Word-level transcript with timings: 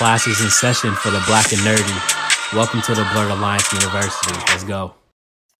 Classes 0.00 0.40
in 0.40 0.48
session 0.48 0.94
for 0.94 1.10
the 1.10 1.22
black 1.26 1.52
and 1.52 1.60
nerdy. 1.60 2.54
Welcome 2.56 2.80
to 2.80 2.94
the 2.94 3.02
Blerd 3.02 3.30
Alliance 3.30 3.70
University. 3.70 4.32
Let's 4.48 4.64
go. 4.64 4.94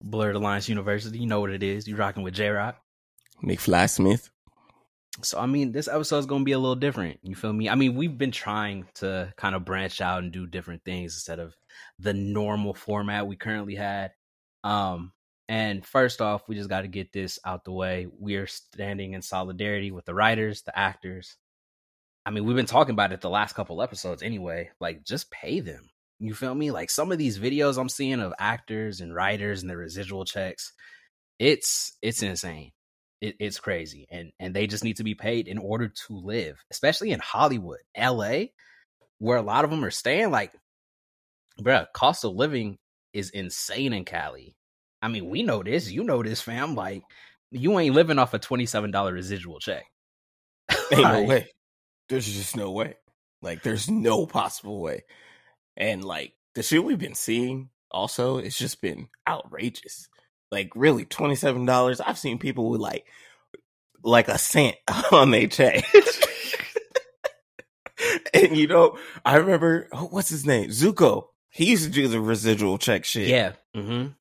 Blerd 0.03 0.33
Alliance 0.33 0.67
University, 0.67 1.19
you 1.19 1.27
know 1.27 1.39
what 1.39 1.51
it 1.51 1.61
is. 1.61 1.87
You 1.87 1.95
rocking 1.95 2.23
with 2.23 2.33
J 2.33 2.49
Rock. 2.49 2.81
McFly 3.43 3.87
Smith. 3.87 4.31
So 5.21 5.39
I 5.39 5.45
mean, 5.45 5.71
this 5.71 5.87
episode 5.87 6.17
is 6.17 6.25
gonna 6.25 6.43
be 6.43 6.53
a 6.53 6.57
little 6.57 6.75
different. 6.75 7.19
You 7.21 7.35
feel 7.35 7.53
me? 7.53 7.69
I 7.69 7.75
mean, 7.75 7.93
we've 7.93 8.17
been 8.17 8.31
trying 8.31 8.87
to 8.95 9.31
kind 9.37 9.53
of 9.53 9.63
branch 9.63 10.01
out 10.01 10.23
and 10.23 10.31
do 10.31 10.47
different 10.47 10.83
things 10.83 11.13
instead 11.13 11.37
of 11.37 11.55
the 11.99 12.15
normal 12.15 12.73
format 12.73 13.27
we 13.27 13.35
currently 13.35 13.75
had. 13.75 14.11
Um, 14.63 15.13
and 15.49 15.85
first 15.85 16.19
off, 16.19 16.47
we 16.47 16.55
just 16.55 16.67
got 16.67 16.81
to 16.81 16.87
get 16.87 17.13
this 17.13 17.37
out 17.45 17.63
the 17.63 17.73
way. 17.73 18.07
We 18.19 18.37
are 18.37 18.47
standing 18.47 19.13
in 19.13 19.21
solidarity 19.21 19.91
with 19.91 20.05
the 20.05 20.15
writers, 20.15 20.63
the 20.63 20.75
actors. 20.75 21.37
I 22.25 22.29
mean, 22.29 22.45
we've 22.45 22.55
been 22.55 22.65
talking 22.65 22.93
about 22.93 23.11
it 23.11 23.21
the 23.21 23.29
last 23.29 23.53
couple 23.53 23.81
episodes 23.81 24.21
anyway. 24.21 24.69
Like, 24.79 25.03
just 25.03 25.31
pay 25.31 25.59
them. 25.59 25.89
You 26.19 26.35
feel 26.35 26.53
me? 26.53 26.69
Like 26.69 26.91
some 26.91 27.11
of 27.11 27.17
these 27.17 27.39
videos 27.39 27.79
I'm 27.79 27.89
seeing 27.89 28.19
of 28.19 28.33
actors 28.37 29.01
and 29.01 29.13
writers 29.13 29.61
and 29.61 29.69
the 29.69 29.75
residual 29.77 30.23
checks, 30.23 30.71
it's 31.39 31.97
it's 32.03 32.21
insane. 32.21 32.71
It, 33.21 33.35
it's 33.39 33.59
crazy, 33.59 34.07
and 34.11 34.31
and 34.39 34.55
they 34.55 34.67
just 34.67 34.83
need 34.83 34.97
to 34.97 35.03
be 35.03 35.15
paid 35.15 35.47
in 35.47 35.57
order 35.57 35.87
to 35.87 36.13
live, 36.15 36.57
especially 36.71 37.11
in 37.11 37.19
Hollywood, 37.19 37.79
L.A., 37.95 38.53
where 39.17 39.37
a 39.37 39.41
lot 39.43 39.63
of 39.65 39.71
them 39.71 39.83
are 39.83 39.91
staying. 39.91 40.29
Like, 40.29 40.53
bruh, 41.59 41.87
cost 41.93 42.23
of 42.23 42.33
living 42.35 42.77
is 43.13 43.31
insane 43.31 43.93
in 43.93 44.05
Cali. 44.05 44.55
I 45.01 45.07
mean, 45.07 45.27
we 45.29 45.41
know 45.41 45.63
this. 45.63 45.89
You 45.91 46.03
know 46.03 46.21
this, 46.21 46.41
fam. 46.41 46.75
Like, 46.75 47.01
you 47.49 47.79
ain't 47.79 47.95
living 47.95 48.19
off 48.19 48.35
a 48.35 48.39
twenty 48.39 48.67
seven 48.67 48.91
dollar 48.91 49.13
residual 49.13 49.59
check. 49.59 49.85
Ain't 50.91 51.01
no 51.01 51.23
way. 51.23 51.47
There's 52.09 52.25
just 52.25 52.55
no 52.55 52.71
way. 52.71 52.95
Like, 53.41 53.63
there's 53.63 53.89
no 53.89 54.25
possible 54.25 54.81
way. 54.81 55.03
And 55.77 56.03
like 56.03 56.33
the 56.55 56.63
shit 56.63 56.83
we've 56.83 56.99
been 56.99 57.15
seeing, 57.15 57.69
also, 57.89 58.37
it's 58.37 58.57
just 58.57 58.81
been 58.81 59.07
outrageous. 59.27 60.09
Like, 60.51 60.71
really, 60.75 61.05
twenty 61.05 61.35
seven 61.35 61.65
dollars. 61.65 62.01
I've 62.01 62.17
seen 62.17 62.37
people 62.37 62.69
with 62.69 62.81
like 62.81 63.05
like 64.03 64.27
a 64.27 64.37
cent 64.37 64.75
on 65.11 65.31
their 65.31 65.47
check. 65.47 65.85
and 68.33 68.55
you 68.55 68.67
know, 68.67 68.97
I 69.25 69.37
remember 69.37 69.87
oh, 69.91 70.05
what's 70.05 70.29
his 70.29 70.45
name, 70.45 70.69
Zuko. 70.69 71.25
He 71.49 71.65
used 71.65 71.85
to 71.85 71.89
do 71.89 72.07
the 72.07 72.21
residual 72.21 72.77
check 72.77 73.03
shit. 73.03 73.27
Yeah. 73.27 73.53
Mm-hmm. 73.75 74.11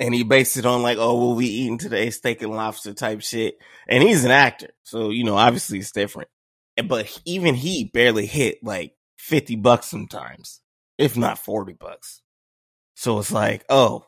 and 0.00 0.14
he 0.14 0.24
based 0.24 0.56
it 0.56 0.66
on 0.66 0.82
like, 0.82 0.98
oh, 0.98 1.28
what 1.28 1.36
we 1.36 1.46
eating 1.46 1.78
today, 1.78 2.10
steak 2.10 2.42
and 2.42 2.52
lobster 2.52 2.94
type 2.94 3.22
shit. 3.22 3.58
And 3.88 4.02
he's 4.02 4.24
an 4.24 4.30
actor, 4.30 4.70
so 4.82 5.10
you 5.10 5.24
know, 5.24 5.36
obviously 5.36 5.78
it's 5.78 5.92
different. 5.92 6.28
But 6.82 7.20
even 7.24 7.54
he 7.54 7.84
barely 7.84 8.26
hit 8.26 8.58
like 8.62 8.94
fifty 9.16 9.56
bucks 9.56 9.86
sometimes, 9.86 10.60
if 10.98 11.16
not 11.16 11.38
forty 11.38 11.72
bucks. 11.72 12.22
So 12.94 13.18
it's 13.18 13.32
like, 13.32 13.64
oh, 13.68 14.06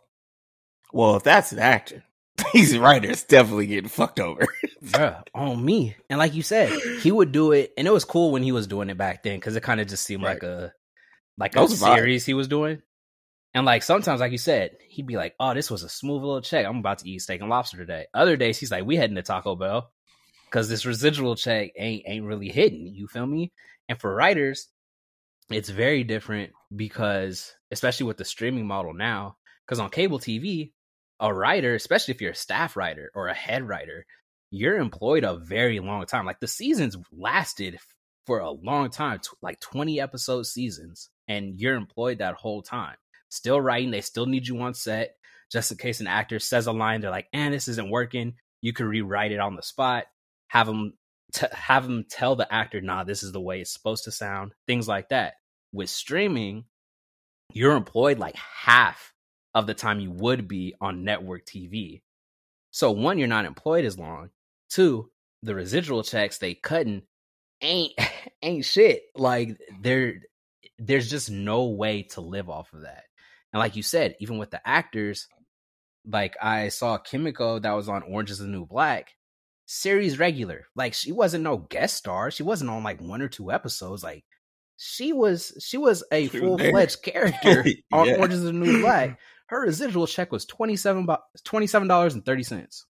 well, 0.93 1.17
if 1.17 1.23
that's 1.23 1.53
an 1.53 1.59
actor, 1.59 2.05
these 2.53 2.77
writers 2.79 3.25
definitely 3.25 3.67
getting 3.67 3.89
fucked 3.89 4.21
over. 4.21 4.47
Bruh, 4.85 5.23
on 5.35 5.65
me. 5.65 5.97
And 6.09 6.19
like 6.19 6.35
you 6.35 6.43
said, 6.43 6.71
he 7.01 7.11
would 7.11 7.33
do 7.33 7.53
it, 7.53 7.73
and 7.77 7.87
it 7.87 7.93
was 7.93 8.05
cool 8.05 8.33
when 8.33 8.43
he 8.43 8.53
was 8.53 8.67
doing 8.67 8.91
it 8.91 8.99
back 8.99 9.23
then 9.23 9.39
because 9.39 9.57
it 9.57 9.63
kind 9.63 9.81
of 9.81 9.89
just 9.89 10.05
seemed 10.05 10.23
like 10.23 10.43
a 10.43 10.73
like 11.39 11.53
That 11.53 11.61
a 11.61 11.65
a 11.65 11.69
series 11.69 12.25
he 12.25 12.35
was 12.35 12.49
doing. 12.49 12.83
And 13.55 13.65
like 13.65 13.83
sometimes, 13.83 14.21
like 14.21 14.33
you 14.33 14.39
said, 14.39 14.77
he'd 14.89 15.07
be 15.07 15.17
like, 15.17 15.35
"Oh, 15.41 15.55
this 15.55 15.71
was 15.71 15.83
a 15.83 15.89
smooth 15.89 16.23
little 16.23 16.43
check. 16.43 16.67
I'm 16.67 16.79
about 16.79 16.99
to 16.99 17.09
eat 17.09 17.21
steak 17.21 17.41
and 17.41 17.49
lobster 17.49 17.79
today." 17.79 18.07
Other 18.13 18.37
days, 18.37 18.59
he's 18.59 18.71
like, 18.71 18.85
"We 18.85 18.97
heading 18.97 19.17
to 19.17 19.23
Taco 19.23 19.57
Bell 19.57 19.91
because 20.47 20.69
this 20.69 20.87
residual 20.87 21.37
check 21.37 21.71
ain't 21.77 22.05
ain't 22.07 22.27
really 22.27 22.49
hitting." 22.49 22.95
You 22.95 23.09
feel 23.09 23.27
me? 23.27 23.53
And 23.89 24.01
for 24.01 24.15
writers, 24.15 24.69
it's 25.51 25.69
very 25.69 26.05
different 26.05 26.53
because, 26.75 27.55
especially 27.71 28.07
with 28.07 28.17
the 28.17 28.25
streaming 28.25 28.67
model 28.67 28.95
now, 28.95 29.37
because 29.65 29.79
on 29.79 29.91
cable 29.91 30.19
TV, 30.19 30.73
a 31.21 31.33
writer, 31.33 31.75
especially 31.75 32.15
if 32.15 32.21
you're 32.21 32.33
a 32.33 32.35
staff 32.35 32.77
writer 32.77 33.11
or 33.15 33.29
a 33.29 33.35
head 33.35 33.67
writer, 33.67 34.07
you're 34.51 34.79
employed 34.79 35.25
a 35.25 35.37
very 35.39 35.81
long 35.81 36.05
time. 36.07 36.27
Like 36.27 36.41
the 36.41 36.49
seasons 36.49 36.97
lasted 37.13 37.79
for 38.27 38.41
a 38.41 38.51
long 38.51 38.91
time, 38.91 39.21
t- 39.21 39.31
like 39.41 39.61
20 39.61 40.01
episode 40.01 40.47
seasons, 40.47 41.11
and 41.29 41.61
you're 41.61 41.77
employed 41.77 42.19
that 42.19 42.35
whole 42.35 42.63
time. 42.63 42.97
Still 43.29 43.61
writing, 43.61 43.91
they 43.91 44.01
still 44.01 44.27
need 44.27 44.47
you 44.47 44.61
on 44.61 44.75
set. 44.75 45.17
Just 45.51 45.71
in 45.71 45.79
case 45.79 46.01
an 46.01 46.09
actor 46.09 46.41
says 46.41 46.67
a 46.67 46.73
line, 46.73 47.01
they're 47.01 47.11
like, 47.11 47.29
"And 47.33 47.55
this 47.55 47.69
isn't 47.69 47.91
working." 47.91 48.35
You 48.63 48.73
can 48.73 48.87
rewrite 48.87 49.33
it 49.33 49.39
on 49.39 49.55
the 49.55 49.63
spot. 49.63 50.07
Have 50.49 50.67
them 50.67 50.95
t- 51.33 51.47
have 51.53 51.87
them 51.87 52.05
tell 52.09 52.37
the 52.37 52.53
actor, 52.53 52.81
"Nah, 52.81 53.05
this 53.05 53.23
is 53.23 53.33
the 53.33 53.41
way 53.41 53.61
it's 53.61 53.73
supposed 53.73 54.05
to 54.05 54.13
sound." 54.13 54.53
Things 54.67 54.89
like 54.89 55.09
that. 55.11 55.35
With 55.73 55.91
streaming, 55.91 56.65
you're 57.53 57.77
employed 57.77 58.19
like 58.19 58.37
half 58.37 59.13
of 59.55 59.67
the 59.67 59.75
time 59.75 60.01
you 60.01 60.11
would 60.11 60.49
be 60.49 60.75
on 60.81 61.05
network 61.05 61.47
TV. 61.47 62.03
So 62.71 62.91
one, 62.93 63.19
you're 63.19 63.29
not 63.29 63.47
employed 63.47 63.85
as 63.85 63.99
long. 63.99 64.31
Two, 64.69 65.11
the 65.43 65.55
residual 65.55 66.03
checks 66.03 66.39
they 66.39 66.55
cutting 66.55 67.03
ain't 67.63 67.93
ain't 68.43 68.65
shit. 68.65 69.03
Like 69.15 69.59
there 69.81 70.21
there's 70.79 71.09
just 71.09 71.31
no 71.31 71.67
way 71.67 72.03
to 72.03 72.21
live 72.21 72.51
off 72.51 72.73
of 72.73 72.83
that. 72.83 73.05
And 73.53 73.61
like 73.61 73.77
you 73.77 73.83
said, 73.83 74.17
even 74.21 74.39
with 74.39 74.51
the 74.51 74.67
actors, 74.67 75.29
like 76.07 76.37
I 76.43 76.69
saw 76.69 76.99
Kimiko 76.99 77.59
that 77.59 77.73
was 77.73 77.89
on 77.89 78.03
Orange 78.03 78.31
is 78.31 78.39
the 78.39 78.47
New 78.47 78.67
Black, 78.67 79.16
series 79.67 80.19
regular. 80.19 80.67
Like 80.75 80.95
she 80.95 81.13
wasn't 81.13 81.45
no 81.45 81.59
guest 81.59 81.97
star. 81.97 82.31
She 82.31 82.43
wasn't 82.43 82.71
on 82.71 82.83
like 82.83 83.01
one 83.01 83.21
or 83.23 83.29
two 83.29 83.53
episodes. 83.53 84.03
Like 84.03 84.25
she 84.79 85.13
was 85.13 85.53
she 85.61 85.77
was 85.77 86.03
a 86.13 86.29
full 86.29 86.59
fledged 86.59 87.03
character 87.03 87.65
on 87.93 88.07
Yeah. 88.07 88.17
Orange 88.17 88.35
is 88.35 88.43
the 88.43 88.53
New 88.53 88.81
Black. 88.81 89.19
Her 89.49 89.61
residual 89.61 90.07
check 90.09 90.33
was 90.33 90.45
twenty 90.45 90.77
seven 90.77 91.07
dollars 91.07 92.15
and 92.15 92.25
thirty 92.25 92.43
cents. 92.43 92.85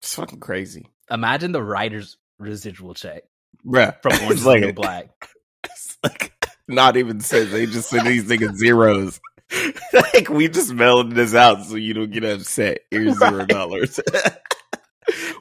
It's 0.00 0.14
fucking 0.14 0.40
crazy, 0.40 0.86
Imagine 1.10 1.52
the 1.52 1.62
writer's 1.62 2.18
residual 2.38 2.94
check 2.94 3.22
bruh. 3.66 3.94
from 4.02 4.12
Orange 4.24 4.32
is 4.32 4.44
the 4.44 4.56
New 4.56 4.72
Black. 4.72 5.08
It's 5.64 5.96
like 6.02 6.32
not 6.68 6.98
even 6.98 7.20
cents. 7.20 7.50
They 7.50 7.64
just 7.64 7.88
send 7.88 8.06
these 8.06 8.24
niggas 8.24 8.56
zeros. 8.56 9.18
like 9.92 10.28
we 10.28 10.48
just 10.48 10.72
mailing 10.72 11.10
this 11.10 11.34
out 11.34 11.64
so 11.64 11.76
you 11.76 11.94
don't 11.94 12.10
get 12.10 12.24
upset. 12.24 12.80
Here's 12.90 13.18
zero 13.18 13.46
dollars. 13.46 14.00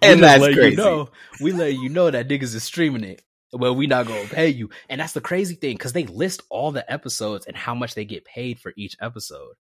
And 0.02 0.22
that's 0.22 0.44
crazy. 0.44 0.72
You 0.72 0.76
know, 0.76 1.10
we 1.40 1.54
let 1.54 1.74
you 1.74 1.88
know 1.88 2.12
that 2.12 2.28
niggas 2.28 2.54
is 2.54 2.64
streaming 2.64 3.06
it. 3.06 3.22
Well, 3.54 3.74
we 3.74 3.88
not 3.88 4.08
gonna 4.08 4.28
pay 4.28 4.50
you, 4.50 4.70
and 4.90 5.00
that's 5.00 5.14
the 5.14 5.22
crazy 5.22 5.56
thing 5.56 5.78
because 5.78 5.94
they 5.94 6.06
list 6.06 6.42
all 6.50 6.74
the 6.74 6.92
episodes 6.92 7.46
and 7.46 7.56
how 7.56 7.74
much 7.74 7.96
they 7.96 8.04
get 8.04 8.26
paid 8.26 8.60
for 8.60 8.74
each 8.76 8.98
episode. 9.00 9.54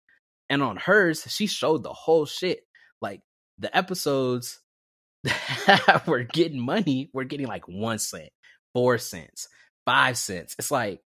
And 0.50 0.60
on 0.60 0.76
hers, 0.76 1.24
she 1.28 1.46
showed 1.46 1.84
the 1.84 1.92
whole 1.92 2.26
shit. 2.26 2.64
Like 3.00 3.20
the 3.58 3.74
episodes 3.76 4.60
that 5.22 6.02
were 6.06 6.24
getting 6.24 6.60
money, 6.60 7.10
were 7.12 7.24
getting 7.24 7.46
like 7.46 7.68
one 7.68 7.98
cent, 7.98 8.30
four 8.74 8.98
cents, 8.98 9.48
five 9.84 10.16
cents. 10.18 10.56
It's 10.58 10.70
like, 10.70 11.00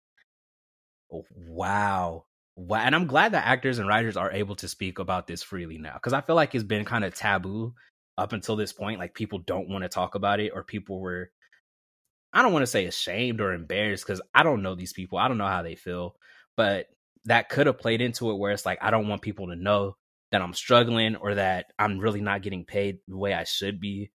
wow, 1.10 2.27
wow. 2.56 2.81
And 2.81 2.94
I'm 2.94 3.06
glad 3.06 3.32
that 3.32 3.47
actors 3.47 3.78
and 3.78 3.88
writers 3.88 4.16
are 4.16 4.32
able 4.32 4.56
to 4.56 4.69
speak 4.69 4.98
about 4.98 5.26
this 5.26 5.42
freely 5.42 5.78
now 5.78 5.94
because 5.94 6.12
I 6.12 6.20
feel 6.20 6.37
like 6.37 6.54
it's 6.54 6.65
been 6.65 6.84
kind 6.84 7.04
of 7.04 7.15
taboo 7.15 7.75
up 8.16 8.32
until 8.32 8.56
this 8.56 8.72
point. 8.72 8.98
Like 8.98 9.15
people 9.15 9.38
don't 9.38 9.69
want 9.69 9.82
to 9.84 9.88
talk 9.88 10.15
about 10.15 10.41
it, 10.41 10.53
or 10.54 10.65
people 10.65 11.00
were, 11.00 11.31
I 12.32 12.42
don't 12.42 12.53
want 12.53 12.62
to 12.62 12.69
say 12.69 12.87
ashamed 12.87 13.41
or 13.41 13.53
embarrassed 13.53 14.06
because 14.06 14.20
I 14.34 14.42
don't 14.42 14.62
know 14.62 14.75
these 14.75 14.92
people. 14.92 15.19
I 15.19 15.28
don't 15.28 15.38
know 15.38 15.47
how 15.47 15.62
they 15.62 15.75
feel, 15.75 16.16
but 16.56 16.87
that 17.26 17.48
could 17.48 17.66
have 17.66 17.78
played 17.78 18.00
into 18.00 18.31
it 18.31 18.38
where 18.38 18.53
it's 18.53 18.66
like, 18.66 18.78
I 18.82 18.91
don't 18.91 19.09
want 19.09 19.22
people 19.22 19.48
to 19.48 19.56
know 19.56 19.97
that 20.31 20.42
I'm 20.42 20.53
struggling 20.53 21.16
or 21.16 21.36
that 21.36 21.66
I'm 21.78 21.98
really 21.98 22.21
not 22.21 22.42
getting 22.42 22.65
paid 22.65 22.98
the 23.09 23.16
way 23.16 23.32
I 23.32 23.44
should 23.44 23.81
be. 23.81 24.10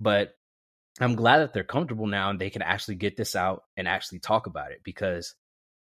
But 0.00 0.34
I'm 1.00 1.14
glad 1.14 1.38
that 1.38 1.52
they're 1.52 1.64
comfortable 1.64 2.06
now 2.06 2.30
and 2.30 2.40
they 2.40 2.50
can 2.50 2.62
actually 2.62 2.96
get 2.96 3.16
this 3.16 3.36
out 3.36 3.64
and 3.76 3.86
actually 3.86 4.18
talk 4.18 4.46
about 4.46 4.72
it 4.72 4.80
because 4.82 5.34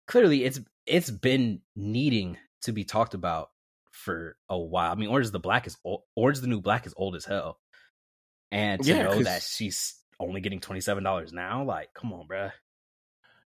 clearly 0.07 0.45
it's 0.45 0.61
it's 0.89 1.11
been 1.11 1.61
needing 1.77 2.37
to 2.63 2.73
be 2.73 2.85
talked 2.85 3.15
about 3.15 3.51
for 3.93 4.37
a 4.49 4.59
while. 4.59 4.93
I 4.93 4.95
mean, 4.95 5.09
Orange 5.09 5.27
is 5.27 5.33
the 5.33 5.39
Black 5.39 5.67
is 5.67 5.77
old, 5.85 6.03
Orange 6.17 6.39
is 6.39 6.43
the 6.43 6.49
New 6.49 6.61
Black 6.61 6.87
is 6.87 6.95
old 6.97 7.17
as 7.17 7.25
hell, 7.25 7.59
and 8.51 8.83
to 8.83 8.95
Yeah, 8.95 9.03
know 9.05 9.23
that 9.23 9.43
she's 9.43 9.95
only 10.21 10.41
getting 10.41 10.61
twenty 10.61 10.81
seven 10.81 11.05
dollars 11.05 11.33
now, 11.33 11.65
like, 11.65 11.93
come 11.95 12.13
on, 12.13 12.27
bruh. 12.27 12.53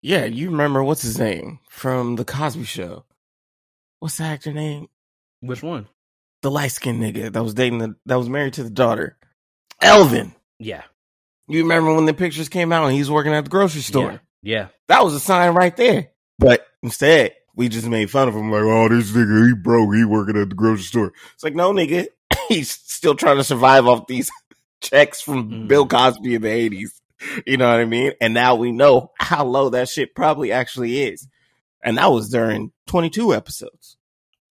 Yeah, 0.01 0.25
you 0.25 0.49
remember 0.49 0.83
what's 0.83 1.03
his 1.03 1.19
name 1.19 1.59
from 1.69 2.15
the 2.15 2.25
Cosby 2.25 2.63
Show? 2.63 3.05
What's 3.99 4.17
the 4.17 4.23
actor 4.23 4.51
name? 4.51 4.87
Which 5.41 5.61
one? 5.61 5.87
The 6.41 6.49
light 6.49 6.71
skinned 6.71 7.01
nigga 7.01 7.31
that 7.31 7.43
was 7.43 7.53
dating 7.53 7.79
the 7.79 7.95
that 8.07 8.15
was 8.15 8.27
married 8.29 8.53
to 8.53 8.63
the 8.63 8.69
daughter. 8.71 9.17
Elvin. 9.79 10.33
Yeah, 10.59 10.83
You 11.47 11.61
remember 11.63 11.93
when 11.93 12.05
the 12.05 12.13
pictures 12.13 12.49
came 12.49 12.71
out 12.71 12.85
and 12.85 12.93
he 12.93 12.99
was 12.99 13.11
working 13.11 13.33
at 13.33 13.43
the 13.43 13.49
grocery 13.49 13.81
store? 13.81 14.11
yeah, 14.11 14.17
yeah. 14.41 14.67
That 14.87 15.03
was 15.03 15.13
a 15.15 15.19
sign 15.19 15.53
right 15.53 15.75
there. 15.75 16.09
But 16.39 16.65
instead, 16.83 17.33
we 17.55 17.69
just 17.69 17.87
made 17.87 18.09
fun 18.09 18.27
of 18.27 18.35
him 18.35 18.51
like, 18.51 18.63
oh, 18.63 18.89
this 18.89 19.11
nigga, 19.11 19.47
he 19.47 19.53
broke, 19.53 19.93
he 19.93 20.05
working 20.05 20.37
at 20.37 20.49
the 20.49 20.55
grocery 20.55 20.83
store. 20.83 21.13
It's 21.33 21.43
like, 21.43 21.55
no, 21.55 21.73
nigga, 21.73 22.07
he's 22.47 22.71
still 22.71 23.15
trying 23.15 23.37
to 23.37 23.43
survive 23.43 23.87
off 23.87 24.07
these 24.07 24.31
checks 24.81 25.21
from 25.21 25.51
Mm. 25.51 25.67
Bill 25.67 25.87
Cosby 25.87 26.35
in 26.35 26.41
the 26.41 26.47
80s. 26.47 26.89
You 27.45 27.57
know 27.57 27.69
what 27.69 27.79
I 27.79 27.85
mean? 27.85 28.13
And 28.19 28.33
now 28.33 28.55
we 28.55 28.71
know 28.71 29.11
how 29.19 29.45
low 29.45 29.69
that 29.69 29.89
shit 29.89 30.15
probably 30.15 30.51
actually 30.51 31.03
is. 31.03 31.27
And 31.83 31.97
that 31.97 32.11
was 32.11 32.29
during 32.29 32.71
22 32.87 33.33
episodes. 33.35 33.97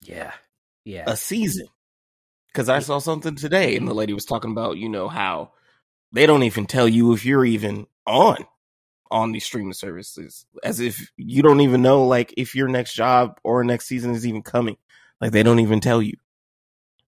Yeah. 0.03 0.33
Yeah. 0.85 1.05
A 1.07 1.17
season. 1.17 1.67
Cause 2.53 2.69
I 2.69 2.81
saw 2.81 2.99
something 2.99 3.37
today 3.37 3.77
and 3.77 3.87
the 3.89 3.95
lady 3.95 4.13
was 4.13 4.25
talking 4.25 4.51
about, 4.51 4.77
you 4.77 4.89
know, 4.89 5.09
how 5.09 5.53
they 6.13 6.27
don't 6.27 6.43
even 6.43 6.67
tell 6.67 6.89
you 6.89 7.13
if 7.13 7.25
you're 7.25 7.45
even 7.45 7.87
on 8.07 8.39
on 9.11 9.33
these 9.33 9.45
streaming 9.45 9.73
services 9.73 10.47
as 10.63 10.81
if 10.81 11.11
you 11.17 11.43
don't 11.43 11.61
even 11.61 11.83
know 11.83 12.07
like 12.07 12.33
if 12.37 12.55
your 12.55 12.69
next 12.69 12.95
job 12.95 13.39
or 13.43 13.65
next 13.65 13.87
season 13.87 14.15
is 14.15 14.27
even 14.27 14.43
coming. 14.43 14.77
Like 15.21 15.33
they 15.33 15.43
don't 15.43 15.61
even 15.61 15.81
tell 15.81 16.01
you. 16.01 16.17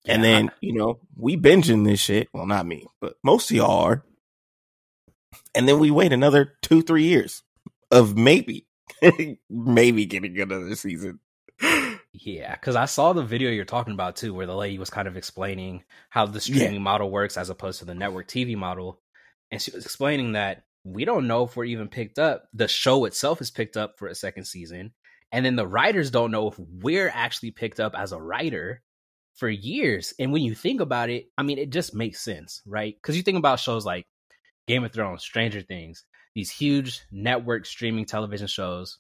Yeah. 0.05 0.15
And 0.15 0.25
then, 0.25 0.51
you 0.61 0.75
know, 0.75 0.99
we 1.17 1.37
binging 1.37 1.85
this 1.85 2.01
shit. 2.01 2.29
Well, 2.33 2.47
not 2.47 2.67
me, 2.67 2.87
but 3.01 3.15
most 3.23 3.51
of 3.51 3.57
y'all 3.57 3.85
are. 3.85 4.05
And 5.55 5.69
then 5.69 5.79
we 5.79 5.91
wait 5.91 6.13
another 6.13 6.55
two, 6.63 6.83
three 6.83 7.05
years 7.05 7.43
of 7.91 8.17
maybe, 8.17 8.67
maybe 9.51 10.07
getting 10.07 10.39
another 10.41 10.75
season. 10.75 11.21
Yeah, 12.15 12.53
because 12.53 12.77
I 12.77 12.85
saw 12.85 13.15
the 13.15 13.23
video 13.23 13.51
you're 13.51 13.65
talking 13.65 13.95
about 13.95 14.17
too, 14.17 14.35
where 14.35 14.45
the 14.45 14.55
lady 14.55 14.79
was 14.79 14.91
kind 14.91 15.09
of 15.09 15.17
explaining 15.17 15.83
how 16.11 16.27
the 16.27 16.43
streaming 16.43 16.75
yeah. 16.75 16.79
model 16.79 17.11
works 17.11 17.39
as 17.39 17.49
opposed 17.49 17.79
to 17.79 17.87
the 17.87 17.95
network 17.95 18.29
TV 18.29 18.55
model. 18.55 19.01
And 19.51 19.63
she 19.63 19.71
was 19.71 19.87
explaining 19.87 20.33
that 20.33 20.65
we 20.85 21.05
don't 21.05 21.27
know 21.27 21.45
if 21.45 21.57
we're 21.57 21.65
even 21.65 21.89
picked 21.89 22.19
up. 22.19 22.45
The 22.55 22.69
show 22.69 23.05
itself 23.05 23.41
is 23.41 23.51
picked 23.51 23.77
up 23.77 23.99
for 23.99 24.09
a 24.09 24.15
second 24.15 24.45
season. 24.45 24.93
And 25.31 25.47
then 25.47 25.57
the 25.57 25.67
writers 25.67 26.11
don't 26.11 26.31
know 26.31 26.49
if 26.49 26.59
we're 26.59 27.09
actually 27.09 27.53
picked 27.53 27.81
up 27.81 27.95
as 27.97 28.13
a 28.13 28.21
writer 28.21 28.83
for 29.35 29.49
years. 29.49 30.13
And 30.19 30.33
when 30.33 30.43
you 30.43 30.55
think 30.55 30.81
about 30.81 31.09
it, 31.09 31.27
I 31.39 31.43
mean, 31.43 31.59
it 31.59 31.71
just 31.71 31.95
makes 31.95 32.21
sense, 32.23 32.61
right? 32.67 32.95
Because 32.95 33.17
you 33.17 33.23
think 33.23 33.39
about 33.39 33.61
shows 33.61 33.87
like 33.87 34.07
Game 34.67 34.85
of 34.85 34.93
Thrones, 34.93 35.23
Stranger 35.23 35.63
Things, 35.63 36.05
these 36.35 36.51
huge 36.51 37.01
network 37.11 37.65
streaming 37.65 38.05
television 38.05 38.47
shows 38.47 38.99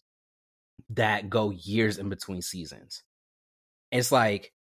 that 0.90 1.28
go 1.28 1.50
years 1.50 1.98
in 1.98 2.08
between 2.08 2.42
seasons. 2.42 3.02
It's 3.90 4.10
like, 4.10 4.52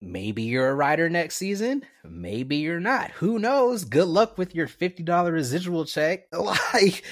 maybe 0.00 0.42
you're 0.42 0.68
a 0.68 0.74
writer 0.74 1.08
next 1.08 1.36
season, 1.36 1.84
maybe 2.04 2.56
you're 2.56 2.80
not. 2.80 3.10
Who 3.12 3.38
knows? 3.38 3.84
Good 3.84 4.08
luck 4.08 4.38
with 4.38 4.54
your 4.54 4.66
$50 4.66 5.32
residual 5.32 5.84
check. 5.84 6.26
Like, 6.32 7.04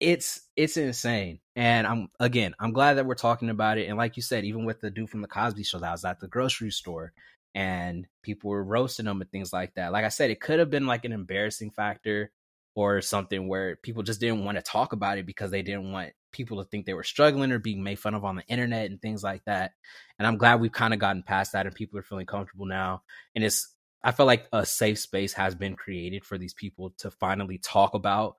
it's 0.00 0.42
it's 0.56 0.76
insane. 0.76 1.40
And 1.54 1.86
I'm 1.86 2.08
again, 2.20 2.54
I'm 2.60 2.72
glad 2.72 2.94
that 2.94 3.06
we're 3.06 3.14
talking 3.14 3.48
about 3.50 3.78
it. 3.78 3.88
And 3.88 3.96
like 3.96 4.16
you 4.16 4.22
said, 4.22 4.44
even 4.44 4.64
with 4.64 4.80
the 4.80 4.90
dude 4.90 5.08
from 5.08 5.22
the 5.22 5.28
Cosby 5.28 5.64
Show 5.64 5.78
that 5.78 5.92
was 5.92 6.04
at 6.04 6.20
the 6.20 6.28
grocery 6.28 6.70
store, 6.70 7.12
and 7.54 8.06
people 8.22 8.50
were 8.50 8.62
roasting 8.62 9.06
him 9.06 9.20
and 9.22 9.30
things 9.30 9.52
like 9.52 9.74
that. 9.74 9.92
Like 9.92 10.04
I 10.04 10.10
said, 10.10 10.30
it 10.30 10.40
could 10.40 10.58
have 10.58 10.70
been 10.70 10.86
like 10.86 11.06
an 11.06 11.12
embarrassing 11.12 11.70
factor 11.70 12.30
or 12.74 13.00
something 13.00 13.48
where 13.48 13.76
people 13.76 14.02
just 14.02 14.20
didn't 14.20 14.44
want 14.44 14.58
to 14.58 14.62
talk 14.62 14.92
about 14.92 15.16
it 15.16 15.24
because 15.24 15.50
they 15.50 15.62
didn't 15.62 15.90
want 15.90 16.12
people 16.36 16.58
to 16.62 16.68
think 16.68 16.86
they 16.86 16.94
were 16.94 17.02
struggling 17.02 17.52
or 17.52 17.58
being 17.58 17.82
made 17.82 17.98
fun 17.98 18.14
of 18.14 18.24
on 18.24 18.36
the 18.36 18.46
internet 18.46 18.90
and 18.90 19.00
things 19.00 19.22
like 19.22 19.44
that. 19.46 19.72
And 20.18 20.26
I'm 20.26 20.36
glad 20.36 20.60
we've 20.60 20.72
kind 20.72 20.94
of 20.94 21.00
gotten 21.00 21.22
past 21.22 21.52
that 21.52 21.66
and 21.66 21.74
people 21.74 21.98
are 21.98 22.02
feeling 22.02 22.26
comfortable 22.26 22.66
now. 22.66 23.02
And 23.34 23.44
it's 23.44 23.74
I 24.04 24.12
feel 24.12 24.26
like 24.26 24.46
a 24.52 24.64
safe 24.64 24.98
space 24.98 25.32
has 25.32 25.54
been 25.54 25.74
created 25.74 26.24
for 26.24 26.38
these 26.38 26.54
people 26.54 26.94
to 26.98 27.10
finally 27.10 27.58
talk 27.58 27.94
about 27.94 28.36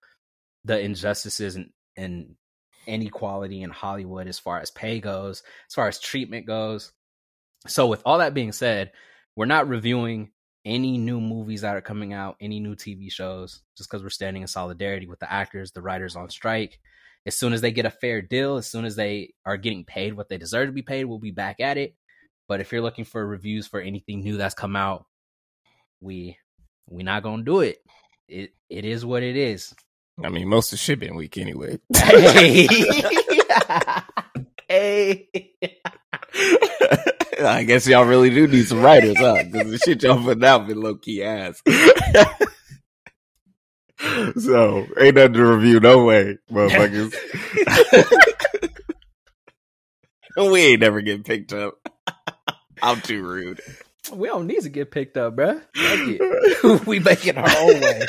the 0.64 0.80
injustices 0.80 1.58
and, 1.58 1.72
and 1.98 2.36
inequality 2.86 3.62
in 3.64 3.70
Hollywood 3.70 4.28
as 4.28 4.40
far 4.40 4.60
as 4.62 4.72
pay 4.72 5.00
goes, 5.02 5.44
as 5.68 5.74
far 5.74 5.90
as 5.90 6.00
treatment 6.00 6.46
goes. 6.46 6.94
So, 7.68 7.88
with 7.88 8.02
all 8.06 8.20
that 8.20 8.34
being 8.34 8.54
said, 8.54 8.92
we're 9.36 9.46
not 9.46 9.68
reviewing 9.68 10.32
any 10.64 10.98
new 10.98 11.20
movies 11.20 11.62
that 11.62 11.76
are 11.76 11.82
coming 11.82 12.14
out, 12.14 12.38
any 12.40 12.60
new 12.60 12.76
TV 12.76 13.12
shows, 13.12 13.62
just 13.78 13.90
because 13.90 14.04
we're 14.04 14.10
standing 14.10 14.42
in 14.42 14.48
solidarity 14.48 15.08
with 15.08 15.20
the 15.20 15.32
actors, 15.32 15.72
the 15.72 15.82
writers 15.82 16.16
on 16.16 16.30
strike. 16.30 16.80
As 17.27 17.38
soon 17.38 17.53
as 17.53 17.62
they 17.62 17.71
get 17.71 17.85
a 17.85 17.91
fair 17.91 18.21
deal, 18.21 18.56
as 18.56 18.68
soon 18.68 18.85
as 18.85 18.95
they 18.95 19.33
are 19.45 19.57
getting 19.57 19.83
paid 19.83 20.13
what 20.13 20.29
they 20.29 20.38
deserve 20.38 20.69
to 20.69 20.71
be 20.71 20.81
paid, 20.81 21.03
we'll 21.03 21.19
be 21.19 21.31
back 21.31 21.59
at 21.59 21.77
it. 21.77 21.94
But 22.47 22.62
if 22.62 22.71
you're 22.71 22.81
looking 22.81 23.03
for 23.06 23.25
reviews 23.25 23.68
for 23.68 23.81
anything 23.81 24.21
new 24.21 24.38
that's 24.38 24.56
come 24.56 24.77
out, 24.77 25.06
we 26.00 26.38
we 26.89 27.03
not 27.03 27.24
gonna 27.24 27.44
do 27.44 27.59
it. 27.59 27.79
It 28.29 28.53
it 28.69 28.85
is 28.85 29.06
what 29.06 29.24
it 29.24 29.35
is. 29.35 29.75
I 30.24 30.29
mean, 30.29 30.47
most 30.47 30.74
of 30.74 30.79
shipping 30.79 31.15
week 31.15 31.38
anyway. 31.38 31.79
hey. 31.95 32.68
hey. 34.68 35.27
I 37.39 37.63
guess 37.63 37.88
y'all 37.88 38.06
really 38.06 38.29
do 38.29 38.47
need 38.47 38.65
some 38.65 38.81
writers, 38.81 39.18
huh? 39.19 39.44
Because 39.51 39.69
the 39.69 39.77
shit 39.77 40.01
y'all 40.01 40.24
put 40.24 40.44
out 40.44 40.68
been 40.68 40.81
low 40.81 40.95
key 40.95 41.24
ass. 41.24 41.62
so 44.38 44.86
ain't 45.00 45.16
nothing 45.16 45.34
to 45.34 45.46
review, 45.46 45.80
no 45.80 46.04
way, 46.04 46.38
motherfuckers. 46.52 47.16
we 50.52 50.62
ain't 50.62 50.82
never 50.82 51.02
getting 51.02 51.24
picked 51.24 51.54
up. 51.54 51.76
I'm 52.82 53.02
too 53.02 53.24
rude. 53.24 53.60
We 54.14 54.28
don't 54.28 54.48
need 54.48 54.62
to 54.62 54.70
get 54.70 54.92
picked 54.92 55.18
up, 55.18 55.36
bruh. 55.36 55.62
we 56.86 57.00
make 57.00 57.26
it 57.26 57.38
our 57.38 57.50
own 57.58 57.82
way. 57.82 58.06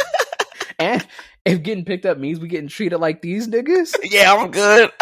And 0.78 1.06
if 1.44 1.62
getting 1.62 1.84
picked 1.84 2.06
up 2.06 2.18
means 2.18 2.38
we 2.38 2.48
getting 2.48 2.68
treated 2.68 2.98
like 2.98 3.22
these 3.22 3.48
niggas, 3.48 3.96
yeah, 4.04 4.32
I'm 4.34 4.50
good. 4.50 4.92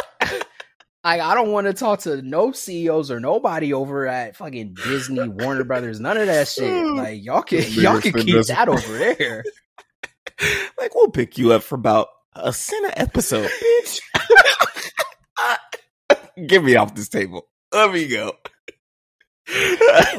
I 1.07 1.21
I 1.21 1.35
don't 1.35 1.53
want 1.53 1.67
to 1.67 1.73
talk 1.75 2.01
to 2.01 2.23
no 2.23 2.53
CEOs 2.53 3.11
or 3.11 3.21
nobody 3.21 3.73
over 3.73 4.07
at 4.07 4.37
fucking 4.37 4.75
Disney, 4.75 5.29
Warner 5.29 5.65
Brothers, 5.65 6.01
none 6.01 6.17
of 6.17 6.27
that 6.27 6.49
shit. 6.49 6.87
Like 6.87 7.23
y'all 7.23 7.43
can 7.43 7.65
y'all 7.73 8.01
can 8.01 8.13
keep 8.13 8.47
that 8.47 8.69
over 8.69 8.99
there. 8.99 9.45
like 10.79 10.95
we'll 10.95 11.11
pick 11.11 11.39
you 11.39 11.53
up 11.53 11.63
for 11.63 11.75
about 11.75 12.09
a 12.35 12.53
cent 12.53 12.93
episode, 12.97 13.51
bitch. 13.63 14.01
Get 16.47 16.63
me 16.63 16.77
off 16.77 16.95
this 16.95 17.09
table. 17.09 17.49
Let 17.73 17.93
me 17.93 18.07
go. 18.09 18.33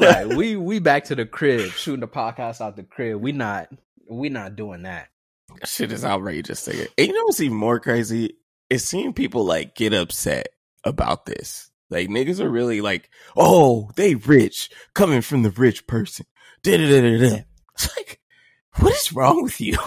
right, 0.00 0.26
we 0.26 0.56
we 0.56 0.78
back 0.78 1.04
to 1.04 1.14
the 1.14 1.26
crib, 1.26 1.70
shooting 1.72 2.00
the 2.00 2.08
podcast 2.08 2.60
out 2.60 2.76
the 2.76 2.82
crib. 2.82 3.20
We 3.20 3.32
not 3.32 3.68
we 4.08 4.28
not 4.28 4.56
doing 4.56 4.82
that. 4.82 5.08
Shit 5.64 5.92
is 5.92 6.04
outrageous, 6.04 6.66
nigga. 6.66 6.88
And 6.96 7.06
you 7.06 7.12
know 7.12 7.24
what's 7.24 7.40
even 7.40 7.56
more 7.56 7.78
crazy? 7.80 8.36
Is 8.70 8.84
seeing 8.84 9.12
people 9.12 9.44
like 9.44 9.74
get 9.74 9.92
upset 9.92 10.48
about 10.84 11.26
this. 11.26 11.70
Like 11.90 12.08
niggas 12.08 12.40
are 12.40 12.50
really 12.50 12.80
like, 12.80 13.10
oh, 13.36 13.90
they 13.96 14.14
rich 14.14 14.70
coming 14.94 15.22
from 15.22 15.42
the 15.42 15.50
rich 15.50 15.86
person. 15.86 16.26
Da-da-da-da-da. 16.62 17.44
It's 17.74 17.96
like, 17.96 18.20
what 18.76 18.94
is 18.94 19.12
wrong 19.12 19.42
with 19.42 19.60
you? 19.60 19.78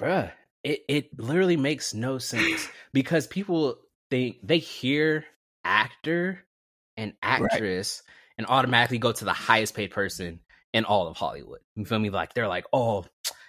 Bruh, 0.00 0.32
it, 0.64 0.80
it 0.88 1.18
literally 1.18 1.56
makes 1.56 1.94
no 1.94 2.18
sense 2.18 2.66
because 2.92 3.26
people 3.26 3.76
think 4.10 4.38
they 4.42 4.58
hear 4.58 5.24
actor 5.64 6.40
and 6.96 7.14
actress 7.22 8.02
right. 8.06 8.14
and 8.38 8.46
automatically 8.48 8.98
go 8.98 9.12
to 9.12 9.24
the 9.24 9.32
highest 9.32 9.74
paid 9.74 9.90
person 9.90 10.40
in 10.72 10.84
all 10.84 11.08
of 11.08 11.16
Hollywood. 11.16 11.60
You 11.76 11.84
feel 11.84 11.98
me? 11.98 12.10
Like 12.10 12.34
they're 12.34 12.48
like, 12.48 12.66
oh, 12.72 13.04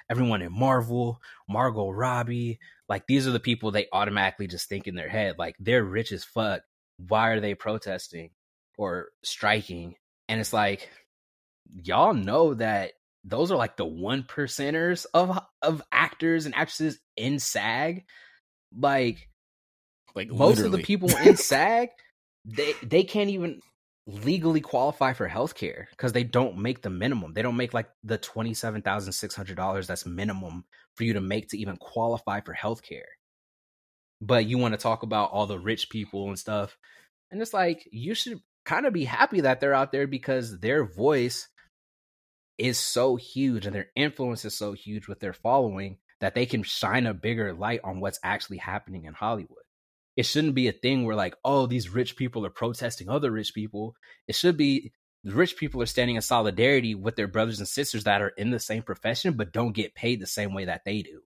everyone 0.10 0.41
in 0.41 0.51
Marvel, 0.51 1.22
Margot 1.48 1.89
Robbie, 1.89 2.60
like 2.89 3.08
these 3.08 3.27
are 3.27 3.31
the 3.31 3.39
people 3.39 3.72
they 3.72 3.88
automatically 3.93 4.48
just 4.48 4.67
think 4.67 4.88
in 4.88 4.96
their 4.96 5.10
head, 5.10 5.36
like 5.38 5.55
they're 5.60 5.84
rich 5.84 6.12
as 6.12 6.24
fuck. 6.24 6.62
Why 6.98 7.29
are 7.29 7.39
they 7.39 7.55
protesting 7.55 8.31
or 8.77 9.08
striking? 9.24 9.96
And 10.27 10.39
it's 10.39 10.53
like, 10.53 10.89
y'all 11.72 12.13
know 12.13 12.53
that 12.55 12.91
those 13.24 13.51
are 13.51 13.58
like 13.58 13.78
the 13.78 13.86
one 13.86 14.24
percenters 14.24 15.06
of 15.13 15.40
of 15.62 15.82
actors 15.92 16.46
and 16.46 16.56
actresses 16.56 17.00
in 17.16 17.40
SAG. 17.40 18.06
Like, 18.78 19.30
like 20.16 20.30
most 20.30 20.58
literally. 20.58 20.66
of 20.66 20.72
the 20.72 20.84
people 20.84 21.10
in 21.18 21.36
SAG, 21.38 21.90
they 22.46 22.74
they 22.84 23.04
can't 23.04 23.30
even 23.30 23.62
legally 24.08 24.62
qualify 24.62 25.13
for 25.13 25.28
health 25.28 25.56
care 25.56 25.88
because 25.92 26.13
they 26.13 26.24
don't 26.24 26.58
make 26.58 26.82
the 26.82 26.90
minimum. 26.90 27.34
They 27.34 27.42
don't 27.42 27.56
make 27.56 27.74
like 27.74 27.90
the 28.04 28.18
$27,600 28.18 29.88
that's 29.88 30.06
minimum 30.06 30.66
for 30.96 31.04
you 31.04 31.13
to 31.13 31.22
make 31.22 31.50
to 31.50 31.58
even 31.58 31.78
qualify 31.78 32.42
for 32.42 32.54
health 32.54 32.82
care. 32.82 33.08
But 34.20 34.46
you 34.46 34.58
want 34.58 34.74
to 34.74 34.80
talk 34.80 35.04
about 35.04 35.32
all 35.32 35.48
the 35.48 35.60
rich 35.60 35.90
people 35.90 36.28
and 36.28 36.38
stuff. 36.38 36.78
And 37.32 37.42
it's 37.42 37.54
like, 37.54 37.88
you 37.92 38.13
should 38.13 38.40
kind 38.66 38.86
of 38.86 38.94
be 38.94 39.06
happy 39.06 39.42
that 39.42 39.60
they're 39.60 39.74
out 39.74 39.92
there 39.92 40.08
because 40.08 40.60
their 40.60 40.84
voice 40.84 41.48
is 42.62 42.77
so 42.77 43.15
huge 43.15 43.65
and 43.65 43.75
their 43.75 43.89
influence 43.96 44.46
is 44.46 44.58
so 44.58 44.74
huge 44.74 45.08
with 45.08 45.20
their 45.20 45.34
following 45.34 45.98
that 46.20 46.36
they 46.36 46.46
can 46.46 46.63
shine 46.63 47.08
a 47.08 47.13
bigger 47.13 47.53
light 47.53 47.82
on 47.84 48.00
what's 48.00 48.20
actually 48.24 48.58
happening 48.58 49.06
in 49.06 49.13
Hollywood 49.13 49.63
it 50.15 50.25
shouldn't 50.25 50.56
be 50.56 50.68
a 50.68 50.74
thing 50.74 51.06
where 51.06 51.15
like, 51.15 51.36
oh, 51.44 51.68
these 51.68 51.89
rich 51.89 52.15
people 52.15 52.46
are 52.46 52.51
protesting 52.51 53.10
other 53.10 53.32
rich 53.32 53.53
people. 53.53 53.96
It 54.27 54.36
should 54.36 54.58
be 54.58 54.91
rich 55.24 55.56
people 55.56 55.82
are 55.82 55.88
standing 55.88 56.15
in 56.15 56.22
solidarity 56.22 56.96
with 56.96 57.15
their 57.15 57.27
brothers 57.27 57.60
and 57.60 57.68
sisters 57.68 58.03
that 58.06 58.22
are 58.22 58.30
in 58.30 58.50
the 58.50 58.60
same 58.60 58.82
profession 58.82 59.34
but 59.34 59.53
don't 59.53 59.75
get 59.75 59.94
paid 59.94 60.20
the 60.20 60.27
same 60.27 60.53
way 60.53 60.65
that 60.65 60.82
they 60.86 61.01
do. 61.01 61.22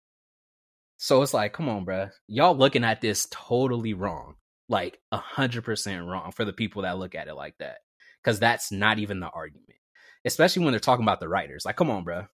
So 0.97 1.21
it's 1.21 1.33
like, 1.33 1.53
come 1.53 1.67
on, 1.67 1.83
bro. 1.83 2.09
Y'all 2.27 2.55
looking 2.55 2.83
at 2.83 3.01
this 3.01 3.27
totally 3.31 3.93
wrong. 3.93 4.35
Like 4.69 4.99
a 5.11 5.17
hundred 5.17 5.63
percent 5.63 6.05
wrong 6.05 6.31
for 6.31 6.45
the 6.45 6.53
people 6.53 6.83
that 6.83 6.97
look 6.97 7.15
at 7.15 7.27
it 7.27 7.35
like 7.35 7.57
that. 7.59 7.77
Cause 8.23 8.39
that's 8.39 8.71
not 8.71 8.97
even 8.97 9.19
the 9.19 9.29
argument. 9.29 9.77
Especially 10.25 10.63
when 10.63 10.71
they're 10.71 10.79
talking 10.79 11.05
about 11.05 11.19
the 11.19 11.29
writers. 11.29 11.63
Like, 11.65 11.75
come 11.75 11.91
on, 11.91 12.03
bro. 12.03 12.25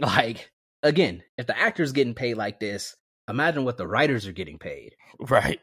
Like, 0.00 0.50
again, 0.82 1.22
if 1.38 1.46
the 1.46 1.58
actor's 1.58 1.92
getting 1.92 2.14
paid 2.14 2.34
like 2.34 2.60
this, 2.60 2.96
imagine 3.28 3.64
what 3.64 3.76
the 3.76 3.86
writers 3.86 4.26
are 4.26 4.32
getting 4.32 4.58
paid. 4.58 4.94
Right. 5.18 5.60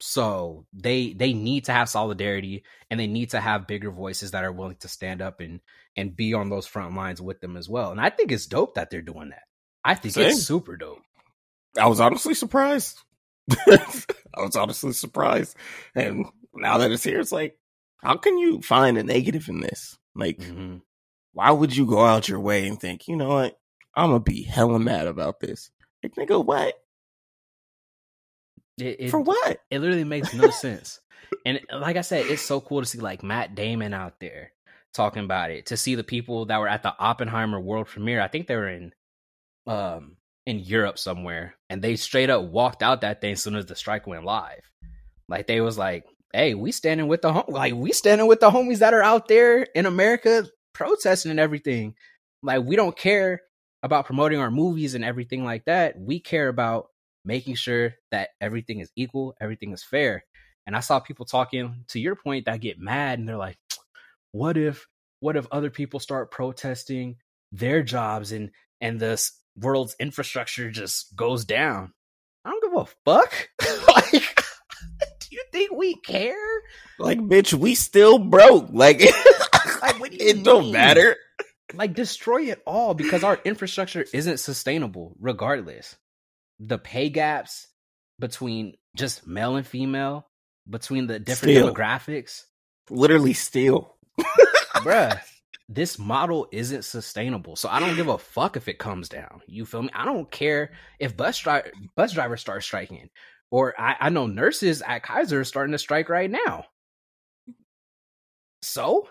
So 0.00 0.66
they 0.72 1.12
they 1.12 1.32
need 1.32 1.66
to 1.66 1.72
have 1.72 1.88
solidarity 1.88 2.64
and 2.90 2.98
they 2.98 3.06
need 3.06 3.30
to 3.30 3.40
have 3.40 3.68
bigger 3.68 3.92
voices 3.92 4.32
that 4.32 4.42
are 4.42 4.50
willing 4.50 4.76
to 4.80 4.88
stand 4.88 5.22
up 5.22 5.38
and 5.38 5.60
and 5.96 6.16
be 6.16 6.34
on 6.34 6.50
those 6.50 6.66
front 6.66 6.96
lines 6.96 7.22
with 7.22 7.40
them 7.40 7.56
as 7.56 7.68
well. 7.68 7.92
And 7.92 8.00
I 8.00 8.10
think 8.10 8.32
it's 8.32 8.46
dope 8.46 8.74
that 8.74 8.90
they're 8.90 9.00
doing 9.00 9.28
that. 9.28 9.42
I 9.84 9.94
think 9.94 10.14
Same. 10.14 10.30
it's 10.30 10.42
super 10.42 10.76
dope. 10.76 11.02
I 11.78 11.86
was 11.86 12.00
honestly 12.00 12.34
surprised. 12.34 12.98
I 13.68 14.42
was 14.42 14.56
honestly 14.56 14.92
surprised. 14.92 15.56
And 15.94 16.26
now 16.54 16.78
that 16.78 16.90
it's 16.90 17.04
here, 17.04 17.20
it's 17.20 17.32
like, 17.32 17.56
how 17.98 18.16
can 18.16 18.38
you 18.38 18.60
find 18.60 18.98
a 18.98 19.02
negative 19.02 19.48
in 19.48 19.60
this? 19.60 19.98
Like, 20.14 20.38
Mhm. 20.38 20.82
why 21.32 21.50
would 21.50 21.74
you 21.76 21.86
go 21.86 22.04
out 22.04 22.28
your 22.28 22.40
way 22.40 22.66
and 22.68 22.78
think, 22.80 23.08
you 23.08 23.16
know 23.16 23.28
what? 23.28 23.58
I'm 23.94 24.08
gonna 24.10 24.20
be 24.20 24.42
hella 24.42 24.78
mad 24.78 25.06
about 25.06 25.40
this. 25.40 25.70
Like, 26.02 26.14
nigga, 26.14 26.44
what? 26.44 26.74
It, 28.78 28.96
it, 29.00 29.10
For 29.10 29.20
what? 29.20 29.58
it 29.70 29.80
literally 29.80 30.04
makes 30.04 30.32
no 30.34 30.50
sense. 30.50 31.00
And 31.44 31.60
like 31.72 31.96
I 31.96 32.00
said, 32.02 32.26
it's 32.26 32.42
so 32.42 32.60
cool 32.60 32.80
to 32.80 32.86
see 32.86 32.98
like 32.98 33.22
Matt 33.22 33.54
Damon 33.54 33.92
out 33.94 34.20
there 34.20 34.52
talking 34.94 35.24
about 35.24 35.50
it. 35.50 35.66
To 35.66 35.76
see 35.76 35.94
the 35.94 36.04
people 36.04 36.46
that 36.46 36.58
were 36.58 36.68
at 36.68 36.82
the 36.82 36.94
Oppenheimer 36.98 37.60
world 37.60 37.86
premiere. 37.86 38.20
I 38.20 38.28
think 38.28 38.46
they 38.46 38.56
were 38.56 38.68
in 38.68 38.92
um 39.66 40.16
in 40.46 40.58
Europe 40.58 40.98
somewhere, 40.98 41.54
and 41.70 41.82
they 41.82 41.96
straight 41.96 42.30
up 42.30 42.42
walked 42.44 42.82
out 42.82 43.02
that 43.02 43.20
thing 43.20 43.32
as 43.32 43.42
soon 43.42 43.54
as 43.56 43.66
the 43.66 43.76
strike 43.76 44.06
went 44.06 44.24
live. 44.24 44.62
Like 45.28 45.46
they 45.46 45.60
was 45.60 45.78
like, 45.78 46.04
"Hey, 46.32 46.54
we 46.54 46.72
standing 46.72 47.08
with 47.08 47.22
the 47.22 47.32
hom- 47.32 47.44
like 47.48 47.74
we 47.74 47.92
standing 47.92 48.26
with 48.26 48.40
the 48.40 48.50
homies 48.50 48.78
that 48.78 48.94
are 48.94 49.02
out 49.02 49.28
there 49.28 49.62
in 49.74 49.86
America 49.86 50.48
protesting 50.72 51.30
and 51.30 51.40
everything. 51.40 51.94
Like 52.42 52.64
we 52.64 52.76
don't 52.76 52.96
care 52.96 53.40
about 53.82 54.06
promoting 54.06 54.38
our 54.38 54.50
movies 54.50 54.94
and 54.94 55.04
everything 55.04 55.44
like 55.44 55.64
that. 55.66 55.98
We 55.98 56.20
care 56.20 56.48
about 56.48 56.86
making 57.24 57.54
sure 57.56 57.94
that 58.10 58.30
everything 58.40 58.80
is 58.80 58.90
equal, 58.96 59.34
everything 59.40 59.72
is 59.72 59.84
fair. 59.84 60.24
And 60.66 60.76
I 60.76 60.80
saw 60.80 61.00
people 61.00 61.26
talking 61.26 61.84
to 61.88 62.00
your 62.00 62.16
point 62.16 62.46
that 62.46 62.60
get 62.60 62.78
mad 62.78 63.18
and 63.18 63.28
they're 63.28 63.36
like, 63.36 63.58
what 64.32 64.56
if 64.56 64.86
what 65.20 65.36
if 65.36 65.46
other 65.52 65.70
people 65.70 66.00
start 66.00 66.30
protesting 66.30 67.16
their 67.52 67.82
jobs 67.82 68.32
and 68.32 68.50
and 68.80 68.98
this 68.98 69.38
world's 69.56 69.94
infrastructure 70.00 70.70
just 70.70 71.14
goes 71.14 71.44
down? 71.44 71.92
I 72.44 72.50
don't 72.50 72.62
give 72.62 72.80
a 72.80 72.86
fuck. 73.04 73.48
like 73.88 74.31
think 75.72 75.78
we 75.78 75.94
care? 75.96 76.34
Like, 76.98 77.18
bitch, 77.20 77.54
we 77.54 77.74
still 77.74 78.18
broke. 78.18 78.68
Like, 78.72 79.00
Like, 79.82 79.98
do 79.98 80.16
you 80.24 80.30
it 80.30 80.44
don't 80.44 80.70
matter. 80.72 81.16
like 81.74 81.94
destroy 81.94 82.42
it 82.50 82.62
all 82.66 82.94
because 82.94 83.24
our 83.24 83.38
infrastructure 83.44 84.04
isn't 84.12 84.38
sustainable 84.38 85.16
regardless 85.20 85.96
the 86.60 86.78
pay 86.78 87.08
gaps 87.08 87.66
between 88.20 88.74
just 88.96 89.26
male 89.26 89.56
and 89.56 89.66
female 89.66 90.26
between 90.68 91.06
the 91.08 91.18
different 91.18 91.56
Still. 91.56 91.72
demographics 91.74 92.42
Literally, 92.90 93.32
still. 93.32 93.96
bruh 94.76 95.18
this 95.68 95.98
model 95.98 96.46
isn't 96.52 96.84
sustainable 96.84 97.56
so 97.56 97.68
i 97.70 97.80
don't 97.80 97.96
give 97.96 98.08
a 98.08 98.18
fuck 98.18 98.56
if 98.56 98.68
it 98.68 98.78
comes 98.78 99.08
down 99.08 99.40
you 99.46 99.64
feel 99.64 99.82
me 99.82 99.88
i 99.94 100.04
don't 100.04 100.30
care 100.30 100.72
if 101.00 101.16
bus 101.16 101.38
driver 101.38 101.70
bus 101.96 102.12
drivers 102.12 102.40
start 102.40 102.62
striking 102.62 103.08
or 103.52 103.80
I, 103.80 103.96
I 104.00 104.08
know 104.08 104.26
nurses 104.26 104.82
at 104.82 105.04
kaiser 105.04 105.40
are 105.40 105.44
starting 105.44 105.72
to 105.72 105.78
strike 105.78 106.08
right 106.08 106.30
now. 106.30 106.64
So 108.62 109.08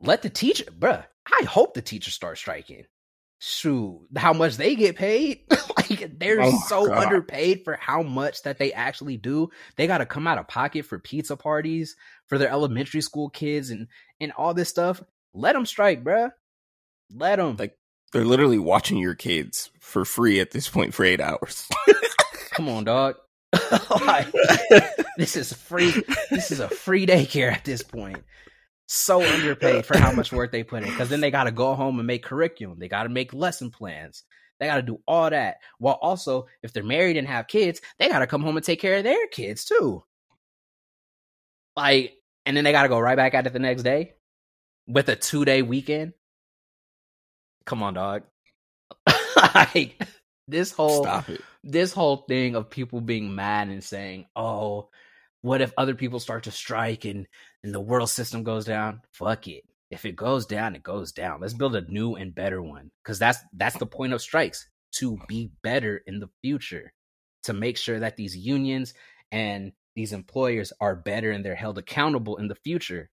let 0.00 0.22
the 0.22 0.30
teacher 0.30 0.64
bruh 0.64 1.04
i 1.40 1.44
hope 1.44 1.74
the 1.74 1.82
teachers 1.82 2.14
start 2.14 2.38
striking. 2.38 2.84
Shoot 3.40 4.00
how 4.16 4.32
much 4.32 4.56
they 4.56 4.74
get 4.74 4.96
paid? 4.96 5.42
Like 5.90 6.18
they're 6.18 6.42
Oh 6.42 6.58
so 6.66 6.86
God. 6.86 6.98
underpaid 7.06 7.62
for 7.64 7.74
how 7.80 8.02
much 8.02 8.42
that 8.42 8.58
they 8.58 8.74
actually 8.74 9.16
do. 9.16 9.48
They 9.76 9.86
got 9.86 9.98
to 9.98 10.06
come 10.06 10.26
out 10.26 10.36
of 10.36 10.46
pocket 10.46 10.84
for 10.84 10.98
pizza 10.98 11.34
parties 11.34 11.96
for 12.26 12.36
their 12.36 12.50
elementary 12.50 13.00
school 13.00 13.30
kids 13.30 13.70
and 13.70 13.86
and 14.20 14.32
all 14.32 14.52
this 14.52 14.68
stuff. 14.68 15.02
Let 15.32 15.54
them 15.54 15.64
strike 15.64 16.04
bruh. 16.04 16.30
Let 17.14 17.36
them 17.36 17.56
Like- 17.58 17.78
They're 18.12 18.24
literally 18.26 18.58
watching 18.58 18.98
your 18.98 19.14
kids 19.14 19.70
for 19.80 20.04
free 20.04 20.40
at 20.40 20.50
this 20.50 20.68
point 20.68 20.92
for 20.92 21.04
eight 21.04 21.20
hours. 21.22 21.66
come 22.52 22.68
on 22.68 22.84
dog 22.84 23.14
like, 24.06 24.26
this 25.16 25.36
is 25.36 25.52
free 25.52 25.92
this 26.30 26.50
is 26.50 26.60
a 26.60 26.68
free 26.68 27.06
daycare 27.06 27.52
at 27.52 27.64
this 27.64 27.82
point. 27.82 28.22
So 28.86 29.22
underpaid 29.22 29.84
for 29.84 29.98
how 29.98 30.12
much 30.12 30.32
work 30.32 30.50
they 30.50 30.62
put 30.62 30.82
in 30.82 30.88
because 30.90 31.08
then 31.08 31.20
they 31.20 31.30
got 31.30 31.44
to 31.44 31.50
go 31.50 31.74
home 31.74 31.98
and 31.98 32.06
make 32.06 32.24
curriculum. 32.24 32.78
They 32.78 32.88
got 32.88 33.02
to 33.02 33.10
make 33.10 33.34
lesson 33.34 33.70
plans. 33.70 34.24
They 34.58 34.66
got 34.66 34.76
to 34.76 34.82
do 34.82 35.00
all 35.06 35.30
that. 35.30 35.56
While 35.78 35.98
also 36.00 36.46
if 36.62 36.72
they're 36.72 36.82
married 36.82 37.16
and 37.16 37.28
have 37.28 37.48
kids 37.48 37.80
they 37.98 38.08
got 38.08 38.20
to 38.20 38.26
come 38.26 38.42
home 38.42 38.56
and 38.56 38.64
take 38.64 38.80
care 38.80 38.96
of 38.96 39.04
their 39.04 39.26
kids 39.28 39.64
too. 39.64 40.04
Like 41.76 42.14
and 42.46 42.56
then 42.56 42.64
they 42.64 42.72
got 42.72 42.84
to 42.84 42.88
go 42.88 42.98
right 42.98 43.16
back 43.16 43.34
at 43.34 43.46
it 43.46 43.52
the 43.52 43.58
next 43.58 43.82
day 43.82 44.14
with 44.86 45.08
a 45.08 45.16
two 45.16 45.44
day 45.44 45.62
weekend? 45.62 46.14
Come 47.66 47.82
on 47.82 47.94
dog. 47.94 48.22
Like 49.54 50.02
this 50.48 50.72
whole 50.72 51.02
Stop 51.04 51.28
it. 51.28 51.42
this 51.62 51.92
whole 51.92 52.18
thing 52.28 52.56
of 52.56 52.70
people 52.70 53.00
being 53.00 53.34
mad 53.34 53.68
and 53.68 53.84
saying, 53.84 54.26
"Oh, 54.34 54.88
what 55.42 55.60
if 55.60 55.72
other 55.76 55.94
people 55.94 56.18
start 56.20 56.44
to 56.44 56.50
strike 56.50 57.04
and 57.04 57.26
and 57.62 57.74
the 57.74 57.80
world 57.80 58.10
system 58.10 58.42
goes 58.42 58.64
down?" 58.64 59.02
Fuck 59.12 59.46
it. 59.48 59.64
If 59.90 60.04
it 60.04 60.16
goes 60.16 60.46
down, 60.46 60.74
it 60.74 60.82
goes 60.82 61.12
down. 61.12 61.40
Let's 61.40 61.54
build 61.54 61.76
a 61.76 61.82
new 61.90 62.14
and 62.16 62.34
better 62.34 62.60
one 62.62 62.90
cuz 63.04 63.18
that's 63.18 63.38
that's 63.52 63.78
the 63.78 63.86
point 63.86 64.12
of 64.12 64.22
strikes, 64.22 64.68
to 64.96 65.18
be 65.28 65.50
better 65.62 66.02
in 66.06 66.18
the 66.18 66.30
future, 66.42 66.92
to 67.44 67.52
make 67.52 67.76
sure 67.76 68.00
that 68.00 68.16
these 68.16 68.36
unions 68.36 68.94
and 69.30 69.72
these 69.94 70.12
employers 70.12 70.72
are 70.80 70.96
better 70.96 71.30
and 71.30 71.44
they're 71.44 71.54
held 71.54 71.76
accountable 71.78 72.36
in 72.36 72.48
the 72.48 72.54
future. 72.54 73.10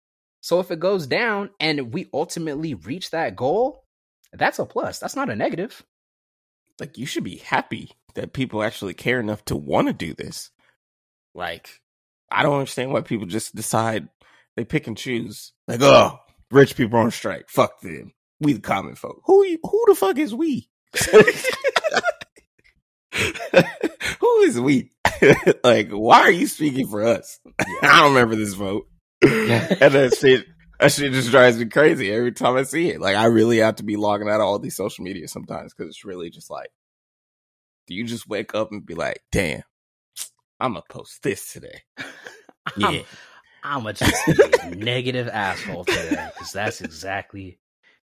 So 0.40 0.60
if 0.60 0.70
it 0.70 0.78
goes 0.80 1.06
down 1.06 1.50
and 1.60 1.92
we 1.92 2.08
ultimately 2.14 2.74
reach 2.74 3.10
that 3.10 3.34
goal, 3.36 3.84
that's 4.32 4.58
a 4.58 4.64
plus. 4.66 4.98
That's 4.98 5.16
not 5.16 5.30
a 5.30 5.36
negative. 5.36 5.84
Like, 6.80 6.98
you 6.98 7.06
should 7.06 7.24
be 7.24 7.36
happy 7.36 7.90
that 8.14 8.32
people 8.32 8.62
actually 8.62 8.94
care 8.94 9.20
enough 9.20 9.44
to 9.46 9.56
want 9.56 9.88
to 9.88 9.92
do 9.92 10.14
this. 10.14 10.50
Like, 11.34 11.80
I 12.30 12.42
don't 12.42 12.54
understand 12.54 12.92
why 12.92 13.00
people 13.00 13.26
just 13.26 13.54
decide 13.54 14.08
they 14.56 14.64
pick 14.64 14.86
and 14.86 14.96
choose. 14.96 15.52
Like, 15.66 15.80
oh, 15.82 16.18
rich 16.50 16.76
people 16.76 16.98
on 16.98 17.10
strike. 17.10 17.48
Fuck 17.48 17.80
them. 17.80 18.12
We 18.40 18.52
the 18.52 18.60
common 18.60 18.94
folk. 18.94 19.22
Who 19.24 19.44
you, 19.44 19.58
who 19.62 19.84
the 19.86 19.94
fuck 19.94 20.18
is 20.18 20.34
we? 20.34 20.68
who 24.20 24.40
is 24.40 24.60
we? 24.60 24.90
like, 25.64 25.90
why 25.90 26.20
are 26.20 26.30
you 26.30 26.46
speaking 26.46 26.86
for 26.88 27.04
us? 27.04 27.40
I 27.82 28.00
don't 28.00 28.14
remember 28.14 28.36
this 28.36 28.54
vote. 28.54 28.86
and 29.22 29.30
that 29.30 30.16
shit, 30.20 30.46
that 30.80 30.92
shit 30.92 31.12
just 31.12 31.30
drives 31.30 31.58
me 31.58 31.66
crazy 31.66 32.12
every 32.12 32.32
time 32.32 32.56
I 32.56 32.62
see 32.62 32.90
it. 32.90 33.00
Like, 33.00 33.16
I 33.16 33.26
really 33.26 33.58
have 33.58 33.76
to 33.76 33.84
be 33.84 33.96
logging 33.96 34.28
out 34.28 34.40
of 34.40 34.46
all 34.46 34.58
these 34.58 34.76
social 34.76 35.04
media 35.04 35.28
sometimes 35.28 35.74
because 35.74 35.90
it's 35.90 36.04
really 36.04 36.30
just 36.30 36.50
like, 36.50 36.70
do 37.86 37.94
you 37.94 38.04
just 38.04 38.28
wake 38.28 38.54
up 38.54 38.70
and 38.70 38.84
be 38.84 38.94
like, 38.94 39.22
damn, 39.32 39.62
I'm 40.60 40.72
gonna 40.72 40.82
post 40.88 41.22
this 41.22 41.52
today? 41.52 41.82
Yeah. 42.76 43.00
I'm 43.64 43.86
a 43.86 43.92
just 43.94 44.14
be 44.26 44.42
a 44.62 44.74
negative 44.74 45.26
asshole 45.28 45.84
today 45.84 46.28
because 46.34 46.52
that's 46.52 46.80
exactly 46.82 47.58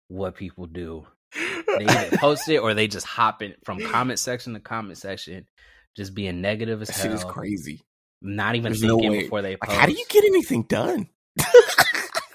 what 0.09 0.35
people 0.35 0.65
do. 0.65 1.07
They 1.33 1.85
either 1.85 2.17
post 2.17 2.49
it 2.49 2.57
or 2.57 2.73
they 2.73 2.88
just 2.88 3.05
hop 3.05 3.41
in 3.41 3.55
from 3.63 3.79
comment 3.79 4.19
section 4.19 4.53
to 4.53 4.59
comment 4.59 4.97
section, 4.97 5.47
just 5.95 6.13
being 6.13 6.41
negative 6.41 6.81
as 6.81 6.89
That 6.89 6.97
shit 6.97 7.11
is 7.11 7.23
crazy. 7.23 7.81
Not 8.21 8.55
even 8.55 8.73
There's 8.73 8.81
thinking 8.81 9.11
way. 9.11 9.21
before 9.21 9.41
they 9.41 9.55
Like, 9.61 9.71
how 9.71 9.85
do 9.85 9.93
you 9.93 10.05
get 10.09 10.25
anything 10.25 10.63
done? 10.63 11.07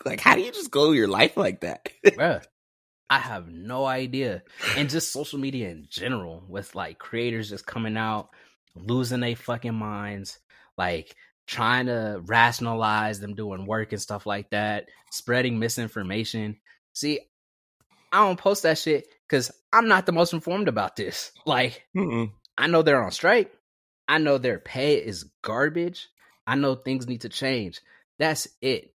like, 0.06 0.20
how 0.20 0.34
do 0.34 0.42
you 0.42 0.52
just 0.52 0.70
go 0.70 0.92
your 0.92 1.08
life 1.08 1.36
like 1.36 1.60
that? 1.60 1.88
Bruh, 2.06 2.44
I 3.10 3.18
have 3.18 3.48
no 3.48 3.84
idea. 3.84 4.42
And 4.76 4.90
just 4.90 5.12
social 5.12 5.38
media 5.38 5.70
in 5.70 5.86
general, 5.88 6.44
with 6.48 6.74
like 6.74 6.98
creators 6.98 7.50
just 7.50 7.66
coming 7.66 7.96
out, 7.96 8.30
losing 8.74 9.20
their 9.20 9.36
fucking 9.36 9.74
minds, 9.74 10.38
like 10.76 11.14
trying 11.46 11.86
to 11.86 12.20
rationalize 12.24 13.20
them 13.20 13.34
doing 13.34 13.66
work 13.66 13.92
and 13.92 14.00
stuff 14.00 14.26
like 14.26 14.50
that, 14.50 14.88
spreading 15.10 15.58
misinformation. 15.58 16.56
See, 16.94 17.20
I 18.12 18.18
don't 18.18 18.38
post 18.38 18.62
that 18.62 18.78
shit 18.78 19.06
because 19.28 19.50
I'm 19.72 19.88
not 19.88 20.06
the 20.06 20.12
most 20.12 20.32
informed 20.32 20.68
about 20.68 20.96
this. 20.96 21.32
Like, 21.46 21.84
Mm-mm. 21.96 22.30
I 22.56 22.68
know 22.68 22.82
they're 22.82 23.02
on 23.02 23.10
strike. 23.10 23.52
I 24.08 24.18
know 24.18 24.38
their 24.38 24.58
pay 24.58 24.94
is 24.94 25.30
garbage. 25.42 26.08
I 26.46 26.54
know 26.56 26.74
things 26.74 27.06
need 27.06 27.22
to 27.22 27.28
change. 27.28 27.80
That's 28.18 28.48
it. 28.62 28.93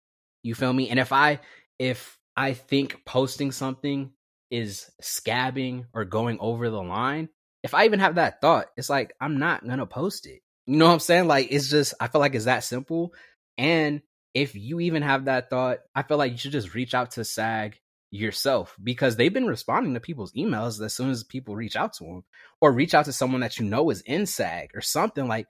You 0.46 0.54
feel 0.54 0.72
me? 0.72 0.88
And 0.88 1.00
if 1.00 1.12
I 1.12 1.40
if 1.78 2.18
I 2.36 2.54
think 2.54 3.04
posting 3.04 3.52
something 3.52 4.12
is 4.50 4.88
scabbing 5.02 5.86
or 5.92 6.04
going 6.04 6.38
over 6.40 6.70
the 6.70 6.82
line, 6.82 7.28
if 7.62 7.74
I 7.74 7.84
even 7.84 8.00
have 8.00 8.14
that 8.14 8.40
thought, 8.40 8.68
it's 8.76 8.88
like 8.88 9.12
I'm 9.20 9.38
not 9.38 9.66
gonna 9.66 9.86
post 9.86 10.26
it. 10.26 10.40
You 10.66 10.76
know 10.76 10.86
what 10.86 10.92
I'm 10.92 11.00
saying? 11.00 11.26
Like 11.26 11.48
it's 11.50 11.68
just 11.68 11.94
I 12.00 12.08
feel 12.08 12.20
like 12.20 12.34
it's 12.34 12.44
that 12.44 12.64
simple. 12.64 13.12
And 13.58 14.02
if 14.34 14.54
you 14.54 14.80
even 14.80 15.02
have 15.02 15.24
that 15.24 15.50
thought, 15.50 15.78
I 15.94 16.02
feel 16.02 16.18
like 16.18 16.32
you 16.32 16.38
should 16.38 16.52
just 16.52 16.74
reach 16.74 16.94
out 16.94 17.12
to 17.12 17.24
SAG 17.24 17.78
yourself 18.10 18.76
because 18.82 19.16
they've 19.16 19.32
been 19.32 19.46
responding 19.46 19.94
to 19.94 20.00
people's 20.00 20.32
emails 20.34 20.80
as 20.80 20.94
soon 20.94 21.10
as 21.10 21.24
people 21.24 21.56
reach 21.56 21.74
out 21.74 21.94
to 21.94 22.04
them 22.04 22.24
or 22.60 22.70
reach 22.70 22.94
out 22.94 23.06
to 23.06 23.12
someone 23.12 23.40
that 23.40 23.58
you 23.58 23.64
know 23.64 23.90
is 23.90 24.02
in 24.02 24.26
SAG 24.26 24.70
or 24.74 24.80
something 24.80 25.26
like 25.26 25.48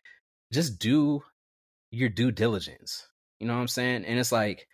just 0.53 0.79
do 0.79 1.23
your 1.91 2.09
due 2.09 2.31
diligence. 2.31 3.07
You 3.41 3.47
know 3.47 3.55
what 3.55 3.61
I'm 3.61 3.69
saying? 3.69 4.05
And 4.05 4.19
it's 4.19 4.33
like, 4.33 4.67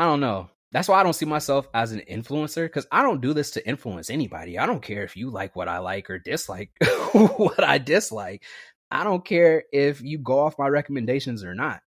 I 0.00 0.04
don't 0.04 0.20
know. 0.20 0.48
That's 0.72 0.88
why 0.88 0.98
I 0.98 1.02
don't 1.02 1.12
see 1.12 1.26
myself 1.26 1.68
as 1.74 1.92
an 1.92 2.00
influencer 2.10 2.64
because 2.64 2.86
I 2.90 3.02
don't 3.02 3.20
do 3.20 3.34
this 3.34 3.50
to 3.50 3.68
influence 3.68 4.08
anybody. 4.08 4.58
I 4.58 4.64
don't 4.64 4.80
care 4.80 5.04
if 5.04 5.14
you 5.14 5.28
like 5.28 5.54
what 5.54 5.68
I 5.68 5.80
like 5.80 6.08
or 6.08 6.18
dislike 6.18 6.70
what 7.12 7.62
I 7.62 7.76
dislike. 7.76 8.42
I 8.90 9.04
don't 9.04 9.22
care 9.22 9.64
if 9.74 10.00
you 10.00 10.16
go 10.16 10.38
off 10.38 10.58
my 10.58 10.68
recommendations 10.68 11.44
or 11.44 11.54
not. 11.54 11.82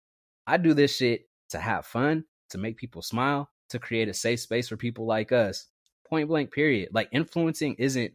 I 0.48 0.58
do 0.58 0.74
this 0.74 0.96
shit 0.96 1.30
to 1.50 1.60
have 1.60 1.86
fun, 1.86 2.26
to 2.50 2.58
make 2.58 2.78
people 2.78 3.04
smile, 3.04 3.48
to 3.70 3.78
create 3.78 4.10
a 4.10 4.14
safe 4.16 4.40
space 4.40 4.70
for 4.70 4.76
people 4.76 5.06
like 5.06 5.32
us. 5.32 5.68
Point 6.10 6.30
blank 6.30 6.52
period. 6.52 6.90
Like 6.92 7.10
influencing 7.12 7.76
isn't 7.76 8.14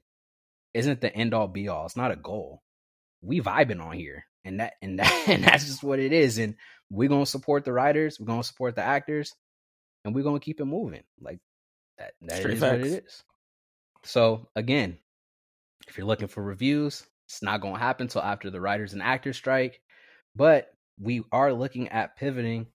isn't 0.74 1.02
the 1.02 1.14
end 1.14 1.34
all 1.34 1.46
be 1.46 1.68
all. 1.68 1.86
It's 1.86 1.96
not 1.96 2.10
a 2.10 2.16
goal. 2.16 2.64
We 3.22 3.40
vibing 3.40 3.80
on 3.80 3.92
here. 3.92 4.26
And 4.44 4.58
that 4.58 4.72
and 4.82 4.98
that 4.98 5.28
and 5.28 5.44
that's 5.44 5.66
just 5.66 5.84
what 5.84 6.00
it 6.00 6.12
is. 6.12 6.38
And 6.38 6.56
we're 6.90 7.08
gonna 7.08 7.26
support 7.26 7.64
the 7.64 7.72
writers, 7.72 8.18
we're 8.18 8.26
gonna 8.26 8.42
support 8.42 8.74
the 8.74 8.82
actors, 8.82 9.32
and 10.04 10.14
we're 10.14 10.24
gonna 10.24 10.40
keep 10.40 10.60
it 10.60 10.64
moving. 10.64 11.02
Like 11.20 11.38
that 11.98 12.12
that 12.22 12.38
Straight 12.38 12.54
is 12.54 12.60
what 12.60 12.74
it 12.80 13.04
is. 13.04 13.22
So 14.04 14.48
again, 14.54 14.98
if 15.88 15.96
you're 15.96 16.06
looking 16.06 16.28
for 16.28 16.42
reviews, 16.42 17.04
it's 17.26 17.42
not 17.42 17.60
gonna 17.60 17.78
happen 17.78 18.04
until 18.04 18.22
after 18.22 18.50
the 18.50 18.60
writers 18.60 18.92
and 18.92 19.02
actors 19.02 19.36
strike. 19.36 19.80
But 20.36 20.68
we 21.00 21.22
are 21.32 21.52
looking 21.52 21.88
at 21.88 22.16
pivoting 22.16 22.66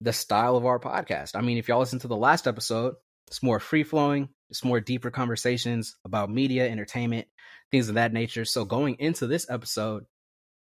the 0.00 0.12
style 0.12 0.56
of 0.56 0.66
our 0.66 0.78
podcast. 0.78 1.32
I 1.34 1.40
mean, 1.40 1.58
if 1.58 1.68
y'all 1.68 1.80
listen 1.80 2.00
to 2.00 2.08
the 2.08 2.16
last 2.16 2.46
episode, 2.46 2.94
it's 3.28 3.42
more 3.42 3.60
free 3.60 3.84
flowing, 3.84 4.28
it's 4.50 4.64
more 4.64 4.80
deeper 4.80 5.10
conversations 5.10 5.96
about 6.04 6.30
media, 6.30 6.68
entertainment, 6.68 7.26
things 7.70 7.88
of 7.88 7.94
that 7.94 8.12
nature. 8.12 8.44
So 8.44 8.64
going 8.64 8.96
into 8.98 9.26
this 9.26 9.48
episode, 9.48 10.04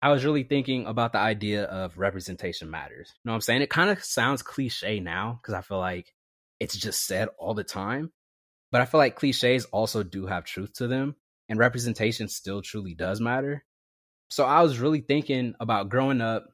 I 0.07 0.11
was 0.11 0.25
really 0.25 0.45
thinking 0.45 0.87
about 0.87 1.11
the 1.11 1.19
idea 1.19 1.65
of 1.65 1.99
representation 1.99 2.71
matters. 2.71 3.09
You 3.09 3.23
know 3.25 3.33
what 3.33 3.39
I'm 3.39 3.41
saying? 3.41 3.63
It 3.63 3.71
kind 3.71 3.91
of 3.91 4.05
sounds 4.05 4.41
cliche 4.41 5.01
now 5.01 5.41
because 5.43 5.53
I 5.53 5.63
feel 5.63 5.79
like 5.79 6.15
it's 6.61 6.77
just 6.77 7.05
said 7.05 7.27
all 7.41 7.55
the 7.55 7.65
time. 7.65 8.13
But 8.71 8.83
I 8.83 8.85
feel 8.85 8.99
like 8.99 9.17
cliches 9.17 9.65
also 9.65 10.05
do 10.05 10.27
have 10.27 10.45
truth 10.45 10.75
to 10.75 10.87
them, 10.87 11.17
and 11.49 11.59
representation 11.59 12.29
still 12.29 12.63
truly 12.63 12.95
does 12.95 13.21
matter. 13.21 13.65
So 14.31 14.45
I 14.45 14.63
was 14.63 14.79
really 14.79 15.01
thinking 15.01 15.57
about 15.59 15.89
growing 15.89 16.21
up, 16.21 16.45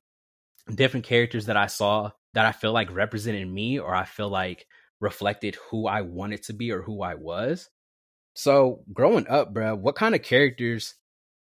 different 0.75 1.05
characters 1.05 1.45
that 1.45 1.59
I 1.59 1.67
saw 1.67 2.13
that 2.33 2.47
I 2.47 2.53
feel 2.53 2.73
like 2.73 2.91
represented 2.91 3.47
me 3.47 3.79
or 3.79 3.95
I 3.95 4.07
feel 4.07 4.31
like 4.31 4.67
reflected 4.99 5.59
who 5.71 5.87
I 5.87 6.01
wanted 6.01 6.45
to 6.45 6.55
be 6.55 6.73
or 6.73 6.81
who 6.81 7.03
I 7.03 7.17
was. 7.17 7.69
So 8.35 8.83
growing 8.95 9.29
up, 9.29 9.53
bro, 9.53 9.75
what 9.75 9.95
kind 9.95 10.15
of 10.15 10.23
characters 10.23 10.95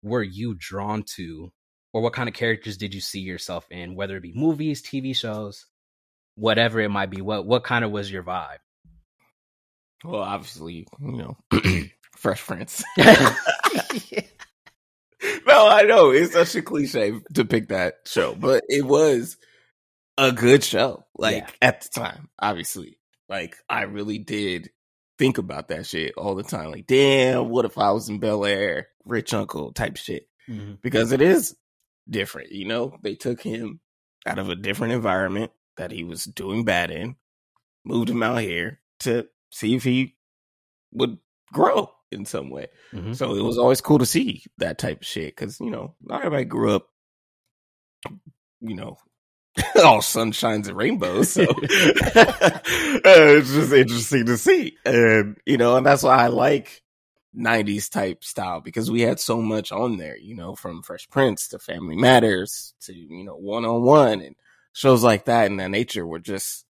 were 0.03 0.23
you 0.23 0.55
drawn 0.59 1.03
to 1.15 1.53
or 1.93 2.01
what 2.01 2.13
kind 2.13 2.29
of 2.29 2.35
characters 2.35 2.77
did 2.77 2.93
you 2.93 3.01
see 3.01 3.19
yourself 3.19 3.65
in 3.71 3.95
whether 3.95 4.15
it 4.17 4.23
be 4.23 4.33
movies 4.35 4.81
tv 4.81 5.15
shows 5.15 5.65
whatever 6.35 6.79
it 6.79 6.89
might 6.89 7.09
be 7.09 7.21
what 7.21 7.45
what 7.45 7.63
kind 7.63 7.83
of 7.85 7.91
was 7.91 8.11
your 8.11 8.23
vibe 8.23 8.57
Well, 10.03 10.21
obviously, 10.21 10.87
you 10.99 11.11
know, 11.17 11.37
Fresh 12.17 12.41
Prince. 12.47 12.83
no, 15.45 15.67
I 15.67 15.83
know 15.83 16.11
it's 16.11 16.33
such 16.33 16.55
a 16.55 16.61
cliche 16.61 17.13
to 17.35 17.45
pick 17.45 17.69
that 17.69 17.95
show, 18.05 18.33
but 18.35 18.63
it 18.69 18.83
was 18.85 19.37
a 20.17 20.31
good 20.31 20.63
show. 20.63 21.05
Like 21.17 21.37
Yeah. 21.37 21.49
at 21.61 21.81
the 21.81 21.89
time, 21.89 22.29
obviously, 22.39 22.97
like 23.29 23.55
I 23.69 23.83
really 23.83 24.17
did 24.17 24.69
think 25.19 25.37
about 25.37 25.67
that 25.67 25.85
shit 25.85 26.13
all 26.17 26.35
the 26.35 26.43
time. 26.43 26.71
Like, 26.71 26.87
damn, 26.87 27.49
what 27.49 27.65
if 27.65 27.77
I 27.77 27.91
was 27.91 28.09
in 28.09 28.19
Bel 28.19 28.45
Air, 28.45 28.87
rich 29.05 29.33
uncle 29.33 29.71
type 29.73 29.97
shit? 29.97 30.27
Mhm. 30.49 30.81
Because 30.81 31.11
it 31.11 31.21
is 31.21 31.55
different, 32.11 32.51
you 32.51 32.65
know. 32.65 32.97
They 33.01 33.15
took 33.15 33.41
him 33.41 33.79
out 34.25 34.39
of 34.39 34.49
a 34.49 34.55
different 34.55 34.93
environment 34.93 35.51
that 35.77 35.91
he 35.91 36.03
was 36.03 36.25
doing 36.25 36.65
bad 36.65 36.91
in, 36.91 37.15
moved 37.85 38.09
him 38.09 38.21
out 38.23 38.41
here 38.41 38.79
to 39.01 39.27
see 39.51 39.75
if 39.75 39.83
he 39.83 40.15
would 40.93 41.17
grow 41.53 41.91
in 42.11 42.25
some 42.25 42.49
way. 42.49 42.67
Mhm. 42.93 43.15
So 43.15 43.35
it 43.35 43.41
was 43.41 43.57
always 43.57 43.81
cool 43.81 43.99
to 43.99 44.05
see 44.05 44.43
that 44.57 44.77
type 44.77 45.01
of 45.01 45.07
shit 45.07 45.35
because 45.35 45.59
you 45.59 45.71
know 45.71 45.95
not 46.01 46.19
everybody 46.19 46.45
grew 46.45 46.75
up, 46.75 46.87
you 48.61 48.75
know, 48.75 48.97
all 49.83 49.99
sunshines 49.99 50.67
and 50.67 50.77
rainbows. 50.77 51.31
So 51.31 51.45
it's 53.03 53.51
just 53.53 53.73
interesting 53.73 54.25
to 54.27 54.37
see, 54.37 54.77
and 54.85 55.37
you 55.45 55.57
know, 55.57 55.77
and 55.77 55.85
that's 55.85 56.03
why 56.03 56.17
I 56.17 56.27
like 56.27 56.81
'90s 57.37 57.89
type 57.89 58.23
style 58.23 58.61
because 58.61 58.91
we 58.91 59.01
had 59.01 59.19
so 59.19 59.41
much 59.41 59.71
on 59.71 59.97
there. 59.97 60.17
You 60.17 60.35
know, 60.35 60.55
from 60.55 60.81
Fresh 60.83 61.09
Prince 61.09 61.47
to 61.49 61.59
Family 61.59 61.95
Matters 61.95 62.73
to 62.81 62.93
you 62.93 63.23
know 63.23 63.35
One 63.35 63.65
on 63.65 63.81
One 63.83 64.21
and 64.21 64.35
shows 64.73 65.03
like 65.03 65.25
that 65.25 65.47
and 65.51 65.59
that 65.59 65.69
nature 65.71 66.05
were 66.05 66.19
just 66.19 66.65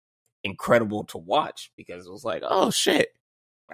incredible 0.43 1.04
to 1.06 1.17
watch 1.17 1.72
because 1.76 2.06
it 2.06 2.12
was 2.12 2.24
like, 2.24 2.43
oh 2.48 2.72
shit. 2.72 3.10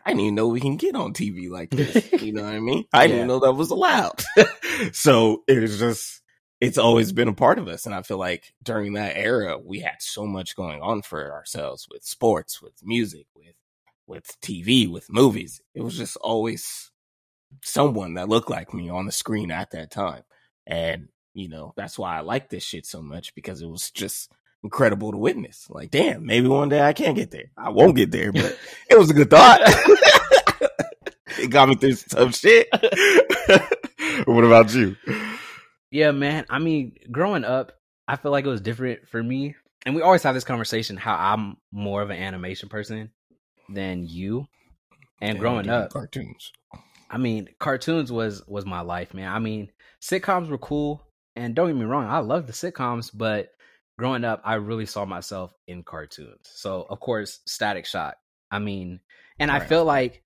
I 0.05 0.09
didn't 0.09 0.21
even 0.21 0.35
know 0.35 0.47
we 0.47 0.59
can 0.59 0.77
get 0.77 0.95
on 0.95 1.13
TV 1.13 1.49
like 1.51 1.69
this. 1.71 2.11
You 2.19 2.33
know 2.33 2.43
what 2.43 2.53
I 2.55 2.59
mean? 2.59 2.85
I 2.91 3.05
didn't 3.05 3.19
Yeah. 3.21 3.25
know 3.27 3.39
that 3.41 3.51
was 3.53 3.69
allowed. 3.69 4.23
so 4.91 5.43
it 5.47 5.59
was 5.59 5.77
just, 5.77 6.21
it's 6.59 6.79
always 6.79 7.11
been 7.11 7.27
a 7.27 7.33
part 7.33 7.59
of 7.59 7.67
us. 7.67 7.85
And 7.85 7.93
I 7.93 8.01
feel 8.01 8.17
like 8.17 8.53
during 8.63 8.93
that 8.93 9.15
era, 9.17 9.57
we 9.59 9.81
had 9.81 9.97
so 9.99 10.25
much 10.25 10.55
going 10.55 10.81
on 10.81 11.03
for 11.03 11.31
ourselves 11.31 11.87
with 11.91 12.03
sports, 12.03 12.59
with 12.59 12.73
music, 12.83 13.27
with, 13.35 13.53
with 14.07 14.39
TV, 14.41 14.89
with 14.89 15.11
movies. 15.11 15.61
It 15.73 15.81
was 15.81 15.97
just 15.97 16.17
always 16.17 16.91
someone 17.63 18.15
that 18.15 18.29
looked 18.29 18.49
like 18.49 18.73
me 18.73 18.89
on 18.89 19.05
the 19.05 19.11
screen 19.11 19.51
at 19.51 19.71
that 19.71 19.91
time. 19.91 20.23
And, 20.65 21.09
you 21.33 21.49
know, 21.49 21.73
that's 21.75 21.97
why 21.97 22.17
I 22.17 22.21
like 22.21 22.49
this 22.49 22.63
shit 22.63 22.85
so 22.85 23.01
much 23.01 23.35
because 23.35 23.61
it 23.61 23.67
was 23.67 23.91
just 23.91 24.31
incredible 24.63 25.11
to 25.11 25.17
witness. 25.17 25.67
Like, 25.69 25.91
damn, 25.91 26.25
maybe 26.25 26.47
one 26.47 26.69
day 26.69 26.81
I 26.81 26.93
can 26.93 27.13
get 27.13 27.31
there. 27.31 27.51
I 27.57 27.69
won't 27.69 27.95
get 27.95 28.11
there, 28.11 28.31
but 28.31 28.57
it 28.89 28.97
was 28.97 29.09
a 29.09 29.13
good 29.13 29.29
thought. 29.29 29.59
it 31.39 31.49
got 31.49 31.69
me 31.69 31.75
through 31.75 31.93
some 31.93 32.25
tough 32.25 32.35
shit. 32.35 32.67
what 34.25 34.43
about 34.43 34.73
you? 34.73 34.95
Yeah, 35.91 36.11
man. 36.11 36.45
I 36.49 36.59
mean, 36.59 36.95
growing 37.11 37.43
up, 37.43 37.73
I 38.07 38.15
feel 38.15 38.31
like 38.31 38.45
it 38.45 38.49
was 38.49 38.61
different 38.61 39.07
for 39.09 39.21
me. 39.21 39.55
And 39.85 39.95
we 39.95 40.01
always 40.01 40.23
have 40.23 40.33
this 40.33 40.45
conversation 40.45 40.95
how 40.95 41.15
I'm 41.15 41.57
more 41.71 42.01
of 42.01 42.09
an 42.09 42.17
animation 42.17 42.69
person 42.69 43.11
than 43.69 44.05
you. 44.07 44.47
And 45.21 45.39
growing 45.39 45.69
up, 45.69 45.91
cartoons. 45.91 46.51
I 47.09 47.17
mean, 47.17 47.47
cartoons 47.59 48.11
was 48.11 48.45
was 48.47 48.65
my 48.65 48.81
life, 48.81 49.13
man. 49.13 49.31
I 49.31 49.39
mean, 49.39 49.71
sitcoms 50.01 50.49
were 50.49 50.57
cool, 50.57 51.07
and 51.35 51.55
don't 51.55 51.67
get 51.67 51.75
me 51.75 51.85
wrong, 51.85 52.05
I 52.05 52.19
love 52.19 52.47
the 52.47 52.53
sitcoms, 52.53 53.11
but 53.13 53.49
growing 53.97 54.25
up, 54.25 54.41
I 54.43 54.55
really 54.55 54.85
saw 54.85 55.05
myself 55.05 55.53
in 55.67 55.83
cartoons. 55.83 56.41
So, 56.43 56.85
of 56.89 56.99
course, 56.99 57.39
Static 57.45 57.85
Shock. 57.85 58.15
I 58.51 58.59
mean, 58.59 58.99
and 59.39 59.49
I 59.49 59.59
feel 59.59 59.85
like 59.85 60.23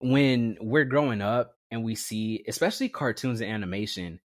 when 0.00 0.56
we're 0.60 0.84
growing 0.84 1.20
up 1.20 1.54
and 1.70 1.84
we 1.84 1.94
see, 1.94 2.44
especially 2.48 2.88
cartoons 2.88 3.40
and 3.40 3.50
animation, 3.50 4.20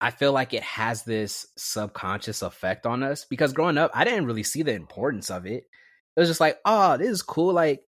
I 0.00 0.10
feel 0.10 0.32
like 0.32 0.52
it 0.54 0.62
has 0.62 1.02
this 1.04 1.46
subconscious 1.56 2.42
effect 2.42 2.86
on 2.86 3.02
us 3.02 3.24
because 3.24 3.52
growing 3.52 3.78
up, 3.78 3.90
I 3.94 4.04
didn't 4.04 4.26
really 4.26 4.42
see 4.42 4.62
the 4.62 4.74
importance 4.74 5.30
of 5.30 5.46
it. 5.46 5.64
It 6.16 6.20
was 6.20 6.28
just 6.28 6.40
like, 6.40 6.58
oh, 6.64 6.96
this 6.96 7.08
is 7.08 7.22
cool. 7.22 7.52
Like, 7.52 7.82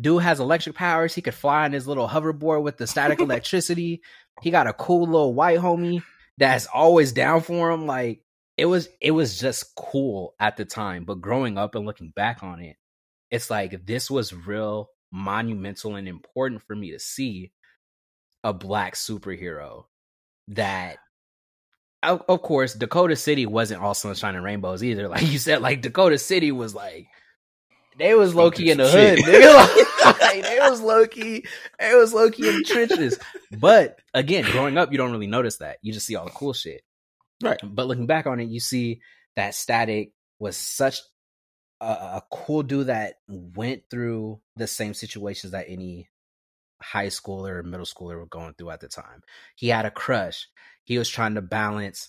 dude 0.00 0.22
has 0.22 0.40
electric 0.40 0.74
powers. 0.74 1.14
He 1.14 1.22
could 1.22 1.34
fly 1.34 1.64
on 1.64 1.72
his 1.72 1.86
little 1.86 2.08
hoverboard 2.08 2.62
with 2.62 2.78
the 2.78 2.86
static 2.86 3.20
electricity. 3.20 4.02
He 4.42 4.50
got 4.50 4.66
a 4.66 4.72
cool 4.72 5.06
little 5.06 5.34
white 5.34 5.58
homie 5.58 6.02
that's 6.38 6.66
always 6.66 7.12
down 7.12 7.42
for 7.42 7.70
him. 7.70 7.86
Like, 7.86 8.22
it 8.56 8.66
was, 8.66 8.88
it 9.00 9.12
was 9.12 9.38
just 9.38 9.74
cool 9.76 10.34
at 10.40 10.56
the 10.56 10.64
time. 10.64 11.04
But 11.04 11.20
growing 11.20 11.58
up 11.58 11.74
and 11.74 11.86
looking 11.86 12.10
back 12.10 12.42
on 12.42 12.60
it, 12.60 12.76
it's 13.30 13.50
like 13.50 13.86
this 13.86 14.10
was 14.10 14.34
real 14.34 14.90
monumental 15.12 15.96
and 15.96 16.08
important 16.08 16.62
for 16.62 16.74
me 16.74 16.92
to 16.92 16.98
see 16.98 17.52
a 18.44 18.52
black 18.52 18.94
superhero 18.94 19.84
that 20.48 20.96
of, 22.02 22.22
of 22.28 22.42
course 22.42 22.74
dakota 22.74 23.16
city 23.16 23.44
wasn't 23.44 23.82
all 23.82 23.94
sunshine 23.94 24.34
and 24.34 24.44
rainbows 24.44 24.82
either 24.82 25.08
like 25.08 25.26
you 25.26 25.38
said 25.38 25.60
like 25.60 25.82
dakota 25.82 26.16
city 26.16 26.52
was 26.52 26.74
like 26.74 27.08
they 27.98 28.14
was 28.14 28.34
low 28.34 28.50
key 28.50 28.70
in 28.70 28.78
the 28.78 28.88
hood 28.88 29.18
nigga. 29.20 29.86
Like, 30.20 30.42
they 30.42 30.58
was 30.60 30.80
low 30.80 31.06
key 31.06 31.44
they 31.78 31.94
was 31.94 32.14
low 32.14 32.30
key 32.30 32.48
in 32.48 32.56
the 32.56 32.62
trenches 32.64 33.18
but 33.58 33.98
again 34.14 34.44
growing 34.44 34.78
up 34.78 34.90
you 34.92 34.98
don't 34.98 35.12
really 35.12 35.26
notice 35.26 35.56
that 35.58 35.78
you 35.82 35.92
just 35.92 36.06
see 36.06 36.14
all 36.16 36.24
the 36.24 36.30
cool 36.30 36.52
shit 36.52 36.82
Right. 37.42 37.58
but 37.62 37.86
looking 37.86 38.06
back 38.06 38.26
on 38.26 38.38
it 38.40 38.48
you 38.48 38.60
see 38.60 39.00
that 39.36 39.54
static 39.54 40.12
was 40.38 40.56
such 40.56 41.00
a, 41.80 41.84
a 41.86 42.22
cool 42.30 42.62
dude 42.62 42.86
that 42.88 43.14
went 43.28 43.82
through 43.90 44.40
the 44.56 44.66
same 44.66 44.94
situations 44.94 45.52
that 45.52 45.66
any 45.68 46.08
high 46.82 47.06
schooler 47.06 47.56
or 47.56 47.62
middle 47.62 47.86
schooler 47.86 48.16
were 48.16 48.26
going 48.26 48.54
through 48.54 48.70
at 48.70 48.80
the 48.80 48.88
time. 48.88 49.22
He 49.56 49.68
had 49.68 49.86
a 49.86 49.90
crush. 49.90 50.48
He 50.84 50.98
was 50.98 51.08
trying 51.08 51.34
to 51.34 51.42
balance 51.42 52.08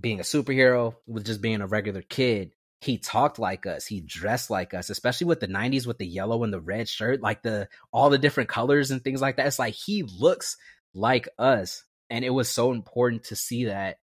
being 0.00 0.20
a 0.20 0.24
superhero 0.24 0.94
with 1.06 1.26
just 1.26 1.40
being 1.40 1.60
a 1.60 1.66
regular 1.66 2.02
kid. 2.02 2.52
He 2.80 2.96
talked 2.98 3.38
like 3.38 3.66
us 3.66 3.86
he 3.86 4.00
dressed 4.00 4.50
like 4.50 4.72
us 4.72 4.88
especially 4.90 5.26
with 5.26 5.40
the 5.40 5.48
90s 5.48 5.86
with 5.86 5.98
the 5.98 6.06
yellow 6.06 6.44
and 6.44 6.52
the 6.52 6.60
red 6.60 6.88
shirt 6.88 7.20
like 7.20 7.42
the 7.42 7.68
all 7.92 8.10
the 8.10 8.18
different 8.18 8.48
colors 8.48 8.90
and 8.90 9.02
things 9.02 9.20
like 9.20 9.36
that. 9.36 9.46
It's 9.46 9.58
like 9.58 9.74
he 9.74 10.04
looks 10.04 10.56
like 10.94 11.28
us 11.38 11.84
and 12.10 12.24
it 12.24 12.30
was 12.30 12.48
so 12.48 12.72
important 12.72 13.24
to 13.24 13.36
see 13.36 13.66
that 13.66 13.98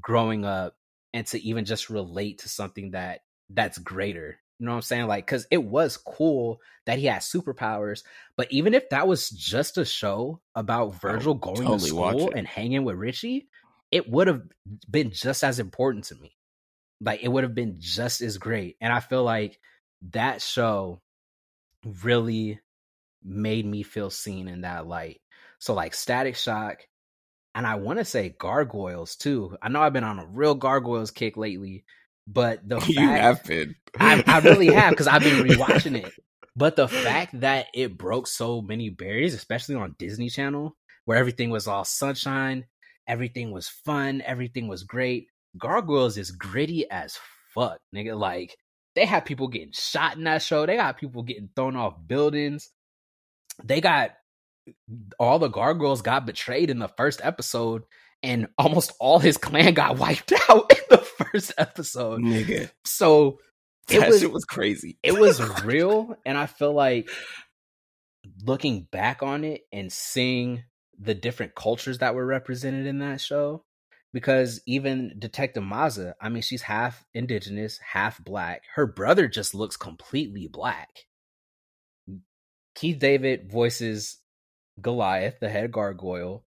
growing 0.00 0.44
up 0.44 0.74
and 1.12 1.26
to 1.28 1.40
even 1.42 1.64
just 1.64 1.90
relate 1.90 2.38
to 2.38 2.48
something 2.48 2.92
that 2.92 3.20
that's 3.50 3.78
greater 3.78 4.38
you 4.58 4.66
know 4.66 4.72
what 4.72 4.76
i'm 4.76 4.82
saying? 4.82 5.06
Like 5.08 5.26
because 5.26 5.46
it 5.50 5.62
was 5.62 5.96
cool 5.96 6.60
that 6.86 6.98
he 6.98 7.06
had 7.06 7.22
superpowers 7.22 8.02
but 8.36 8.50
even 8.50 8.74
if 8.74 8.88
that 8.90 9.06
was 9.06 9.28
just 9.28 9.78
a 9.78 9.84
show 9.84 10.40
about 10.54 11.00
virgil 11.00 11.34
going 11.34 11.56
totally 11.56 11.78
to 11.78 11.86
school 11.86 12.32
and 12.34 12.46
hanging 12.46 12.84
with 12.84 12.96
richie 12.96 13.48
it 13.90 14.08
would 14.08 14.26
have 14.26 14.42
been 14.90 15.10
just 15.10 15.44
as 15.44 15.58
important 15.58 16.04
to 16.04 16.14
me 16.16 16.36
like 17.02 17.22
it 17.22 17.28
would 17.28 17.44
have 17.44 17.54
been 17.54 17.76
just 17.78 18.20
as 18.20 18.38
great 18.38 18.76
and 18.80 18.92
i 18.92 19.00
feel 19.00 19.24
like 19.24 19.58
that 20.10 20.40
show 20.42 21.00
really 22.02 22.60
made 23.24 23.66
me 23.66 23.82
feel 23.82 24.10
seen 24.10 24.48
in 24.48 24.62
that 24.62 24.86
light 24.86 25.20
so 25.58 25.74
like 25.74 25.94
static 25.94 26.36
shock 26.36 26.78
and 27.54 27.66
i 27.66 27.74
want 27.74 27.98
to 27.98 28.04
say 28.04 28.34
gargoyles 28.38 29.16
too 29.16 29.56
i 29.62 29.68
know 29.68 29.80
i've 29.80 29.92
been 29.92 30.04
on 30.04 30.18
a 30.18 30.26
real 30.26 30.54
gargoyles 30.54 31.10
kick 31.10 31.36
lately 31.36 31.84
but 32.26 32.66
the 32.66 32.78
you 32.86 32.94
fact 32.94 33.22
have 33.22 33.44
been. 33.44 33.74
I, 33.98 34.22
I 34.26 34.38
really 34.40 34.68
have 34.68 34.90
because 34.90 35.06
I've 35.06 35.22
been 35.22 35.44
rewatching 35.46 36.04
it. 36.04 36.12
But 36.54 36.76
the 36.76 36.88
fact 36.88 37.40
that 37.40 37.66
it 37.74 37.96
broke 37.96 38.26
so 38.26 38.60
many 38.60 38.90
barriers, 38.90 39.32
especially 39.32 39.74
on 39.74 39.96
Disney 39.98 40.28
Channel, 40.28 40.76
where 41.06 41.16
everything 41.16 41.48
was 41.50 41.66
all 41.66 41.84
sunshine, 41.84 42.66
everything 43.08 43.52
was 43.52 43.68
fun, 43.68 44.22
everything 44.24 44.68
was 44.68 44.84
great. 44.84 45.28
Gargoyles 45.58 46.16
is 46.18 46.30
gritty 46.30 46.90
as 46.90 47.18
fuck, 47.54 47.78
nigga. 47.94 48.18
Like 48.18 48.56
they 48.94 49.04
had 49.06 49.24
people 49.24 49.48
getting 49.48 49.72
shot 49.72 50.16
in 50.16 50.24
that 50.24 50.42
show. 50.42 50.66
They 50.66 50.76
got 50.76 50.98
people 50.98 51.22
getting 51.22 51.48
thrown 51.54 51.76
off 51.76 51.94
buildings. 52.06 52.70
They 53.62 53.80
got 53.80 54.12
all 55.18 55.38
the 55.38 55.48
gargoyles 55.48 56.02
got 56.02 56.24
betrayed 56.26 56.70
in 56.70 56.78
the 56.78 56.88
first 56.88 57.20
episode, 57.22 57.82
and 58.22 58.48
almost 58.58 58.92
all 59.00 59.18
his 59.18 59.36
clan 59.36 59.74
got 59.74 59.98
wiped 59.98 60.32
out 60.48 60.70
in 60.72 60.78
the 60.90 60.98
first 60.98 61.52
episode. 61.58 62.20
Nigga. 62.20 62.70
So 62.84 63.38
it 63.90 63.98
That 64.00 64.08
was 64.10 64.20
shit 64.20 64.32
was 64.32 64.44
crazy. 64.44 64.96
it 65.02 65.18
was 65.18 65.40
real 65.64 66.14
and 66.24 66.38
i 66.38 66.46
feel 66.46 66.72
like 66.72 67.10
looking 68.44 68.86
back 68.92 69.24
on 69.24 69.42
it 69.42 69.62
and 69.72 69.92
seeing 69.92 70.62
the 71.00 71.14
different 71.14 71.56
cultures 71.56 71.98
that 71.98 72.14
were 72.14 72.24
represented 72.24 72.86
in 72.86 73.00
that 73.00 73.20
show 73.20 73.64
because 74.12 74.60
even 74.66 75.14
detective 75.18 75.62
maza 75.62 76.14
i 76.20 76.28
mean 76.28 76.42
she's 76.42 76.62
half 76.62 77.04
indigenous 77.14 77.78
half 77.78 78.22
black 78.24 78.62
her 78.74 78.86
brother 78.86 79.28
just 79.28 79.54
looks 79.54 79.76
completely 79.76 80.48
black 80.48 81.06
keith 82.74 82.98
david 82.98 83.50
voices 83.50 84.18
goliath 84.80 85.38
the 85.40 85.48
head 85.48 85.70
gargoyle 85.72 86.44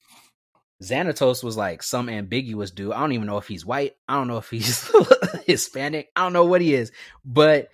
Xanatos 0.82 1.42
was 1.42 1.56
like 1.56 1.82
some 1.82 2.08
ambiguous 2.08 2.70
dude. 2.70 2.92
I 2.92 3.00
don't 3.00 3.12
even 3.12 3.26
know 3.26 3.38
if 3.38 3.48
he's 3.48 3.66
white. 3.66 3.96
I 4.08 4.14
don't 4.14 4.28
know 4.28 4.38
if 4.38 4.48
he's 4.48 4.88
Hispanic. 5.46 6.10
I 6.14 6.22
don't 6.22 6.32
know 6.32 6.44
what 6.44 6.60
he 6.60 6.74
is, 6.74 6.92
but 7.24 7.68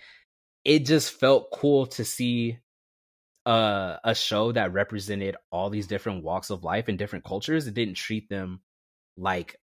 it 0.63 0.85
just 0.85 1.11
felt 1.11 1.51
cool 1.51 1.85
to 1.87 2.03
see 2.03 2.57
uh, 3.45 3.97
a 4.03 4.15
show 4.15 4.51
that 4.51 4.73
represented 4.73 5.35
all 5.51 5.69
these 5.69 5.85
different 5.85 6.23
walks 6.23 6.49
of 6.49 6.63
life 6.63 6.87
and 6.87 6.97
different 6.97 7.25
cultures. 7.25 7.67
It 7.67 7.75
didn't 7.75 7.93
treat 7.93 8.27
them 8.27 8.61
like 9.17 9.59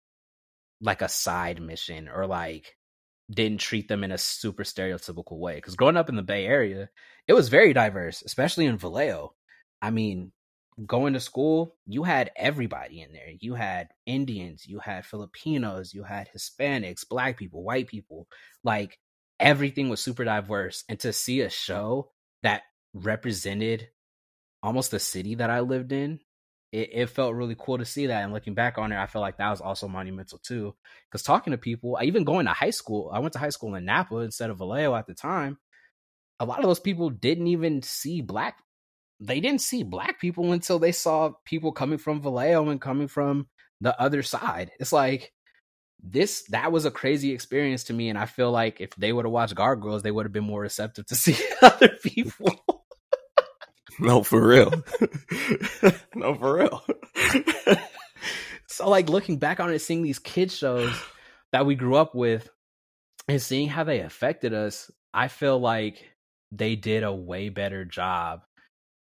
like 0.80 1.02
a 1.02 1.08
side 1.08 1.60
mission 1.60 2.08
or 2.08 2.26
like 2.26 2.76
didn't 3.30 3.60
treat 3.60 3.88
them 3.88 4.04
in 4.04 4.12
a 4.12 4.18
super 4.18 4.62
stereotypical 4.62 5.38
way. 5.38 5.56
Because 5.56 5.76
growing 5.76 5.96
up 5.96 6.08
in 6.08 6.16
the 6.16 6.22
Bay 6.22 6.46
Area, 6.46 6.88
it 7.26 7.32
was 7.32 7.48
very 7.48 7.72
diverse, 7.72 8.22
especially 8.22 8.66
in 8.66 8.78
Vallejo. 8.78 9.34
I 9.82 9.90
mean, 9.90 10.32
going 10.84 11.14
to 11.14 11.20
school, 11.20 11.76
you 11.86 12.02
had 12.04 12.30
everybody 12.36 13.00
in 13.00 13.12
there. 13.12 13.30
You 13.40 13.54
had 13.54 13.88
Indians, 14.04 14.66
you 14.66 14.78
had 14.78 15.06
Filipinos, 15.06 15.94
you 15.94 16.02
had 16.04 16.28
Hispanics, 16.36 17.08
black 17.08 17.38
people, 17.38 17.62
white 17.64 17.88
people. 17.88 18.28
Like 18.62 18.98
everything 19.40 19.88
was 19.88 20.00
super 20.00 20.24
diverse. 20.24 20.84
And 20.88 21.00
to 21.00 21.12
see 21.12 21.40
a 21.40 21.50
show 21.50 22.10
that 22.42 22.62
represented 22.94 23.88
almost 24.62 24.90
the 24.90 25.00
city 25.00 25.36
that 25.36 25.50
I 25.50 25.60
lived 25.60 25.92
in, 25.92 26.20
it, 26.72 26.90
it 26.92 27.06
felt 27.10 27.34
really 27.34 27.56
cool 27.58 27.78
to 27.78 27.84
see 27.84 28.06
that. 28.06 28.24
And 28.24 28.32
looking 28.32 28.54
back 28.54 28.78
on 28.78 28.92
it, 28.92 28.98
I 28.98 29.06
felt 29.06 29.22
like 29.22 29.38
that 29.38 29.50
was 29.50 29.60
also 29.60 29.88
monumental 29.88 30.38
too. 30.38 30.74
Because 31.10 31.22
talking 31.22 31.52
to 31.52 31.58
people, 31.58 31.96
I 32.00 32.04
even 32.04 32.24
going 32.24 32.46
to 32.46 32.52
high 32.52 32.70
school, 32.70 33.10
I 33.12 33.20
went 33.20 33.32
to 33.34 33.38
high 33.38 33.50
school 33.50 33.74
in 33.74 33.84
Napa 33.84 34.16
instead 34.18 34.50
of 34.50 34.58
Vallejo 34.58 34.94
at 34.94 35.06
the 35.06 35.14
time. 35.14 35.58
A 36.38 36.44
lot 36.44 36.58
of 36.58 36.64
those 36.66 36.80
people 36.80 37.10
didn't 37.10 37.46
even 37.46 37.82
see 37.82 38.20
black 38.20 38.58
they 39.18 39.40
didn't 39.40 39.62
see 39.62 39.82
black 39.82 40.20
people 40.20 40.52
until 40.52 40.78
they 40.78 40.92
saw 40.92 41.32
people 41.46 41.72
coming 41.72 41.96
from 41.98 42.20
Vallejo 42.20 42.68
and 42.68 42.80
coming 42.80 43.08
from 43.08 43.46
the 43.80 43.98
other 43.98 44.22
side. 44.22 44.70
It's 44.78 44.92
like 44.92 45.32
this 46.02 46.44
that 46.50 46.70
was 46.72 46.84
a 46.84 46.90
crazy 46.90 47.32
experience 47.32 47.84
to 47.84 47.94
me 47.94 48.10
and 48.10 48.18
I 48.18 48.26
feel 48.26 48.50
like 48.50 48.80
if 48.80 48.94
they 48.96 49.12
would 49.12 49.24
have 49.24 49.32
watched 49.32 49.54
Gargoyles, 49.54 50.02
they 50.02 50.10
would 50.10 50.26
have 50.26 50.32
been 50.32 50.44
more 50.44 50.60
receptive 50.60 51.06
to 51.06 51.14
see 51.16 51.36
other 51.62 51.96
people. 52.02 52.75
No, 53.98 54.22
for 54.22 54.46
real. 54.46 54.72
no, 56.14 56.34
for 56.34 56.56
real. 56.56 56.84
so 58.66 58.88
like 58.88 59.08
looking 59.08 59.38
back 59.38 59.60
on 59.60 59.72
it 59.72 59.78
seeing 59.78 60.02
these 60.02 60.18
kids 60.18 60.56
shows 60.56 60.94
that 61.52 61.66
we 61.66 61.74
grew 61.74 61.96
up 61.96 62.14
with 62.14 62.48
and 63.28 63.40
seeing 63.40 63.68
how 63.68 63.84
they 63.84 64.00
affected 64.00 64.52
us, 64.52 64.90
I 65.14 65.28
feel 65.28 65.58
like 65.58 66.04
they 66.52 66.76
did 66.76 67.02
a 67.02 67.12
way 67.12 67.48
better 67.48 67.84
job 67.84 68.42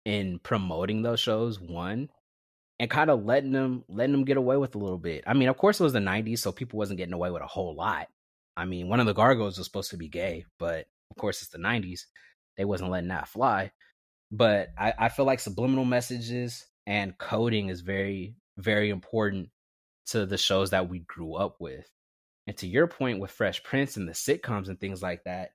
in 0.05 0.39
promoting 0.39 1.01
those 1.01 1.19
shows 1.19 1.59
one 1.59 2.09
and 2.79 2.89
kind 2.89 3.09
of 3.09 3.25
letting 3.25 3.51
them 3.51 3.83
letting 3.87 4.13
them 4.13 4.25
get 4.25 4.37
away 4.37 4.57
with 4.57 4.75
a 4.75 4.77
little 4.77 4.97
bit 4.97 5.23
i 5.27 5.33
mean 5.33 5.49
of 5.49 5.57
course 5.57 5.79
it 5.79 5.83
was 5.83 5.93
the 5.93 5.99
90s 5.99 6.39
so 6.39 6.51
people 6.51 6.77
wasn't 6.77 6.97
getting 6.97 7.13
away 7.13 7.29
with 7.29 7.41
a 7.41 7.47
whole 7.47 7.75
lot 7.75 8.07
i 8.55 8.65
mean 8.65 8.87
one 8.87 8.99
of 8.99 9.05
the 9.05 9.13
gargoyles 9.13 9.57
was 9.57 9.67
supposed 9.67 9.91
to 9.91 9.97
be 9.97 10.07
gay 10.07 10.45
but 10.57 10.85
of 11.11 11.17
course 11.17 11.41
it's 11.41 11.51
the 11.51 11.57
90s 11.57 12.01
they 12.57 12.65
wasn't 12.65 12.89
letting 12.89 13.09
that 13.09 13.27
fly 13.27 13.71
but 14.31 14.69
i, 14.77 14.93
I 14.97 15.09
feel 15.09 15.25
like 15.25 15.39
subliminal 15.39 15.85
messages 15.85 16.65
and 16.85 17.17
coding 17.17 17.69
is 17.69 17.81
very 17.81 18.35
very 18.57 18.89
important 18.89 19.49
to 20.07 20.25
the 20.25 20.37
shows 20.37 20.71
that 20.71 20.89
we 20.89 20.99
grew 20.99 21.35
up 21.35 21.57
with. 21.59 21.87
And 22.47 22.57
to 22.57 22.67
your 22.67 22.87
point 22.87 23.19
with 23.19 23.29
fresh 23.29 23.61
prince 23.63 23.95
and 23.95 24.07
the 24.07 24.13
sitcoms 24.13 24.67
and 24.67 24.79
things 24.79 25.03
like 25.03 25.23
that 25.25 25.51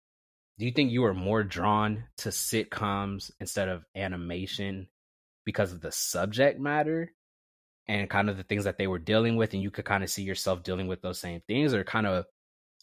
do 0.58 0.66
you 0.66 0.70
think 0.70 0.92
you 0.92 1.02
were 1.02 1.14
more 1.14 1.42
drawn 1.42 2.04
to 2.18 2.28
sitcoms 2.28 3.32
instead 3.40 3.68
of 3.68 3.84
animation 3.96 4.88
because 5.44 5.72
of 5.72 5.80
the 5.80 5.90
subject 5.90 6.60
matter 6.60 7.12
and 7.88 8.08
kind 8.08 8.30
of 8.30 8.36
the 8.36 8.44
things 8.44 8.62
that 8.64 8.78
they 8.78 8.86
were 8.86 9.00
dealing 9.00 9.36
with 9.36 9.52
and 9.52 9.62
you 9.62 9.72
could 9.72 9.84
kind 9.84 10.04
of 10.04 10.10
see 10.10 10.22
yourself 10.22 10.62
dealing 10.62 10.86
with 10.86 11.02
those 11.02 11.18
same 11.18 11.42
things? 11.48 11.74
Or 11.74 11.82
kind 11.82 12.06
of 12.06 12.26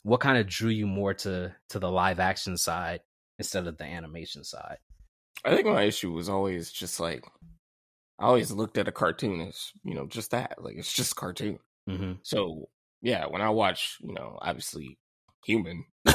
what 0.04 0.19
kind 0.19 0.38
of 0.38 0.47
drew 0.47 0.69
you 0.69 0.86
more 0.86 1.13
to 1.13 1.56
to 1.69 1.80
the 1.80 1.89
live 1.89 2.19
action 2.19 2.58
side 2.58 2.99
instead 3.39 3.67
of 3.67 3.77
the 3.77 3.86
animation 3.86 4.43
side 4.43 4.77
I 5.43 5.56
think 5.56 5.67
my 5.67 5.84
issue 5.84 6.12
was 6.12 6.30
always 6.30 6.71
just 6.71 6.99
like 6.99 7.25
I 8.19 8.25
always 8.25 8.51
looked 8.51 8.77
at 8.77 8.88
a 8.88 8.91
cartoon 8.91 9.41
as, 9.41 9.71
you 9.84 9.95
know, 9.95 10.06
just 10.06 10.32
that. 10.32 10.63
Like 10.63 10.75
it's 10.77 10.93
just 10.93 11.13
a 11.13 11.15
cartoon. 11.15 11.60
mm-hmm. 11.89 12.13
So 12.23 12.69
yeah, 13.01 13.25
when 13.25 13.41
I 13.41 13.49
watch, 13.49 13.97
you 14.01 14.13
know, 14.13 14.38
obviously 14.41 14.99
human, 15.43 15.86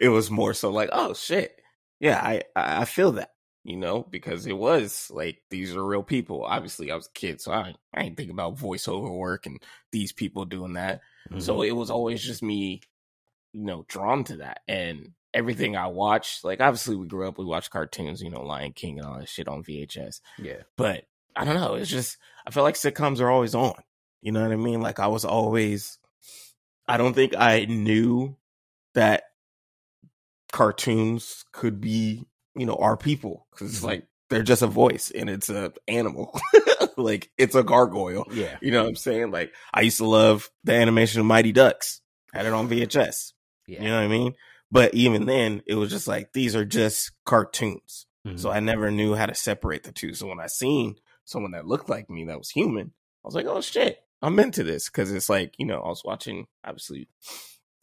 it 0.00 0.10
was 0.12 0.30
more 0.30 0.52
so 0.52 0.70
like, 0.70 0.90
oh 0.92 1.14
shit. 1.14 1.56
Yeah, 2.00 2.20
I 2.22 2.42
I 2.54 2.84
feel 2.84 3.12
that, 3.12 3.30
you 3.64 3.78
know, 3.78 4.06
because 4.10 4.46
it 4.46 4.56
was 4.56 5.10
like 5.10 5.38
these 5.48 5.74
are 5.74 5.84
real 5.84 6.02
people. 6.02 6.44
Obviously, 6.44 6.90
I 6.90 6.94
was 6.96 7.06
a 7.06 7.18
kid, 7.18 7.40
so 7.40 7.52
I 7.52 7.74
I 7.94 8.02
ain't 8.02 8.18
think 8.18 8.30
about 8.30 8.58
voiceover 8.58 9.16
work 9.16 9.46
and 9.46 9.62
these 9.92 10.12
people 10.12 10.44
doing 10.44 10.74
that. 10.74 11.00
Mm-hmm. 11.30 11.40
So 11.40 11.62
it 11.62 11.72
was 11.74 11.90
always 11.90 12.22
just 12.22 12.42
me, 12.42 12.82
you 13.54 13.64
know, 13.64 13.86
drawn 13.88 14.24
to 14.24 14.36
that. 14.38 14.60
And 14.68 15.12
everything 15.36 15.76
I 15.76 15.86
watched, 15.86 16.42
like 16.44 16.60
obviously 16.60 16.96
we 16.96 17.06
grew 17.06 17.28
up, 17.28 17.38
we 17.38 17.44
watched 17.44 17.70
cartoons, 17.70 18.20
you 18.22 18.30
know, 18.30 18.42
Lion 18.42 18.72
King 18.72 18.98
and 18.98 19.06
all 19.06 19.18
that 19.18 19.28
shit 19.28 19.46
on 19.48 19.62
VHS. 19.62 20.20
yeah 20.38 20.62
But 20.76 21.04
I 21.36 21.44
don't 21.44 21.54
know, 21.54 21.74
it's 21.74 21.90
just 21.90 22.16
I 22.46 22.50
feel 22.50 22.62
like 22.64 22.74
sitcoms 22.74 23.20
are 23.20 23.30
always 23.30 23.54
on. 23.54 23.74
You 24.22 24.32
know 24.32 24.42
what 24.42 24.50
I 24.52 24.56
mean? 24.56 24.80
Like 24.80 24.98
I 24.98 25.06
was 25.08 25.24
always 25.24 25.98
I 26.88 26.96
don't 26.96 27.14
think 27.14 27.34
I 27.36 27.66
knew 27.66 28.36
that 28.94 29.24
cartoons 30.52 31.44
could 31.52 31.80
be, 31.80 32.24
you 32.54 32.66
know, 32.66 32.76
our 32.76 32.96
people 32.96 33.46
because 33.50 33.70
it's 33.74 33.80
Mhm. 33.84 33.88
like 33.88 34.06
they're 34.28 34.42
just 34.42 34.62
a 34.62 34.66
voice 34.66 35.10
and 35.10 35.28
it's 35.30 35.48
a 35.50 35.72
animal. 35.86 36.38
like 36.96 37.30
it's 37.38 37.54
a 37.54 37.62
gargoyle. 37.62 38.24
yeah 38.32 38.56
You 38.62 38.70
know 38.72 38.82
what 38.82 38.88
I'm 38.88 38.96
saying? 38.96 39.30
Like 39.30 39.52
I 39.72 39.82
used 39.82 39.98
to 39.98 40.06
love 40.06 40.50
the 40.64 40.72
animation 40.74 41.20
of 41.20 41.26
Mighty 41.26 41.52
Ducks. 41.52 42.00
Had 42.32 42.46
it 42.46 42.52
on 42.52 42.68
VHS. 42.68 43.32
yeah 43.66 43.82
You 43.82 43.88
know 43.88 43.96
what 43.96 44.04
I 44.04 44.08
mean? 44.08 44.34
But 44.70 44.94
even 44.94 45.26
then, 45.26 45.62
it 45.66 45.74
was 45.74 45.90
just 45.90 46.08
like 46.08 46.32
these 46.32 46.56
are 46.56 46.64
just 46.64 47.12
cartoons. 47.24 48.06
Mhm. 48.26 48.38
So 48.38 48.50
I 48.50 48.60
never 48.60 48.90
knew 48.90 49.14
how 49.14 49.26
to 49.26 49.34
separate 49.34 49.84
the 49.84 49.92
two. 49.92 50.14
So 50.14 50.26
when 50.26 50.40
I 50.40 50.46
seen 50.48 50.96
someone 51.24 51.52
that 51.52 51.66
looked 51.66 51.88
like 51.88 52.10
me 52.10 52.24
that 52.26 52.38
was 52.38 52.50
human, 52.50 52.92
I 53.24 53.28
was 53.28 53.34
like, 53.34 53.46
oh 53.46 53.60
shit, 53.60 53.98
I'm 54.22 54.38
into 54.38 54.64
this 54.64 54.88
because 54.88 55.12
it's 55.12 55.28
like 55.28 55.54
you 55.58 55.66
know 55.66 55.80
I 55.80 55.88
was 55.88 56.02
watching. 56.04 56.46
Obviously, 56.64 57.08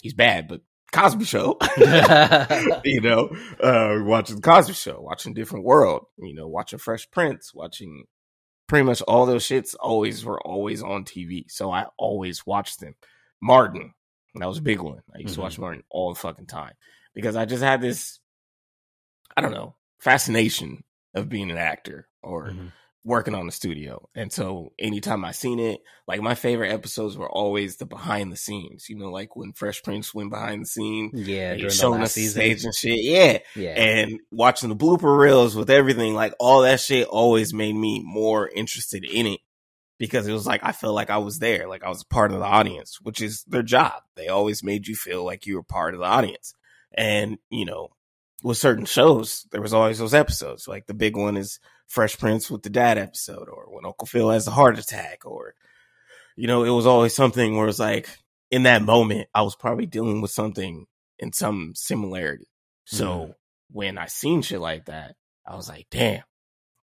he's 0.02 0.14
bad, 0.14 0.48
but 0.48 0.62
Cosby 0.92 1.26
Show. 1.26 1.58
you 2.84 3.02
know, 3.02 3.30
uh, 3.62 4.00
watching 4.04 4.38
the 4.38 4.42
Cosby 4.42 4.74
Show, 4.74 5.00
watching 5.02 5.34
Different 5.34 5.66
World, 5.66 6.06
you 6.18 6.34
know, 6.34 6.48
watching 6.48 6.80
Fresh 6.80 7.12
Prince, 7.12 7.54
watching 7.54 8.06
pretty 8.68 8.84
much 8.84 9.02
all 9.04 9.26
those 9.26 9.46
shits 9.46 9.76
always 9.80 10.24
were 10.24 10.42
always 10.42 10.82
on 10.82 11.04
TV. 11.04 11.46
So 11.50 11.72
I 11.72 11.86
always 11.98 12.46
watched 12.46 12.80
them. 12.80 12.96
Martin, 13.42 13.94
that 14.42 14.48
was 14.48 14.58
a 14.58 14.64
big 14.64 14.82
one. 14.82 15.02
I 15.14 15.20
used 15.20 15.32
mm-hmm. 15.32 15.36
to 15.36 15.42
watch 15.42 15.54
mm-hmm. 15.54 15.62
Martin 15.62 15.84
all 15.90 16.14
the 16.14 16.20
fucking 16.20 16.48
time 16.48 16.74
because 17.14 17.36
I 17.36 17.46
just 17.46 17.64
had 17.64 17.82
this, 17.82 18.20
I 19.36 19.42
don't 19.42 19.52
know, 19.54 19.76
fascination 20.00 20.84
of 21.14 21.30
being 21.30 21.52
an 21.52 21.58
actor 21.58 22.08
or 22.22 22.50
mm-hmm 22.50 22.68
working 23.06 23.36
on 23.36 23.46
the 23.46 23.52
studio. 23.52 24.08
And 24.16 24.32
so 24.32 24.72
anytime 24.80 25.26
I 25.26 25.32
seen 25.32 25.60
it, 25.60 25.82
like 26.08 26.22
my 26.22 26.36
favorite 26.36 26.72
episodes 26.72 27.18
were 27.18 27.30
always 27.30 27.78
the 27.78 27.86
behind 27.86 28.32
the 28.32 28.38
scenes, 28.38 28.90
you 28.90 28.98
know, 28.98 29.10
like 29.10 29.36
when 29.36 29.54
Fresh 29.54 29.84
Prince 29.84 30.14
went 30.14 30.32
behind 30.32 30.62
the 30.62 30.68
scene. 30.68 31.12
Yeah. 31.14 31.58
Showing 31.70 32.02
us 32.02 32.16
the 32.16 32.28
stage 32.28 32.64
and 32.64 32.74
shit. 32.74 33.02
Yeah. 33.02 33.40
Yeah. 33.56 33.72
And 33.72 34.20
watching 34.32 34.70
the 34.70 34.76
blooper 34.76 35.18
reels 35.18 35.56
with 35.56 35.70
everything, 35.70 36.14
like 36.14 36.34
all 36.40 36.62
that 36.62 36.80
shit 36.80 37.08
always 37.08 37.54
made 37.54 37.76
me 37.76 38.02
more 38.04 38.48
interested 38.48 39.04
in 39.04 39.28
it 39.28 39.40
because 40.04 40.28
it 40.28 40.34
was 40.34 40.46
like, 40.46 40.60
I 40.66 40.74
felt 40.74 40.96
like 40.96 41.10
I 41.10 41.20
was 41.20 41.40
there, 41.40 41.66
like 41.70 41.82
I 41.82 41.88
was 41.88 42.04
part 42.04 42.34
of 42.34 42.40
the 42.40 42.46
audience, 42.46 43.00
which 43.02 43.22
is 43.22 43.46
their 43.46 43.64
job. 43.64 43.94
They 44.18 44.28
always 44.28 44.62
made 44.62 44.86
you 44.86 44.98
feel 44.98 45.24
like 45.24 45.46
you 45.46 45.56
were 45.56 45.64
part 45.64 45.94
of 45.94 46.02
the 46.02 46.06
audience. 46.06 46.54
And, 46.94 47.38
you 47.50 47.64
know, 47.64 47.88
with 48.44 48.58
certain 48.58 48.84
shows, 48.84 49.48
there 49.54 49.62
was 49.62 49.74
always 49.74 50.00
those 50.00 50.14
episodes. 50.14 50.68
Like 50.68 50.88
the 50.88 50.94
big 50.94 51.16
one 51.16 51.38
is 51.38 51.58
Fresh 51.88 52.20
Prince 52.20 52.52
with 52.52 52.64
the 52.64 52.70
dad 52.70 52.98
episode, 52.98 53.48
or 53.48 53.68
when 53.70 53.86
Uncle 53.86 54.06
Phil 54.06 54.30
has 54.30 54.46
a 54.46 54.52
heart 54.52 54.78
attack, 54.78 55.26
or 55.26 55.56
you 56.36 56.48
know, 56.48 56.66
it 56.66 56.70
was 56.70 56.86
always 56.86 57.16
something 57.16 57.56
where 57.56 57.70
it's 57.70 57.80
like 57.80 58.10
in 58.52 58.64
that 58.64 58.82
moment, 58.82 59.30
I 59.34 59.44
was 59.44 59.56
probably 59.56 59.86
dealing 59.86 60.20
with 60.20 60.32
something 60.32 60.86
in 61.18 61.32
some 61.32 61.72
similarity. 61.76 62.50
So 62.84 63.08
mm. 63.08 63.36
when 63.72 63.98
I 63.98 64.08
seen 64.08 64.42
shit 64.42 64.60
like 64.60 64.88
that, 64.88 65.16
I 65.48 65.56
was 65.56 65.70
like, 65.70 65.88
damn, 65.90 66.24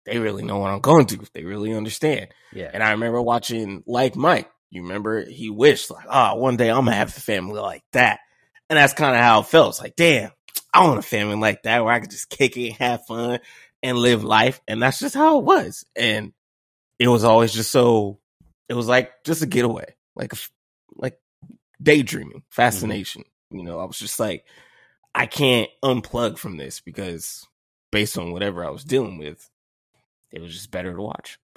they 0.08 0.18
really 0.18 0.42
know 0.42 0.58
what 0.58 0.70
I'm 0.70 0.80
going 0.80 1.06
through. 1.06 1.26
They 1.32 1.44
really 1.44 1.74
understand. 1.74 2.28
Yeah. 2.52 2.70
And 2.72 2.82
I 2.82 2.92
remember 2.92 3.20
watching 3.20 3.82
Like 3.86 4.16
Mike. 4.16 4.50
You 4.70 4.82
remember 4.82 5.24
he 5.24 5.50
wished 5.50 5.90
like, 5.90 6.06
oh, 6.10 6.34
one 6.36 6.56
day 6.56 6.70
I'm 6.70 6.84
gonna 6.84 6.96
have 6.96 7.08
a 7.08 7.20
family 7.20 7.60
like 7.60 7.82
that. 7.92 8.20
And 8.68 8.76
that's 8.76 8.92
kind 8.92 9.14
of 9.14 9.22
how 9.22 9.40
it 9.40 9.46
felt. 9.46 9.70
It's 9.70 9.80
like, 9.80 9.96
damn, 9.96 10.30
I 10.74 10.86
want 10.86 10.98
a 10.98 11.02
family 11.02 11.36
like 11.36 11.62
that 11.62 11.82
where 11.82 11.92
I 11.92 12.00
could 12.00 12.10
just 12.10 12.28
kick 12.28 12.56
it, 12.56 12.72
have 12.72 13.06
fun, 13.06 13.40
and 13.82 13.96
live 13.96 14.24
life. 14.24 14.60
And 14.68 14.82
that's 14.82 14.98
just 14.98 15.14
how 15.14 15.38
it 15.38 15.44
was. 15.44 15.86
And 15.96 16.32
it 16.98 17.08
was 17.08 17.24
always 17.24 17.52
just 17.52 17.70
so, 17.70 18.18
it 18.68 18.74
was 18.74 18.88
like 18.88 19.24
just 19.24 19.42
a 19.42 19.46
getaway, 19.46 19.94
like, 20.14 20.32
like 20.94 21.18
daydreaming, 21.82 22.42
fascination. 22.50 23.22
Mm-hmm. 23.22 23.58
You 23.58 23.64
know, 23.64 23.80
I 23.80 23.84
was 23.84 23.98
just 23.98 24.20
like, 24.20 24.44
I 25.14 25.24
can't 25.24 25.70
unplug 25.82 26.36
from 26.36 26.58
this 26.58 26.80
because 26.80 27.46
based 27.90 28.18
on 28.18 28.32
whatever 28.32 28.62
I 28.64 28.70
was 28.70 28.84
dealing 28.84 29.16
with, 29.16 29.48
it 30.32 30.40
was 30.40 30.52
just 30.52 30.70
better 30.70 30.92
to 30.92 31.02
watch. 31.02 31.38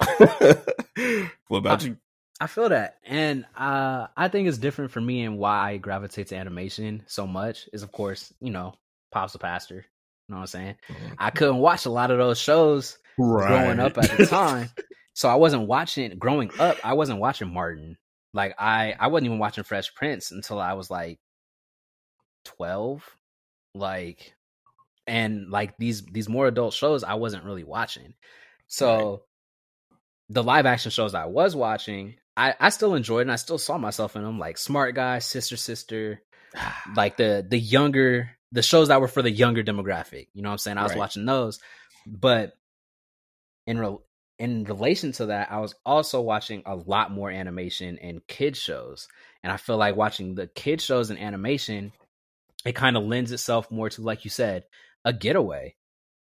what 1.48 1.58
about 1.58 1.82
I, 1.82 1.86
you? 1.86 1.96
I 2.40 2.46
feel 2.46 2.70
that. 2.70 2.98
And 3.04 3.44
uh, 3.56 4.08
I 4.16 4.28
think 4.28 4.48
it's 4.48 4.58
different 4.58 4.90
for 4.90 5.00
me 5.00 5.22
and 5.22 5.38
why 5.38 5.72
I 5.72 5.76
gravitate 5.76 6.28
to 6.28 6.36
animation 6.36 7.04
so 7.06 7.26
much 7.26 7.68
is, 7.72 7.82
of 7.82 7.92
course, 7.92 8.32
you 8.40 8.50
know, 8.50 8.74
Pop's 9.12 9.34
a 9.34 9.38
pastor. 9.38 9.76
You 9.76 10.34
know 10.34 10.36
what 10.36 10.40
I'm 10.40 10.46
saying? 10.46 10.74
Mm-hmm. 10.88 11.14
I 11.18 11.30
couldn't 11.30 11.58
watch 11.58 11.86
a 11.86 11.90
lot 11.90 12.10
of 12.10 12.18
those 12.18 12.38
shows 12.38 12.98
right. 13.18 13.46
growing 13.46 13.80
up 13.80 13.98
at 13.98 14.16
the 14.16 14.26
time. 14.30 14.70
so 15.14 15.28
I 15.28 15.34
wasn't 15.34 15.68
watching 15.68 16.16
growing 16.18 16.50
up, 16.58 16.78
I 16.82 16.94
wasn't 16.94 17.20
watching 17.20 17.52
Martin. 17.52 17.96
Like 18.34 18.54
I 18.58 18.94
I 18.98 19.08
wasn't 19.08 19.26
even 19.26 19.38
watching 19.38 19.64
Fresh 19.64 19.94
Prince 19.94 20.30
until 20.30 20.58
I 20.58 20.72
was 20.72 20.90
like 20.90 21.18
12. 22.44 23.04
Like 23.74 24.34
and 25.06 25.50
like 25.50 25.76
these 25.76 26.02
these 26.06 26.28
more 26.28 26.46
adult 26.46 26.74
shows 26.74 27.04
I 27.04 27.14
wasn't 27.14 27.44
really 27.44 27.64
watching. 27.64 28.14
So 28.72 29.10
right. 29.10 29.98
the 30.30 30.42
live 30.42 30.64
action 30.64 30.90
shows 30.90 31.14
I 31.14 31.26
was 31.26 31.54
watching, 31.54 32.14
I, 32.38 32.54
I 32.58 32.70
still 32.70 32.94
enjoyed 32.94 33.20
and 33.20 33.30
I 33.30 33.36
still 33.36 33.58
saw 33.58 33.76
myself 33.76 34.16
in 34.16 34.22
them, 34.22 34.38
like 34.38 34.56
Smart 34.56 34.94
Guy, 34.94 35.18
Sister 35.18 35.58
Sister, 35.58 36.22
like 36.96 37.18
the 37.18 37.46
the 37.46 37.58
younger 37.58 38.30
the 38.50 38.62
shows 38.62 38.88
that 38.88 39.02
were 39.02 39.08
for 39.08 39.20
the 39.20 39.30
younger 39.30 39.62
demographic. 39.62 40.28
You 40.32 40.40
know 40.40 40.48
what 40.48 40.54
I'm 40.54 40.58
saying? 40.58 40.78
I 40.78 40.84
was 40.84 40.92
right. 40.92 40.98
watching 40.98 41.26
those, 41.26 41.60
but 42.06 42.54
in 43.66 43.78
re- 43.78 43.98
in 44.38 44.64
relation 44.64 45.12
to 45.12 45.26
that, 45.26 45.52
I 45.52 45.60
was 45.60 45.74
also 45.84 46.22
watching 46.22 46.62
a 46.64 46.74
lot 46.74 47.12
more 47.12 47.30
animation 47.30 47.98
and 47.98 48.26
kid 48.26 48.56
shows, 48.56 49.06
and 49.42 49.52
I 49.52 49.58
feel 49.58 49.76
like 49.76 49.96
watching 49.96 50.34
the 50.34 50.46
kid 50.46 50.80
shows 50.80 51.10
and 51.10 51.18
animation, 51.18 51.92
it 52.64 52.72
kind 52.72 52.96
of 52.96 53.04
lends 53.04 53.32
itself 53.32 53.70
more 53.70 53.90
to, 53.90 54.00
like 54.00 54.24
you 54.24 54.30
said, 54.30 54.64
a 55.04 55.12
getaway, 55.12 55.74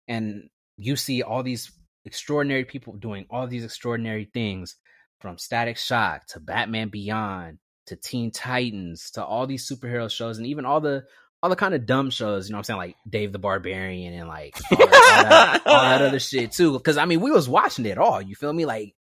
and 0.09 0.49
you 0.75 0.97
see 0.97 1.23
all 1.23 1.43
these 1.43 1.71
extraordinary 2.05 2.65
people 2.65 2.93
doing 2.93 3.25
all 3.29 3.47
these 3.47 3.63
extraordinary 3.63 4.29
things, 4.33 4.75
from 5.21 5.37
Static 5.37 5.77
Shock 5.77 6.25
to 6.27 6.39
Batman 6.39 6.89
Beyond 6.89 7.59
to 7.85 7.95
Teen 7.95 8.31
Titans 8.31 9.11
to 9.11 9.23
all 9.23 9.47
these 9.47 9.69
superhero 9.69 10.11
shows 10.11 10.37
and 10.37 10.47
even 10.47 10.65
all 10.65 10.81
the 10.81 11.03
all 11.43 11.49
the 11.49 11.55
kind 11.55 11.73
of 11.73 11.87
dumb 11.87 12.11
shows, 12.11 12.47
you 12.47 12.53
know 12.53 12.57
what 12.57 12.59
I'm 12.59 12.63
saying, 12.65 12.77
like 12.77 12.95
Dave 13.09 13.31
the 13.31 13.39
Barbarian 13.39 14.13
and 14.13 14.27
like 14.27 14.55
all 14.71 14.77
that, 14.77 14.91
all 14.91 15.23
that, 15.23 15.67
all 15.67 15.81
that 15.81 16.01
other 16.03 16.19
shit 16.19 16.51
too. 16.51 16.77
Cause 16.79 16.97
I 16.97 17.05
mean, 17.05 17.19
we 17.21 17.31
was 17.31 17.49
watching 17.49 17.85
it 17.85 17.97
all, 17.97 18.21
you 18.21 18.35
feel 18.35 18.53
me? 18.53 18.65
Like 18.65 18.93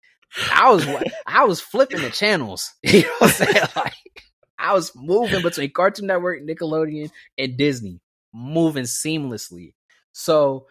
I 0.53 0.71
was, 0.71 0.87
I 1.25 1.45
was 1.45 1.59
flipping 1.59 2.01
the 2.01 2.09
channels, 2.09 2.71
you 2.83 3.01
know 3.01 3.09
what 3.19 3.41
I'm 3.41 3.47
saying? 3.47 3.67
Like 3.75 3.93
I 4.57 4.73
was 4.73 4.93
moving 4.95 5.41
between 5.41 5.71
Cartoon 5.71 6.07
Network, 6.07 6.41
Nickelodeon, 6.43 7.09
and 7.37 7.57
Disney, 7.57 7.99
moving 8.33 8.83
seamlessly. 8.83 9.73
So 10.11 10.67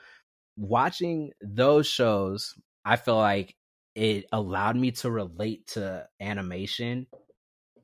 watching 0.58 1.32
those 1.40 1.86
shows, 1.86 2.54
I 2.84 2.96
feel 2.96 3.16
like 3.16 3.54
it 3.94 4.26
allowed 4.32 4.76
me 4.76 4.90
to 4.92 5.10
relate 5.10 5.68
to 5.68 6.06
animation 6.20 7.06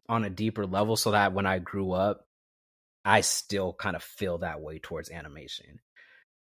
on 0.09 0.25
a 0.25 0.31
deeper 0.31 0.67
level 0.67 0.97
so 0.97 1.13
that 1.13 1.33
when 1.33 1.47
I 1.47 1.59
grew 1.59 1.93
up, 1.93 2.27
I 3.05 3.21
still 3.21 3.73
kind 3.73 3.97
of 3.97 4.03
feel 4.03 4.39
that 4.39 4.61
way 4.61 4.79
towards 4.79 5.11
animation. 5.11 5.81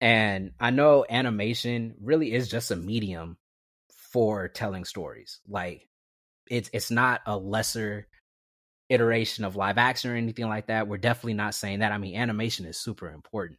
And 0.00 0.52
I 0.60 0.70
know 0.70 1.04
animation 1.08 1.94
really 2.00 2.32
is 2.32 2.48
just 2.48 2.70
a 2.70 2.76
medium 2.76 3.36
for 4.12 4.48
telling 4.48 4.84
stories. 4.84 5.40
Like 5.48 5.88
it's 6.50 6.70
it's 6.72 6.90
not 6.90 7.20
a 7.26 7.36
lesser 7.36 8.06
iteration 8.88 9.44
of 9.44 9.56
live 9.56 9.76
action 9.76 10.10
or 10.10 10.16
anything 10.16 10.48
like 10.48 10.68
that. 10.68 10.88
We're 10.88 10.98
definitely 10.98 11.34
not 11.34 11.54
saying 11.54 11.80
that. 11.80 11.92
I 11.92 11.98
mean, 11.98 12.16
animation 12.16 12.64
is 12.64 12.78
super 12.78 13.10
important. 13.10 13.58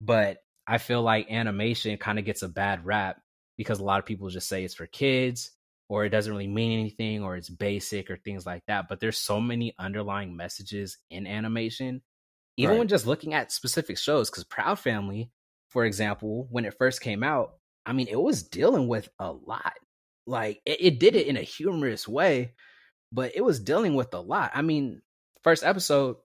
But 0.00 0.38
I 0.68 0.78
feel 0.78 1.02
like 1.02 1.30
animation 1.30 1.96
kind 1.96 2.18
of 2.18 2.24
gets 2.24 2.42
a 2.42 2.48
bad 2.48 2.84
rap 2.84 3.20
because 3.56 3.80
a 3.80 3.84
lot 3.84 3.98
of 3.98 4.06
people 4.06 4.28
just 4.28 4.48
say 4.48 4.64
it's 4.64 4.74
for 4.74 4.86
kids 4.86 5.50
or 5.88 6.04
it 6.04 6.10
doesn't 6.10 6.30
really 6.30 6.46
mean 6.46 6.78
anything 6.78 7.24
or 7.24 7.36
it's 7.36 7.48
basic 7.48 8.10
or 8.10 8.16
things 8.18 8.44
like 8.44 8.62
that. 8.68 8.86
But 8.88 9.00
there's 9.00 9.18
so 9.18 9.40
many 9.40 9.74
underlying 9.78 10.36
messages 10.36 10.98
in 11.10 11.26
animation 11.26 12.02
even 12.58 12.72
right. 12.72 12.78
when 12.80 12.88
just 12.88 13.06
looking 13.06 13.32
at 13.32 13.52
specific 13.52 13.96
shows 13.96 14.28
because 14.28 14.44
proud 14.44 14.78
family 14.78 15.30
for 15.68 15.84
example 15.86 16.46
when 16.50 16.66
it 16.66 16.76
first 16.76 17.00
came 17.00 17.22
out 17.22 17.52
i 17.86 17.92
mean 17.92 18.08
it 18.08 18.20
was 18.20 18.42
dealing 18.42 18.88
with 18.88 19.08
a 19.18 19.32
lot 19.32 19.72
like 20.26 20.60
it, 20.66 20.78
it, 20.80 21.00
did 21.00 21.16
it 21.16 21.26
in 21.26 21.38
a 21.38 21.42
humorous 21.42 22.06
way 22.06 22.52
but 23.12 23.34
it 23.34 23.42
was 23.42 23.60
dealing 23.60 23.94
with 23.94 24.12
a 24.12 24.20
lot 24.20 24.50
i 24.54 24.60
mean 24.60 25.00
first 25.42 25.64
episode 25.64 26.16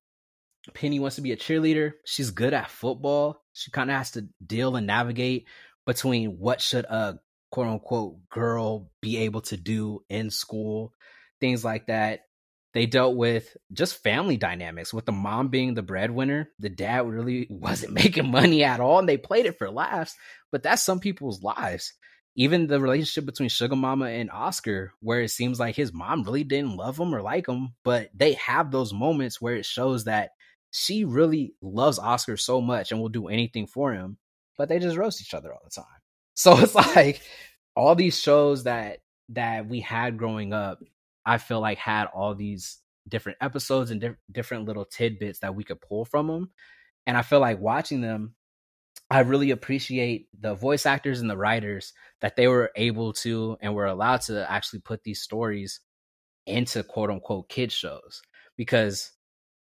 penny 0.73 0.99
wants 0.99 1.15
to 1.15 1.21
be 1.21 1.31
a 1.31 1.37
cheerleader 1.37 1.93
she's 2.05 2.31
good 2.31 2.53
at 2.53 2.69
football 2.69 3.41
she 3.53 3.71
kind 3.71 3.89
of 3.89 3.97
has 3.97 4.11
to 4.11 4.27
deal 4.45 4.75
and 4.75 4.87
navigate 4.87 5.47
between 5.85 6.39
what 6.39 6.61
should 6.61 6.85
a 6.85 7.19
quote 7.51 7.67
unquote 7.67 8.29
girl 8.29 8.89
be 9.01 9.17
able 9.17 9.41
to 9.41 9.57
do 9.57 10.03
in 10.09 10.29
school 10.29 10.91
things 11.43 11.63
like 11.65 11.87
that. 11.87 12.21
They 12.73 12.85
dealt 12.85 13.17
with 13.17 13.55
just 13.71 14.01
family 14.01 14.37
dynamics 14.37 14.93
with 14.93 15.05
the 15.05 15.11
mom 15.11 15.49
being 15.49 15.73
the 15.73 15.83
breadwinner 15.83 16.49
the 16.57 16.69
dad 16.69 17.05
really 17.05 17.45
wasn't 17.51 17.93
making 17.93 18.31
money 18.31 18.63
at 18.63 18.79
all 18.79 18.99
and 18.99 19.07
they 19.07 19.17
played 19.17 19.45
it 19.45 19.59
for 19.59 19.69
laughs 19.69 20.15
but 20.51 20.63
that's 20.63 20.81
some 20.81 20.99
people's 20.99 21.43
lives. 21.43 21.93
Even 22.35 22.65
the 22.65 22.79
relationship 22.79 23.25
between 23.25 23.49
sugar 23.49 23.75
mama 23.75 24.05
and 24.07 24.31
oscar 24.31 24.93
where 25.01 25.21
it 25.21 25.29
seems 25.29 25.59
like 25.59 25.75
his 25.75 25.93
mom 25.93 26.23
really 26.23 26.43
didn't 26.43 26.77
love 26.77 26.97
him 26.97 27.13
or 27.13 27.21
like 27.21 27.47
him 27.47 27.75
but 27.83 28.09
they 28.15 28.33
have 28.33 28.71
those 28.71 28.93
moments 28.93 29.39
where 29.39 29.55
it 29.55 29.65
shows 29.65 30.05
that 30.05 30.31
she 30.73 31.05
really 31.05 31.53
loves 31.61 31.99
oscar 31.99 32.35
so 32.35 32.59
much 32.59 32.91
and 32.91 32.99
will 32.99 33.09
do 33.09 33.27
anything 33.27 33.67
for 33.67 33.93
him 33.93 34.17
but 34.57 34.67
they 34.67 34.79
just 34.79 34.97
roast 34.97 35.21
each 35.21 35.33
other 35.33 35.53
all 35.53 35.61
the 35.63 35.69
time 35.69 35.85
so 36.35 36.57
it's 36.57 36.75
like 36.75 37.21
all 37.75 37.95
these 37.95 38.19
shows 38.19 38.63
that 38.63 38.99
that 39.29 39.67
we 39.67 39.79
had 39.79 40.17
growing 40.17 40.51
up 40.51 40.79
I 41.25 41.37
feel 41.37 41.61
like 41.61 41.77
had 41.77 42.05
all 42.13 42.35
these 42.35 42.79
different 43.07 43.37
episodes 43.41 43.91
and 43.91 44.01
di- 44.01 44.15
different 44.31 44.65
little 44.65 44.85
tidbits 44.85 45.39
that 45.39 45.55
we 45.55 45.63
could 45.63 45.81
pull 45.81 46.05
from 46.05 46.27
them. 46.27 46.51
And 47.05 47.17
I 47.17 47.21
feel 47.21 47.39
like 47.39 47.59
watching 47.59 48.01
them, 48.01 48.35
I 49.09 49.19
really 49.19 49.51
appreciate 49.51 50.27
the 50.37 50.55
voice 50.55 50.85
actors 50.85 51.21
and 51.21 51.29
the 51.29 51.37
writers 51.37 51.93
that 52.21 52.35
they 52.35 52.47
were 52.47 52.71
able 52.75 53.13
to 53.13 53.57
and 53.61 53.73
were 53.73 53.85
allowed 53.85 54.21
to 54.21 54.49
actually 54.49 54.79
put 54.79 55.03
these 55.03 55.21
stories 55.21 55.81
into 56.45 56.83
quote 56.83 57.09
unquote 57.09 57.47
kid 57.49 57.71
shows 57.71 58.21
because 58.57 59.11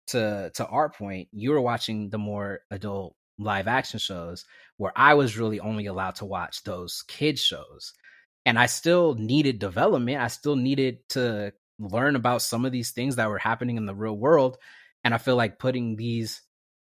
to 0.08 0.50
to 0.54 0.66
our 0.66 0.88
point, 0.88 1.28
you 1.32 1.50
were 1.50 1.60
watching 1.60 2.10
the 2.10 2.18
more 2.18 2.60
adult 2.70 3.14
live 3.38 3.68
action 3.68 3.98
shows 3.98 4.44
where 4.76 4.92
I 4.96 5.14
was 5.14 5.38
really 5.38 5.60
only 5.60 5.86
allowed 5.86 6.16
to 6.16 6.24
watch 6.24 6.64
those 6.64 7.04
kid 7.06 7.38
shows. 7.38 7.92
And 8.44 8.58
I 8.58 8.66
still 8.66 9.14
needed 9.14 9.58
development. 9.58 10.20
I 10.20 10.28
still 10.28 10.56
needed 10.56 10.98
to 11.10 11.52
learn 11.78 12.16
about 12.16 12.42
some 12.42 12.64
of 12.64 12.72
these 12.72 12.92
things 12.92 13.16
that 13.16 13.28
were 13.28 13.38
happening 13.38 13.76
in 13.76 13.86
the 13.86 13.94
real 13.94 14.16
world. 14.16 14.56
And 15.04 15.14
I 15.14 15.18
feel 15.18 15.36
like 15.36 15.58
putting 15.58 15.96
these 15.96 16.42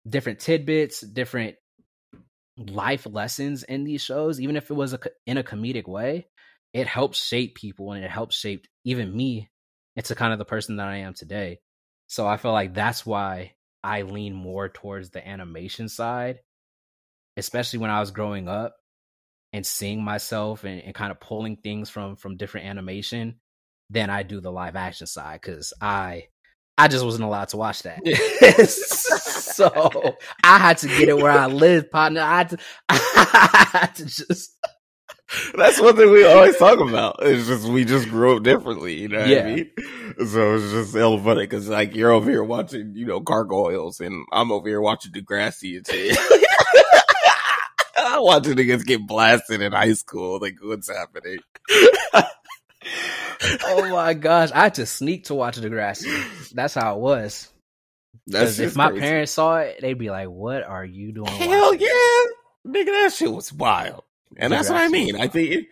different 0.08 0.40
tidbits, 0.40 1.02
different 1.02 1.56
life 2.58 3.06
lessons 3.10 3.64
in 3.64 3.84
these 3.84 4.02
shows, 4.02 4.40
even 4.40 4.56
if 4.56 4.70
it 4.70 4.74
was 4.74 4.94
a, 4.94 5.00
in 5.26 5.38
a 5.38 5.44
comedic 5.44 5.88
way, 5.88 6.28
it 6.74 6.88
helps 6.88 7.24
shape 7.24 7.56
people 7.56 7.92
and 7.92 8.04
it 8.04 8.12
helps 8.12 8.36
shape 8.36 8.68
even 8.84 9.16
me 9.16 9.50
into 9.96 10.16
kind 10.16 10.34
of 10.34 10.40
the 10.40 10.46
person 10.46 10.78
that 10.78 10.88
I 10.88 10.98
am 10.98 11.14
today. 11.14 11.60
So 12.12 12.28
I 12.28 12.36
feel 12.36 12.52
like 12.52 12.74
that's 12.74 13.06
why 13.06 13.54
I 13.82 14.02
lean 14.02 14.34
more 14.34 14.68
towards 14.68 15.12
the 15.12 15.26
animation 15.26 15.88
side, 15.88 16.42
especially 17.38 17.80
when 17.80 17.90
I 17.90 18.02
was 18.02 18.12
growing 18.12 18.50
up 18.50 18.76
and 19.54 19.66
seeing 19.66 20.04
myself 20.04 20.66
and, 20.66 20.82
and 20.82 20.94
kind 20.94 21.12
of 21.12 21.22
pulling 21.22 21.56
things 21.56 21.90
from 21.90 22.18
from 22.18 22.36
different 22.36 22.68
animation 22.68 23.40
than 23.90 24.10
I 24.10 24.24
do 24.24 24.42
the 24.42 24.52
live 24.52 24.76
action 24.76 25.08
side 25.08 25.40
because 25.40 25.72
I 25.80 26.26
I 26.78 26.90
just 26.90 27.06
wasn't 27.06 27.24
allowed 27.24 27.48
to 27.48 27.58
watch 27.58 27.84
that. 27.84 28.06
so 28.68 30.18
I 30.44 30.58
had 30.58 30.80
to 30.80 30.90
get 30.90 31.08
it 31.08 31.16
where 31.16 31.32
I 31.32 31.46
live, 31.46 31.90
partner. 31.90 32.20
I 32.20 32.40
had 32.40 32.50
to, 32.50 32.58
I 32.90 33.68
had 33.72 33.96
to 33.96 34.06
just. 34.06 34.58
That's 35.56 35.80
one 35.80 35.96
thing 35.96 36.12
we 36.12 36.26
always 36.26 36.58
talk 36.58 36.80
about. 36.80 37.18
It's 37.22 37.48
just 37.48 37.68
we 37.68 37.86
just 37.86 38.10
grew 38.10 38.38
up 38.38 38.44
differently, 38.44 38.96
you 38.96 39.08
know 39.08 39.24
yeah. 39.24 39.42
I 39.42 39.56
mean? 39.56 39.72
So 40.28 40.56
it's 40.56 40.72
just 40.72 40.94
hella 40.94 41.22
funny 41.22 41.42
because 41.42 41.70
like 41.70 41.96
you're 41.96 42.12
over 42.12 42.30
here 42.30 42.44
watching, 42.44 42.94
you 42.96 43.06
know, 43.06 43.20
gargoyles, 43.20 44.02
and 44.02 44.26
I'm 44.32 44.52
over 44.52 44.68
here 44.68 44.82
watching 44.82 45.14
Degrassi 45.14 45.78
and 45.78 45.88
shit. 45.88 46.18
I'm 47.98 48.24
watching 48.24 48.56
niggas 48.56 48.86
get 48.86 49.08
blasted 49.08 49.62
in 49.62 49.72
high 49.72 49.94
school. 49.94 50.40
Like, 50.42 50.58
what's 50.62 50.90
happening? 50.90 51.38
oh 53.64 53.90
my 53.90 54.14
gosh, 54.14 54.52
I 54.52 54.64
had 54.64 54.74
to 54.76 54.86
sneak 54.86 55.26
to 55.26 55.34
watch 55.34 55.58
Degrassi. 55.60 56.52
That's 56.52 56.74
how 56.74 56.96
it 56.96 57.00
was. 57.00 57.50
That's 58.28 58.60
if 58.60 58.76
my 58.76 58.90
crazy. 58.90 59.02
parents 59.02 59.32
saw 59.32 59.58
it, 59.60 59.80
they'd 59.82 59.94
be 59.94 60.10
like, 60.10 60.28
"What 60.28 60.64
are 60.64 60.86
you 60.86 61.14
doing?" 61.14 61.28
Hell 61.28 61.72
watching? 61.72 61.88
yeah, 61.88 62.72
nigga, 62.72 62.86
that 62.86 63.14
shit 63.16 63.32
was 63.32 63.52
wild. 63.54 64.04
And 64.38 64.54
that's 64.54 64.70
what 64.70 64.82
I 64.82 64.88
mean. 64.88 65.16
I 65.20 65.28
think 65.28 65.52
it, 65.52 65.66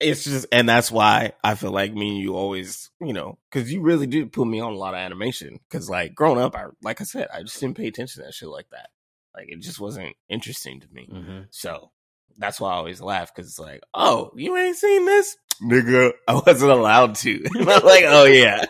it's 0.00 0.24
just, 0.24 0.46
and 0.52 0.68
that's 0.68 0.90
why 0.90 1.32
I 1.42 1.54
feel 1.54 1.70
like 1.70 1.94
me 1.94 2.10
and 2.10 2.18
you 2.18 2.34
always, 2.34 2.90
you 3.00 3.12
know, 3.12 3.38
because 3.50 3.72
you 3.72 3.80
really 3.80 4.06
did 4.06 4.32
put 4.32 4.46
me 4.46 4.60
on 4.60 4.72
a 4.72 4.76
lot 4.76 4.94
of 4.94 4.98
animation. 4.98 5.60
Because 5.68 5.88
like 5.88 6.14
growing 6.14 6.40
up, 6.40 6.56
I 6.56 6.66
like 6.82 7.00
I 7.00 7.04
said, 7.04 7.28
I 7.32 7.42
just 7.42 7.58
didn't 7.60 7.76
pay 7.76 7.86
attention 7.86 8.20
to 8.22 8.26
that 8.26 8.34
shit 8.34 8.48
like 8.48 8.68
that. 8.70 8.90
Like 9.34 9.46
it 9.48 9.60
just 9.60 9.80
wasn't 9.80 10.14
interesting 10.28 10.80
to 10.80 10.88
me. 10.92 11.08
Mm-hmm. 11.10 11.40
So 11.50 11.90
that's 12.38 12.60
why 12.60 12.72
I 12.72 12.76
always 12.76 13.00
laugh 13.00 13.34
because 13.34 13.48
it's 13.48 13.58
like, 13.58 13.82
oh, 13.94 14.30
you 14.36 14.56
ain't 14.56 14.76
seen 14.76 15.06
this, 15.06 15.36
nigga. 15.62 16.12
I 16.28 16.34
wasn't 16.46 16.72
allowed 16.72 17.14
to. 17.16 17.44
I'm 17.56 17.64
like, 17.64 18.04
oh 18.06 18.24
yeah, 18.24 18.66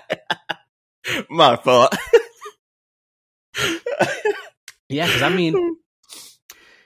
my 1.30 1.56
fault. 1.56 1.94
yeah, 4.88 5.06
because 5.06 5.22
I 5.22 5.28
mean, 5.30 5.76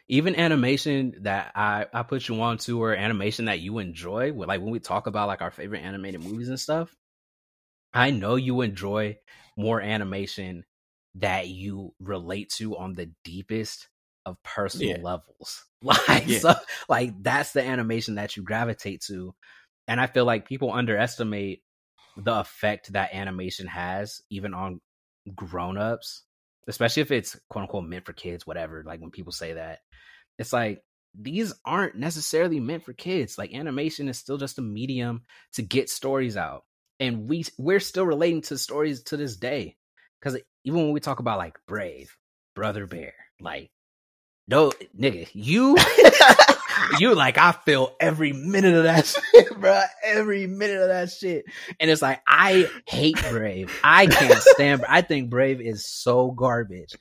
even 0.09 0.37
animation 0.37 1.15
that 1.23 1.53
I 1.55 1.87
I 1.93 2.03
put 2.03 2.29
you 2.29 2.41
on 2.43 2.59
to, 2.59 2.83
or 2.83 2.95
animation 2.95 3.47
that 3.47 3.61
you 3.61 3.79
enjoy, 3.79 4.33
like 4.33 4.61
when 4.61 4.71
we 4.71 4.79
talk 4.79 5.07
about 5.07 5.29
like 5.29 5.43
our 5.43 5.51
favorite 5.51 5.83
animated 5.83 6.23
movies 6.23 6.49
and 6.49 6.61
stuff. 6.61 6.95
I 7.93 8.11
know 8.11 8.37
you 8.37 8.61
enjoy 8.61 9.19
more 9.57 9.81
animation 9.81 10.65
that 11.17 11.49
you 11.49 11.95
relate 11.99 12.51
to 12.51 12.77
on 12.77 12.95
the 12.95 13.11
deepest 13.25 13.89
of 14.27 14.43
personal 14.43 14.89
yeah. 14.97 15.03
levels. 15.03 15.65
Like 15.83 16.27
yeah. 16.27 16.39
so, 16.39 16.55
like 16.89 17.23
that's 17.23 17.53
the 17.53 17.63
animation 17.63 18.17
that 18.17 18.37
you 18.37 18.43
gravitate 18.43 19.03
to. 19.03 19.35
And 19.87 20.01
I 20.01 20.09
feel 20.09 20.25
like 20.25 20.49
people 20.49 20.73
underestimate 20.73 21.63
the 22.17 22.33
effect 22.33 22.95
that 22.95 23.15
animation 23.15 23.69
has 23.69 24.23
even 24.31 24.53
on 24.53 24.81
grown-ups, 25.33 26.23
especially 26.67 27.03
if 27.03 27.13
it's 27.13 27.39
quote 27.51 27.63
unquote 27.63 27.85
meant 27.85 28.07
for 28.07 28.15
kids, 28.15 28.47
whatever. 28.47 28.83
Like 28.85 29.01
when 29.01 29.11
people 29.13 29.33
say 29.33 29.53
that. 29.53 29.81
It's 30.39 30.53
like 30.53 30.83
these 31.19 31.55
aren't 31.65 31.97
necessarily 31.97 32.61
meant 32.61 32.85
for 32.85 32.93
kids. 32.93 33.39
Like 33.39 33.55
animation 33.55 34.09
is 34.09 34.19
still 34.19 34.37
just 34.37 34.59
a 34.59 34.63
medium 34.63 35.23
to 35.55 35.63
get 35.63 35.89
stories 35.89 36.37
out. 36.37 36.65
And 37.01 37.29
we 37.29 37.45
we're 37.59 37.81
still 37.81 38.07
relating 38.07 38.43
to 38.43 38.59
stories 38.59 39.03
to 39.05 39.17
this 39.17 39.37
day. 39.37 39.77
Cause 40.23 40.37
even 40.65 40.81
when 40.81 40.93
we 40.93 41.01
talk 41.01 41.21
about 41.21 41.39
like 41.39 41.59
Brave, 41.67 42.17
Brother 42.55 42.87
Bear, 42.87 43.15
like 43.41 43.71
no, 44.49 44.73
nigga, 44.99 45.29
you, 45.33 45.77
you 47.01 47.15
like, 47.15 47.37
I 47.39 47.53
feel 47.53 47.95
every 47.99 48.33
minute 48.33 48.75
of 48.75 48.85
that 48.85 49.07
shit, 49.35 49.61
bro. 49.61 49.83
Every 50.05 50.47
minute 50.47 50.81
of 50.81 50.89
that 50.89 51.11
shit. 51.11 51.47
And 51.81 51.91
it's 51.91 52.03
like, 52.03 52.21
I 52.27 52.71
hate 52.87 53.21
Brave. 53.31 53.77
I 53.83 54.07
can't 54.07 54.41
stand, 54.41 54.85
I 54.89 55.03
think 55.03 55.31
Brave 55.31 55.61
is 55.61 55.87
so 55.87 56.31
garbage. 56.31 56.97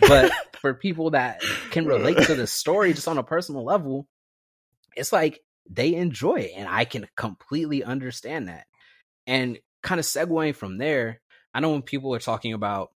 But 0.00 0.32
for 0.60 0.74
people 0.74 1.10
that 1.10 1.42
can 1.70 1.86
relate 1.86 2.18
to 2.26 2.34
the 2.34 2.46
story 2.46 2.92
just 2.92 3.08
on 3.08 3.18
a 3.18 3.22
personal 3.22 3.64
level, 3.64 4.06
it's 4.94 5.12
like 5.12 5.40
they 5.70 5.94
enjoy 5.94 6.36
it. 6.36 6.52
And 6.56 6.68
I 6.68 6.84
can 6.84 7.08
completely 7.16 7.82
understand 7.82 8.48
that. 8.48 8.66
And 9.26 9.58
kind 9.82 9.98
of 9.98 10.04
segueing 10.04 10.54
from 10.54 10.78
there, 10.78 11.20
I 11.54 11.60
know 11.60 11.70
when 11.70 11.82
people 11.82 12.14
are 12.14 12.20
talking 12.20 12.52
about 12.52 12.90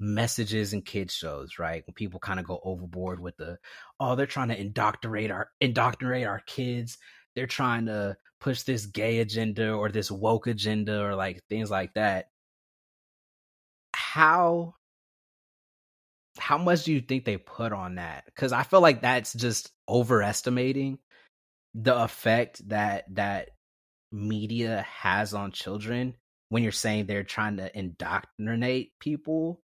messages 0.00 0.72
in 0.72 0.82
kids 0.82 1.14
shows, 1.14 1.58
right? 1.58 1.82
When 1.86 1.94
people 1.94 2.20
kind 2.20 2.40
of 2.40 2.46
go 2.46 2.60
overboard 2.62 3.20
with 3.20 3.36
the 3.36 3.58
oh, 4.00 4.14
they're 4.14 4.26
trying 4.26 4.48
to 4.48 4.60
indoctrinate 4.60 5.30
our 5.30 5.50
indoctrinate 5.60 6.26
our 6.26 6.40
kids. 6.46 6.98
They're 7.34 7.46
trying 7.46 7.86
to 7.86 8.16
push 8.40 8.62
this 8.62 8.86
gay 8.86 9.20
agenda 9.20 9.72
or 9.72 9.90
this 9.90 10.10
woke 10.10 10.46
agenda 10.46 11.02
or 11.02 11.14
like 11.14 11.42
things 11.48 11.70
like 11.70 11.94
that. 11.94 12.26
How 13.94 14.74
how 16.38 16.58
much 16.58 16.84
do 16.84 16.92
you 16.92 17.00
think 17.00 17.24
they 17.24 17.36
put 17.36 17.72
on 17.72 17.96
that? 17.96 18.24
Cuz 18.36 18.52
I 18.52 18.62
feel 18.62 18.80
like 18.80 19.02
that's 19.02 19.32
just 19.32 19.70
overestimating 19.88 20.98
the 21.74 21.96
effect 21.96 22.68
that 22.68 23.04
that 23.14 23.50
media 24.10 24.86
has 24.88 25.34
on 25.34 25.52
children 25.52 26.14
when 26.48 26.62
you're 26.62 26.72
saying 26.72 27.06
they're 27.06 27.24
trying 27.24 27.58
to 27.58 27.78
indoctrinate 27.78 28.92
people 29.00 29.60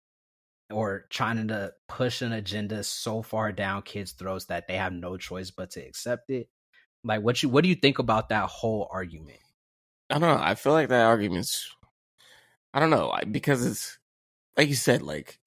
or 0.74 1.06
trying 1.08 1.48
to 1.48 1.72
push 1.88 2.20
an 2.22 2.32
agenda 2.32 2.82
so 2.82 3.22
far 3.22 3.52
down 3.52 3.82
kids' 3.82 4.12
throats 4.12 4.46
that 4.46 4.66
they 4.66 4.76
have 4.76 4.92
no 4.92 5.16
choice 5.16 5.50
but 5.50 5.70
to 5.70 5.80
accept 5.80 6.30
it. 6.30 6.48
Like, 7.04 7.22
what 7.22 7.42
you 7.42 7.48
what 7.48 7.62
do 7.62 7.68
you 7.68 7.74
think 7.74 7.98
about 7.98 8.30
that 8.30 8.48
whole 8.48 8.88
argument? 8.90 9.38
I 10.10 10.18
don't 10.18 10.36
know. 10.36 10.42
I 10.42 10.54
feel 10.54 10.72
like 10.72 10.88
that 10.88 11.06
argument's. 11.06 11.74
I 12.72 12.80
don't 12.80 12.90
know 12.90 13.16
because 13.30 13.64
it's 13.64 13.98
like 14.56 14.68
you 14.68 14.74
said, 14.74 15.02
like 15.02 15.38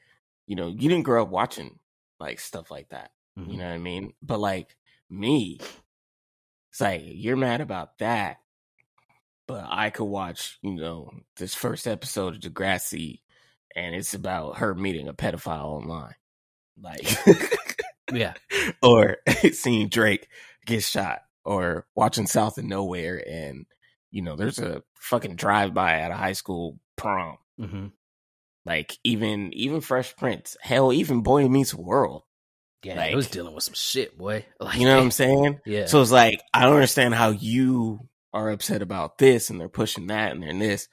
you 0.46 0.56
know, 0.56 0.70
you 0.70 0.90
didn't 0.90 1.04
grow 1.04 1.24
up 1.24 1.30
watching 1.30 1.80
like 2.20 2.40
stuff 2.40 2.72
like 2.72 2.90
that. 2.90 3.12
Mm-hmm. 3.38 3.52
You 3.52 3.58
know 3.58 3.66
what 3.66 3.74
I 3.74 3.78
mean? 3.80 4.14
But 4.22 4.40
like 4.40 4.76
me, 5.10 5.60
it's 6.72 6.82
like 6.82 7.02
you're 7.06 7.36
mad 7.36 7.62
about 7.62 7.98
that, 8.00 8.38
but 9.48 9.66
I 9.70 9.90
could 9.90 10.06
watch, 10.06 10.58
you 10.62 10.76
know, 10.76 11.12
this 11.38 11.54
first 11.54 11.88
episode 11.88 12.36
of 12.36 12.54
Degrassi 12.54 13.22
and 13.78 13.96
it's 13.96 14.16
about 14.16 14.58
her 14.58 14.74
meeting 14.74 15.08
a 15.08 15.14
pedophile 15.14 15.66
online. 15.66 16.16
Like, 16.82 17.08
yeah. 18.12 18.34
Or 18.84 19.18
seeing 19.54 19.88
Drake 19.88 20.28
get 20.66 20.84
shot, 20.84 21.22
or 21.46 21.86
watching 21.96 22.28
South 22.28 22.58
of 22.58 22.66
Nowhere, 22.66 23.24
and 23.26 23.66
you 24.12 24.22
know, 24.22 24.36
there's 24.36 24.60
a 24.60 24.84
fucking 25.00 25.36
drive 25.36 25.74
by 25.74 26.00
at 26.00 26.12
a 26.12 26.16
high 26.16 26.34
school 26.34 26.80
prom. 26.98 27.38
Mm-hmm. 27.60 27.88
Like 28.66 28.98
even 29.06 29.54
even 29.54 29.80
Fresh 29.80 30.18
Prince, 30.18 30.58
hell, 30.60 30.92
even 30.92 31.22
Boy 31.22 31.48
Meets 31.48 31.74
World. 31.74 32.24
Yeah, 32.84 32.98
like, 32.98 33.14
it 33.14 33.16
was 33.16 33.30
dealing 33.30 33.56
with 33.56 33.64
some 33.64 33.74
shit, 33.74 34.18
boy. 34.18 34.46
Like, 34.60 34.78
you 34.78 34.86
know 34.86 34.98
what 34.98 35.04
I'm 35.04 35.12
saying? 35.12 35.60
Yeah. 35.66 35.86
So 35.86 36.02
it's 36.02 36.12
like 36.12 36.42
I 36.54 36.64
don't 36.64 36.76
understand 36.76 37.16
how 37.16 37.30
you 37.30 38.02
are 38.34 38.50
upset 38.50 38.82
about 38.82 39.18
this, 39.18 39.50
and 39.50 39.62
they're 39.62 39.70
pushing 39.70 40.08
that, 40.08 40.34
and 40.34 40.44
they're 40.44 40.54
this, 40.54 40.90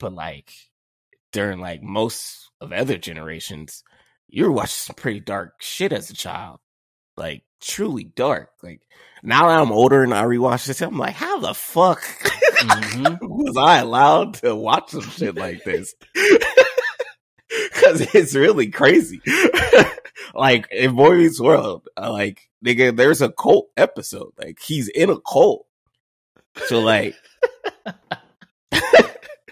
but 0.00 0.12
like 0.12 0.52
during 1.34 1.58
like 1.58 1.82
most 1.82 2.48
of 2.60 2.72
other 2.72 2.96
generations, 2.96 3.82
you 4.28 4.44
were 4.44 4.52
watching 4.52 4.68
some 4.68 4.96
pretty 4.96 5.20
dark 5.20 5.54
shit 5.60 5.92
as 5.92 6.08
a 6.08 6.14
child. 6.14 6.60
Like 7.16 7.42
truly 7.60 8.04
dark. 8.04 8.50
Like 8.62 8.80
now 9.22 9.48
that 9.48 9.60
I'm 9.60 9.72
older 9.72 10.02
and 10.04 10.14
I 10.14 10.22
rewatch 10.22 10.66
this, 10.66 10.80
I'm 10.80 10.96
like, 10.96 11.14
how 11.14 11.40
the 11.40 11.52
fuck 11.52 12.02
mm-hmm. 12.02 13.16
was 13.26 13.56
I 13.56 13.78
allowed 13.78 14.34
to 14.34 14.54
watch 14.54 14.90
some 14.90 15.02
shit 15.02 15.34
like 15.34 15.64
this? 15.64 15.94
Cause 17.74 18.00
it's 18.14 18.34
really 18.34 18.68
crazy. 18.68 19.20
like 20.34 20.68
in 20.70 20.94
Boy 20.94 21.16
Meets 21.16 21.40
World, 21.40 21.88
uh, 21.96 22.12
like 22.12 22.48
nigga, 22.64 22.96
there's 22.96 23.22
a 23.22 23.32
cult 23.32 23.70
episode. 23.76 24.32
Like 24.38 24.60
he's 24.60 24.88
in 24.88 25.10
a 25.10 25.20
cult. 25.20 25.66
So 26.66 26.80
like 26.80 27.16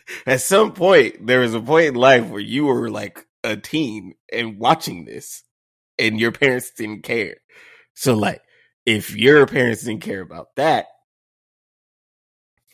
at 0.27 0.41
some 0.41 0.73
point, 0.73 1.27
there 1.27 1.41
was 1.41 1.55
a 1.55 1.61
point 1.61 1.89
in 1.89 1.95
life 1.95 2.27
where 2.29 2.41
you 2.41 2.67
were 2.67 2.91
like 2.91 3.27
a 3.45 3.57
teen 3.57 4.15
and 4.33 4.59
watching 4.59 5.05
this 5.05 5.43
and 5.99 6.21
your 6.21 6.33
parents 6.33 6.71
didn't 6.77 7.03
care. 7.03 7.37
So 7.95 8.15
like 8.15 8.43
if 8.87 9.15
your 9.15 9.47
parents 9.47 9.83
didn't 9.83 10.03
care 10.03 10.21
about 10.21 10.55
that, 10.57 10.87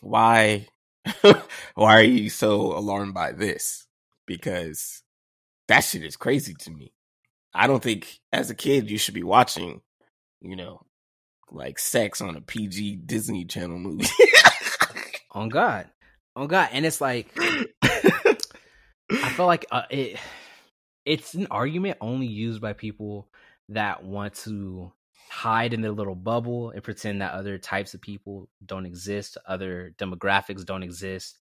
why 0.01 0.67
why 1.75 1.99
are 1.99 2.03
you 2.03 2.29
so 2.29 2.77
alarmed 2.77 3.13
by 3.13 3.31
this? 3.31 3.87
Because 4.25 5.03
that 5.67 5.81
shit 5.81 6.03
is 6.03 6.15
crazy 6.15 6.53
to 6.53 6.71
me. 6.71 6.93
I 7.53 7.67
don't 7.67 7.83
think 7.83 8.19
as 8.31 8.49
a 8.49 8.55
kid 8.55 8.89
you 8.89 8.97
should 8.97 9.15
be 9.15 9.23
watching, 9.23 9.81
you 10.41 10.55
know, 10.55 10.85
like 11.51 11.79
sex 11.79 12.21
on 12.21 12.35
a 12.35 12.41
PG 12.41 12.97
Disney 13.05 13.45
Channel 13.45 13.79
movie. 13.79 14.07
on 15.31 15.49
God, 15.49 15.89
on 16.39 16.47
God, 16.47 16.69
and 16.71 16.85
it's 16.85 17.01
like 17.01 17.31
I 19.11 19.29
feel 19.35 19.45
like 19.45 19.65
uh, 19.71 19.83
it. 19.89 20.17
It's 21.05 21.33
an 21.33 21.47
argument 21.49 21.97
only 22.01 22.27
used 22.27 22.61
by 22.61 22.73
people 22.73 23.29
that 23.69 24.03
want 24.03 24.35
to 24.35 24.91
hide 25.29 25.73
in 25.73 25.81
their 25.81 25.91
little 25.91 26.15
bubble 26.15 26.71
and 26.71 26.83
pretend 26.83 27.21
that 27.21 27.33
other 27.33 27.57
types 27.57 27.93
of 27.93 28.01
people 28.01 28.49
don't 28.63 28.85
exist, 28.85 29.37
other 29.47 29.93
demographics 29.97 30.65
don't 30.65 30.83
exist. 30.83 31.39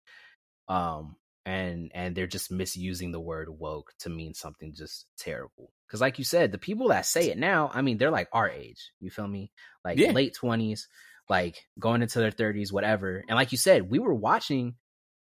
Um, 0.70 1.16
and 1.46 1.92
and 1.94 2.16
they're 2.16 2.28
just 2.28 2.52
misusing 2.52 3.12
the 3.12 3.20
word 3.20 3.50
woke 3.50 3.94
to 4.00 4.10
mean 4.10 4.34
something 4.34 4.74
just 4.74 5.06
terrible. 5.18 5.72
Because, 5.88 6.02
like 6.02 6.20
you 6.20 6.26
said, 6.26 6.52
the 6.52 6.58
people 6.58 6.90
that 6.90 7.06
say 7.06 7.30
it 7.30 7.38
now, 7.38 7.72
I 7.74 7.82
mean, 7.82 7.98
they're 7.98 8.12
like 8.12 8.30
our 8.32 8.50
age. 8.50 8.92
You 9.00 9.10
feel 9.10 9.28
me? 9.28 9.52
Like 9.84 9.98
yeah. 9.98 10.12
late 10.12 10.34
twenties, 10.34 10.88
like 11.30 11.66
going 11.80 12.02
into 12.02 12.20
their 12.20 12.32
thirties, 12.32 12.72
whatever. 12.72 13.24
And 13.28 13.36
like 13.36 13.52
you 13.52 13.58
said, 13.58 13.90
we 13.90 14.00
were 14.00 14.14
watching 14.14 14.76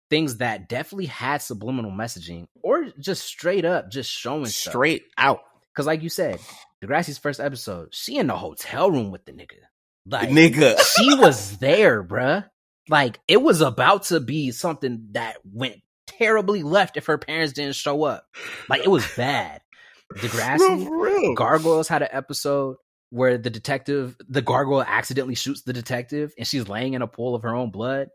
things 0.09 0.37
that 0.37 0.69
definitely 0.69 1.07
had 1.07 1.41
subliminal 1.41 1.91
messaging, 1.91 2.47
or 2.61 2.85
just 2.99 3.23
straight 3.23 3.65
up 3.65 3.91
just 3.91 4.09
showing 4.09 4.45
straight 4.45 5.03
stuff. 5.03 5.13
out. 5.17 5.39
Because, 5.73 5.85
like 5.85 6.03
you 6.03 6.09
said, 6.09 6.39
Degrassi's 6.83 7.17
first 7.17 7.39
episode, 7.39 7.89
she 7.93 8.17
in 8.17 8.27
the 8.27 8.37
hotel 8.37 8.89
room 8.89 9.11
with 9.11 9.25
the 9.25 9.33
nigga. 9.33 9.59
Like, 10.05 10.29
nigga, 10.29 10.79
she 10.79 11.15
was 11.15 11.57
there, 11.57 12.03
bruh. 12.03 12.45
Like, 12.87 13.19
it 13.27 13.41
was 13.41 13.61
about 13.61 14.03
to 14.03 14.19
be 14.19 14.51
something 14.51 15.07
that 15.11 15.37
went 15.43 15.81
terribly 16.17 16.63
left 16.63 16.97
if 16.97 17.07
her 17.07 17.17
parents 17.17 17.53
didn't 17.53 17.75
show 17.75 18.03
up. 18.03 18.27
Like 18.69 18.83
it 18.83 18.89
was 18.89 19.05
bad. 19.15 19.61
Degrassi, 20.15 20.85
no, 20.85 21.33
Gargoyles 21.33 21.87
had 21.87 22.03
an 22.03 22.09
episode 22.11 22.77
where 23.09 23.37
the 23.37 23.49
detective, 23.49 24.15
the 24.27 24.41
gargoyle 24.41 24.83
accidentally 24.83 25.35
shoots 25.35 25.63
the 25.63 25.73
detective 25.73 26.33
and 26.37 26.47
she's 26.47 26.67
laying 26.67 26.93
in 26.93 27.01
a 27.01 27.07
pool 27.07 27.35
of 27.35 27.43
her 27.43 27.55
own 27.55 27.71
blood. 27.71 28.09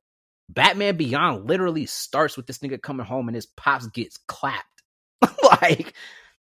Batman 0.53 0.97
Beyond 0.97 1.49
literally 1.49 1.87
starts 1.87 2.37
with 2.37 2.47
this 2.47 2.59
nigga 2.59 2.81
coming 2.81 3.07
home 3.07 3.29
and 3.29 3.35
his 3.35 3.47
pops 3.47 3.87
gets 3.89 4.19
clapped. 4.27 4.67
like 5.63 5.95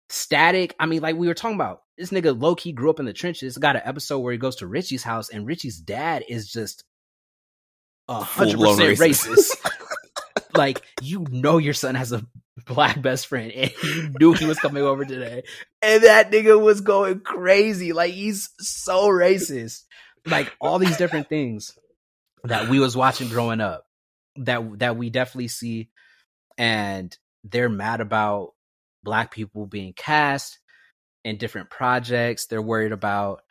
static. 0.08 0.74
I 0.78 0.86
mean, 0.86 1.00
like 1.00 1.16
we 1.16 1.26
were 1.26 1.34
talking 1.34 1.56
about, 1.56 1.80
this 1.96 2.10
nigga 2.10 2.38
low 2.38 2.54
key 2.56 2.72
grew 2.72 2.90
up 2.90 2.98
in 2.98 3.06
the 3.06 3.12
trenches. 3.12 3.56
Got 3.56 3.76
an 3.76 3.82
episode 3.84 4.18
where 4.18 4.32
he 4.32 4.38
goes 4.38 4.56
to 4.56 4.66
Richie's 4.66 5.04
house 5.04 5.28
and 5.28 5.46
Richie's 5.46 5.78
dad 5.78 6.24
is 6.28 6.50
just 6.50 6.84
a 8.08 8.20
hundred 8.20 8.58
percent 8.58 8.98
racist. 8.98 9.52
like 10.56 10.82
you 11.02 11.26
know 11.30 11.58
your 11.58 11.74
son 11.74 11.94
has 11.94 12.12
a 12.12 12.24
black 12.66 13.00
best 13.00 13.26
friend 13.26 13.52
and 13.52 13.72
you 13.82 14.12
knew 14.18 14.32
he 14.32 14.46
was 14.46 14.58
coming 14.58 14.82
over 14.82 15.04
today 15.04 15.42
and 15.82 16.04
that 16.04 16.30
nigga 16.30 16.60
was 16.60 16.80
going 16.80 17.20
crazy 17.20 17.92
like 17.92 18.12
he's 18.12 18.50
so 18.58 19.08
racist 19.08 19.82
like 20.26 20.52
all 20.60 20.78
these 20.78 20.96
different 20.96 21.28
things 21.28 21.76
that 22.44 22.68
we 22.68 22.78
was 22.78 22.96
watching 22.96 23.28
growing 23.28 23.60
up 23.60 23.86
that 24.36 24.78
that 24.78 24.96
we 24.96 25.10
definitely 25.10 25.48
see 25.48 25.88
and 26.58 27.16
they're 27.44 27.68
mad 27.68 28.00
about 28.00 28.52
black 29.02 29.30
people 29.30 29.66
being 29.66 29.92
cast 29.92 30.58
in 31.24 31.36
different 31.36 31.70
projects 31.70 32.46
they're 32.46 32.62
worried 32.62 32.92
about 32.92 33.42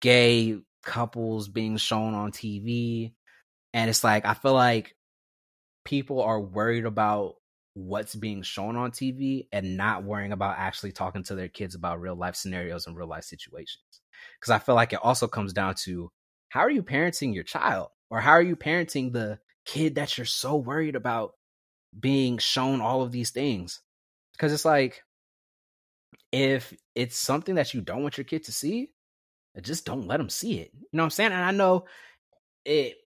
gay 0.00 0.58
couples 0.84 1.48
being 1.48 1.76
shown 1.76 2.14
on 2.14 2.32
TV 2.32 3.12
and 3.72 3.88
it's 3.88 4.04
like 4.04 4.26
I 4.26 4.34
feel 4.34 4.54
like 4.54 4.94
people 5.84 6.22
are 6.22 6.40
worried 6.40 6.84
about 6.84 7.34
what's 7.74 8.14
being 8.14 8.42
shown 8.42 8.76
on 8.76 8.90
TV 8.90 9.46
and 9.52 9.76
not 9.76 10.04
worrying 10.04 10.32
about 10.32 10.58
actually 10.58 10.92
talking 10.92 11.24
to 11.24 11.34
their 11.34 11.48
kids 11.48 11.74
about 11.74 12.00
real 12.00 12.14
life 12.14 12.36
scenarios 12.36 12.86
and 12.86 12.96
real 12.96 13.08
life 13.08 13.24
situations. 13.24 13.82
Because 14.38 14.50
I 14.50 14.58
feel 14.58 14.74
like 14.74 14.92
it 14.92 15.00
also 15.02 15.26
comes 15.26 15.52
down 15.52 15.74
to 15.84 16.10
how 16.50 16.60
are 16.60 16.70
you 16.70 16.82
parenting 16.82 17.34
your 17.34 17.44
child 17.44 17.88
or 18.10 18.20
how 18.20 18.32
are 18.32 18.42
you 18.42 18.56
parenting 18.56 19.12
the 19.12 19.38
kid 19.64 19.96
that 19.96 20.16
you're 20.16 20.24
so 20.24 20.56
worried 20.56 20.96
about 20.96 21.32
being 21.98 22.38
shown 22.38 22.80
all 22.80 23.02
of 23.02 23.12
these 23.12 23.30
things? 23.30 23.80
Because 24.32 24.52
it's 24.52 24.64
like, 24.64 25.02
if 26.30 26.74
it's 26.94 27.16
something 27.16 27.56
that 27.56 27.74
you 27.74 27.80
don't 27.80 28.02
want 28.02 28.16
your 28.16 28.24
kid 28.24 28.44
to 28.44 28.52
see, 28.52 28.90
eh, 29.56 29.60
just 29.60 29.84
don't 29.84 30.06
let 30.06 30.16
them 30.16 30.30
see 30.30 30.58
it. 30.60 30.70
You 30.74 30.88
know 30.92 31.02
what 31.02 31.06
I'm 31.06 31.10
saying? 31.10 31.32
And 31.32 31.44
I 31.44 31.50
know 31.50 31.84
it 32.64 32.96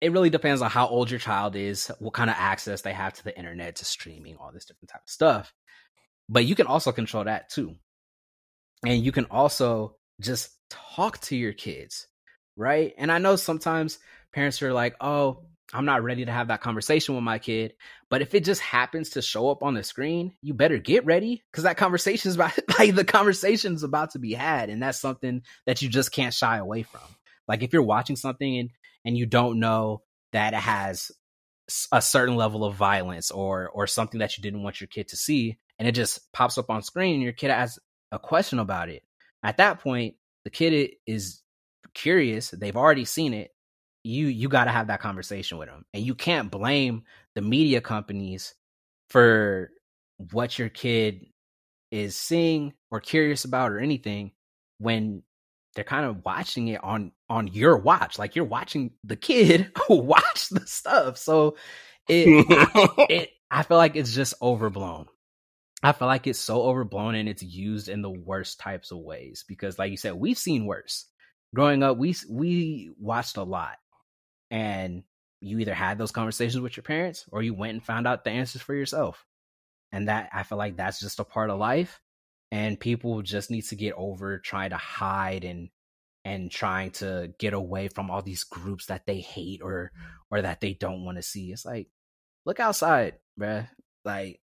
it 0.00 0.12
really 0.12 0.30
depends 0.30 0.62
on 0.62 0.70
how 0.70 0.86
old 0.86 1.10
your 1.10 1.18
child 1.18 1.56
is, 1.56 1.90
what 1.98 2.14
kind 2.14 2.30
of 2.30 2.36
access 2.38 2.82
they 2.82 2.92
have 2.92 3.14
to 3.14 3.24
the 3.24 3.36
internet, 3.36 3.76
to 3.76 3.84
streaming, 3.84 4.36
all 4.36 4.52
this 4.52 4.64
different 4.64 4.90
type 4.90 5.02
of 5.04 5.10
stuff. 5.10 5.52
But 6.28 6.44
you 6.44 6.54
can 6.54 6.66
also 6.66 6.92
control 6.92 7.24
that 7.24 7.48
too. 7.48 7.74
And 8.86 9.04
you 9.04 9.10
can 9.10 9.24
also 9.24 9.96
just 10.20 10.50
talk 10.70 11.18
to 11.22 11.36
your 11.36 11.52
kids, 11.52 12.06
right? 12.56 12.94
And 12.96 13.10
I 13.10 13.18
know 13.18 13.34
sometimes 13.34 13.98
parents 14.32 14.62
are 14.62 14.72
like, 14.72 14.94
oh, 15.00 15.47
I'm 15.72 15.84
not 15.84 16.02
ready 16.02 16.24
to 16.24 16.32
have 16.32 16.48
that 16.48 16.62
conversation 16.62 17.14
with 17.14 17.24
my 17.24 17.38
kid. 17.38 17.74
But 18.08 18.22
if 18.22 18.34
it 18.34 18.44
just 18.44 18.60
happens 18.60 19.10
to 19.10 19.22
show 19.22 19.50
up 19.50 19.62
on 19.62 19.74
the 19.74 19.82
screen, 19.82 20.32
you 20.40 20.54
better 20.54 20.78
get 20.78 21.04
ready 21.04 21.44
because 21.50 21.64
that 21.64 21.76
conversation 21.76 22.30
is 22.30 22.36
about 22.36 22.58
like 22.78 22.94
the 22.94 23.04
conversation 23.04 23.74
is 23.74 23.82
about 23.82 24.12
to 24.12 24.18
be 24.18 24.32
had. 24.32 24.70
And 24.70 24.82
that's 24.82 25.00
something 25.00 25.42
that 25.66 25.82
you 25.82 25.88
just 25.88 26.10
can't 26.12 26.32
shy 26.32 26.56
away 26.56 26.84
from. 26.84 27.02
Like 27.46 27.62
if 27.62 27.72
you're 27.72 27.82
watching 27.82 28.16
something 28.16 28.58
and 28.58 28.70
and 29.04 29.16
you 29.16 29.26
don't 29.26 29.60
know 29.60 30.02
that 30.32 30.54
it 30.54 30.60
has 30.60 31.10
a 31.92 32.00
certain 32.00 32.36
level 32.36 32.64
of 32.64 32.74
violence 32.74 33.30
or 33.30 33.68
or 33.70 33.86
something 33.86 34.20
that 34.20 34.36
you 34.36 34.42
didn't 34.42 34.62
want 34.62 34.80
your 34.80 34.88
kid 34.88 35.08
to 35.08 35.16
see 35.16 35.58
and 35.78 35.86
it 35.86 35.92
just 35.92 36.32
pops 36.32 36.58
up 36.58 36.70
on 36.70 36.82
screen 36.82 37.14
and 37.14 37.22
your 37.22 37.32
kid 37.32 37.50
has 37.50 37.78
a 38.10 38.18
question 38.18 38.58
about 38.58 38.88
it 38.88 39.02
at 39.42 39.58
that 39.58 39.80
point 39.80 40.14
the 40.44 40.50
kid 40.50 40.92
is 41.06 41.42
curious 41.94 42.50
they've 42.50 42.76
already 42.76 43.04
seen 43.04 43.34
it 43.34 43.50
you 44.08 44.26
you 44.26 44.48
got 44.48 44.64
to 44.64 44.70
have 44.70 44.86
that 44.86 45.00
conversation 45.00 45.58
with 45.58 45.68
them 45.68 45.84
and 45.92 46.02
you 46.02 46.14
can't 46.14 46.50
blame 46.50 47.02
the 47.34 47.42
media 47.42 47.80
companies 47.80 48.54
for 49.10 49.70
what 50.32 50.58
your 50.58 50.70
kid 50.70 51.26
is 51.90 52.16
seeing 52.16 52.72
or 52.90 53.00
curious 53.00 53.44
about 53.44 53.70
or 53.70 53.78
anything 53.78 54.32
when 54.78 55.22
they're 55.74 55.84
kind 55.84 56.06
of 56.06 56.24
watching 56.24 56.68
it 56.68 56.82
on 56.82 57.12
on 57.28 57.48
your 57.48 57.76
watch 57.76 58.18
like 58.18 58.34
you're 58.34 58.46
watching 58.46 58.92
the 59.04 59.16
kid 59.16 59.70
watch 59.90 60.48
the 60.48 60.66
stuff. 60.66 61.18
So 61.18 61.56
it 62.08 62.26
it 63.10 63.30
i 63.50 63.62
feel 63.62 63.76
like 63.76 63.94
it's 63.94 64.14
just 64.14 64.34
overblown. 64.40 65.06
I 65.82 65.92
feel 65.92 66.08
like 66.08 66.26
it's 66.26 66.40
so 66.40 66.62
overblown 66.62 67.14
and 67.14 67.28
it's 67.28 67.42
used 67.42 67.88
in 67.88 68.02
the 68.02 68.10
worst 68.10 68.58
types 68.58 68.90
of 68.90 68.98
ways 68.98 69.44
because 69.46 69.78
like 69.78 69.90
you 69.90 69.98
said 69.98 70.14
we've 70.14 70.38
seen 70.38 70.64
worse. 70.64 71.04
Growing 71.54 71.82
up 71.82 71.98
we 71.98 72.14
we 72.30 72.90
watched 72.98 73.36
a 73.36 73.42
lot 73.42 73.76
and 74.50 75.02
you 75.40 75.58
either 75.58 75.74
had 75.74 75.98
those 75.98 76.10
conversations 76.10 76.60
with 76.60 76.76
your 76.76 76.84
parents 76.84 77.24
or 77.30 77.42
you 77.42 77.54
went 77.54 77.72
and 77.72 77.84
found 77.84 78.06
out 78.06 78.24
the 78.24 78.30
answers 78.30 78.62
for 78.62 78.74
yourself 78.74 79.24
and 79.92 80.08
that 80.08 80.28
i 80.32 80.42
feel 80.42 80.58
like 80.58 80.76
that's 80.76 81.00
just 81.00 81.20
a 81.20 81.24
part 81.24 81.50
of 81.50 81.58
life 81.58 82.00
and 82.50 82.80
people 82.80 83.22
just 83.22 83.50
need 83.50 83.62
to 83.62 83.76
get 83.76 83.94
over 83.96 84.38
trying 84.38 84.70
to 84.70 84.76
hide 84.76 85.44
and 85.44 85.68
and 86.24 86.50
trying 86.50 86.90
to 86.90 87.32
get 87.38 87.54
away 87.54 87.88
from 87.88 88.10
all 88.10 88.20
these 88.20 88.44
groups 88.44 88.86
that 88.86 89.06
they 89.06 89.20
hate 89.20 89.62
or 89.62 89.92
or 90.30 90.42
that 90.42 90.60
they 90.60 90.74
don't 90.74 91.04
want 91.04 91.16
to 91.16 91.22
see. 91.22 91.52
It's 91.52 91.64
like 91.64 91.88
look 92.44 92.60
outside, 92.60 93.14
bruh. 93.40 93.66
Like 94.04 94.40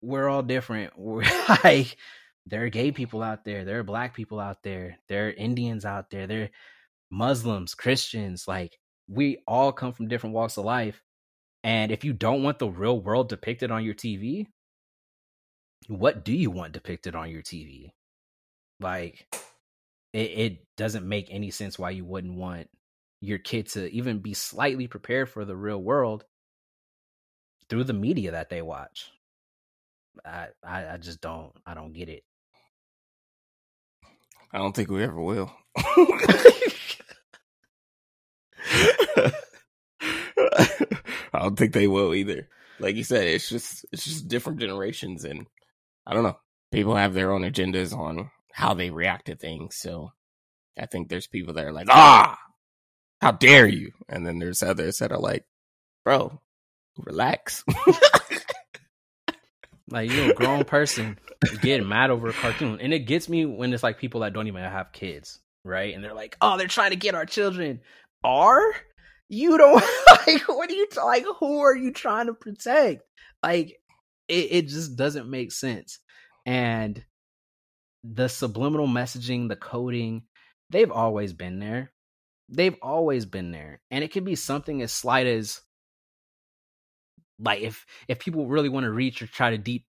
we're 0.00 0.28
all 0.28 0.42
different. 0.42 0.92
We're 0.98 1.24
like 1.64 1.96
there 2.46 2.64
are 2.64 2.70
gay 2.70 2.92
people 2.92 3.22
out 3.22 3.44
there, 3.44 3.64
there 3.64 3.80
are 3.80 3.84
black 3.84 4.14
people 4.14 4.40
out 4.40 4.62
there, 4.62 4.98
there 5.08 5.28
are 5.28 5.32
Indians 5.32 5.84
out 5.84 6.10
there, 6.10 6.26
there 6.26 6.42
are 6.44 6.50
Muslims, 7.10 7.74
Christians, 7.74 8.48
like 8.48 8.78
we 9.10 9.38
all 9.46 9.72
come 9.72 9.92
from 9.92 10.08
different 10.08 10.34
walks 10.34 10.56
of 10.56 10.64
life. 10.64 11.02
And 11.64 11.90
if 11.90 12.04
you 12.04 12.12
don't 12.12 12.42
want 12.42 12.58
the 12.58 12.68
real 12.70 12.98
world 13.00 13.28
depicted 13.28 13.70
on 13.70 13.84
your 13.84 13.94
TV, 13.94 14.46
what 15.88 16.24
do 16.24 16.32
you 16.32 16.50
want 16.50 16.72
depicted 16.72 17.14
on 17.14 17.30
your 17.30 17.42
TV? 17.42 17.90
Like, 18.78 19.26
it, 20.12 20.18
it 20.18 20.58
doesn't 20.76 21.06
make 21.06 21.26
any 21.30 21.50
sense 21.50 21.78
why 21.78 21.90
you 21.90 22.04
wouldn't 22.04 22.36
want 22.36 22.68
your 23.20 23.38
kid 23.38 23.66
to 23.70 23.90
even 23.92 24.20
be 24.20 24.32
slightly 24.32 24.86
prepared 24.86 25.28
for 25.28 25.44
the 25.44 25.56
real 25.56 25.82
world 25.82 26.24
through 27.68 27.84
the 27.84 27.92
media 27.92 28.30
that 28.30 28.48
they 28.48 28.62
watch. 28.62 29.10
I, 30.24 30.48
I, 30.64 30.94
I 30.94 30.96
just 30.96 31.20
don't 31.20 31.52
I 31.66 31.74
don't 31.74 31.92
get 31.92 32.08
it. 32.08 32.24
I 34.52 34.58
don't 34.58 34.74
think 34.74 34.90
we 34.90 35.02
ever 35.02 35.20
will. 35.20 35.52
I 41.32 41.34
don't 41.34 41.56
think 41.56 41.72
they 41.72 41.86
will 41.86 42.14
either. 42.14 42.48
Like 42.78 42.96
you 42.96 43.04
said, 43.04 43.26
it's 43.26 43.48
just 43.48 43.84
it's 43.92 44.04
just 44.04 44.28
different 44.28 44.60
generations 44.60 45.24
and 45.24 45.46
I 46.06 46.14
don't 46.14 46.22
know. 46.22 46.38
People 46.72 46.96
have 46.96 47.14
their 47.14 47.32
own 47.32 47.42
agendas 47.42 47.96
on 47.96 48.30
how 48.52 48.74
they 48.74 48.90
react 48.90 49.26
to 49.26 49.36
things. 49.36 49.76
So 49.76 50.12
I 50.78 50.86
think 50.86 51.08
there's 51.08 51.26
people 51.26 51.54
that 51.54 51.64
are 51.64 51.72
like, 51.72 51.88
ah, 51.90 52.38
how 53.20 53.32
dare 53.32 53.66
you? 53.66 53.92
And 54.08 54.26
then 54.26 54.38
there's 54.38 54.62
others 54.62 54.98
that 54.98 55.12
are 55.12 55.18
like, 55.18 55.44
bro, 56.04 56.40
relax. 56.96 57.64
like 59.90 60.10
you're 60.10 60.30
a 60.30 60.34
grown 60.34 60.64
person 60.64 61.18
getting 61.60 61.88
mad 61.88 62.10
over 62.10 62.28
a 62.28 62.32
cartoon. 62.32 62.78
And 62.80 62.94
it 62.94 63.00
gets 63.00 63.28
me 63.28 63.44
when 63.44 63.72
it's 63.72 63.82
like 63.82 63.98
people 63.98 64.20
that 64.20 64.32
don't 64.32 64.46
even 64.46 64.62
have 64.62 64.92
kids, 64.92 65.40
right? 65.64 65.94
And 65.94 66.02
they're 66.02 66.14
like, 66.14 66.36
oh, 66.40 66.56
they're 66.56 66.66
trying 66.66 66.90
to 66.90 66.96
get 66.96 67.14
our 67.14 67.26
children. 67.26 67.80
Are 68.22 68.62
you 69.28 69.56
don't 69.56 69.74
like 70.26 70.48
what 70.48 70.70
are 70.70 70.74
you 70.74 70.86
like 70.96 71.24
who 71.38 71.60
are 71.60 71.76
you 71.76 71.92
trying 71.92 72.26
to 72.26 72.34
protect? 72.34 73.02
Like 73.42 73.76
it, 74.28 74.48
it 74.50 74.68
just 74.68 74.96
doesn't 74.96 75.30
make 75.30 75.52
sense. 75.52 75.98
And 76.46 77.04
the 78.02 78.28
subliminal 78.28 78.88
messaging, 78.88 79.48
the 79.48 79.56
coding, 79.56 80.22
they've 80.70 80.90
always 80.90 81.32
been 81.32 81.58
there. 81.58 81.92
They've 82.48 82.76
always 82.82 83.26
been 83.26 83.52
there. 83.52 83.80
And 83.90 84.02
it 84.02 84.12
can 84.12 84.24
be 84.24 84.34
something 84.34 84.82
as 84.82 84.92
slight 84.92 85.26
as 85.26 85.60
like 87.38 87.60
if 87.60 87.86
if 88.08 88.18
people 88.18 88.46
really 88.46 88.68
want 88.68 88.84
to 88.84 88.90
reach 88.90 89.22
or 89.22 89.26
try 89.26 89.50
to 89.50 89.58
deep 89.58 89.86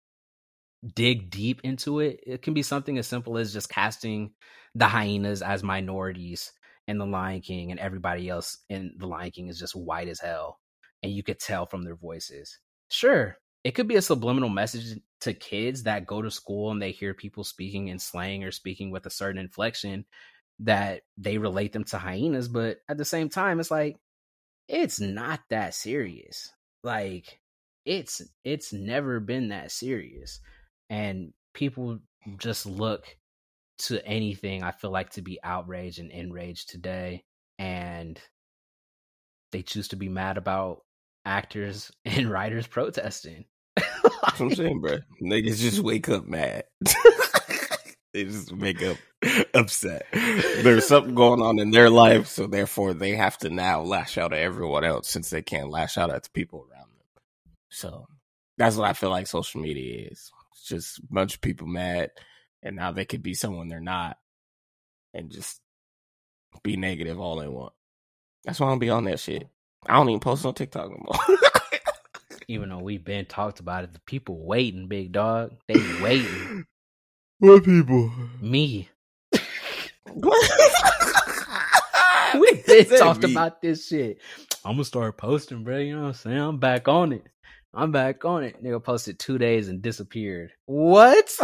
dig 0.95 1.29
deep 1.29 1.61
into 1.63 1.99
it, 1.99 2.21
it 2.25 2.41
can 2.41 2.53
be 2.53 2.63
something 2.63 2.97
as 2.97 3.07
simple 3.07 3.37
as 3.37 3.53
just 3.53 3.69
casting 3.69 4.31
the 4.73 4.87
hyenas 4.87 5.41
as 5.41 5.63
minorities 5.63 6.51
in 6.91 6.99
the 6.99 7.05
Lion 7.05 7.41
King 7.41 7.71
and 7.71 7.79
everybody 7.79 8.29
else 8.29 8.57
in 8.69 8.93
the 8.97 9.07
Lion 9.07 9.31
King 9.31 9.47
is 9.47 9.59
just 9.59 9.75
white 9.75 10.07
as 10.07 10.19
hell. 10.19 10.59
And 11.01 11.11
you 11.11 11.23
could 11.23 11.39
tell 11.39 11.65
from 11.65 11.83
their 11.83 11.95
voices. 11.95 12.59
Sure, 12.89 13.37
it 13.63 13.71
could 13.71 13.87
be 13.87 13.95
a 13.95 14.01
subliminal 14.01 14.49
message 14.49 14.99
to 15.21 15.33
kids 15.33 15.83
that 15.83 16.07
go 16.07 16.21
to 16.21 16.31
school 16.31 16.71
and 16.71 16.81
they 16.81 16.91
hear 16.91 17.13
people 17.13 17.43
speaking 17.43 17.87
in 17.87 17.99
slang 17.99 18.43
or 18.43 18.51
speaking 18.51 18.91
with 18.91 19.05
a 19.05 19.11
certain 19.11 19.39
inflection 19.39 20.05
that 20.59 21.01
they 21.17 21.37
relate 21.37 21.73
them 21.73 21.83
to 21.83 21.97
hyenas 21.97 22.47
but 22.47 22.77
at 22.87 22.97
the 22.97 23.05
same 23.05 23.29
time 23.29 23.59
it's 23.59 23.71
like 23.71 23.97
it's 24.67 24.99
not 24.99 25.39
that 25.49 25.73
serious 25.73 26.51
like 26.83 27.39
it's 27.85 28.21
it's 28.43 28.71
never 28.71 29.19
been 29.19 29.49
that 29.49 29.71
serious 29.71 30.39
and 30.89 31.33
people 31.53 31.99
just 32.37 32.65
look 32.65 33.17
to 33.87 34.05
anything 34.05 34.63
i 34.63 34.71
feel 34.71 34.91
like 34.91 35.09
to 35.11 35.21
be 35.21 35.39
outraged 35.43 35.99
and 35.99 36.11
enraged 36.11 36.69
today 36.69 37.23
and 37.59 38.19
they 39.51 39.61
choose 39.61 39.89
to 39.89 39.95
be 39.95 40.09
mad 40.09 40.37
about 40.37 40.81
actors 41.25 41.91
and 42.05 42.29
writers 42.29 42.67
protesting 42.67 43.45
that's 44.21 44.39
what 44.39 44.51
I'm 44.51 44.55
saying, 44.55 44.81
bro. 44.81 44.97
Niggas 45.21 45.57
just 45.57 45.79
wake 45.79 46.09
up 46.09 46.27
mad. 46.27 46.63
they 48.13 48.25
just 48.25 48.51
wake 48.51 48.83
up 48.83 48.97
upset. 49.53 50.05
There's 50.11 50.87
something 50.87 51.15
going 51.15 51.41
on 51.41 51.59
in 51.59 51.71
their 51.71 51.89
life, 51.89 52.27
so 52.27 52.47
therefore 52.47 52.93
they 52.93 53.15
have 53.15 53.37
to 53.39 53.49
now 53.49 53.81
lash 53.81 54.17
out 54.17 54.33
at 54.33 54.39
everyone 54.39 54.83
else 54.83 55.09
since 55.09 55.29
they 55.29 55.41
can't 55.41 55.69
lash 55.69 55.97
out 55.97 56.11
at 56.11 56.23
the 56.23 56.29
people 56.29 56.59
around 56.59 56.89
them. 56.89 57.07
So 57.69 58.07
that's 58.57 58.75
what 58.75 58.89
I 58.89 58.93
feel 58.93 59.09
like 59.09 59.27
social 59.27 59.61
media 59.61 60.09
is. 60.11 60.31
It's 60.53 60.67
just 60.67 60.99
a 60.99 61.03
bunch 61.09 61.35
of 61.35 61.41
people 61.41 61.67
mad, 61.67 62.11
and 62.63 62.75
now 62.75 62.91
they 62.91 63.05
could 63.05 63.23
be 63.23 63.33
someone 63.33 63.67
they're 63.67 63.79
not, 63.79 64.17
and 65.13 65.31
just 65.31 65.59
be 66.63 66.77
negative 66.77 67.19
all 67.19 67.37
they 67.37 67.47
want. 67.47 67.73
That's 68.43 68.59
why 68.59 68.67
I 68.67 68.69
don't 68.71 68.79
be 68.79 68.89
on 68.89 69.05
that 69.05 69.19
shit. 69.19 69.47
I 69.87 69.93
don't 69.93 70.09
even 70.09 70.19
post 70.19 70.45
on 70.45 70.53
TikTok 70.53 70.89
no 70.89 70.97
more 70.99 71.37
even 72.51 72.69
though 72.69 72.79
we've 72.79 73.03
been 73.05 73.25
talked 73.25 73.59
about 73.59 73.83
it, 73.83 73.93
the 73.93 73.99
people 74.01 74.45
waiting, 74.45 74.87
big 74.87 75.11
dog. 75.11 75.53
They 75.67 75.79
waiting. 76.01 76.65
What 77.39 77.63
people? 77.63 78.11
Me. 78.39 78.87
We've 79.33 79.41
been 82.67 82.99
talked 82.99 83.23
me? 83.23 83.31
about 83.31 83.63
this 83.63 83.87
shit. 83.87 84.19
I'm 84.63 84.73
gonna 84.73 84.83
start 84.83 85.17
posting, 85.17 85.63
bro. 85.63 85.79
You 85.79 85.95
know 85.95 86.01
what 86.03 86.07
I'm 86.09 86.13
saying? 86.13 86.37
I'm 86.37 86.59
back 86.59 86.87
on 86.87 87.13
it. 87.13 87.23
I'm 87.73 87.91
back 87.91 88.25
on 88.25 88.43
it. 88.43 88.63
Nigga 88.63 88.83
posted 88.83 89.17
two 89.17 89.39
days 89.39 89.69
and 89.69 89.81
disappeared. 89.81 90.51
What? 90.67 91.35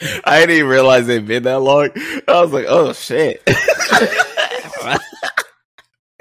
I 0.00 0.40
didn't 0.40 0.56
even 0.56 0.70
realize 0.70 1.08
it 1.08 1.26
been 1.26 1.42
that 1.44 1.60
long. 1.60 1.90
I 2.28 2.40
was 2.40 2.52
like, 2.52 2.66
oh 2.68 2.92
shit. 2.92 3.42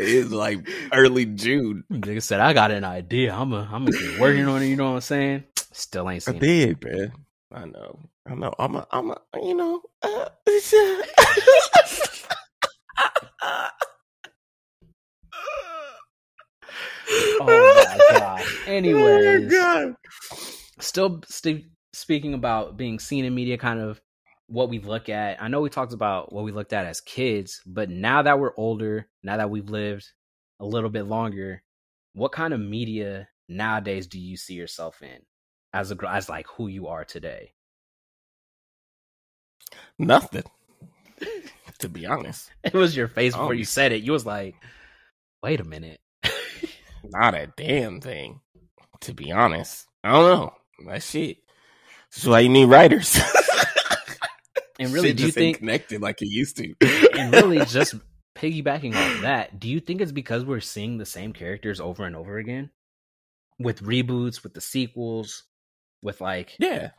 It 0.01 0.07
is 0.07 0.31
like 0.31 0.67
early 0.91 1.25
June. 1.25 1.83
Like 1.91 2.09
I 2.09 2.19
said, 2.19 2.39
I 2.39 2.53
got 2.53 2.71
an 2.71 2.83
idea. 2.83 3.35
I'm 3.35 3.53
a, 3.53 3.69
I'm 3.71 3.85
gonna 3.85 3.91
get 3.91 4.19
working 4.19 4.47
on 4.47 4.63
it. 4.63 4.65
You 4.65 4.75
know 4.75 4.89
what 4.89 4.95
I'm 4.95 5.01
saying? 5.01 5.43
Still 5.73 6.09
ain't 6.09 6.23
seen 6.23 6.37
I 6.37 6.39
did, 6.39 6.83
man. 6.83 7.11
I 7.53 7.65
know. 7.65 7.99
I 8.25 8.33
know. 8.33 8.51
I'm 8.57 8.75
a, 8.77 8.87
I'm 8.89 9.11
a, 9.11 9.17
you 9.35 9.53
know. 9.53 9.83
Uh, 10.01 10.25
oh 17.39 17.75
my 17.75 17.99
god. 18.09 18.43
Anyways, 18.67 19.53
oh 19.53 19.85
god. 19.85 19.95
still 20.79 21.21
st- 21.27 21.65
speaking 21.93 22.33
about 22.33 22.77
being 22.77 22.99
seen 22.99 23.25
in 23.25 23.35
media, 23.35 23.57
kind 23.57 23.79
of 23.79 24.01
what 24.47 24.69
we 24.69 24.79
look 24.79 25.09
at. 25.09 25.41
I 25.41 25.47
know 25.47 25.61
we 25.61 25.69
talked 25.69 25.93
about 25.93 26.33
what 26.33 26.43
we 26.43 26.51
looked 26.51 26.73
at 26.73 26.85
as 26.85 27.01
kids, 27.01 27.61
but 27.65 27.89
now 27.89 28.21
that 28.21 28.39
we're 28.39 28.55
older, 28.57 29.07
now 29.23 29.37
that 29.37 29.49
we've 29.49 29.69
lived 29.69 30.09
a 30.59 30.65
little 30.65 30.89
bit 30.89 31.03
longer, 31.03 31.63
what 32.13 32.31
kind 32.31 32.53
of 32.53 32.59
media 32.59 33.29
nowadays 33.47 34.07
do 34.07 34.19
you 34.19 34.37
see 34.37 34.53
yourself 34.53 35.01
in 35.01 35.21
as 35.73 35.91
a 35.91 35.97
as 36.09 36.29
like 36.29 36.47
who 36.47 36.67
you 36.67 36.87
are 36.87 37.05
today? 37.05 37.53
Nothing. 39.97 40.43
to 41.79 41.89
be 41.89 42.05
honest. 42.05 42.51
It 42.63 42.73
was 42.73 42.95
your 42.95 43.07
face 43.07 43.33
before 43.33 43.53
you 43.53 43.61
um, 43.61 43.65
said 43.65 43.91
it. 43.91 44.03
You 44.03 44.11
was 44.11 44.25
like, 44.25 44.55
"Wait 45.41 45.59
a 45.59 45.63
minute." 45.63 45.99
Not 47.03 47.33
a 47.33 47.47
damn 47.57 48.01
thing. 48.01 48.41
To 49.01 49.13
be 49.13 49.31
honest. 49.31 49.87
I 50.03 50.11
don't 50.11 50.23
know. 50.23 50.53
That 50.87 51.03
shit. 51.03 51.37
That's 52.13 52.25
why 52.25 52.39
you 52.41 52.49
need 52.49 52.65
writers. 52.65 53.19
And 54.81 54.91
really, 54.93 55.13
do 55.13 55.25
you 55.25 55.31
think 55.31 55.59
connected 55.59 56.01
like 56.01 56.23
it 56.23 56.29
used 56.29 56.57
to? 56.57 56.73
and 57.13 57.31
really, 57.31 57.63
just 57.65 57.93
piggybacking 58.35 58.95
on 58.95 59.21
that, 59.21 59.59
do 59.59 59.69
you 59.69 59.79
think 59.79 60.01
it's 60.01 60.11
because 60.11 60.43
we're 60.43 60.59
seeing 60.59 60.97
the 60.97 61.05
same 61.05 61.33
characters 61.33 61.79
over 61.79 62.03
and 62.03 62.15
over 62.15 62.39
again, 62.39 62.71
with 63.59 63.83
reboots, 63.83 64.41
with 64.41 64.55
the 64.55 64.61
sequels, 64.61 65.43
with 66.01 66.19
like 66.19 66.55
yeah, 66.57 66.91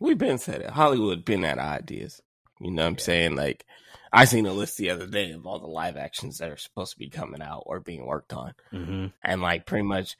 we've 0.00 0.16
been 0.16 0.38
said 0.38 0.62
it. 0.62 0.70
Hollywood 0.70 1.26
been 1.26 1.44
at 1.44 1.58
ideas. 1.58 2.22
You 2.60 2.70
know 2.70 2.82
what 2.82 2.88
I'm 2.88 2.94
yeah. 2.94 3.04
saying? 3.04 3.36
Like 3.36 3.66
I 4.10 4.24
seen 4.24 4.46
a 4.46 4.52
list 4.54 4.78
the 4.78 4.88
other 4.88 5.06
day 5.06 5.32
of 5.32 5.46
all 5.46 5.58
the 5.58 5.66
live 5.66 5.98
actions 5.98 6.38
that 6.38 6.50
are 6.50 6.56
supposed 6.56 6.92
to 6.92 6.98
be 6.98 7.10
coming 7.10 7.42
out 7.42 7.64
or 7.66 7.80
being 7.80 8.06
worked 8.06 8.32
on, 8.32 8.54
mm-hmm. 8.72 9.06
and 9.22 9.42
like 9.42 9.66
pretty 9.66 9.84
much 9.84 10.16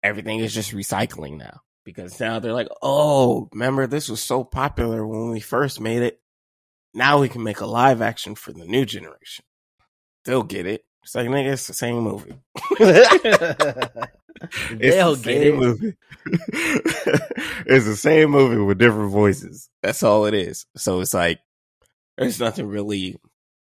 everything 0.00 0.38
is 0.38 0.54
just 0.54 0.72
recycling 0.72 1.38
now 1.38 1.60
because 1.84 2.18
now 2.20 2.38
they're 2.38 2.52
like, 2.52 2.68
oh, 2.82 3.48
remember 3.52 3.86
this 3.86 4.08
was 4.08 4.20
so 4.20 4.44
popular 4.44 5.06
when 5.06 5.30
we 5.30 5.40
first 5.40 5.80
made 5.80 6.02
it. 6.02 6.20
Now 6.94 7.20
we 7.20 7.28
can 7.28 7.42
make 7.42 7.60
a 7.60 7.66
live 7.66 8.02
action 8.02 8.34
for 8.34 8.52
the 8.52 8.64
new 8.64 8.84
generation. 8.84 9.44
They'll 10.24 10.42
get 10.42 10.66
it. 10.66 10.84
It's 11.02 11.14
like 11.14 11.28
nigga, 11.28 11.52
it's 11.52 11.66
the 11.66 11.74
same 11.74 11.96
movie. 11.96 12.34
They'll 14.70 15.16
the 15.16 15.22
get 15.22 15.46
it. 15.46 15.54
Movie. 15.56 15.94
it's 17.66 17.86
the 17.86 17.96
same 17.96 18.30
movie 18.30 18.62
with 18.62 18.78
different 18.78 19.10
voices. 19.10 19.68
That's 19.82 20.02
all 20.02 20.26
it 20.26 20.34
is. 20.34 20.66
So 20.76 21.00
it's 21.00 21.14
like 21.14 21.40
there's 22.16 22.38
nothing 22.38 22.68
really 22.68 23.16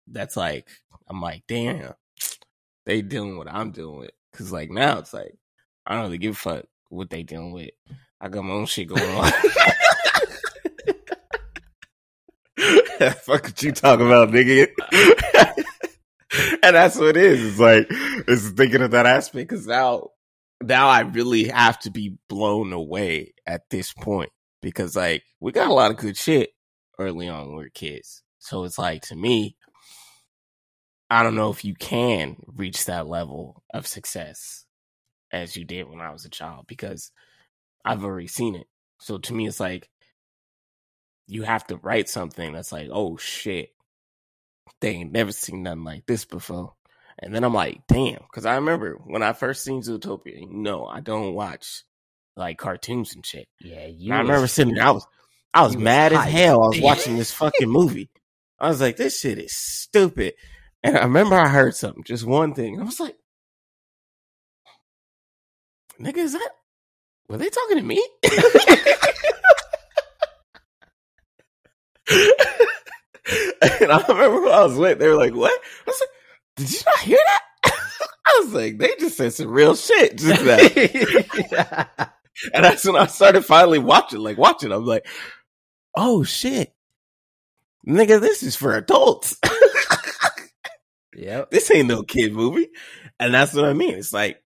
that's 0.08 0.36
like 0.36 0.68
I'm 1.08 1.22
like, 1.22 1.44
damn, 1.48 1.94
they 2.86 3.02
doing 3.02 3.38
what 3.38 3.52
I'm 3.52 3.72
doing 3.72 4.00
with. 4.00 4.12
Cause 4.34 4.52
like 4.52 4.70
now 4.70 5.00
it's 5.00 5.14
like 5.14 5.34
I 5.86 5.96
don't 5.96 6.04
really 6.04 6.18
give 6.18 6.34
a 6.34 6.38
fuck 6.38 6.66
what 6.90 7.10
they 7.10 7.24
dealing 7.24 7.54
with. 7.54 7.72
I 8.22 8.28
got 8.30 8.44
my 8.44 8.54
own 8.54 8.66
shit 8.66 8.88
going 8.88 9.04
on. 9.04 9.32
Fuck 13.22 13.44
what 13.44 13.64
you 13.64 13.72
talking 13.72 14.08
about, 14.08 14.30
nigga. 14.30 14.68
and 16.64 16.76
that's 16.76 16.98
what 16.98 17.16
it 17.16 17.18
is. 17.18 17.44
It's 17.44 17.60
like 17.60 17.88
it's 17.90 18.50
thinking 18.50 18.82
of 18.82 18.92
that 18.92 19.06
aspect 19.06 19.50
because 19.50 19.66
now, 19.66 20.10
now 20.62 20.90
I 20.90 21.02
really 21.02 21.46
have 21.46 21.80
to 21.80 21.92
be 21.92 22.18
blown 22.28 22.74
away 22.74 23.34
at 23.48 23.70
this 23.70 23.94
point 23.94 24.32
because 24.62 24.98
like 24.98 25.24
we 25.40 25.54
got 25.54 25.70
a 25.70 25.74
lot 25.74 25.92
of 25.92 25.98
good 25.98 26.18
shit 26.18 26.50
early 26.98 27.30
on 27.30 27.48
when 27.48 27.58
we 27.58 27.66
are 27.66 27.70
kids. 27.70 28.22
So 28.40 28.66
it's 28.66 28.78
like 28.78 29.04
to 29.04 29.16
me, 29.16 29.56
I 31.10 31.24
don't 31.24 31.36
know 31.36 31.52
if 31.52 31.64
you 31.64 31.76
can 31.76 32.36
reach 32.48 32.86
that 32.86 33.08
level 33.08 33.64
of 33.74 33.88
success 33.88 34.66
as 35.32 35.56
you 35.56 35.64
did 35.64 35.88
when 35.88 36.02
I 36.02 36.12
was 36.12 36.26
a 36.26 36.30
child 36.30 36.66
because 36.68 37.12
I've 37.86 38.04
already 38.04 38.28
seen 38.28 38.56
it. 38.56 38.68
So 39.00 39.18
to 39.18 39.34
me, 39.34 39.48
it's 39.48 39.60
like 39.60 39.90
you 41.28 41.44
have 41.44 41.66
to 41.68 41.78
write 41.78 42.10
something 42.10 42.54
that's 42.54 42.72
like, 42.72 42.90
oh 42.92 43.18
shit, 43.18 43.70
they 44.82 44.90
ain't 44.92 45.12
never 45.12 45.32
seen 45.32 45.64
nothing 45.64 45.84
like 45.84 46.06
this 46.06 46.26
before. 46.26 46.74
And 47.22 47.36
then 47.36 47.44
I'm 47.44 47.54
like, 47.54 47.82
damn, 47.88 48.20
because 48.22 48.46
I 48.46 48.56
remember 48.56 48.96
when 49.06 49.24
I 49.24 49.34
first 49.34 49.64
seen 49.64 49.82
Zootopia. 49.82 50.50
No, 50.50 50.86
I 50.86 51.02
don't 51.02 51.34
watch 51.34 51.84
like 52.38 52.58
cartoons 52.58 53.14
and 53.14 53.26
shit. 53.26 53.48
Yeah, 53.60 53.80
And 53.82 54.00
you. 54.02 54.14
I 54.14 54.20
remember 54.20 54.42
was- 54.44 54.54
sitting 54.54 54.74
there, 54.76 54.86
I 54.86 54.92
was 54.92 55.06
I 55.54 55.64
was 55.64 55.74
you 55.74 55.80
was 55.80 55.84
mad 55.84 56.14
as 56.14 56.26
hell. 56.32 56.64
I 56.64 56.68
was 56.68 56.80
watching 56.82 57.18
this 57.18 57.32
fucking 57.34 57.70
movie. 57.70 58.10
I 58.60 58.70
was 58.70 58.80
like, 58.82 58.98
this 58.98 59.20
shit 59.20 59.38
is 59.40 59.54
stupid. 59.56 60.34
And 60.84 60.98
I 60.98 61.02
remember 61.04 61.36
I 61.36 61.48
heard 61.50 61.76
something, 61.76 62.04
just 62.04 62.26
one 62.26 62.54
thing. 62.54 62.80
I 62.80 62.84
was 62.84 63.00
like, 63.00 63.18
nigga, 66.00 66.18
is 66.18 66.34
that 66.34 66.50
were 67.30 67.38
they 67.38 67.50
talking 67.50 67.78
to 67.78 67.84
me? 67.84 68.06
and 73.82 73.92
I 73.92 74.04
remember 74.08 74.42
when 74.42 74.52
I 74.52 74.64
was 74.64 74.78
with, 74.78 75.00
they 75.00 75.08
were 75.08 75.16
like, 75.16 75.34
What? 75.34 75.54
I 75.54 75.84
was 75.88 76.02
like, 76.02 76.10
Did 76.56 76.72
you 76.72 76.80
not 76.86 77.00
hear 77.00 77.20
that? 77.26 77.42
I 78.26 78.42
was 78.44 78.54
like, 78.54 78.78
they 78.78 78.94
just 79.00 79.18
said 79.18 79.34
some 79.34 79.50
real 79.50 79.76
shit 79.76 80.18
just 80.18 80.44
now. 80.44 81.88
And 82.54 82.64
that's 82.64 82.86
when 82.86 82.96
I 82.96 83.08
started 83.08 83.44
finally 83.44 83.80
watching, 83.80 84.20
like 84.20 84.38
watching. 84.38 84.72
I'm 84.72 84.86
like, 84.86 85.06
oh 85.96 86.24
shit. 86.24 86.74
Nigga, 87.88 88.20
this 88.22 88.44
is 88.44 88.56
for 88.56 88.76
adults. 88.76 89.38
yep. 91.16 91.50
this 91.52 91.72
ain't 91.72 91.88
no 91.88 92.04
kid 92.04 92.34
movie. 92.34 92.70
And 93.20 93.34
that's 93.34 93.54
what 93.54 93.66
I 93.66 93.74
mean. 93.74 93.96
It's 93.96 94.14
like 94.14 94.42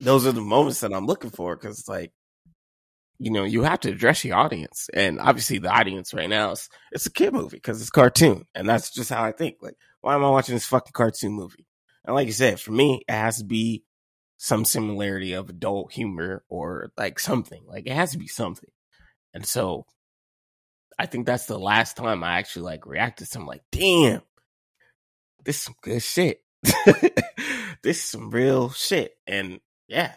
those 0.00 0.26
are 0.26 0.32
the 0.32 0.40
moments 0.40 0.80
that 0.80 0.92
I'm 0.92 1.06
looking 1.06 1.30
for 1.30 1.56
because 1.56 1.88
like, 1.88 2.12
you 3.20 3.30
know, 3.30 3.44
you 3.44 3.62
have 3.62 3.80
to 3.80 3.90
address 3.90 4.24
your 4.24 4.38
audience. 4.38 4.88
And 4.94 5.20
obviously 5.20 5.58
the 5.58 5.68
audience 5.68 6.14
right 6.14 6.28
now 6.28 6.52
is 6.52 6.70
it's 6.90 7.04
a 7.04 7.12
kid 7.12 7.34
movie 7.34 7.58
because 7.58 7.78
it's 7.80 7.90
cartoon. 7.90 8.46
And 8.54 8.66
that's 8.66 8.90
just 8.90 9.10
how 9.10 9.22
I 9.22 9.32
think. 9.32 9.56
Like, 9.60 9.76
why 10.00 10.14
am 10.14 10.24
I 10.24 10.30
watching 10.30 10.54
this 10.54 10.64
fucking 10.64 10.94
cartoon 10.94 11.32
movie? 11.32 11.66
And 12.06 12.16
like 12.16 12.26
you 12.26 12.32
said, 12.32 12.58
for 12.58 12.72
me, 12.72 13.04
it 13.06 13.12
has 13.12 13.36
to 13.36 13.44
be 13.44 13.84
some 14.38 14.64
similarity 14.64 15.34
of 15.34 15.50
adult 15.50 15.92
humor 15.92 16.42
or 16.48 16.92
like 16.96 17.18
something. 17.18 17.62
Like 17.66 17.86
it 17.86 17.92
has 17.92 18.12
to 18.12 18.18
be 18.18 18.26
something. 18.26 18.70
And 19.34 19.44
so 19.44 19.84
I 20.98 21.04
think 21.04 21.26
that's 21.26 21.44
the 21.44 21.58
last 21.58 21.98
time 21.98 22.24
I 22.24 22.38
actually 22.38 22.62
like 22.62 22.86
reacted 22.86 23.26
to 23.26 23.30
something 23.30 23.46
like, 23.46 23.64
damn, 23.70 24.22
this 25.44 25.56
is 25.56 25.62
some 25.62 25.74
good 25.82 26.02
shit. 26.02 26.40
this 26.62 27.98
is 27.98 28.02
some 28.02 28.30
real 28.30 28.70
shit. 28.70 29.14
And 29.26 29.60
yeah, 29.88 30.14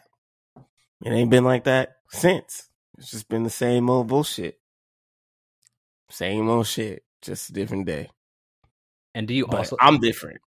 it 1.04 1.12
ain't 1.12 1.30
been 1.30 1.44
like 1.44 1.66
that 1.66 1.98
since. 2.10 2.70
It's 2.98 3.12
just 3.12 3.30
been 3.30 3.44
the 3.44 3.50
same 3.50 3.90
old 3.90 4.08
bullshit. 4.08 4.60
Same 6.10 6.50
old 6.50 6.68
shit. 6.68 7.04
Just 7.22 7.50
a 7.50 7.54
different 7.54 7.86
day. 7.86 8.10
And 9.16 9.28
do 9.28 9.34
you 9.34 9.48
But 9.48 9.58
also? 9.58 9.78
I'm 9.80 10.00
different. 10.00 10.42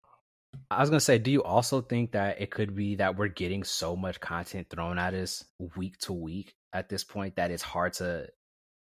I 0.72 0.80
was 0.80 0.90
gonna 0.90 1.00
say, 1.00 1.18
do 1.18 1.32
you 1.32 1.44
also 1.44 1.82
think 1.82 2.12
that 2.14 2.42
it 2.42 2.52
could 2.52 2.76
be 2.76 2.96
that 2.96 3.18
we're 3.18 3.28
getting 3.28 3.64
so 3.64 3.96
much 3.96 4.20
content 4.20 4.70
thrown 4.70 4.98
at 4.98 5.14
us 5.14 5.44
week 5.76 5.98
to 6.00 6.14
week 6.14 6.56
at 6.74 6.90
this 6.90 7.04
point 7.04 7.36
that 7.36 7.52
it's 7.52 7.64
hard 7.64 7.94
to 7.94 8.28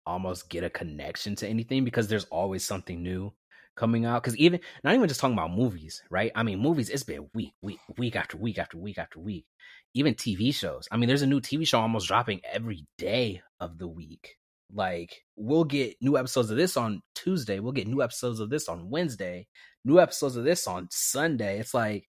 almost 0.06 0.48
get 0.48 0.64
a 0.64 0.70
connection 0.70 1.34
to 1.36 1.48
anything 1.48 1.84
because 1.84 2.08
there's 2.08 2.24
always 2.26 2.64
something 2.64 3.02
new 3.02 3.32
coming 3.76 4.04
out. 4.04 4.22
Because 4.22 4.36
even 4.36 4.60
not 4.82 4.94
even 4.94 5.08
just 5.08 5.20
talking 5.20 5.36
about 5.36 5.54
movies, 5.54 6.02
right? 6.10 6.32
I 6.34 6.42
mean, 6.42 6.58
movies 6.58 6.90
it's 6.90 7.02
been 7.02 7.28
week, 7.34 7.52
week, 7.62 7.78
week 7.96 8.16
after 8.16 8.36
week 8.36 8.58
after 8.58 8.78
week 8.78 8.98
after 8.98 9.20
week. 9.20 9.46
Even 9.94 10.14
TV 10.14 10.54
shows. 10.54 10.88
I 10.90 10.96
mean, 10.96 11.08
there's 11.08 11.22
a 11.22 11.26
new 11.26 11.40
TV 11.40 11.66
show 11.66 11.80
almost 11.80 12.08
dropping 12.08 12.40
every 12.50 12.86
day 12.98 13.42
of 13.60 13.78
the 13.78 13.88
week. 13.88 14.36
Like 14.72 15.22
we'll 15.36 15.64
get 15.64 15.96
new 16.00 16.18
episodes 16.18 16.50
of 16.50 16.56
this 16.56 16.76
on 16.76 17.02
Tuesday. 17.14 17.60
We'll 17.60 17.72
get 17.72 17.88
new 17.88 18.02
episodes 18.02 18.40
of 18.40 18.50
this 18.50 18.68
on 18.68 18.90
Wednesday. 18.90 19.46
New 19.84 20.00
episodes 20.00 20.36
of 20.36 20.44
this 20.44 20.66
on 20.66 20.88
Sunday. 20.90 21.60
It's 21.60 21.72
like 21.72 22.08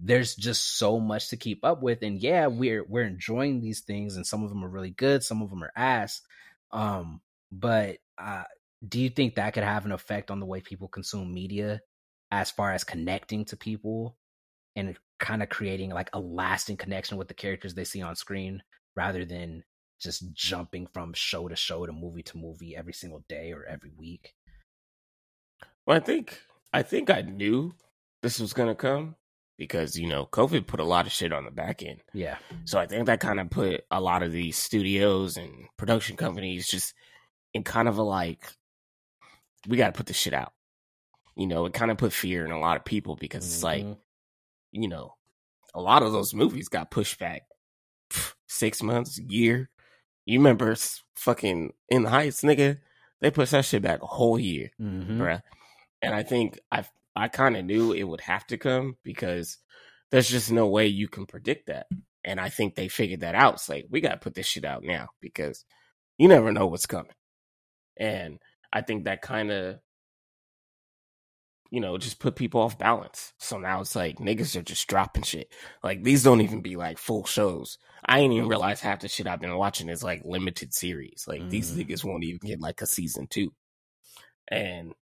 there's 0.00 0.34
just 0.34 0.76
so 0.78 1.00
much 1.00 1.30
to 1.30 1.36
keep 1.36 1.64
up 1.64 1.82
with, 1.82 2.02
and 2.02 2.20
yeah, 2.20 2.46
we're 2.46 2.84
we're 2.84 3.06
enjoying 3.06 3.60
these 3.60 3.80
things, 3.80 4.16
and 4.16 4.26
some 4.26 4.42
of 4.42 4.50
them 4.50 4.64
are 4.64 4.68
really 4.68 4.90
good, 4.90 5.22
some 5.22 5.40
of 5.40 5.50
them 5.50 5.64
are 5.64 5.72
ass. 5.76 6.20
Um, 6.72 7.20
but 7.50 7.98
uh, 8.18 8.44
do 8.86 9.00
you 9.00 9.10
think 9.10 9.34
that 9.34 9.54
could 9.54 9.64
have 9.64 9.84
an 9.84 9.92
effect 9.92 10.30
on 10.30 10.40
the 10.40 10.46
way 10.46 10.60
people 10.60 10.88
consume 10.88 11.32
media, 11.32 11.80
as 12.30 12.50
far 12.50 12.72
as 12.72 12.84
connecting 12.84 13.44
to 13.46 13.56
people 13.56 14.16
and 14.76 14.96
kind 15.20 15.42
of 15.42 15.48
creating 15.48 15.90
like 15.90 16.10
a 16.12 16.18
lasting 16.20 16.76
connection 16.76 17.16
with 17.16 17.28
the 17.28 17.34
characters 17.34 17.74
they 17.74 17.84
see 17.84 18.02
on 18.02 18.16
screen, 18.16 18.62
rather 18.96 19.24
than 19.24 19.62
just 20.00 20.32
jumping 20.34 20.86
from 20.92 21.12
show 21.14 21.48
to 21.48 21.56
show 21.56 21.86
to 21.86 21.92
movie 21.92 22.22
to 22.22 22.36
movie 22.36 22.76
every 22.76 22.92
single 22.92 23.24
day 23.28 23.52
or 23.52 23.64
every 23.64 23.92
week. 23.96 24.34
Well, 25.86 25.96
I 25.96 26.00
think 26.00 26.40
I 26.72 26.82
think 26.82 27.10
I 27.10 27.22
knew 27.22 27.74
this 28.22 28.40
was 28.40 28.52
gonna 28.52 28.74
come 28.74 29.16
because 29.56 29.96
you 29.96 30.08
know 30.08 30.26
COVID 30.26 30.66
put 30.66 30.80
a 30.80 30.84
lot 30.84 31.06
of 31.06 31.12
shit 31.12 31.32
on 31.32 31.44
the 31.44 31.50
back 31.50 31.82
end. 31.82 32.00
Yeah. 32.12 32.38
So 32.64 32.78
I 32.78 32.86
think 32.86 33.06
that 33.06 33.20
kind 33.20 33.40
of 33.40 33.50
put 33.50 33.84
a 33.90 34.00
lot 34.00 34.22
of 34.22 34.32
these 34.32 34.56
studios 34.56 35.36
and 35.36 35.66
production 35.76 36.16
companies 36.16 36.68
just 36.68 36.94
in 37.52 37.62
kind 37.62 37.88
of 37.88 37.98
a 37.98 38.02
like, 38.02 38.52
we 39.66 39.76
got 39.76 39.86
to 39.92 39.96
put 39.96 40.06
this 40.06 40.16
shit 40.16 40.34
out. 40.34 40.52
You 41.36 41.46
know, 41.46 41.66
it 41.66 41.74
kind 41.74 41.90
of 41.90 41.98
put 41.98 42.12
fear 42.12 42.44
in 42.44 42.52
a 42.52 42.60
lot 42.60 42.76
of 42.76 42.84
people 42.84 43.16
because 43.16 43.44
it's 43.44 43.62
like, 43.62 43.84
Mhm. 43.84 43.98
you 44.72 44.88
know, 44.88 45.14
a 45.74 45.80
lot 45.80 46.02
of 46.02 46.12
those 46.12 46.32
movies 46.34 46.68
got 46.68 46.90
pushed 46.90 47.18
back 47.18 47.42
pff, 48.10 48.34
six 48.46 48.82
months, 48.82 49.18
year. 49.18 49.70
You 50.26 50.38
remember 50.38 50.76
fucking 51.16 51.72
In 51.88 52.02
the 52.04 52.10
Heights, 52.10 52.42
nigga? 52.42 52.80
They 53.20 53.30
pushed 53.30 53.52
that 53.52 53.64
shit 53.64 53.82
back 53.82 54.02
a 54.02 54.06
whole 54.06 54.38
year 54.38 54.70
Mhm. 54.80 55.18
bruh. 55.18 55.42
And 56.02 56.14
I 56.14 56.22
think 56.22 56.60
I 56.70 56.84
I 57.16 57.28
kind 57.28 57.56
of 57.56 57.64
knew 57.64 57.92
it 57.92 58.02
would 58.04 58.20
have 58.22 58.44
to 58.48 58.58
come 58.58 58.96
because 59.04 59.58
there's 60.10 60.28
just 60.28 60.50
no 60.50 60.66
way 60.68 60.86
you 60.88 61.08
can 61.08 61.26
predict 61.26 61.66
that. 61.66 61.86
And 62.24 62.40
I 62.40 62.48
think 62.48 62.74
they 62.74 62.88
figured 62.88 63.20
that 63.20 63.34
out. 63.36 63.54
It's 63.54 63.68
like 63.68 63.86
we 63.88 64.00
got 64.00 64.10
to 64.12 64.16
put 64.18 64.34
this 64.34 64.46
shit 64.46 64.64
out 64.64 64.82
now 64.82 65.08
because 65.20 65.64
you 66.18 66.26
never 66.28 66.50
know 66.52 66.66
what's 66.66 66.86
coming. 66.86 67.12
And 67.96 68.40
I 68.74 68.82
think 68.82 69.04
that 69.04 69.22
kind 69.22 69.50
of 69.50 69.78
you 71.70 71.80
know 71.80 71.96
just 71.96 72.18
put 72.18 72.36
people 72.36 72.60
off 72.60 72.78
balance. 72.78 73.32
So 73.38 73.58
now 73.58 73.80
it's 73.80 73.96
like 73.96 74.18
niggas 74.18 74.54
are 74.56 74.62
just 74.62 74.86
dropping 74.88 75.22
shit. 75.22 75.52
Like 75.82 76.02
these 76.02 76.22
don't 76.22 76.40
even 76.42 76.60
be 76.60 76.76
like 76.76 76.98
full 76.98 77.24
shows. 77.24 77.78
I 78.04 78.20
ain't 78.20 78.34
even 78.34 78.48
realize 78.48 78.80
half 78.80 79.00
the 79.00 79.08
shit 79.08 79.26
I've 79.26 79.40
been 79.40 79.56
watching 79.56 79.88
is 79.88 80.02
like 80.04 80.22
limited 80.24 80.74
series. 80.74 81.24
Like 81.26 81.48
these 81.48 81.70
Mhm. 81.70 81.78
niggas 81.88 82.04
won't 82.04 82.24
even 82.24 82.40
get 82.42 82.60
like 82.60 82.82
a 82.82 82.86
season 82.86 83.26
two. 83.28 83.52
And 84.48 84.92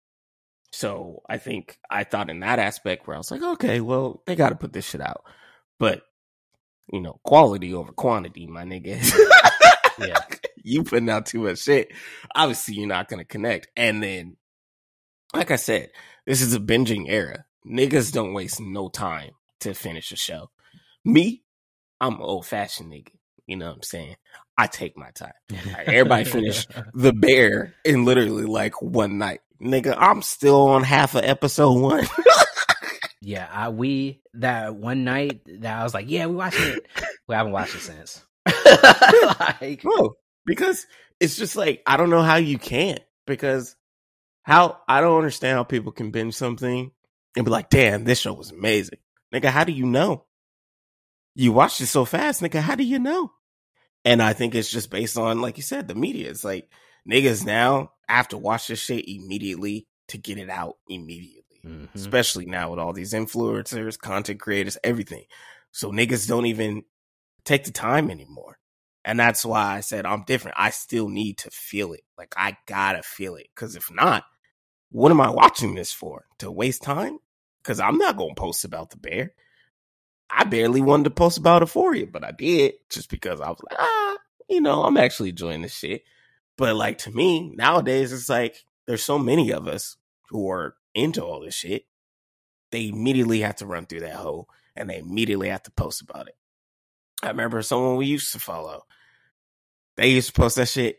so 0.72 1.22
I 1.28 1.38
think 1.38 1.78
I 1.90 2.04
thought 2.04 2.30
in 2.30 2.40
that 2.40 2.58
aspect 2.58 3.06
where 3.06 3.16
I 3.16 3.18
was 3.18 3.30
like, 3.30 3.42
okay, 3.42 3.80
well, 3.80 4.22
they 4.26 4.36
got 4.36 4.50
to 4.50 4.54
put 4.54 4.72
this 4.72 4.88
shit 4.88 5.00
out. 5.00 5.24
But, 5.78 6.02
you 6.92 7.00
know, 7.00 7.18
quality 7.24 7.74
over 7.74 7.92
quantity, 7.92 8.46
my 8.46 8.64
nigga. 8.64 9.00
Yeah. 10.08 10.18
you 10.62 10.84
putting 10.84 11.10
out 11.10 11.26
too 11.26 11.40
much 11.40 11.60
shit. 11.60 11.92
Obviously, 12.34 12.74
you're 12.74 12.88
not 12.88 13.08
going 13.08 13.18
to 13.18 13.24
connect. 13.24 13.68
And 13.76 14.02
then, 14.02 14.36
like 15.34 15.50
I 15.50 15.56
said, 15.56 15.90
this 16.26 16.40
is 16.40 16.54
a 16.54 16.60
binging 16.60 17.06
era. 17.08 17.44
Niggas 17.66 18.12
don't 18.12 18.34
waste 18.34 18.60
no 18.60 18.88
time 18.88 19.32
to 19.60 19.74
finish 19.74 20.12
a 20.12 20.16
show. 20.16 20.50
Me, 21.04 21.42
I'm 22.00 22.14
an 22.14 22.22
old 22.22 22.46
fashioned 22.46 22.92
nigga. 22.92 23.12
You 23.46 23.56
know 23.56 23.66
what 23.66 23.76
I'm 23.76 23.82
saying? 23.82 24.16
I 24.56 24.66
take 24.66 24.96
my 24.96 25.10
time. 25.10 25.32
Everybody 25.86 26.24
finish 26.24 26.66
The 26.94 27.12
Bear 27.12 27.74
in 27.84 28.04
literally 28.04 28.44
like 28.44 28.80
one 28.80 29.18
night. 29.18 29.40
Nigga, 29.60 29.96
I'm 29.96 30.22
still 30.22 30.68
on 30.68 30.82
half 30.82 31.14
of 31.14 31.24
episode 31.24 31.80
one. 31.80 32.06
Yeah, 33.24 33.48
I, 33.50 33.68
we 33.68 34.20
that 34.34 34.74
one 34.74 35.04
night 35.04 35.42
that 35.60 35.78
I 35.78 35.84
was 35.84 35.94
like, 35.94 36.10
yeah, 36.10 36.26
we 36.26 36.34
watching 36.34 36.76
it. 36.76 36.86
We 37.28 37.36
haven't 37.36 37.52
watched 37.52 37.76
it 37.76 37.80
since. 37.80 38.20
like, 39.60 39.82
Bro, 39.82 40.16
because 40.46 40.86
it's 41.20 41.36
just 41.36 41.56
like, 41.56 41.82
I 41.86 41.96
don't 41.96 42.10
know 42.10 42.22
how 42.22 42.36
you 42.36 42.58
can't. 42.58 43.00
Because 43.26 43.76
how, 44.42 44.78
I 44.88 45.00
don't 45.00 45.16
understand 45.18 45.56
how 45.56 45.64
people 45.64 45.92
can 45.92 46.10
binge 46.10 46.34
something 46.34 46.90
and 47.36 47.44
be 47.44 47.50
like, 47.50 47.70
damn, 47.70 48.04
this 48.04 48.20
show 48.20 48.32
was 48.32 48.50
amazing. 48.50 48.98
Nigga, 49.32 49.46
how 49.46 49.64
do 49.64 49.72
you 49.72 49.86
know? 49.86 50.24
You 51.34 51.52
watched 51.52 51.80
it 51.80 51.86
so 51.86 52.04
fast, 52.04 52.42
nigga, 52.42 52.60
how 52.60 52.74
do 52.74 52.84
you 52.84 52.98
know? 52.98 53.32
And 54.04 54.20
I 54.20 54.32
think 54.32 54.54
it's 54.54 54.70
just 54.70 54.90
based 54.90 55.16
on, 55.16 55.40
like 55.40 55.56
you 55.56 55.62
said, 55.62 55.88
the 55.88 55.94
media. 55.94 56.28
It's 56.28 56.44
like, 56.44 56.68
niggas 57.08 57.46
now 57.46 57.92
have 58.08 58.28
to 58.28 58.38
watch 58.38 58.66
this 58.66 58.80
shit 58.80 59.08
immediately 59.08 59.86
to 60.08 60.18
get 60.18 60.38
it 60.38 60.50
out 60.50 60.76
immediately. 60.88 61.38
mhm. 61.64 61.88
especially 61.94 62.44
now 62.44 62.70
with 62.70 62.80
all 62.80 62.92
these 62.92 63.12
influencers, 63.14 63.96
content 63.98 64.40
creators, 64.40 64.76
everything. 64.82 65.24
So 65.70 65.92
niggas 65.92 66.28
don't 66.28 66.46
even 66.46 66.82
take 67.44 67.64
the 67.64 67.70
time 67.70 68.10
anymore. 68.10 68.58
And 69.04 69.18
that's 69.18 69.44
why 69.44 69.76
I 69.76 69.80
said 69.80 70.06
I'm 70.06 70.24
different. 70.24 70.56
I 70.58 70.70
still 70.70 71.08
need 71.08 71.38
to 71.38 71.50
feel 71.50 71.92
it. 71.92 72.02
Like 72.16 72.34
I 72.36 72.56
gotta 72.66 73.02
feel 73.02 73.36
it. 73.36 73.48
Cause 73.54 73.76
if 73.76 73.90
not, 73.90 74.24
what 74.90 75.10
am 75.10 75.20
I 75.20 75.30
watching 75.30 75.74
this 75.74 75.92
for? 75.92 76.26
To 76.38 76.50
waste 76.50 76.82
time? 76.82 77.18
Cause 77.64 77.80
I'm 77.80 77.98
not 77.98 78.16
gonna 78.16 78.34
post 78.34 78.64
about 78.64 78.90
the 78.90 78.96
bear. 78.96 79.32
I 80.30 80.44
barely 80.44 80.80
wanted 80.80 81.04
to 81.04 81.10
post 81.10 81.36
about 81.36 81.62
Euphoria, 81.62 82.06
but 82.06 82.24
I 82.24 82.30
did 82.30 82.74
just 82.88 83.10
because 83.10 83.40
I 83.40 83.48
was 83.50 83.60
like, 83.68 83.78
ah, 83.78 84.16
you 84.48 84.60
know, 84.60 84.82
I'm 84.84 84.96
actually 84.96 85.30
enjoying 85.30 85.62
this 85.62 85.74
shit. 85.74 86.02
But 86.56 86.76
like 86.76 86.98
to 86.98 87.10
me, 87.10 87.50
nowadays 87.54 88.12
it's 88.12 88.28
like 88.28 88.64
there's 88.86 89.02
so 89.02 89.18
many 89.18 89.52
of 89.52 89.66
us 89.66 89.96
who 90.30 90.50
are 90.50 90.76
into 90.94 91.22
all 91.22 91.40
this 91.40 91.54
shit. 91.54 91.84
They 92.70 92.88
immediately 92.88 93.40
have 93.40 93.56
to 93.56 93.66
run 93.66 93.86
through 93.86 94.00
that 94.00 94.14
hole 94.14 94.48
and 94.76 94.88
they 94.88 94.98
immediately 94.98 95.48
have 95.48 95.62
to 95.64 95.70
post 95.72 96.00
about 96.02 96.28
it. 96.28 96.36
I 97.22 97.28
remember 97.28 97.62
someone 97.62 97.96
we 97.96 98.06
used 98.06 98.32
to 98.32 98.40
follow. 98.40 98.82
They 99.96 100.10
used 100.10 100.34
to 100.34 100.40
post 100.40 100.56
that 100.56 100.68
shit 100.68 100.98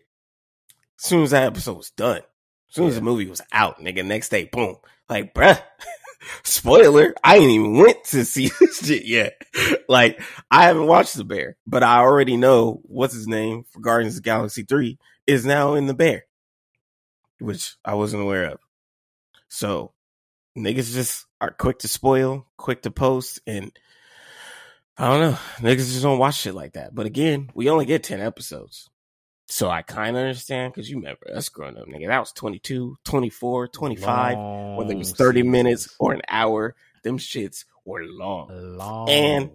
as 1.00 1.06
soon 1.06 1.24
as 1.24 1.32
that 1.32 1.44
episode 1.44 1.78
was 1.78 1.92
done. 1.92 2.18
As 2.20 2.76
soon 2.76 2.88
as 2.88 2.96
the 2.96 3.02
movie 3.02 3.28
was 3.28 3.42
out, 3.52 3.80
nigga, 3.80 4.06
next 4.06 4.30
day, 4.30 4.46
boom. 4.46 4.78
Like, 5.10 5.34
bruh, 5.34 5.62
spoiler, 6.44 7.14
I 7.24 7.38
ain't 7.38 7.52
even 7.52 7.78
went 7.78 8.04
to 8.06 8.26
see 8.26 8.50
this 8.60 8.80
shit 8.80 9.06
yet. 9.06 9.42
Like, 9.90 10.22
I 10.50 10.64
haven't 10.64 10.88
watched 10.88 11.16
The 11.16 11.24
Bear, 11.24 11.58
but 11.68 11.84
I 11.84 12.00
already 12.00 12.38
know 12.38 12.82
what's 12.84 13.14
his 13.14 13.28
name 13.28 13.66
for 13.70 13.82
Guardians 13.82 14.16
of 14.16 14.24
the 14.24 14.28
Galaxy 14.28 14.64
3 14.64 14.98
is 15.28 15.46
now 15.46 15.76
in 15.76 15.88
The 15.88 15.94
Bear, 15.94 16.26
which 17.40 17.76
I 17.84 17.96
wasn't 17.96 18.24
aware 18.24 18.46
of. 18.46 18.60
So, 19.50 19.94
niggas 20.58 20.94
just 20.94 21.26
are 21.42 21.52
quick 21.52 21.80
to 21.80 21.88
spoil, 21.88 22.48
quick 22.58 22.84
to 22.84 22.92
post, 22.92 23.42
and 23.46 23.72
I 24.98 25.10
don't 25.10 25.32
know. 25.32 25.38
Niggas 25.58 25.78
just 25.78 26.04
don't 26.04 26.20
watch 26.20 26.36
shit 26.36 26.54
like 26.54 26.74
that. 26.74 26.94
But 26.94 27.06
again, 27.06 27.50
we 27.54 27.70
only 27.70 27.86
get 27.86 28.04
10 28.04 28.20
episodes. 28.20 28.90
So 29.48 29.70
I 29.70 29.82
kind 29.82 30.16
of 30.16 30.22
understand 30.22 30.74
because 30.74 30.90
you 30.90 30.98
remember 30.98 31.30
us 31.34 31.50
growing 31.50 31.78
up, 31.78 31.88
nigga. 31.88 32.08
That 32.08 32.20
was 32.20 32.32
22, 32.32 32.98
24, 33.04 33.68
25, 33.68 34.38
long 34.38 34.76
whether 34.78 34.94
it 34.94 34.98
was 34.98 35.12
30 35.12 35.40
seasons. 35.40 35.52
minutes 35.52 35.96
or 36.00 36.14
an 36.14 36.22
hour. 36.30 36.76
Them 37.04 37.18
shits 37.18 37.66
were 37.86 38.04
long. 38.06 38.50
Long. 38.78 39.10
And 39.10 39.52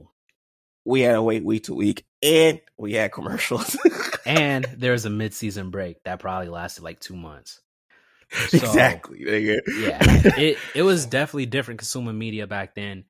we 0.85 1.01
had 1.01 1.13
to 1.13 1.23
wait 1.23 1.45
week 1.45 1.65
to 1.65 1.75
week 1.75 2.05
and 2.23 2.61
we 2.77 2.95
had 2.95 3.13
commercials. 3.13 3.77
and 4.27 4.65
there 4.77 4.93
was 4.93 5.05
a 5.05 5.11
mid 5.11 5.35
season 5.35 5.71
break 5.71 6.03
that 6.05 6.21
probably 6.21 6.49
lasted 6.49 6.83
like 6.85 7.01
two 7.01 7.17
months. 7.17 7.61
So, 8.31 8.59
exactly. 8.59 9.21
Nigga. 9.21 9.61
yeah. 9.81 9.99
It, 10.39 10.59
it 10.75 10.83
was 10.83 11.07
definitely 11.07 11.47
different 11.47 11.79
consuming 11.79 12.19
media 12.19 12.47
back 12.47 12.75
then. 12.75 13.05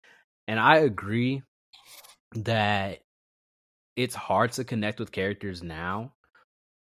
And 0.46 0.60
I 0.60 0.76
agree 0.76 1.42
that 2.32 3.00
it's 3.96 4.14
hard 4.14 4.52
to 4.52 4.64
connect 4.64 5.00
with 5.00 5.12
characters 5.12 5.62
now 5.62 6.12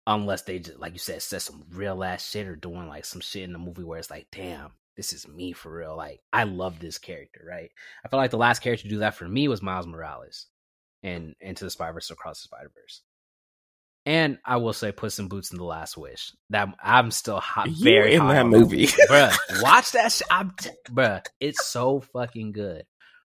unless 0.07 0.41
they 0.43 0.59
just 0.59 0.79
like 0.79 0.93
you 0.93 0.99
said 0.99 1.21
said 1.21 1.41
some 1.41 1.63
real 1.71 2.03
ass 2.03 2.27
shit 2.27 2.47
or 2.47 2.55
doing 2.55 2.87
like 2.87 3.05
some 3.05 3.21
shit 3.21 3.43
in 3.43 3.53
the 3.53 3.59
movie 3.59 3.83
where 3.83 3.99
it's 3.99 4.09
like 4.09 4.27
damn 4.31 4.71
this 4.97 5.13
is 5.13 5.27
me 5.27 5.53
for 5.53 5.71
real 5.71 5.95
like 5.95 6.19
i 6.33 6.43
love 6.43 6.79
this 6.79 6.97
character 6.97 7.45
right 7.47 7.71
i 8.03 8.07
feel 8.07 8.19
like 8.19 8.31
the 8.31 8.37
last 8.37 8.59
character 8.59 8.83
to 8.83 8.89
do 8.89 8.99
that 8.99 9.15
for 9.15 9.27
me 9.27 9.47
was 9.47 9.61
miles 9.61 9.85
morales 9.85 10.47
and 11.03 11.35
into 11.39 11.63
the 11.63 11.69
spider-verse 11.69 12.09
across 12.09 12.41
the 12.41 12.45
spider-verse 12.45 13.01
and 14.05 14.39
I 14.43 14.57
will 14.57 14.73
say, 14.73 14.91
Puss 14.91 15.19
in 15.19 15.27
Boots 15.27 15.51
in 15.51 15.57
the 15.57 15.63
Last 15.65 15.95
Wish. 15.97 16.31
That 16.49 16.69
I'm 16.81 17.11
still 17.11 17.39
hot, 17.39 17.69
very 17.69 18.15
in 18.15 18.27
that 18.27 18.47
movie, 18.47 18.87
bruh. 18.87 19.35
Watch 19.61 19.91
that, 19.91 20.11
sh- 20.11 20.23
I'm, 20.31 20.51
bruh. 20.89 21.23
It's 21.39 21.67
so 21.67 21.99
fucking 21.99 22.53
good. 22.53 22.85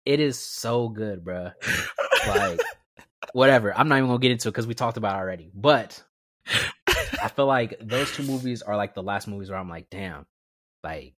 It 0.10 0.20
is 0.20 0.40
so 0.40 0.90
good, 0.90 1.24
bruh. 1.24 1.54
Like, 2.28 2.60
whatever. 3.34 3.78
I'm 3.78 3.88
not 3.90 3.98
even 3.98 4.08
gonna 4.08 4.18
get 4.18 4.32
into 4.32 4.48
it 4.48 4.54
because 4.54 4.66
we 4.66 4.74
talked 4.74 4.98
about 4.98 5.16
it 5.16 5.20
already. 5.20 5.52
But 5.54 6.04
I 7.22 7.28
feel 7.28 7.46
like 7.46 7.78
those 7.80 8.12
two 8.12 8.24
movies 8.24 8.64
are 8.64 8.76
like 8.76 8.96
the 8.96 9.04
last 9.04 9.28
movies 9.28 9.52
where 9.52 9.60
I'm 9.60 9.70
like, 9.70 9.92
damn, 9.92 10.26
like 10.84 11.14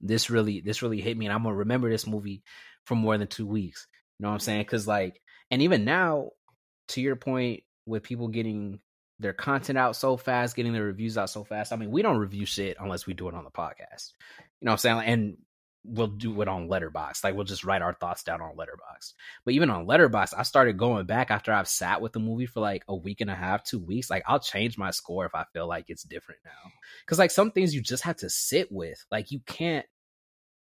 this 0.00 0.30
really, 0.30 0.60
this 0.60 0.80
really 0.80 1.00
hit 1.00 1.18
me, 1.18 1.26
and 1.26 1.32
I'm 1.32 1.42
gonna 1.42 1.56
remember 1.56 1.90
this 1.90 2.06
movie 2.06 2.44
for 2.84 2.94
more 2.94 3.18
than 3.18 3.26
two 3.26 3.48
weeks. 3.48 3.88
You 4.20 4.22
know 4.22 4.28
what 4.28 4.34
I'm 4.34 4.38
saying? 4.38 4.60
Because 4.60 4.86
like, 4.86 5.20
and 5.50 5.62
even 5.62 5.84
now, 5.84 6.30
to 6.90 7.00
your 7.00 7.16
point, 7.16 7.64
with 7.84 8.04
people 8.04 8.28
getting 8.28 8.78
their 9.18 9.32
content 9.32 9.76
out 9.76 9.96
so 9.96 10.16
fast, 10.16 10.54
getting 10.54 10.72
their 10.72 10.84
reviews 10.84 11.18
out 11.18 11.30
so 11.30 11.42
fast. 11.42 11.72
I 11.72 11.76
mean, 11.76 11.90
we 11.90 12.00
don't 12.00 12.18
review 12.18 12.46
shit 12.46 12.76
unless 12.78 13.08
we 13.08 13.12
do 13.12 13.26
it 13.26 13.34
on 13.34 13.42
the 13.42 13.50
podcast. 13.50 14.12
You 14.60 14.66
know 14.66 14.70
what 14.70 14.72
I'm 14.74 14.78
saying? 14.78 15.02
And 15.04 15.36
we'll 15.84 16.08
do 16.08 16.40
it 16.42 16.48
on 16.48 16.68
Letterboxd 16.68 17.24
Like 17.24 17.34
we'll 17.34 17.44
just 17.44 17.64
write 17.64 17.82
our 17.82 17.94
thoughts 17.94 18.22
down 18.22 18.40
on 18.40 18.56
Letterboxd 18.56 19.14
But 19.44 19.54
even 19.54 19.70
on 19.70 19.86
Letterboxd 19.86 20.34
I 20.36 20.42
started 20.42 20.76
going 20.76 21.06
back 21.06 21.30
after 21.30 21.52
I've 21.52 21.68
sat 21.68 22.00
with 22.00 22.12
the 22.12 22.20
movie 22.20 22.46
for 22.46 22.60
like 22.60 22.84
a 22.88 22.94
week 22.94 23.20
and 23.20 23.30
a 23.30 23.34
half, 23.34 23.64
two 23.64 23.78
weeks. 23.78 24.10
Like 24.10 24.22
I'll 24.26 24.40
change 24.40 24.76
my 24.76 24.90
score 24.90 25.26
if 25.26 25.34
I 25.34 25.44
feel 25.52 25.66
like 25.66 25.86
it's 25.88 26.02
different 26.02 26.40
now. 26.44 26.70
Cause 27.06 27.18
like 27.18 27.30
some 27.30 27.50
things 27.50 27.74
you 27.74 27.80
just 27.80 28.04
have 28.04 28.16
to 28.16 28.30
sit 28.30 28.68
with. 28.70 29.04
Like 29.10 29.30
you 29.30 29.40
can't 29.46 29.86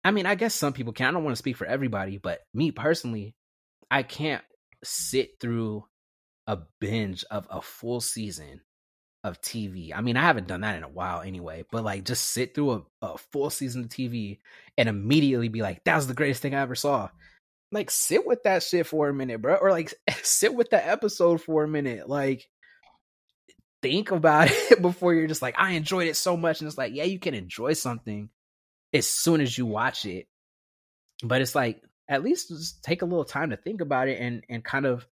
I 0.04 0.10
mean, 0.10 0.26
I 0.26 0.34
guess 0.34 0.54
some 0.54 0.72
people 0.72 0.92
can. 0.92 1.08
I 1.08 1.10
don't 1.12 1.24
want 1.24 1.36
to 1.36 1.38
speak 1.38 1.56
for 1.56 1.66
everybody, 1.66 2.18
but 2.18 2.40
me 2.52 2.72
personally, 2.72 3.36
I 3.90 4.02
can't 4.02 4.42
sit 4.82 5.38
through 5.40 5.84
a 6.46 6.58
binge 6.80 7.24
of 7.30 7.46
a 7.50 7.62
full 7.62 8.00
season 8.00 8.62
of 9.24 9.40
TV. 9.40 9.92
I 9.94 10.00
mean, 10.00 10.16
I 10.16 10.22
haven't 10.22 10.48
done 10.48 10.62
that 10.62 10.76
in 10.76 10.82
a 10.82 10.88
while 10.88 11.20
anyway, 11.20 11.64
but 11.70 11.84
like 11.84 12.04
just 12.04 12.30
sit 12.30 12.54
through 12.54 12.72
a, 12.72 13.06
a 13.06 13.18
full 13.18 13.50
season 13.50 13.84
of 13.84 13.88
TV 13.88 14.38
and 14.76 14.88
immediately 14.88 15.48
be 15.48 15.62
like, 15.62 15.84
that 15.84 15.96
was 15.96 16.06
the 16.06 16.14
greatest 16.14 16.42
thing 16.42 16.54
I 16.54 16.60
ever 16.60 16.74
saw. 16.74 17.08
Like, 17.70 17.90
sit 17.90 18.26
with 18.26 18.42
that 18.42 18.62
shit 18.62 18.86
for 18.86 19.08
a 19.08 19.14
minute, 19.14 19.40
bro. 19.40 19.54
Or 19.54 19.70
like, 19.70 19.94
sit 20.22 20.54
with 20.54 20.70
the 20.70 20.86
episode 20.86 21.40
for 21.40 21.64
a 21.64 21.68
minute. 21.68 22.08
Like, 22.08 22.48
think 23.80 24.10
about 24.10 24.48
it 24.50 24.82
before 24.82 25.14
you're 25.14 25.28
just 25.28 25.42
like, 25.42 25.54
I 25.58 25.72
enjoyed 25.72 26.08
it 26.08 26.16
so 26.16 26.36
much. 26.36 26.60
And 26.60 26.68
it's 26.68 26.78
like, 26.78 26.92
yeah, 26.94 27.04
you 27.04 27.18
can 27.18 27.34
enjoy 27.34 27.74
something 27.74 28.28
as 28.92 29.06
soon 29.06 29.40
as 29.40 29.56
you 29.56 29.66
watch 29.66 30.04
it. 30.04 30.26
But 31.22 31.40
it's 31.40 31.54
like, 31.54 31.80
at 32.08 32.24
least 32.24 32.48
just 32.48 32.82
take 32.82 33.02
a 33.02 33.06
little 33.06 33.24
time 33.24 33.50
to 33.50 33.56
think 33.56 33.80
about 33.80 34.08
it 34.08 34.20
and, 34.20 34.42
and 34.50 34.64
kind 34.64 34.84
of 34.84 35.06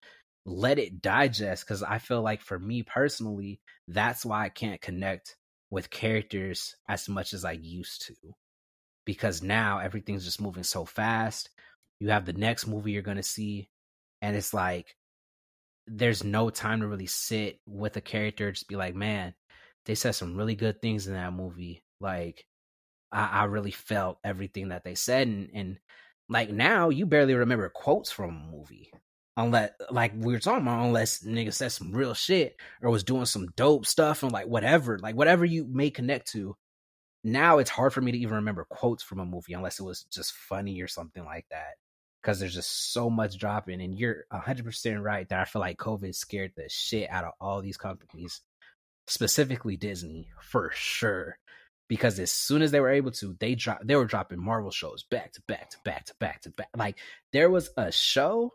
let 0.48 0.78
it 0.78 1.02
digest 1.02 1.64
because 1.64 1.82
I 1.82 1.98
feel 1.98 2.22
like 2.22 2.40
for 2.40 2.58
me 2.58 2.82
personally, 2.82 3.60
that's 3.86 4.24
why 4.24 4.44
I 4.44 4.48
can't 4.48 4.80
connect 4.80 5.36
with 5.70 5.90
characters 5.90 6.74
as 6.88 7.08
much 7.08 7.32
as 7.32 7.44
I 7.44 7.52
used 7.52 8.06
to. 8.06 8.14
Because 9.04 9.42
now 9.42 9.78
everything's 9.78 10.24
just 10.24 10.40
moving 10.40 10.62
so 10.64 10.84
fast. 10.84 11.50
You 12.00 12.10
have 12.10 12.26
the 12.26 12.32
next 12.32 12.66
movie 12.66 12.92
you're 12.92 13.02
going 13.02 13.16
to 13.16 13.22
see, 13.22 13.68
and 14.22 14.36
it's 14.36 14.54
like 14.54 14.94
there's 15.86 16.22
no 16.22 16.50
time 16.50 16.80
to 16.80 16.86
really 16.86 17.06
sit 17.06 17.60
with 17.66 17.96
a 17.96 18.00
character, 18.00 18.52
just 18.52 18.68
be 18.68 18.76
like, 18.76 18.94
man, 18.94 19.34
they 19.86 19.94
said 19.94 20.12
some 20.12 20.36
really 20.36 20.54
good 20.54 20.80
things 20.82 21.06
in 21.06 21.14
that 21.14 21.32
movie. 21.32 21.82
Like, 22.00 22.44
I, 23.10 23.40
I 23.40 23.44
really 23.44 23.70
felt 23.70 24.18
everything 24.22 24.68
that 24.68 24.84
they 24.84 24.94
said. 24.94 25.26
And, 25.26 25.50
and 25.54 25.78
like 26.28 26.50
now, 26.50 26.90
you 26.90 27.06
barely 27.06 27.34
remember 27.34 27.70
quotes 27.70 28.10
from 28.10 28.30
a 28.30 28.56
movie 28.56 28.92
unless 29.38 29.70
like 29.90 30.12
we 30.16 30.32
were 30.32 30.40
talking 30.40 30.62
about, 30.62 30.84
unless 30.84 31.22
nigga 31.22 31.54
said 31.54 31.70
some 31.70 31.92
real 31.92 32.12
shit 32.12 32.56
or 32.82 32.90
was 32.90 33.04
doing 33.04 33.24
some 33.24 33.46
dope 33.56 33.86
stuff 33.86 34.22
and 34.22 34.32
like 34.32 34.46
whatever, 34.46 34.98
like 34.98 35.14
whatever 35.14 35.44
you 35.44 35.64
may 35.64 35.90
connect 35.90 36.32
to. 36.32 36.56
Now 37.22 37.58
it's 37.58 37.70
hard 37.70 37.92
for 37.92 38.00
me 38.00 38.12
to 38.12 38.18
even 38.18 38.36
remember 38.36 38.66
quotes 38.68 39.02
from 39.02 39.20
a 39.20 39.24
movie 39.24 39.54
unless 39.54 39.78
it 39.78 39.84
was 39.84 40.04
just 40.12 40.32
funny 40.32 40.82
or 40.82 40.88
something 40.88 41.24
like 41.24 41.46
that. 41.50 41.74
Because 42.20 42.40
there's 42.40 42.54
just 42.54 42.92
so 42.92 43.08
much 43.08 43.38
dropping, 43.38 43.80
and 43.80 43.94
you're 43.96 44.24
100% 44.32 45.02
right 45.02 45.28
that 45.28 45.38
I 45.38 45.44
feel 45.44 45.60
like 45.60 45.78
COVID 45.78 46.16
scared 46.16 46.50
the 46.56 46.68
shit 46.68 47.08
out 47.08 47.24
of 47.24 47.32
all 47.40 47.62
these 47.62 47.76
companies, 47.76 48.40
specifically 49.06 49.76
Disney, 49.76 50.28
for 50.40 50.70
sure 50.74 51.38
because 51.88 52.18
as 52.18 52.30
soon 52.30 52.60
as 52.60 52.70
they 52.70 52.80
were 52.80 52.90
able 52.90 53.12
to, 53.12 53.36
they 53.40 53.54
drop 53.54 53.80
they 53.82 53.96
were 53.96 54.04
dropping 54.04 54.42
Marvel 54.42 54.70
shows 54.70 55.04
back 55.04 55.32
to 55.32 55.42
back 55.48 55.70
to 55.70 55.78
back 55.84 56.04
to 56.06 56.14
back 56.20 56.42
to 56.42 56.50
back. 56.50 56.68
Like 56.76 56.98
there 57.32 57.50
was 57.50 57.70
a 57.76 57.90
show 57.90 58.52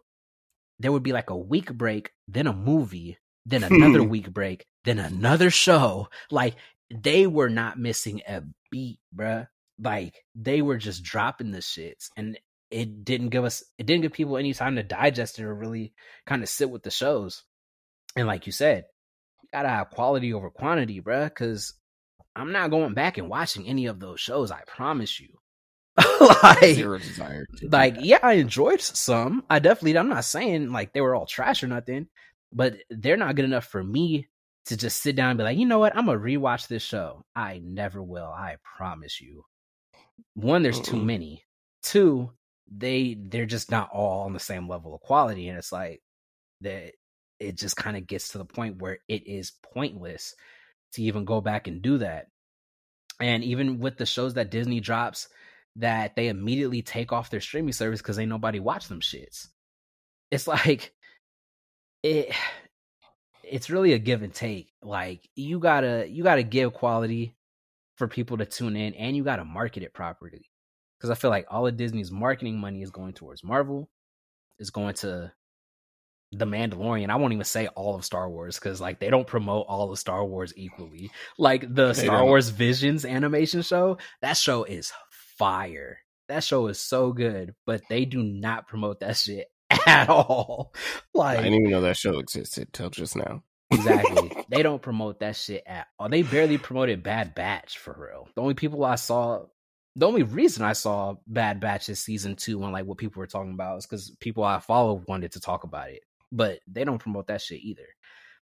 there 0.84 0.92
would 0.92 1.02
be 1.02 1.14
like 1.14 1.30
a 1.30 1.38
week 1.38 1.74
break, 1.74 2.12
then 2.28 2.46
a 2.46 2.54
movie, 2.54 3.18
then 3.46 3.64
hmm. 3.64 3.74
another 3.74 4.04
week 4.04 4.32
break, 4.32 4.66
then 4.84 5.00
another 5.00 5.50
show. 5.50 6.10
Like 6.30 6.56
they 6.94 7.26
were 7.26 7.50
not 7.50 7.80
missing 7.80 8.22
a 8.28 8.44
beat, 8.70 9.00
bruh. 9.16 9.48
Like 9.82 10.24
they 10.36 10.62
were 10.62 10.78
just 10.78 11.02
dropping 11.02 11.52
the 11.52 11.60
shits, 11.60 12.10
and 12.18 12.38
it 12.70 13.06
didn't 13.06 13.30
give 13.30 13.46
us, 13.46 13.64
it 13.78 13.86
didn't 13.86 14.02
give 14.02 14.12
people 14.12 14.38
any 14.38 14.54
time 14.54 14.76
to 14.76 14.84
digest 14.84 15.40
it 15.40 15.46
or 15.46 15.56
really 15.56 15.94
kind 16.26 16.44
of 16.44 16.50
sit 16.50 16.70
with 16.70 16.84
the 16.84 16.92
shows. 16.92 17.46
And 18.18 18.28
like 18.28 18.46
you 18.46 18.52
said, 18.52 18.84
you 19.42 19.50
gotta 19.54 19.70
have 19.70 19.90
quality 19.90 20.34
over 20.34 20.50
quantity, 20.50 21.02
bruh. 21.02 21.26
Because 21.26 21.74
I'm 22.36 22.52
not 22.52 22.72
going 22.72 22.94
back 22.94 23.18
and 23.18 23.30
watching 23.30 23.68
any 23.68 23.86
of 23.86 24.02
those 24.02 24.20
shows. 24.20 24.52
I 24.52 24.62
promise 24.68 25.18
you. 25.18 25.30
like 26.44 26.76
zero 26.76 26.98
desire. 26.98 27.46
like 27.62 27.98
yeah, 28.00 28.20
I 28.24 28.34
enjoyed 28.34 28.82
some. 28.82 29.44
I 29.50 29.60
definitely. 29.60 29.98
I'm 29.98 30.10
not 30.10 30.26
saying 30.26 30.72
like 30.72 30.94
they 30.94 31.02
were 31.02 31.14
all 31.16 31.26
trash 31.26 31.64
or 31.64 31.68
nothing, 31.68 32.08
but 32.52 32.78
they're 32.90 33.18
not 33.18 33.36
good 33.36 33.46
enough 33.46 33.66
for 33.66 33.84
me 33.84 34.28
to 34.66 34.78
just 34.78 35.02
sit 35.02 35.16
down 35.16 35.32
and 35.32 35.38
be 35.38 35.44
like, 35.44 35.58
you 35.58 35.66
know 35.66 35.80
what, 35.80 35.96
I'm 35.96 36.06
gonna 36.06 36.20
rewatch 36.20 36.68
this 36.68 36.84
show. 36.84 37.26
I 37.36 37.62
never 37.64 38.02
will. 38.02 38.26
I 38.26 38.58
promise 38.64 39.22
you. 39.22 39.44
One, 40.36 40.64
there's 40.64 40.80
too 40.80 40.98
many. 40.98 41.44
Two, 41.84 42.32
they 42.72 43.16
they're 43.20 43.46
just 43.46 43.70
not 43.70 43.90
all 43.92 44.22
on 44.22 44.34
the 44.34 44.40
same 44.40 44.68
level 44.68 44.96
of 44.96 45.02
quality, 45.02 45.48
and 45.50 45.58
it's 45.58 45.72
like 45.72 46.02
that. 46.62 46.94
It 47.40 47.58
just 47.58 47.76
kind 47.76 47.98
of 47.98 48.08
gets 48.08 48.30
to 48.30 48.38
the 48.38 48.46
point 48.46 48.82
where 48.82 49.00
it 49.10 49.28
is 49.28 49.52
pointless 49.74 50.34
to 50.94 51.02
even 51.04 51.26
go 51.26 51.42
back 51.42 51.68
and 51.68 51.82
do 51.82 51.98
that. 51.98 52.28
And 53.20 53.44
even 53.44 53.80
with 53.80 53.98
the 53.98 54.06
shows 54.06 54.36
that 54.36 54.50
Disney 54.50 54.80
drops, 54.80 55.28
that 55.78 56.16
they 56.16 56.28
immediately 56.28 56.82
take 56.82 57.12
off 57.12 57.30
their 57.30 57.42
streaming 57.42 57.74
service 57.74 58.02
because 58.02 58.20
ain't 58.20 58.30
nobody 58.30 58.60
watch 58.60 58.88
them 58.88 59.02
shits. 59.02 59.48
It's 60.32 60.48
like 60.48 60.94
it 62.04 62.34
it's 63.44 63.70
really 63.70 63.94
a 63.94 64.00
give 64.00 64.24
and 64.24 64.34
take. 64.34 64.72
Like 64.82 65.30
you 65.36 65.60
gotta 65.60 66.08
you 66.10 66.24
gotta 66.24 66.44
give 66.44 66.74
quality 66.74 67.36
for 67.98 68.08
people 68.08 68.38
to 68.38 68.46
tune 68.46 68.76
in 68.76 68.94
and 68.96 69.16
you 69.16 69.24
gotta 69.24 69.46
market 69.46 69.84
it 69.84 69.94
properly. 69.94 70.50
Because 70.98 71.10
I 71.10 71.16
feel 71.16 71.30
like 71.30 71.48
all 71.50 71.68
of 71.68 71.76
Disney's 71.78 72.12
marketing 72.12 72.58
money 72.60 72.82
is 72.82 72.90
going 72.92 73.14
towards 73.14 73.44
Marvel, 73.44 73.90
is 74.58 74.70
going 74.70 74.94
to 74.96 75.32
The 76.32 76.46
Mandalorian. 76.46 77.10
I 77.10 77.18
won't 77.18 77.34
even 77.34 77.44
say 77.44 77.68
all 77.68 77.96
of 77.96 78.06
Star 78.06 78.30
Wars 78.30 78.58
because 78.58 78.80
like 78.80 79.00
they 79.00 79.10
don't 79.10 79.28
promote 79.28 79.66
all 79.68 79.92
of 79.92 80.00
Star 80.00 80.26
Wars 80.26 80.54
equally. 80.56 81.12
Like 81.38 81.62
the 81.74 81.92
They 81.94 82.06
Star 82.06 82.20
don't. 82.20 82.28
Wars 82.28 82.50
Visions 82.50 83.04
animation 83.06 83.62
show, 83.62 83.98
that 84.22 84.38
show 84.38 84.64
is 84.64 84.94
fire. 85.38 86.00
That 86.30 86.44
show 86.44 86.68
is 86.68 86.80
so 86.80 87.12
good, 87.12 87.54
but 87.66 87.82
they 87.90 88.06
do 88.06 88.24
not 88.24 88.68
promote 88.68 89.02
that 89.02 89.18
shit 89.18 89.48
at 89.88 90.10
all. 90.10 90.74
Like 91.14 91.40
I 91.40 91.44
didn't 91.44 91.60
even 91.60 91.72
know 91.72 91.82
that 91.82 91.98
show 91.98 92.20
existed 92.20 92.74
till 92.74 92.90
just 92.90 93.16
now. 93.16 93.44
exactly. 93.72 94.32
they 94.50 94.64
don't 94.64 94.82
promote 94.82 95.20
that 95.20 95.36
shit 95.36 95.64
at 95.66 95.88
all. 96.00 96.10
They 96.10 96.22
barely 96.22 96.58
promoted 96.58 97.04
Bad 97.04 97.36
Batch 97.36 97.78
for 97.78 97.96
real. 97.98 98.28
The 98.36 98.42
only 98.42 98.54
people 98.54 98.84
I 98.86 98.96
saw, 98.96 99.46
the 99.96 100.08
only 100.08 100.24
reason 100.24 100.64
I 100.64 100.74
saw 100.74 101.16
Bad 101.28 101.60
Batch 101.60 101.90
is 101.90 102.00
season 102.00 102.36
two 102.36 102.64
and 102.64 102.72
like 102.72 102.86
what 102.86 102.98
people 102.98 103.20
were 103.20 103.28
talking 103.28 103.54
about 103.54 103.78
is 103.80 103.86
because 103.86 104.16
people 104.20 104.44
I 104.44 104.60
follow 104.60 105.04
wanted 105.08 105.34
to 105.34 105.40
talk 105.40 105.64
about 105.64 105.90
it, 105.90 106.02
but 106.32 106.60
they 106.68 106.84
don't 106.84 107.00
promote 107.00 107.28
that 107.28 107.42
shit 107.42 107.62
either. 107.62 107.88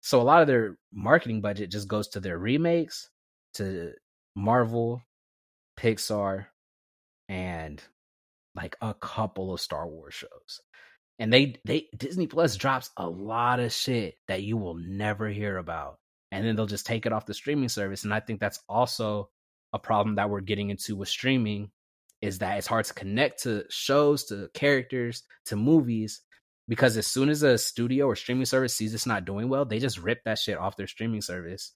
So 0.02 0.22
a 0.22 0.24
lot 0.24 0.42
of 0.42 0.48
their 0.48 0.78
marketing 0.94 1.42
budget 1.42 1.72
just 1.72 1.88
goes 1.88 2.08
to 2.10 2.20
their 2.20 2.38
remakes, 2.38 3.10
to 3.56 3.92
Marvel, 4.36 5.02
Pixar, 5.78 6.46
and 7.30 7.82
like 8.56 8.76
a 8.82 8.94
couple 8.94 9.54
of 9.54 9.62
Star 9.62 9.88
Wars 9.88 10.14
shows 10.14 10.60
and 11.20 11.32
they 11.32 11.58
they 11.66 11.88
Disney 11.96 12.28
Plus 12.28 12.56
drops 12.56 12.90
a 12.98 13.08
lot 13.08 13.60
of 13.60 13.74
shit 13.74 14.16
that 14.28 14.42
you 14.42 14.58
will 14.58 14.76
never 14.76 15.28
hear 15.28 15.58
about, 15.58 16.00
and 16.32 16.46
then 16.46 16.56
they'll 16.56 16.66
just 16.66 16.86
take 16.86 17.06
it 17.06 17.14
off 17.14 17.26
the 17.26 17.34
streaming 17.34 17.70
service. 17.70 18.06
And 18.06 18.14
I 18.14 18.22
think 18.22 18.40
that's 18.40 18.60
also 18.68 19.30
a 19.74 19.80
problem 19.80 20.16
that 20.16 20.30
we're 20.30 20.40
getting 20.40 20.70
into 20.70 20.96
with 20.96 21.10
streaming, 21.10 21.70
is 22.22 22.40
that 22.40 22.58
it's 22.58 22.68
hard 22.68 22.86
to 22.86 22.94
connect 22.94 23.44
to 23.44 23.66
shows, 23.70 24.24
to 24.26 24.50
characters, 24.54 25.24
to 25.48 25.58
movies, 25.58 26.22
because 26.70 26.96
as 26.98 27.06
soon 27.06 27.30
as 27.30 27.44
a 27.44 27.58
studio 27.58 28.06
or 28.06 28.16
streaming 28.16 28.46
service 28.46 28.74
sees 28.74 28.94
it's 28.94 29.06
not 29.06 29.26
doing 29.26 29.50
well, 29.50 29.66
they 29.66 29.80
just 29.80 30.00
rip 30.00 30.24
that 30.24 30.40
shit 30.40 30.58
off 30.58 30.78
their 30.78 30.88
streaming 30.88 31.22
service, 31.22 31.74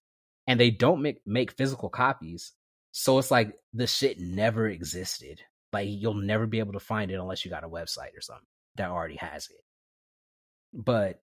and 0.47 0.57
they 0.57 0.71
don't 0.71 1.01
make 1.01 1.19
make 1.25 1.51
physical 1.51 1.89
copies. 1.89 2.53
So 2.93 3.17
it's 3.17 3.31
like 3.31 3.53
the 3.73 3.87
shit 3.87 4.19
never 4.19 4.67
existed. 4.67 5.41
Like 5.73 5.87
you'll 5.89 6.13
never 6.13 6.45
be 6.45 6.59
able 6.59 6.73
to 6.73 6.79
find 6.79 7.09
it 7.09 7.15
unless 7.15 7.43
you 7.43 7.51
got 7.51 7.63
a 7.63 7.69
website 7.69 8.15
or 8.15 8.21
something 8.21 8.45
that 8.75 8.91
already 8.91 9.15
has 9.15 9.49
it. 9.49 9.63
But 10.71 11.19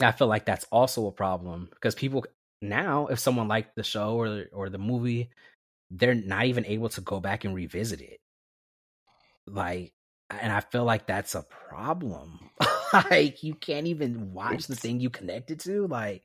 I 0.00 0.12
feel 0.12 0.28
like 0.28 0.46
that's 0.46 0.66
also 0.70 1.08
a 1.08 1.12
problem 1.12 1.68
because 1.70 1.96
people 1.96 2.24
now, 2.62 3.08
if 3.08 3.18
someone 3.18 3.48
liked 3.48 3.74
the 3.74 3.82
show 3.82 4.18
or 4.18 4.44
or 4.52 4.70
the 4.70 4.78
movie, 4.78 5.30
they're 5.90 6.14
not 6.14 6.46
even 6.46 6.64
able 6.64 6.88
to 6.90 7.00
go 7.00 7.18
back 7.18 7.44
and 7.44 7.56
revisit 7.56 8.00
it. 8.00 8.20
Like, 9.48 9.92
and 10.30 10.52
I 10.52 10.60
feel 10.60 10.84
like 10.84 11.06
that's 11.06 11.34
a 11.34 11.42
problem. 11.42 12.50
like, 12.92 13.42
you 13.42 13.54
can't 13.54 13.88
even 13.88 14.32
watch 14.32 14.68
the 14.68 14.76
thing 14.76 15.00
you 15.00 15.10
connected 15.10 15.60
to. 15.60 15.88
Like, 15.88 16.22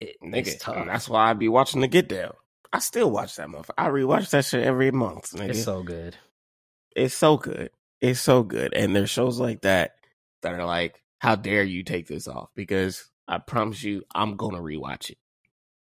it, 0.00 0.16
Nigga, 0.22 0.36
it's 0.38 0.56
tough. 0.56 0.86
that's 0.86 1.08
why 1.08 1.30
I'd 1.30 1.38
be 1.38 1.48
watching 1.48 1.82
the 1.82 1.88
Get 1.88 2.08
Down. 2.08 2.32
I 2.72 2.78
still 2.78 3.10
watch 3.10 3.36
that 3.36 3.50
month. 3.50 3.70
I 3.76 3.88
rewatch 3.88 4.30
that 4.30 4.44
shit 4.44 4.64
every 4.64 4.90
month. 4.90 5.32
Nigga. 5.32 5.50
it's 5.50 5.64
so 5.64 5.82
good. 5.82 6.16
it's 6.96 7.14
so 7.14 7.36
good. 7.36 7.70
It's 8.00 8.20
so 8.20 8.42
good. 8.42 8.74
And 8.74 8.96
there's 8.96 9.10
shows 9.10 9.38
like 9.38 9.62
that 9.62 9.92
that 10.42 10.54
are 10.54 10.64
like, 10.64 11.00
how 11.18 11.36
dare 11.36 11.62
you 11.62 11.84
take 11.84 12.08
this 12.08 12.26
off? 12.26 12.50
Because 12.54 13.08
I 13.28 13.38
promise 13.38 13.82
you, 13.82 14.02
I'm 14.14 14.36
gonna 14.36 14.60
rewatch 14.60 15.10
it. 15.10 15.18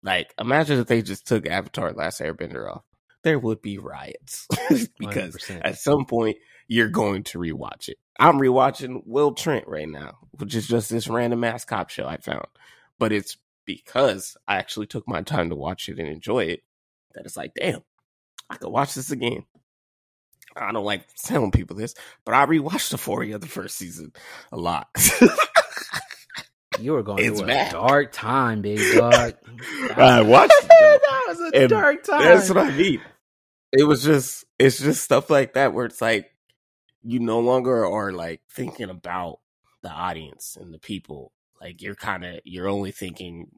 Like, 0.03 0.32
imagine 0.39 0.78
if 0.80 0.86
they 0.86 1.03
just 1.03 1.26
took 1.26 1.47
Avatar 1.47 1.93
Last 1.93 2.20
Airbender 2.20 2.70
off. 2.70 2.82
There 3.24 3.39
would 3.39 3.61
be 3.61 3.78
riots. 3.78 4.47
because 4.99 5.36
100%. 5.36 5.61
at 5.64 5.78
some 5.78 6.07
point 6.07 6.36
you're 6.68 6.89
going 6.89 7.24
to 7.24 7.39
rewatch 7.39 7.89
it. 7.89 7.99
I'm 8.18 8.39
rewatching 8.39 9.03
Will 9.07 9.32
Trent 9.32 9.66
right 9.66 9.89
now, 9.89 10.18
which 10.32 10.55
is 10.55 10.66
just 10.66 10.91
this 10.91 11.09
random 11.09 11.45
ass 11.45 11.64
cop 11.64 11.91
show 11.91 12.07
I 12.07 12.18
found. 12.18 12.47
But 12.99 13.12
it's 13.12 13.36
because 13.64 14.36
I 14.47 14.57
actually 14.57 14.86
took 14.86 15.07
my 15.07 15.22
time 15.22 15.51
to 15.51 15.57
watch 15.57 15.89
it 15.89 15.99
and 15.99 16.09
enjoy 16.09 16.45
it 16.45 16.62
that 17.14 17.24
it's 17.26 17.36
like, 17.36 17.52
damn, 17.54 17.82
I 18.50 18.56
could 18.56 18.70
watch 18.70 18.94
this 18.94 19.11
again. 19.11 19.44
I 20.56 20.72
don't 20.72 20.84
like 20.84 21.06
telling 21.14 21.52
people 21.52 21.76
this, 21.76 21.94
but 22.24 22.34
I 22.34 22.46
rewatched 22.46 22.90
the 22.90 22.94
Euphoria 22.96 23.38
the 23.38 23.46
first 23.46 23.76
season 23.76 24.12
a 24.52 24.56
lot. 24.56 24.88
You 26.76 26.92
were 26.92 27.02
going 27.02 27.24
It's 27.24 27.38
through 27.38 27.44
a 27.44 27.70
dark 27.70 28.12
time, 28.12 28.62
big 28.62 28.78
dog. 28.90 29.34
I 29.96 30.22
watched 30.22 30.54
it. 30.62 31.02
that 31.11 31.24
was 31.28 31.40
a 31.40 31.52
And 31.52 31.68
dark 31.68 32.04
time. 32.04 32.22
That's 32.22 32.48
what 32.48 32.59
I 32.59 32.70
mean. 32.76 33.02
It 33.72 33.84
was 33.84 34.02
just, 34.04 34.44
it's 34.59 34.78
just 34.78 35.04
stuff 35.04 35.30
like 35.30 35.54
that 35.54 35.74
where 35.74 35.86
it's 35.86 36.00
like 36.00 36.30
you 37.02 37.20
no 37.20 37.40
longer 37.40 37.86
are 37.86 38.12
like 38.12 38.40
thinking 38.50 38.90
about 38.90 39.40
the 39.82 39.90
audience 39.90 40.56
and 40.61 40.72
the 40.72 40.78
people. 40.78 41.32
Like 41.61 41.82
you're 41.82 41.94
kind 41.96 42.24
of, 42.24 42.40
you're 42.44 42.68
only 42.68 42.92
thinking, 42.92 43.50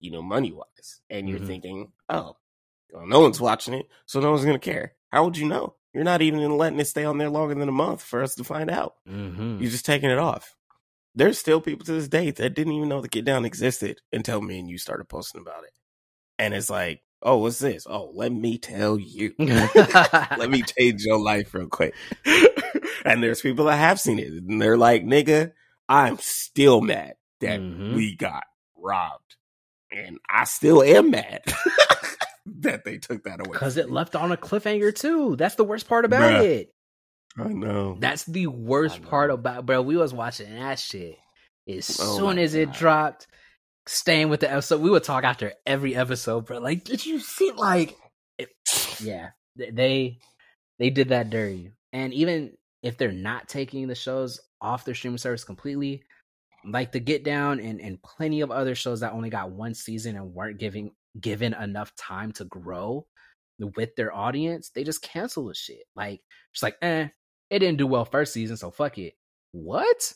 you 0.00 0.10
know, 0.10 0.22
money 0.22 0.52
wise, 0.52 1.00
and 1.10 1.28
you're 1.28 1.40
Mhm. 1.40 1.46
thinking, 1.46 1.92
oh, 2.08 2.36
well, 2.92 3.06
no 3.06 3.20
one's 3.20 3.40
watching 3.40 3.74
it, 3.74 3.86
so 4.06 4.20
no 4.20 4.30
one's 4.30 4.44
gonna 4.44 4.58
care. 4.58 4.94
How 5.12 5.24
would 5.24 5.36
you 5.36 5.46
know? 5.46 5.74
You're 5.94 6.04
not 6.04 6.22
even 6.22 6.56
letting 6.58 6.78
it 6.80 6.86
stay 6.86 7.04
on 7.04 7.18
there 7.18 7.30
longer 7.30 7.54
than 7.54 7.68
a 7.68 7.72
month 7.72 8.02
for 8.02 8.22
us 8.22 8.34
to 8.36 8.44
find 8.44 8.70
out. 8.70 8.94
hmm 9.06 9.56
You're 9.60 9.70
just 9.70 9.86
taking 9.86 10.10
it 10.10 10.18
off. 10.18 10.54
There's 11.14 11.38
still 11.38 11.60
people 11.60 11.84
to 11.86 11.92
this 11.92 12.08
day 12.08 12.30
that 12.30 12.54
didn't 12.54 12.74
even 12.74 12.88
know 12.88 13.00
the 13.00 13.08
Get 13.08 13.24
Down 13.24 13.44
existed 13.44 14.00
until 14.12 14.40
me 14.40 14.58
and 14.60 14.68
you 14.70 14.78
started 14.78 15.08
posting 15.08 15.40
about 15.40 15.64
it. 15.64 15.72
And 16.38 16.54
it's 16.54 16.70
like, 16.70 17.02
oh, 17.22 17.38
what's 17.38 17.58
this? 17.58 17.86
Oh, 17.88 18.12
let 18.14 18.30
me 18.30 18.58
tell 18.58 18.98
you. 18.98 19.34
let 19.38 20.50
me 20.50 20.62
change 20.62 21.02
your 21.04 21.18
life 21.18 21.52
real 21.54 21.66
quick. 21.66 21.94
and 23.04 23.22
there's 23.22 23.40
people 23.40 23.64
that 23.64 23.76
have 23.78 23.98
seen 23.98 24.18
it, 24.20 24.28
and 24.28 24.60
they're 24.62 24.76
like, 24.76 25.02
nigga, 25.04 25.52
I'm 25.88 26.18
still 26.18 26.80
mad 26.80 27.14
that 27.40 27.60
Mhm. 27.60 27.94
we 27.94 28.14
got 28.14 28.44
robbed. 28.76 29.36
And 29.90 30.18
I 30.30 30.44
still 30.44 30.82
am 30.82 31.10
mad 31.10 31.42
that 32.60 32.84
they 32.84 32.98
took 32.98 33.24
that 33.24 33.40
away. 33.40 33.52
Because 33.52 33.76
it 33.76 33.86
me. 33.86 33.92
left 33.92 34.16
on 34.16 34.32
a 34.32 34.36
cliffhanger 34.36 34.94
too. 34.94 35.36
That's 35.36 35.54
the 35.54 35.64
worst 35.64 35.88
part 35.88 36.04
about 36.04 36.42
Bruh. 36.42 36.44
it. 36.44 36.74
I 37.36 37.48
know. 37.48 37.96
That's 38.00 38.24
the 38.24 38.48
worst 38.48 39.02
part 39.02 39.30
about 39.30 39.66
bro. 39.66 39.82
We 39.82 39.96
was 39.96 40.12
watching 40.12 40.54
that 40.54 40.78
shit. 40.78 41.18
As 41.68 41.98
Oh 42.00 42.16
soon 42.16 42.36
my 42.36 42.42
as 42.42 42.54
it 42.54 42.72
dropped, 42.72 43.26
staying 43.86 44.28
with 44.28 44.40
the 44.40 44.50
episode, 44.50 44.80
we 44.80 44.90
would 44.90 45.04
talk 45.04 45.24
after 45.24 45.52
every 45.66 45.94
episode, 45.94 46.46
bro. 46.46 46.58
Like, 46.58 46.84
did 46.84 47.04
you 47.04 47.20
see 47.20 47.52
like 47.52 47.96
it, 48.38 48.48
yeah. 49.00 49.30
They 49.56 50.18
they 50.78 50.90
did 50.90 51.10
that 51.10 51.30
dirty. 51.30 51.72
And 51.92 52.12
even 52.14 52.56
if 52.82 52.96
they're 52.96 53.12
not 53.12 53.48
taking 53.48 53.88
the 53.88 53.94
shows 53.94 54.40
off 54.60 54.84
their 54.84 54.94
streaming 54.94 55.18
service 55.18 55.44
completely, 55.44 56.02
like 56.64 56.92
the 56.92 57.00
Get 57.00 57.24
Down 57.24 57.60
and, 57.60 57.80
and 57.80 58.02
plenty 58.02 58.40
of 58.40 58.50
other 58.50 58.74
shows 58.74 59.00
that 59.00 59.12
only 59.12 59.30
got 59.30 59.50
one 59.50 59.74
season 59.74 60.16
and 60.16 60.34
weren't 60.34 60.58
giving 60.58 60.92
given 61.20 61.54
enough 61.54 61.94
time 61.96 62.32
to 62.32 62.44
grow 62.44 63.06
with 63.58 63.94
their 63.96 64.14
audience, 64.14 64.70
they 64.70 64.84
just 64.84 65.02
cancel 65.02 65.46
the 65.46 65.54
shit. 65.54 65.82
Like, 65.96 66.20
just 66.52 66.62
like, 66.62 66.76
eh, 66.82 67.08
it 67.50 67.58
didn't 67.58 67.78
do 67.78 67.86
well 67.86 68.04
first 68.04 68.32
season, 68.32 68.56
so 68.56 68.70
fuck 68.70 68.98
it. 68.98 69.14
What? 69.52 70.12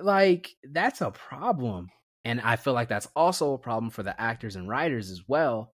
Like, 0.00 0.50
that's 0.64 1.00
a 1.00 1.10
problem. 1.10 1.90
And 2.24 2.40
I 2.40 2.56
feel 2.56 2.72
like 2.72 2.88
that's 2.88 3.08
also 3.14 3.52
a 3.54 3.58
problem 3.58 3.90
for 3.90 4.02
the 4.02 4.20
actors 4.20 4.56
and 4.56 4.68
writers 4.68 5.10
as 5.10 5.22
well 5.28 5.72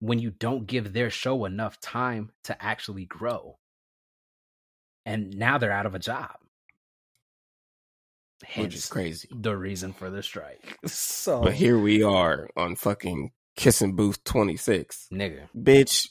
when 0.00 0.18
you 0.18 0.30
don't 0.30 0.66
give 0.66 0.92
their 0.92 1.10
show 1.10 1.44
enough 1.44 1.80
time 1.80 2.30
to 2.44 2.60
actually 2.62 3.04
grow. 3.06 3.56
And 5.06 5.36
now 5.36 5.58
they're 5.58 5.72
out 5.72 5.86
of 5.86 5.94
a 5.94 6.00
job. 6.00 6.30
Which 8.56 8.74
is 8.74 8.86
crazy. 8.86 9.28
the 9.30 9.56
reason 9.56 9.92
for 9.92 10.10
the 10.10 10.22
strike. 10.22 10.76
So, 10.86 11.42
But 11.42 11.54
here 11.54 11.78
we 11.78 12.02
are 12.02 12.48
on 12.56 12.74
fucking 12.74 13.30
Kissing 13.56 13.96
Booth 13.96 14.22
26. 14.24 15.08
nigga, 15.12 15.48
Bitch. 15.56 16.08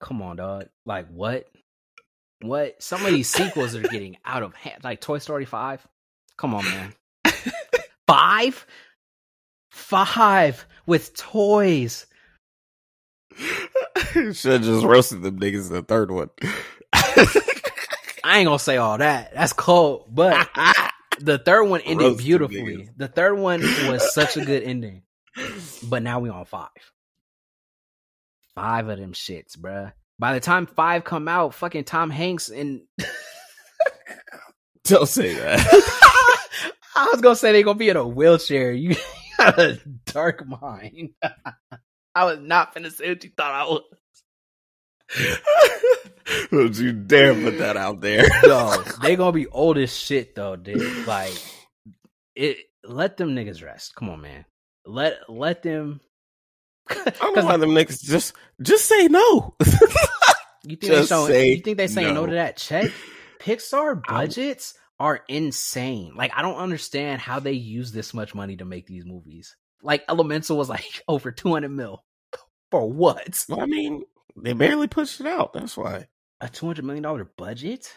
come 0.00 0.22
on, 0.22 0.36
dog. 0.36 0.68
Like, 0.86 1.08
what? 1.08 1.46
What? 2.42 2.82
Some 2.82 3.04
of 3.04 3.12
these 3.12 3.28
sequels 3.28 3.74
are 3.74 3.82
getting 3.82 4.16
out 4.24 4.42
of 4.42 4.54
hand. 4.54 4.82
Like 4.82 5.00
Toy 5.00 5.18
Story 5.18 5.44
5. 5.44 5.86
Come 6.36 6.54
on, 6.54 6.64
man. 6.64 6.94
Five? 8.06 8.66
Five 9.70 10.66
with 10.86 11.14
toys. 11.14 12.06
Should 14.12 14.52
have 14.52 14.62
just 14.62 14.84
roasted 14.84 15.22
them 15.22 15.38
niggas 15.38 15.68
in 15.68 15.74
the 15.74 15.82
third 15.82 16.10
one. 16.10 16.30
I 16.92 18.38
ain't 18.38 18.46
gonna 18.46 18.58
say 18.58 18.76
all 18.76 18.98
that. 18.98 19.32
That's 19.34 19.52
cold. 19.52 20.06
But 20.08 20.48
the 21.20 21.38
third 21.38 21.64
one 21.64 21.80
ended 21.82 22.06
Roast 22.06 22.18
beautifully. 22.18 22.90
The 22.96 23.08
third 23.08 23.38
one 23.38 23.60
was 23.60 24.12
such 24.14 24.36
a 24.36 24.44
good 24.44 24.62
ending. 24.62 25.02
But 25.82 26.02
now 26.02 26.20
we 26.20 26.28
on 26.28 26.44
five. 26.44 26.68
Five 28.54 28.88
of 28.88 28.98
them 28.98 29.12
shits, 29.12 29.56
bruh. 29.56 29.92
By 30.18 30.34
the 30.34 30.40
time 30.40 30.66
five 30.66 31.04
come 31.04 31.28
out, 31.28 31.54
fucking 31.54 31.84
Tom 31.84 32.10
Hanks 32.10 32.50
and 32.50 32.82
Don't 34.84 35.08
say 35.08 35.34
that. 35.34 35.60
I 36.96 37.08
was 37.12 37.20
gonna 37.20 37.36
say 37.36 37.52
they 37.52 37.62
gonna 37.62 37.78
be 37.78 37.88
in 37.88 37.96
a 37.96 38.06
wheelchair. 38.06 38.72
You 38.72 38.96
got 39.38 39.58
a 39.58 39.80
dark 40.06 40.44
mind. 40.46 41.10
I 42.14 42.24
was 42.24 42.40
not 42.40 42.74
finna 42.74 42.90
say 42.90 43.08
what 43.08 43.22
you 43.22 43.30
thought 43.36 43.54
I 43.54 43.64
was. 43.64 43.82
Don't 46.50 46.76
you 46.76 46.92
dare 46.92 47.34
put 47.34 47.58
that 47.58 47.76
out 47.76 48.00
there. 48.00 48.26
Yo, 48.42 48.82
they 49.00 49.16
gonna 49.16 49.32
be 49.32 49.46
old 49.46 49.78
as 49.78 49.96
shit 49.96 50.34
though, 50.34 50.56
dude. 50.56 51.06
Like 51.06 51.40
it 52.34 52.58
let 52.84 53.16
them 53.16 53.36
niggas 53.36 53.64
rest. 53.64 53.94
Come 53.94 54.10
on, 54.10 54.20
man. 54.20 54.44
Let 54.86 55.28
let 55.28 55.62
them 55.62 56.00
I 56.88 56.94
don't 57.20 57.36
know 57.36 57.44
why 57.44 57.56
them 57.56 57.70
niggas 57.70 58.02
just 58.02 58.34
just 58.60 58.86
say 58.86 59.08
no. 59.08 59.54
you 60.64 60.76
think 60.76 60.92
they 60.92 61.06
showing, 61.06 61.32
say 61.32 61.48
you 61.50 61.60
think 61.60 61.76
they 61.76 61.86
saying 61.86 62.14
no. 62.14 62.22
no. 62.22 62.26
to 62.26 62.34
that 62.34 62.56
check? 62.56 62.90
Pixar 63.40 64.02
I'm- 64.08 64.26
budgets 64.26 64.74
are 64.98 65.20
insane. 65.28 66.14
Like 66.16 66.32
I 66.34 66.42
don't 66.42 66.56
understand 66.56 67.20
how 67.20 67.40
they 67.40 67.52
use 67.52 67.92
this 67.92 68.12
much 68.12 68.34
money 68.34 68.56
to 68.56 68.64
make 68.64 68.86
these 68.86 69.04
movies. 69.04 69.56
Like 69.82 70.04
Elemental 70.08 70.56
was 70.56 70.68
like 70.68 71.02
over 71.08 71.30
200 71.30 71.68
mil. 71.68 72.04
For 72.70 72.88
what? 72.88 73.44
Well, 73.48 73.62
I 73.62 73.66
mean, 73.66 74.04
they 74.36 74.52
barely 74.52 74.86
pushed 74.86 75.20
it 75.20 75.26
out. 75.26 75.52
That's 75.52 75.76
why. 75.76 76.06
A 76.40 76.48
200 76.48 76.84
million 76.84 77.02
dollar 77.02 77.24
budget? 77.36 77.92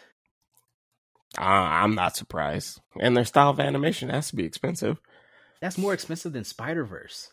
Uh, 1.38 1.42
I'm 1.42 1.94
not 1.94 2.16
surprised. 2.16 2.80
And 3.00 3.16
their 3.16 3.24
style 3.24 3.50
of 3.50 3.60
animation 3.60 4.08
has 4.08 4.28
to 4.30 4.36
be 4.36 4.44
expensive. 4.44 5.00
That's 5.64 5.78
more 5.78 5.94
expensive 5.94 6.34
than 6.34 6.44
Spider-Verse. 6.44 7.32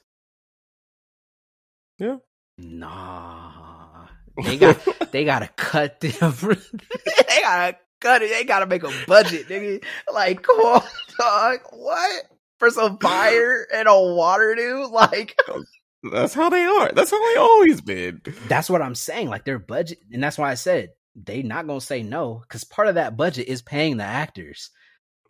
Yeah. 2.00 2.20
Nah. 2.58 4.08
They 4.46 4.58
got 4.58 4.80
they 5.12 5.26
gotta 5.26 5.50
cut 5.58 6.00
them. 6.00 6.34
they 6.42 7.42
gotta 7.42 7.78
cut 8.00 8.22
it. 8.22 8.30
They 8.30 8.46
gotta 8.46 8.68
make 8.68 8.84
a 8.84 8.92
budget, 9.06 9.50
nigga. 9.50 9.84
Like, 10.14 10.44
come 10.44 10.60
on, 10.62 10.82
dog. 11.20 11.60
What? 11.74 12.24
For 12.58 12.70
some 12.70 13.00
fire 13.00 13.68
and 13.76 13.90
a 13.90 14.00
water 14.00 14.56
dude? 14.56 14.92
Like 14.92 15.38
That's 16.14 16.34
how 16.34 16.48
they 16.48 16.64
are. 16.64 16.90
That's 16.94 17.12
how 17.12 17.34
they 17.34 17.38
always 17.38 17.82
been. 17.82 18.22
that's 18.48 18.70
what 18.70 18.82
I'm 18.82 18.96
saying. 18.96 19.28
Like 19.28 19.44
their 19.44 19.60
budget, 19.60 19.98
and 20.10 20.24
that's 20.24 20.38
why 20.38 20.52
I 20.52 20.56
said 20.56 20.92
they 21.16 21.42
not 21.42 21.68
gonna 21.68 21.82
say 21.82 22.02
no, 22.02 22.42
because 22.48 22.64
part 22.64 22.88
of 22.88 22.96
that 22.96 23.18
budget 23.18 23.50
is 23.50 23.62
paying 23.62 23.98
the 23.98 24.06
actors. 24.06 24.70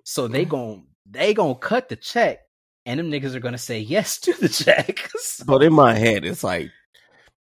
So 0.04 0.28
they 0.28 0.45
mm. 0.45 0.49
gon' 0.49 0.88
they 1.10 1.34
gonna 1.34 1.56
cut 1.56 1.89
the 1.89 1.95
check, 1.95 2.41
and 2.86 2.99
them 2.99 3.11
niggas 3.11 3.36
are 3.36 3.39
gonna 3.39 3.57
say 3.57 3.79
yes 3.79 4.19
to 4.21 4.34
the 4.34 4.49
check. 4.63 5.09
So- 5.15 5.45
But 5.45 5.63
in 5.63 5.73
my 5.73 5.93
head, 5.93 6.25
it's 6.25 6.43
like, 6.43 6.71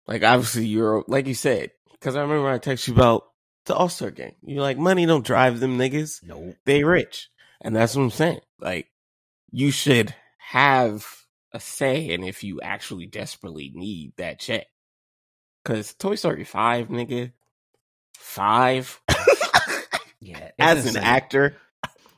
like 0.07 0.23
obviously 0.23 0.65
you're 0.65 1.03
like 1.07 1.27
you 1.27 1.33
said, 1.35 1.71
because 1.91 2.15
I 2.15 2.21
remember 2.21 2.49
I 2.49 2.59
texted 2.59 2.89
you 2.89 2.93
about 2.95 3.23
the 3.65 3.75
All 3.75 3.89
Star 3.89 4.11
game. 4.11 4.35
You're 4.41 4.61
like, 4.63 4.77
money 4.77 5.05
don't 5.05 5.25
drive 5.25 5.59
them 5.59 5.77
niggas. 5.77 6.23
no, 6.23 6.53
They 6.65 6.83
rich, 6.83 7.29
and 7.61 7.75
that's 7.75 7.95
what 7.95 8.03
I'm 8.03 8.09
saying. 8.09 8.41
Like, 8.59 8.87
you 9.51 9.71
should 9.71 10.13
have 10.37 11.05
a 11.53 11.59
say 11.59 12.09
in 12.09 12.23
if 12.23 12.43
you 12.43 12.59
actually 12.61 13.05
desperately 13.05 13.71
need 13.75 14.13
that 14.17 14.39
check. 14.39 14.65
Because 15.63 15.93
Toy 15.93 16.15
Story 16.15 16.43
Five, 16.43 16.87
nigga, 16.87 17.33
five. 18.17 18.99
yeah. 20.19 20.51
As 20.59 20.95
an 20.95 21.03
actor, 21.03 21.55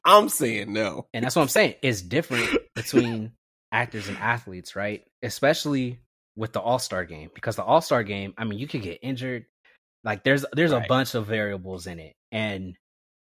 I'm 0.05 0.29
saying 0.29 0.71
no. 0.73 1.07
and 1.13 1.23
that's 1.23 1.35
what 1.35 1.41
I'm 1.43 1.47
saying. 1.49 1.75
It's 1.81 2.01
different 2.01 2.49
between 2.75 3.31
actors 3.71 4.07
and 4.07 4.17
athletes, 4.17 4.75
right? 4.75 5.03
Especially 5.21 5.99
with 6.35 6.51
the 6.53 6.59
All 6.59 6.79
Star 6.79 7.05
game, 7.05 7.29
because 7.33 7.55
the 7.55 7.63
All 7.63 7.81
Star 7.81 8.03
game, 8.03 8.33
I 8.37 8.43
mean, 8.43 8.59
you 8.59 8.67
could 8.67 8.81
get 8.81 8.99
injured. 9.01 9.45
Like 10.03 10.23
there's 10.23 10.45
there's 10.53 10.71
a 10.73 10.83
bunch 10.87 11.15
of 11.15 11.27
variables 11.27 11.87
in 11.87 11.99
it, 11.99 12.13
and 12.31 12.75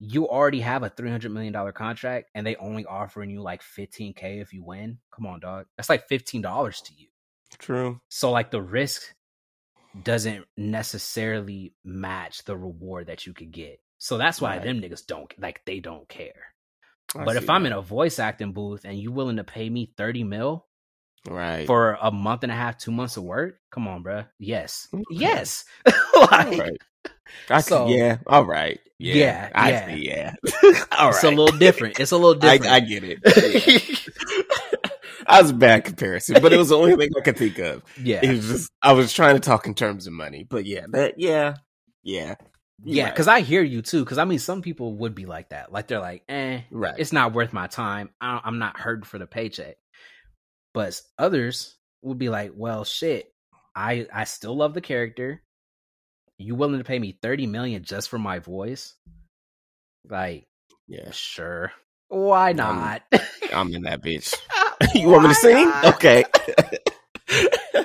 you 0.00 0.28
already 0.28 0.60
have 0.60 0.82
a 0.82 0.88
three 0.88 1.10
hundred 1.10 1.30
million 1.30 1.52
dollar 1.52 1.70
contract, 1.72 2.30
and 2.34 2.44
they 2.46 2.56
only 2.56 2.84
offering 2.84 3.30
you 3.30 3.42
like 3.42 3.62
fifteen 3.62 4.12
k 4.12 4.40
if 4.40 4.52
you 4.52 4.64
win. 4.64 4.98
Come 5.14 5.26
on, 5.26 5.38
dog, 5.40 5.66
that's 5.76 5.88
like 5.88 6.08
fifteen 6.08 6.42
dollars 6.42 6.80
to 6.82 6.92
you. 6.94 7.06
True. 7.58 8.00
So 8.08 8.32
like 8.32 8.50
the 8.50 8.60
risk 8.60 9.02
doesn't 10.02 10.44
necessarily 10.56 11.72
match 11.84 12.42
the 12.44 12.56
reward 12.56 13.06
that 13.06 13.26
you 13.26 13.32
could 13.32 13.52
get. 13.52 13.78
So 13.98 14.18
that's 14.18 14.40
why 14.40 14.56
Right. 14.56 14.64
them 14.64 14.80
niggas 14.80 15.06
don't 15.06 15.32
like 15.38 15.62
they 15.64 15.78
don't 15.78 16.08
care. 16.08 16.53
I 17.16 17.24
But 17.24 17.36
if 17.36 17.48
I'm 17.50 17.62
that. 17.64 17.72
in 17.72 17.78
a 17.78 17.82
voice 17.82 18.18
acting 18.18 18.52
booth 18.52 18.84
and 18.84 18.98
you 18.98 19.12
willing 19.12 19.36
to 19.36 19.44
pay 19.44 19.68
me 19.70 19.92
30 19.96 20.24
mil 20.24 20.66
right, 21.28 21.66
for 21.66 21.96
a 22.00 22.10
month 22.10 22.42
and 22.42 22.52
a 22.52 22.54
half, 22.56 22.78
two 22.78 22.90
months 22.92 23.16
of 23.16 23.24
work, 23.24 23.58
come 23.70 23.86
on, 23.88 24.02
bruh. 24.02 24.26
Yes. 24.38 24.88
Mm, 24.92 25.00
okay. 25.00 25.04
Yes. 25.20 25.64
like, 26.14 26.58
right. 26.58 26.78
I 27.50 27.60
so- 27.60 27.88
yeah, 27.88 28.18
all 28.26 28.44
right. 28.44 28.80
Yeah, 28.98 29.14
Yeah, 29.14 29.50
I 29.54 29.70
yeah. 29.70 29.86
see, 29.86 30.06
yeah. 30.08 30.34
all 30.92 31.06
right. 31.06 31.14
It's 31.14 31.24
a 31.24 31.28
little 31.30 31.58
different. 31.58 31.98
It's 32.00 32.12
a 32.12 32.16
little 32.16 32.34
different. 32.34 32.66
I 32.72 32.80
get 32.80 33.02
it. 33.04 33.18
Yeah. 35.26 35.32
that 35.36 35.42
was 35.42 35.50
a 35.50 35.54
bad 35.54 35.84
comparison, 35.84 36.40
but 36.42 36.52
it 36.52 36.58
was 36.58 36.68
the 36.68 36.76
only 36.76 36.96
thing 36.96 37.08
I 37.16 37.20
could 37.22 37.36
think 37.38 37.58
of. 37.58 37.82
yeah. 38.02 38.20
It 38.22 38.28
was 38.30 38.46
just 38.48 38.70
I 38.82 38.92
was 38.92 39.12
trying 39.12 39.34
to 39.36 39.40
talk 39.40 39.66
in 39.66 39.74
terms 39.74 40.06
of 40.06 40.12
money, 40.12 40.44
but 40.48 40.64
yeah, 40.66 40.84
that 40.92 41.14
yeah, 41.18 41.54
yeah, 42.02 42.34
Yeah, 42.82 43.04
right. 43.04 43.12
because 43.12 43.28
I 43.28 43.40
hear 43.40 43.62
you 43.62 43.82
too. 43.82 44.04
Because 44.04 44.18
I 44.18 44.24
mean, 44.24 44.38
some 44.38 44.62
people 44.62 44.96
would 44.96 45.14
be 45.14 45.26
like 45.26 45.50
that. 45.50 45.72
Like 45.72 45.86
they're 45.86 46.00
like, 46.00 46.24
eh, 46.28 46.62
right, 46.70 46.94
it's 46.98 47.12
not 47.12 47.32
worth 47.32 47.52
my 47.52 47.66
time. 47.66 48.10
I, 48.20 48.40
I'm 48.44 48.58
not 48.58 48.78
hurting 48.78 49.04
for 49.04 49.18
the 49.18 49.26
paycheck. 49.26 49.76
But 50.72 51.00
others 51.18 51.76
would 52.02 52.18
be 52.18 52.28
like, 52.28 52.52
well, 52.54 52.84
shit. 52.84 53.30
I 53.76 54.06
I 54.12 54.24
still 54.24 54.56
love 54.56 54.74
the 54.74 54.80
character. 54.80 55.42
You 56.38 56.54
willing 56.54 56.78
to 56.78 56.84
pay 56.84 56.98
me 56.98 57.18
thirty 57.20 57.46
million 57.46 57.84
just 57.84 58.08
for 58.08 58.18
my 58.18 58.38
voice? 58.40 58.94
Like, 60.08 60.46
yeah. 60.88 61.10
sure. 61.12 61.72
Why 62.08 62.52
not? 62.52 63.02
I'm 63.52 63.72
in 63.74 63.82
that 63.82 64.02
bitch. 64.02 64.34
you 64.94 65.08
want 65.08 65.24
me 65.24 65.28
to 65.28 65.34
sing? 65.34 65.72
Okay. 65.84 66.24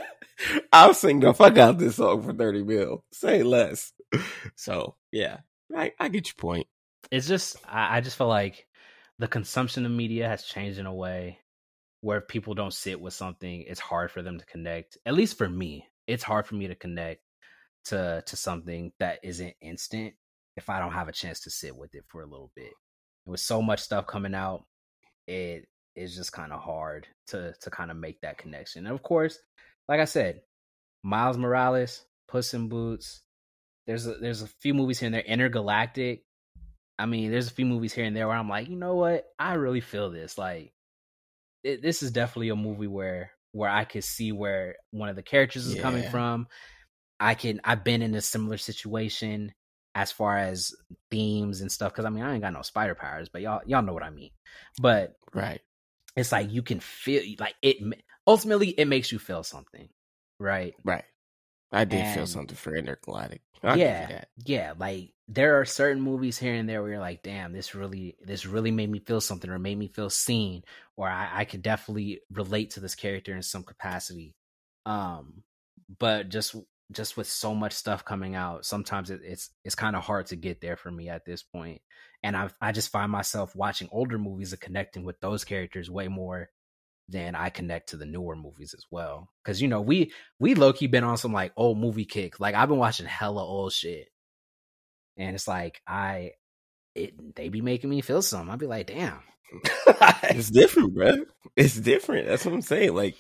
I'll 0.74 0.94
sing 0.94 1.20
the 1.20 1.34
fuck 1.34 1.58
out 1.58 1.78
this 1.78 1.96
song 1.98 2.24
for 2.24 2.34
30 2.34 2.64
mil. 2.64 3.04
Say 3.12 3.44
less. 3.44 3.92
So 4.56 4.96
yeah, 5.12 5.38
I, 5.76 5.94
I 6.00 6.10
get 6.10 6.28
your 6.28 6.36
point. 6.38 6.68
it's 7.12 7.28
just 7.28 7.58
I, 7.68 7.98
I 7.98 8.02
just 8.02 8.18
feel 8.18 8.28
like 8.28 8.68
the 9.20 9.28
consumption 9.28 9.86
of 9.86 9.92
media 9.92 10.28
has 10.28 10.44
changed 10.44 10.80
in 10.80 10.86
a 10.86 10.94
way 10.94 11.40
where 12.02 12.20
if 12.20 12.28
people 12.28 12.54
don't 12.54 12.74
sit 12.74 13.00
with 13.00 13.14
something, 13.14 13.66
it's 13.68 13.80
hard 13.80 14.12
for 14.12 14.22
them 14.22 14.40
to 14.40 14.46
connect. 14.46 14.98
At 15.06 15.14
least 15.14 15.38
for 15.38 15.50
me, 15.50 15.86
it's 16.08 16.24
hard 16.24 16.48
for 16.48 16.56
me 16.56 16.68
to 16.68 16.76
connect 16.76 17.22
to 17.86 18.24
to 18.26 18.36
something 18.36 18.92
that 19.00 19.20
isn't 19.24 19.56
instant 19.62 20.14
if 20.58 20.70
I 20.70 20.80
don't 20.80 20.94
have 20.94 21.08
a 21.08 21.14
chance 21.14 21.42
to 21.42 21.50
sit 21.52 21.76
with 21.76 21.96
it 21.96 22.04
for 22.08 22.22
a 22.22 22.28
little 22.28 22.52
bit. 22.56 22.72
With 23.26 23.40
so 23.40 23.62
much 23.62 23.82
stuff 23.82 24.08
coming 24.08 24.36
out, 24.36 24.66
it 25.28 25.66
is 25.96 26.16
just 26.16 26.32
kind 26.32 26.52
of 26.52 26.62
hard 26.62 27.08
to 27.28 27.54
to 27.62 27.70
kind 27.70 27.92
of 27.92 27.98
make 27.98 28.22
that 28.22 28.38
connection. 28.38 28.86
And 28.86 28.94
of 28.94 29.04
course, 29.04 29.38
like 29.88 30.00
I 30.00 30.06
said, 30.06 30.42
Miles 31.04 31.38
Morales, 31.38 32.06
Puss 32.28 32.54
in 32.54 32.70
Boots. 32.70 33.22
There's 33.90 34.06
a, 34.06 34.14
there's 34.14 34.44
a 34.44 34.48
few 34.48 34.76
movies 34.76 35.00
here 35.00 35.08
and 35.08 35.16
there. 35.16 35.24
Intergalactic. 35.24 36.22
I 37.00 37.08
mean, 37.08 37.32
there's 37.32 37.48
a 37.48 37.54
few 37.54 37.66
movies 37.66 37.92
here 37.92 38.06
and 38.06 38.16
there 38.16 38.28
where 38.28 38.38
I'm 38.38 38.48
like, 38.48 38.70
you 38.70 38.76
know 38.76 38.94
what? 38.94 39.26
I 39.40 39.54
really 39.54 39.82
feel 39.82 40.12
this. 40.12 40.38
Like, 40.38 40.74
it, 41.64 41.82
this 41.82 42.04
is 42.04 42.12
definitely 42.12 42.50
a 42.50 42.56
movie 42.56 42.86
where 42.86 43.32
where 43.52 43.72
I 43.72 43.86
could 43.86 44.04
see 44.04 44.32
where 44.32 44.76
one 44.92 45.10
of 45.10 45.16
the 45.16 45.24
characters 45.24 45.66
is 45.66 45.82
coming 45.82 46.04
from. 46.04 46.46
I 47.20 47.34
can. 47.34 47.62
I've 47.64 47.84
been 47.84 48.04
in 48.04 48.14
a 48.14 48.22
similar 48.22 48.58
situation 48.58 49.56
as 49.96 50.12
far 50.12 50.38
as 50.38 50.72
themes 51.10 51.62
and 51.62 51.72
stuff. 51.72 51.92
Because 51.92 52.06
I 52.06 52.10
mean, 52.12 52.24
I 52.24 52.34
ain't 52.34 52.44
got 52.44 52.54
no 52.54 52.62
spider 52.62 52.94
powers, 52.94 53.28
but 53.28 53.42
y'all 53.42 53.62
y'all 53.66 53.82
know 53.82 53.94
what 53.94 54.04
I 54.04 54.12
mean. 54.12 54.30
But 54.80 55.16
Right. 55.34 55.62
it's 56.16 56.32
like 56.32 56.52
you 56.52 56.62
can 56.62 56.80
feel 56.80 57.24
like 57.40 57.56
it. 57.64 57.78
Ultimately, 58.28 58.70
it 58.70 58.86
makes 58.86 59.12
you 59.12 59.18
feel 59.18 59.42
something, 59.42 59.90
right? 60.40 60.76
Right. 60.84 61.06
I 61.72 61.86
did 61.86 62.08
feel 62.08 62.28
something 62.28 62.56
for 62.56 62.76
Intergalactic. 62.76 63.42
I'll 63.64 63.78
yeah, 63.78 64.02
give 64.02 64.10
you 64.10 64.16
that. 64.16 64.30
yeah. 64.46 64.74
Like 64.78 65.14
there 65.28 65.60
are 65.60 65.66
certain 65.66 66.02
movies 66.02 66.38
here 66.38 66.54
and 66.54 66.68
there 66.68 66.82
where 66.82 66.92
you're 66.92 67.00
like, 67.00 67.22
damn, 67.24 67.54
this 67.54 67.76
really, 67.76 68.18
this 68.22 68.46
really 68.46 68.72
made 68.72 68.90
me 68.90 69.00
feel 69.00 69.22
something, 69.22 69.50
or 69.50 69.60
made 69.60 69.78
me 69.78 69.88
feel 69.88 70.10
seen, 70.10 70.64
or 70.96 71.08
I, 71.10 71.30
I 71.42 71.46
could 71.46 71.62
definitely 71.62 72.22
relate 72.32 72.72
to 72.72 72.80
this 72.80 72.96
character 72.96 73.36
in 73.36 73.44
some 73.44 73.64
capacity. 73.64 74.36
Um, 74.86 75.44
but 76.00 76.30
just, 76.30 76.56
just 76.92 77.18
with 77.18 77.28
so 77.28 77.54
much 77.54 77.74
stuff 77.74 78.04
coming 78.06 78.36
out, 78.36 78.66
sometimes 78.66 79.12
it, 79.12 79.22
it's 79.24 79.52
it's 79.64 79.76
kind 79.76 79.96
of 79.96 80.04
hard 80.04 80.26
to 80.28 80.36
get 80.36 80.62
there 80.62 80.78
for 80.78 80.90
me 80.92 81.10
at 81.10 81.26
this 81.26 81.44
point. 81.44 81.82
And 82.24 82.36
I 82.36 82.50
I 82.62 82.72
just 82.72 82.92
find 82.92 83.12
myself 83.12 83.56
watching 83.56 83.90
older 83.92 84.18
movies 84.18 84.54
and 84.54 84.62
connecting 84.62 85.04
with 85.04 85.20
those 85.20 85.44
characters 85.44 85.92
way 85.92 86.08
more 86.08 86.50
than 87.10 87.36
I 87.36 87.50
connect 87.50 87.90
to 87.90 87.98
the 87.98 88.06
newer 88.06 88.36
movies 88.36 88.74
as 88.78 88.86
well. 88.92 89.30
Because 89.44 89.62
you 89.62 89.68
know 89.68 89.82
we 89.82 90.12
we 90.40 90.56
low 90.56 90.74
key 90.74 90.88
been 90.88 91.04
on 91.04 91.18
some 91.18 91.34
like 91.34 91.52
old 91.58 91.78
movie 91.80 92.06
kick. 92.06 92.40
Like 92.40 92.56
I've 92.56 92.70
been 92.70 92.78
watching 92.78 93.06
hella 93.08 93.44
old 93.44 93.74
shit, 93.74 94.10
and 95.18 95.36
it's 95.36 95.48
like 95.48 95.82
I 95.88 96.32
it 96.96 97.36
they 97.36 97.50
be 97.50 97.62
making 97.62 97.90
me 97.90 98.02
feel 98.02 98.22
some. 98.22 98.50
I'd 98.50 98.60
be 98.60 98.68
like, 98.68 98.88
damn. 98.88 99.20
It's 100.32 100.52
different, 100.52 100.94
bro. 100.94 101.26
It's 101.56 101.76
different. 101.76 102.28
That's 102.28 102.46
what 102.46 102.54
I'm 102.54 102.62
saying. 102.62 102.94
Like, 102.94 103.16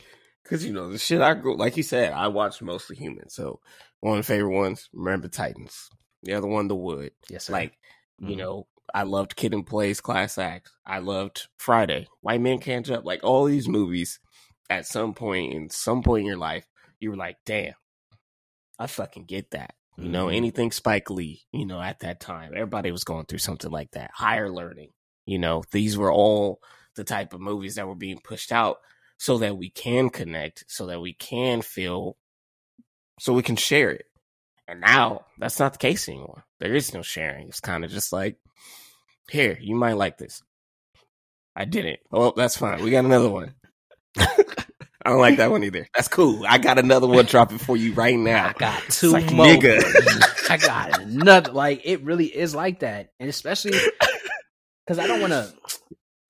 cause 0.46 0.64
you 0.64 0.74
know 0.74 0.90
the 0.92 0.98
shit 1.00 1.22
I 1.22 1.34
go, 1.34 1.54
like 1.54 1.76
you 1.78 1.84
said, 1.84 2.14
I 2.14 2.28
watch 2.28 2.62
mostly 2.62 2.96
humans. 2.96 3.34
So 3.34 3.60
one 4.00 4.18
of 4.20 4.26
the 4.26 4.34
favorite 4.34 4.56
ones, 4.56 4.90
remember 4.94 5.28
Titans. 5.28 5.90
The 6.24 6.34
other 6.34 6.48
one, 6.48 6.68
The 6.68 6.76
Wood. 6.76 7.12
yes, 7.30 7.46
sir. 7.46 7.54
Like, 7.54 7.74
you 8.20 8.36
Mhm. 8.36 8.38
know, 8.38 8.68
I 8.94 9.04
loved 9.04 9.36
Kid 9.36 9.54
and 9.54 9.66
Plays 9.66 10.02
Class 10.02 10.38
Act. 10.38 10.70
I 10.86 11.00
loved 11.00 11.48
Friday, 11.58 12.08
White 12.22 12.42
Man 12.42 12.60
Can't 12.60 12.86
Jump. 12.86 13.06
Like 13.06 13.24
all 13.24 13.46
these 13.46 13.68
movies, 13.68 14.20
at 14.70 14.86
some 14.86 15.14
point 15.14 15.54
in 15.54 15.70
some 15.70 16.04
point 16.04 16.22
in 16.22 16.28
your 16.28 16.38
life, 16.38 16.66
you 17.00 17.10
were 17.12 17.18
like, 17.18 17.38
damn, 17.46 17.74
I 18.78 18.88
fucking 18.88 19.26
get 19.26 19.52
that. 19.52 19.74
You 19.98 20.08
know, 20.08 20.28
mm-hmm. 20.28 20.36
anything 20.36 20.72
Spike 20.72 21.10
Lee, 21.10 21.42
you 21.52 21.66
know, 21.66 21.82
at 21.82 22.00
that 22.00 22.22
time, 22.22 22.54
everybody 22.54 22.92
was 22.92 23.04
going 23.04 23.26
through 23.26 23.40
something 23.40 23.70
like 23.70 23.92
that. 23.92 24.12
Higher 24.14 24.50
learning, 24.50 24.92
you 25.26 25.40
know, 25.40 25.64
these 25.72 25.98
were 25.98 26.12
all 26.12 26.62
the 26.96 27.04
type 27.04 27.34
of 27.34 27.42
movies 27.42 27.76
that 27.76 27.88
were 27.88 27.96
being 27.96 28.20
pushed 28.24 28.54
out 28.54 28.78
so 29.18 29.40
that 29.40 29.58
we 29.58 29.70
can 29.70 30.10
connect, 30.10 30.64
so 30.68 30.86
that 30.86 31.02
we 31.02 31.14
can 31.14 31.62
feel, 31.62 32.16
so 33.20 33.34
we 33.34 33.44
can 33.44 33.58
share 33.58 33.92
it. 33.92 34.06
And 34.70 34.82
now 34.82 35.26
that's 35.40 35.60
not 35.60 35.74
the 35.74 35.80
case 35.80 36.08
anymore. 36.08 36.46
There 36.60 36.76
is 36.76 36.94
no 36.94 37.02
sharing. 37.02 37.48
It's 37.48 37.60
kind 37.60 37.84
of 37.84 37.90
just 37.90 38.14
like, 38.14 38.38
here, 39.32 39.58
you 39.60 39.76
might 39.76 39.94
like 39.94 40.20
this. 40.20 40.44
I 41.56 41.66
didn't. 41.66 42.00
Oh, 42.12 42.34
that's 42.36 42.56
fine. 42.56 42.84
We 42.84 42.92
got 42.92 43.04
another 43.04 43.30
one. 43.30 43.56
I 44.18 45.12
don't 45.12 45.22
like 45.22 45.38
that 45.38 45.50
one 45.50 45.64
either. 45.64 45.88
That's 45.96 46.08
cool. 46.08 46.46
I 46.48 46.60
got 46.60 46.78
another 46.78 47.08
one 47.08 47.26
dropping 47.26 47.58
for 47.58 47.76
you 47.76 47.94
right 47.94 48.18
now. 48.18 48.50
I 48.50 48.54
got 48.54 48.84
two 48.90 49.12
like, 49.12 49.32
more. 49.32 49.48
Nigga. 49.48 50.50
I 50.52 50.58
got 50.58 51.02
another. 51.02 51.52
Like 51.52 51.82
it 51.86 52.04
really 52.04 52.26
is 52.26 52.54
like 52.54 52.82
that, 52.82 53.12
and 53.20 53.30
especially 53.30 53.72
because 54.86 55.00
I 55.00 55.08
don't 55.08 55.22
want 55.22 55.34
to. 55.34 55.52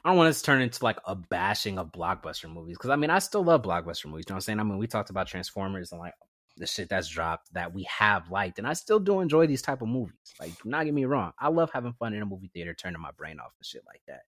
I 0.05 0.09
don't 0.09 0.17
want 0.17 0.33
to 0.33 0.41
turn 0.43 0.61
into 0.61 0.83
like 0.83 0.97
a 1.05 1.15
bashing 1.15 1.77
of 1.77 1.91
blockbuster 1.91 2.51
movies 2.51 2.77
because 2.77 2.91
I 2.91 2.95
mean 2.95 3.09
I 3.09 3.19
still 3.19 3.43
love 3.43 3.63
blockbuster 3.63 4.05
movies. 4.05 4.25
You 4.27 4.31
know 4.31 4.35
what 4.35 4.35
I'm 4.35 4.41
saying? 4.41 4.59
I 4.59 4.63
mean 4.63 4.77
we 4.77 4.87
talked 4.87 5.09
about 5.09 5.27
Transformers 5.27 5.91
and 5.91 5.99
like 5.99 6.13
the 6.59 6.67
shit 6.67 6.89
that's 6.89 7.07
dropped 7.07 7.53
that 7.53 7.73
we 7.73 7.83
have 7.83 8.29
liked, 8.29 8.59
and 8.59 8.67
I 8.67 8.73
still 8.73 8.99
do 8.99 9.21
enjoy 9.21 9.47
these 9.47 9.61
type 9.61 9.81
of 9.81 9.87
movies. 9.87 10.33
Like, 10.39 10.51
do 10.61 10.69
not 10.69 10.85
get 10.85 10.93
me 10.93 11.05
wrong, 11.05 11.31
I 11.39 11.49
love 11.49 11.71
having 11.73 11.93
fun 11.93 12.13
in 12.13 12.21
a 12.21 12.25
movie 12.25 12.51
theater, 12.53 12.73
turning 12.73 13.01
my 13.01 13.11
brain 13.11 13.39
off 13.39 13.53
and 13.57 13.65
shit 13.65 13.83
like 13.87 14.01
that. 14.07 14.23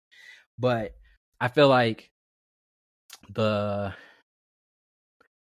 But 0.57 0.95
I 1.39 1.47
feel 1.47 1.67
like 1.67 2.11
the 3.29 3.93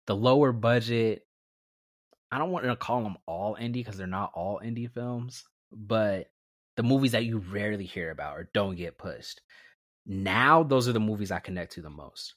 the 0.07 0.16
lower 0.16 0.53
budget 0.53 1.26
I 2.32 2.38
don't 2.38 2.51
want 2.51 2.64
to 2.64 2.76
call 2.76 3.03
them 3.03 3.16
all 3.26 3.57
indie 3.57 3.74
because 3.74 3.97
they're 3.97 4.07
not 4.07 4.32
all 4.34 4.61
indie 4.64 4.91
films, 4.91 5.45
but 5.72 6.30
the 6.76 6.82
movies 6.82 7.12
that 7.12 7.24
you 7.24 7.38
rarely 7.38 7.84
hear 7.84 8.11
about 8.11 8.36
or 8.36 8.49
don't 8.55 8.76
get 8.76 8.99
pushed. 8.99 9.41
Now 10.07 10.62
those 10.62 10.88
are 10.88 10.93
the 10.93 11.01
movies 11.01 11.32
I 11.32 11.41
connect 11.41 11.72
to 11.72 11.82
the 11.82 11.91
most. 11.91 12.34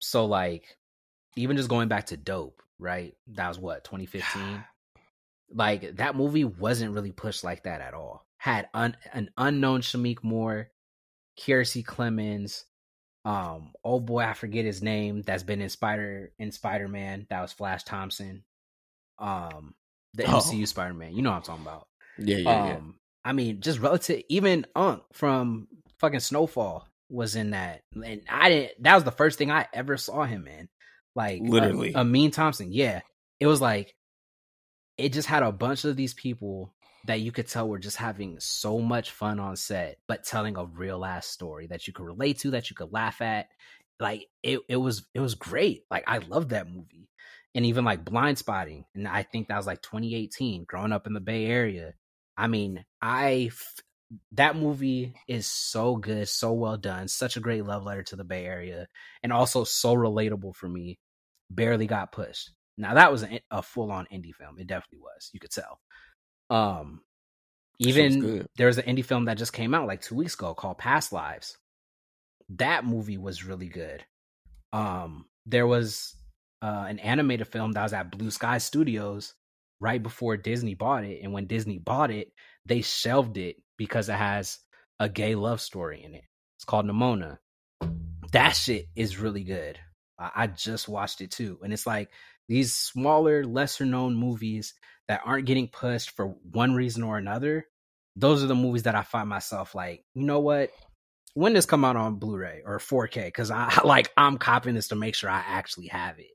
So 0.00 0.26
like 0.26 0.76
even 1.36 1.56
just 1.56 1.68
going 1.68 1.88
back 1.88 2.06
to 2.06 2.16
Dope, 2.16 2.62
right? 2.78 3.14
That 3.28 3.48
was 3.48 3.58
what, 3.58 3.84
2015? 3.84 4.64
like 5.50 5.96
that 5.96 6.16
movie 6.16 6.44
wasn't 6.44 6.94
really 6.94 7.12
pushed 7.12 7.44
like 7.44 7.64
that 7.64 7.80
at 7.80 7.94
all. 7.94 8.26
Had 8.38 8.68
un- 8.74 8.96
an 9.12 9.30
unknown 9.36 9.80
Shameik 9.80 10.22
Moore, 10.22 10.70
Kiersey 11.38 11.84
Clemons, 11.84 12.64
um, 13.24 13.72
oh 13.82 14.00
boy, 14.00 14.20
I 14.20 14.34
forget 14.34 14.64
his 14.64 14.82
name. 14.82 15.22
That's 15.22 15.42
been 15.42 15.62
in 15.62 15.70
Spider 15.70 16.32
in 16.38 16.52
Spider 16.52 16.88
Man. 16.88 17.26
That 17.30 17.40
was 17.40 17.52
Flash 17.52 17.84
Thompson. 17.84 18.44
Um, 19.18 19.74
the 20.12 20.24
oh. 20.24 20.38
MCU 20.38 20.68
Spider 20.68 20.94
Man. 20.94 21.14
You 21.14 21.22
know 21.22 21.30
what 21.30 21.36
I'm 21.36 21.42
talking 21.42 21.62
about? 21.64 21.88
Yeah, 22.18 22.36
yeah, 22.38 22.62
um, 22.62 22.66
yeah. 22.68 22.80
I 23.24 23.32
mean, 23.32 23.60
just 23.60 23.80
relative. 23.80 24.22
Even 24.28 24.66
Unk 24.76 25.02
from 25.12 25.68
fucking 26.00 26.20
Snowfall 26.20 26.86
was 27.08 27.34
in 27.34 27.50
that, 27.50 27.82
and 27.94 28.22
I 28.28 28.48
didn't. 28.50 28.82
That 28.82 28.94
was 28.94 29.04
the 29.04 29.10
first 29.10 29.38
thing 29.38 29.50
I 29.50 29.66
ever 29.72 29.96
saw 29.96 30.24
him 30.24 30.46
in. 30.46 30.68
Like 31.14 31.40
literally, 31.42 31.92
a, 31.94 31.98
Amin 31.98 32.30
Thompson. 32.30 32.72
Yeah, 32.72 33.00
it 33.40 33.46
was 33.46 33.60
like 33.60 33.94
it 34.96 35.12
just 35.12 35.28
had 35.28 35.42
a 35.42 35.52
bunch 35.52 35.84
of 35.84 35.96
these 35.96 36.14
people 36.14 36.72
that 37.06 37.20
you 37.20 37.32
could 37.32 37.48
tell 37.48 37.68
were 37.68 37.78
just 37.78 37.96
having 37.96 38.40
so 38.40 38.80
much 38.80 39.10
fun 39.10 39.38
on 39.38 39.56
set, 39.56 39.98
but 40.08 40.24
telling 40.24 40.56
a 40.56 40.64
real 40.64 41.04
ass 41.04 41.26
story 41.26 41.66
that 41.66 41.86
you 41.86 41.92
could 41.92 42.06
relate 42.06 42.38
to, 42.38 42.52
that 42.52 42.70
you 42.70 42.76
could 42.76 42.92
laugh 42.92 43.20
at. 43.20 43.48
Like 44.00 44.26
it, 44.42 44.60
it 44.68 44.76
was, 44.76 45.06
it 45.14 45.20
was 45.20 45.34
great. 45.34 45.82
Like 45.90 46.04
I 46.06 46.18
loved 46.18 46.50
that 46.50 46.68
movie, 46.68 47.08
and 47.54 47.66
even 47.66 47.84
like 47.84 48.04
Blindspotting, 48.04 48.84
and 48.94 49.06
I 49.06 49.22
think 49.22 49.48
that 49.48 49.56
was 49.56 49.66
like 49.66 49.82
2018. 49.82 50.64
Growing 50.64 50.92
up 50.92 51.06
in 51.06 51.12
the 51.12 51.20
Bay 51.20 51.46
Area, 51.46 51.94
I 52.36 52.48
mean, 52.48 52.84
I 53.00 53.50
that 54.32 54.56
movie 54.56 55.14
is 55.28 55.46
so 55.46 55.96
good, 55.96 56.28
so 56.28 56.52
well 56.52 56.76
done, 56.76 57.08
such 57.08 57.36
a 57.36 57.40
great 57.40 57.64
love 57.64 57.84
letter 57.84 58.02
to 58.04 58.16
the 58.16 58.24
Bay 58.24 58.46
Area, 58.46 58.88
and 59.22 59.32
also 59.32 59.64
so 59.64 59.94
relatable 59.94 60.54
for 60.56 60.68
me. 60.68 60.98
Barely 61.54 61.86
got 61.86 62.12
pushed. 62.12 62.50
Now 62.76 62.94
that 62.94 63.12
was 63.12 63.22
a, 63.22 63.40
a 63.50 63.62
full 63.62 63.92
on 63.92 64.06
indie 64.12 64.34
film. 64.34 64.58
It 64.58 64.66
definitely 64.66 65.00
was. 65.00 65.30
You 65.32 65.40
could 65.40 65.50
tell. 65.50 65.78
Um, 66.50 67.00
even 67.78 68.46
there 68.56 68.66
was 68.66 68.78
an 68.78 68.84
indie 68.84 69.04
film 69.04 69.26
that 69.26 69.38
just 69.38 69.52
came 69.52 69.74
out 69.74 69.86
like 69.86 70.00
two 70.00 70.14
weeks 70.14 70.34
ago 70.34 70.54
called 70.54 70.78
Past 70.78 71.12
Lives. 71.12 71.56
That 72.50 72.84
movie 72.84 73.18
was 73.18 73.44
really 73.44 73.68
good. 73.68 74.04
Um, 74.72 75.26
there 75.46 75.66
was 75.66 76.14
uh, 76.62 76.86
an 76.88 76.98
animated 76.98 77.48
film 77.48 77.72
that 77.72 77.82
was 77.82 77.92
at 77.92 78.10
Blue 78.10 78.30
Sky 78.30 78.58
Studios 78.58 79.34
right 79.80 80.02
before 80.02 80.36
Disney 80.36 80.74
bought 80.74 81.04
it, 81.04 81.20
and 81.22 81.32
when 81.32 81.46
Disney 81.46 81.78
bought 81.78 82.10
it, 82.10 82.28
they 82.66 82.80
shelved 82.80 83.36
it 83.36 83.56
because 83.76 84.08
it 84.08 84.14
has 84.14 84.58
a 85.00 85.08
gay 85.08 85.34
love 85.34 85.60
story 85.60 86.02
in 86.04 86.14
it. 86.14 86.24
It's 86.56 86.64
called 86.64 86.86
Nimona. 86.86 87.38
That 88.32 88.50
shit 88.50 88.86
is 88.94 89.18
really 89.18 89.44
good. 89.44 89.78
I, 90.18 90.46
just 90.46 90.88
watched 90.88 91.20
it 91.20 91.30
too, 91.30 91.58
and 91.62 91.72
it's 91.72 91.86
like 91.86 92.10
these 92.48 92.74
smaller, 92.74 93.44
lesser 93.44 93.84
known 93.84 94.14
movies 94.14 94.74
that 95.08 95.22
aren't 95.24 95.46
getting 95.46 95.68
pushed 95.68 96.10
for 96.10 96.26
one 96.50 96.74
reason 96.74 97.02
or 97.02 97.18
another, 97.18 97.66
those 98.16 98.42
are 98.42 98.46
the 98.46 98.54
movies 98.54 98.84
that 98.84 98.94
I 98.94 99.02
find 99.02 99.28
myself 99.28 99.74
like, 99.74 100.04
you 100.14 100.24
know 100.24 100.40
what? 100.40 100.70
When 101.34 101.52
does 101.52 101.66
come 101.66 101.84
out 101.84 101.96
on 101.96 102.16
Blu-ray 102.16 102.62
or 102.64 102.78
4K? 102.78 103.26
Because 103.26 103.50
I 103.50 103.80
like 103.84 104.12
I'm 104.16 104.38
copying 104.38 104.76
this 104.76 104.88
to 104.88 104.94
make 104.94 105.14
sure 105.14 105.30
I 105.30 105.42
actually 105.44 105.88
have 105.88 106.18
it. 106.18 106.30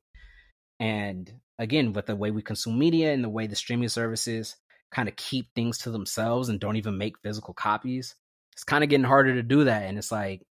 And 0.80 1.32
again, 1.58 1.94
with 1.94 2.06
the 2.06 2.16
way 2.16 2.32
we 2.32 2.42
consume 2.42 2.78
media 2.78 3.14
and 3.14 3.24
the 3.24 3.30
way 3.30 3.48
the 3.48 3.56
streaming 3.56 3.90
services 3.90 4.56
kind 4.92 5.08
of 5.08 5.16
keep 5.16 5.54
things 5.54 5.80
to 5.80 5.92
themselves 5.92 6.50
and 6.50 6.60
don't 6.60 6.78
even 6.78 6.98
make 6.98 7.20
physical 7.20 7.54
copies, 7.54 8.16
it's 8.54 8.64
kind 8.64 8.84
of 8.84 8.90
getting 8.90 9.06
harder 9.06 9.36
to 9.36 9.44
do 9.44 9.66
that. 9.66 9.84
And 9.84 9.98
it's 9.98 10.12
like, 10.12 10.42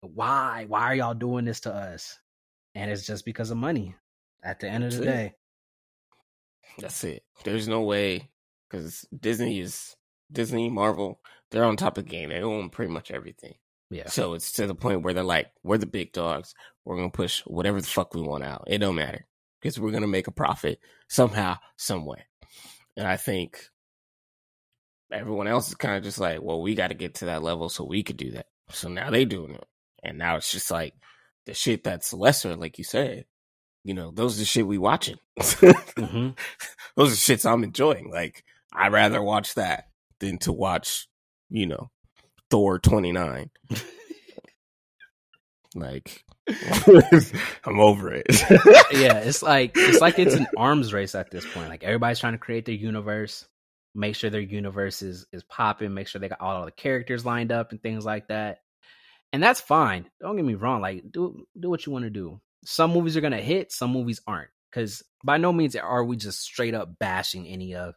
why? 0.00 0.66
Why 0.68 0.82
are 0.82 0.94
y'all 0.94 1.14
doing 1.14 1.44
this 1.44 1.60
to 1.60 1.72
us? 1.74 2.18
And 2.74 2.90
it's 2.90 3.06
just 3.06 3.24
because 3.24 3.50
of 3.50 3.56
money 3.56 3.94
at 4.42 4.60
the 4.60 4.68
end 4.68 4.84
of 4.84 4.92
the 4.94 5.04
day. 5.04 5.34
That's 6.78 7.02
it. 7.04 7.24
There's 7.44 7.66
no 7.66 7.82
way 7.82 8.30
because 8.68 9.04
Disney 9.18 9.60
is 9.60 9.96
Disney, 10.30 10.68
Marvel. 10.68 11.20
They're 11.50 11.64
on 11.64 11.76
top 11.76 11.98
of 11.98 12.04
the 12.04 12.10
game. 12.10 12.28
They 12.28 12.42
own 12.42 12.70
pretty 12.70 12.92
much 12.92 13.10
everything. 13.10 13.54
Yeah. 13.90 14.08
So 14.08 14.34
it's 14.34 14.52
to 14.52 14.66
the 14.66 14.74
point 14.74 15.02
where 15.02 15.14
they're 15.14 15.24
like, 15.24 15.50
we're 15.62 15.78
the 15.78 15.86
big 15.86 16.12
dogs. 16.12 16.54
We're 16.84 16.96
gonna 16.96 17.10
push 17.10 17.40
whatever 17.46 17.80
the 17.80 17.86
fuck 17.86 18.14
we 18.14 18.20
want 18.20 18.44
out. 18.44 18.64
It 18.66 18.78
don't 18.78 18.94
matter 18.94 19.26
because 19.60 19.80
we're 19.80 19.92
gonna 19.92 20.06
make 20.06 20.26
a 20.26 20.32
profit 20.32 20.78
somehow, 21.08 21.56
some 21.76 22.04
way. 22.04 22.26
And 22.96 23.06
I 23.06 23.16
think 23.16 23.64
everyone 25.12 25.46
else 25.46 25.68
is 25.68 25.74
kind 25.74 25.96
of 25.96 26.02
just 26.02 26.18
like, 26.18 26.42
well, 26.42 26.60
we 26.60 26.74
got 26.74 26.88
to 26.88 26.94
get 26.94 27.14
to 27.16 27.26
that 27.26 27.42
level 27.42 27.68
so 27.68 27.84
we 27.84 28.02
could 28.02 28.16
do 28.16 28.32
that. 28.32 28.46
So 28.70 28.88
now 28.88 29.10
they 29.10 29.24
doing 29.24 29.54
it, 29.54 29.64
and 30.02 30.18
now 30.18 30.36
it's 30.36 30.50
just 30.52 30.70
like 30.70 30.94
the 31.46 31.54
shit 31.54 31.84
that's 31.84 32.12
lesser, 32.12 32.56
like 32.56 32.78
you 32.78 32.84
said 32.84 33.24
you 33.88 33.94
know, 33.94 34.10
those 34.10 34.36
are 34.36 34.40
the 34.40 34.44
shit 34.44 34.66
we 34.66 34.76
watching. 34.76 35.16
mm-hmm. 35.40 36.30
Those 36.96 37.12
are 37.12 37.34
shits 37.34 37.50
I'm 37.50 37.64
enjoying. 37.64 38.10
Like, 38.10 38.44
I'd 38.70 38.92
rather 38.92 39.22
watch 39.22 39.54
that 39.54 39.84
than 40.20 40.36
to 40.40 40.52
watch, 40.52 41.08
you 41.48 41.66
know, 41.66 41.90
Thor 42.50 42.78
29. 42.78 43.50
like, 45.74 46.24
I'm 47.64 47.80
over 47.80 48.12
it. 48.12 48.26
yeah, 48.92 49.18
it's 49.20 49.42
like 49.42 49.72
it's 49.74 50.02
like 50.02 50.18
it's 50.18 50.34
an 50.34 50.48
arms 50.56 50.92
race 50.92 51.14
at 51.14 51.30
this 51.30 51.46
point. 51.50 51.70
Like 51.70 51.82
everybody's 51.82 52.20
trying 52.20 52.32
to 52.32 52.38
create 52.38 52.66
their 52.66 52.74
universe, 52.74 53.46
make 53.94 54.16
sure 54.16 54.28
their 54.28 54.40
universe 54.40 55.00
is 55.00 55.26
is 55.32 55.44
popping, 55.44 55.94
make 55.94 56.08
sure 56.08 56.20
they 56.20 56.28
got 56.28 56.42
all 56.42 56.64
the 56.66 56.72
characters 56.72 57.24
lined 57.24 57.52
up 57.52 57.70
and 57.70 57.82
things 57.82 58.04
like 58.04 58.28
that. 58.28 58.58
And 59.32 59.42
that's 59.42 59.60
fine. 59.60 60.06
Don't 60.20 60.36
get 60.36 60.44
me 60.44 60.54
wrong. 60.54 60.80
Like 60.80 61.04
do 61.10 61.44
do 61.58 61.70
what 61.70 61.86
you 61.86 61.92
want 61.92 62.04
to 62.04 62.10
do 62.10 62.40
some 62.64 62.92
movies 62.92 63.16
are 63.16 63.20
gonna 63.20 63.40
hit, 63.40 63.72
some 63.72 63.92
movies 63.92 64.20
aren't. 64.26 64.50
Because 64.70 65.02
by 65.24 65.38
no 65.38 65.52
means 65.52 65.74
are 65.76 66.04
we 66.04 66.16
just 66.16 66.40
straight 66.40 66.74
up 66.74 66.98
bashing 66.98 67.46
any 67.46 67.74
of 67.74 67.94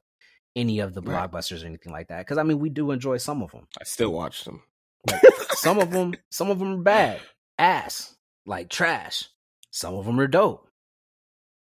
any 0.55 0.79
of 0.79 0.93
the 0.93 1.01
right. 1.01 1.29
blockbusters 1.29 1.63
or 1.63 1.67
anything 1.67 1.91
like 1.91 2.07
that. 2.07 2.19
Because 2.19 2.37
I 2.37 2.43
mean, 2.43 2.59
we 2.59 2.69
do 2.69 2.91
enjoy 2.91 3.17
some 3.17 3.41
of 3.41 3.51
them. 3.51 3.67
I 3.79 3.83
still 3.83 4.11
watch 4.11 4.43
them. 4.43 4.63
Like, 5.09 5.21
some 5.51 5.79
of 5.79 5.91
them, 5.91 6.13
some 6.31 6.49
of 6.49 6.59
them 6.59 6.73
are 6.73 6.83
bad, 6.83 7.19
ass, 7.57 8.15
like 8.45 8.69
trash. 8.69 9.27
Some 9.71 9.95
of 9.95 10.05
them 10.05 10.19
are 10.19 10.27
dope. 10.27 10.67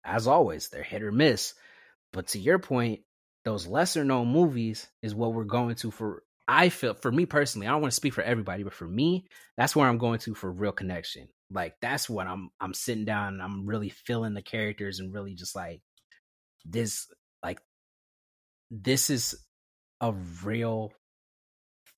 As 0.05 0.27
always, 0.27 0.69
they're 0.69 0.83
hit 0.83 1.03
or 1.03 1.13
miss. 1.13 1.55
But 2.13 2.29
to 2.29 2.39
your 2.39 2.59
point, 2.59 3.01
those 3.45 3.67
lesser 3.67 4.05
known 4.05 4.29
movies 4.29 4.87
is 5.03 5.15
what 5.15 5.33
we're 5.33 5.45
going 5.45 5.75
to 5.77 5.91
for 5.91 6.23
I 6.49 6.71
feel 6.71 6.95
for 6.95 7.13
me 7.13 7.27
personally, 7.27 7.67
I 7.69 7.71
don't 7.73 7.83
want 7.83 7.93
to 7.93 7.97
speak 7.97 8.15
for 8.15 8.23
everybody, 8.25 8.63
but 8.63 8.73
for 8.73 8.89
me, 8.89 9.27
that's 9.59 9.77
where 9.77 9.87
I'm 9.87 9.99
going 9.99 10.19
to 10.21 10.35
for 10.35 10.51
real 10.51 10.73
connection. 10.73 11.29
Like 11.51 11.75
that's 11.83 12.09
what 12.09 12.27
I'm 12.27 12.51
I'm 12.61 12.75
sitting 12.75 13.05
down 13.05 13.35
and 13.35 13.43
I'm 13.43 13.67
really 13.67 13.91
feeling 13.91 14.35
the 14.35 14.43
characters 14.43 14.99
and 14.99 15.15
really 15.15 15.35
just 15.35 15.55
like 15.55 15.83
this 16.65 17.07
like 17.43 17.61
this 18.71 19.11
is 19.11 19.35
a 20.01 20.13
real 20.45 20.93